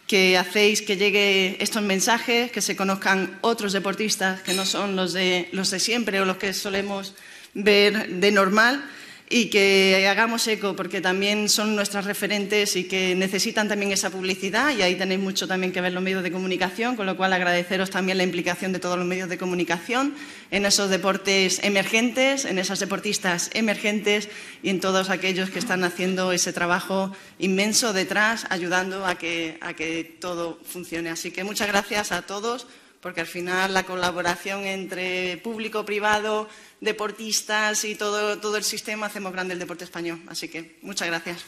que 0.08 0.38
hacéis 0.38 0.82
que 0.82 0.96
llegue 0.96 1.58
estos 1.60 1.84
mensajes, 1.84 2.50
que 2.50 2.62
se 2.62 2.78
conozcan 2.78 3.40
otros 3.42 3.74
deportistas 3.74 4.40
que 4.40 4.54
no 4.54 4.66
son 4.66 4.96
los 4.96 5.12
de, 5.12 5.50
los 5.52 5.70
de 5.70 5.82
siempre 5.82 6.22
o 6.22 6.26
los 6.26 6.38
que 6.38 6.54
solemos 6.54 7.14
ver 7.54 8.08
de 8.08 8.32
normal 8.32 8.86
y 9.30 9.50
que 9.50 10.08
hagamos 10.08 10.48
eco 10.48 10.76
porque 10.76 11.02
también 11.02 11.50
son 11.50 11.76
nuestras 11.76 12.06
referentes 12.06 12.76
y 12.76 12.84
que 12.84 13.16
necesitan 13.16 13.68
también 13.68 13.92
esa 13.92 14.12
publicidad 14.12 14.76
y 14.76 14.84
ahí 14.84 14.96
tenéis 14.96 15.20
mucho 15.20 15.48
también 15.48 15.72
que 15.72 15.82
ver 15.82 15.94
los 15.94 16.04
medios 16.04 16.22
de 16.22 16.32
comunicación, 16.32 16.96
con 16.96 17.08
lo 17.08 17.18
cual 17.18 17.34
agradeceros 17.34 17.90
también 17.90 18.18
la 18.20 18.24
implicación 18.24 18.72
de 18.72 18.80
todos 18.80 18.98
los 18.98 19.08
medios 19.08 19.28
de 19.28 19.38
comunicación 19.38 20.14
en 20.52 20.66
esos 20.66 20.90
deportes 20.90 21.60
emergentes, 21.64 22.46
en 22.46 22.60
esas 22.60 22.80
deportistas 22.80 23.50
emergentes 23.54 24.30
y 24.62 24.70
en 24.70 24.80
todos 24.80 25.10
aquellos 25.10 25.50
que 25.50 25.60
están 25.60 25.84
haciendo 25.84 26.32
ese 26.32 26.54
trabajo 26.54 27.12
inmenso 27.40 27.94
detrás, 27.94 28.46
ayudando 28.50 29.08
a 29.08 29.16
que, 29.16 29.58
a 29.62 29.74
que 29.74 30.18
todo 30.20 30.60
funcione. 30.64 31.10
Así 31.10 31.32
que 31.32 31.44
muchas 31.44 31.68
gracias 31.68 32.12
a 32.12 32.22
todos 32.22 32.68
porque 33.06 33.22
al 33.22 33.28
final 33.28 33.72
la 33.72 33.84
colaboración 33.84 34.66
entre 34.66 35.38
público, 35.38 35.86
privado, 35.86 36.50
deportistas 36.82 37.86
y 37.86 37.94
todo, 37.94 38.40
todo 38.40 38.58
el 38.58 38.64
sistema 38.64 39.06
hacemos 39.06 39.32
grande 39.32 39.54
el 39.54 39.60
deporte 39.60 39.84
español. 39.84 40.24
Así 40.28 40.50
que 40.50 40.80
muchas 40.82 41.10
gracias. 41.10 41.46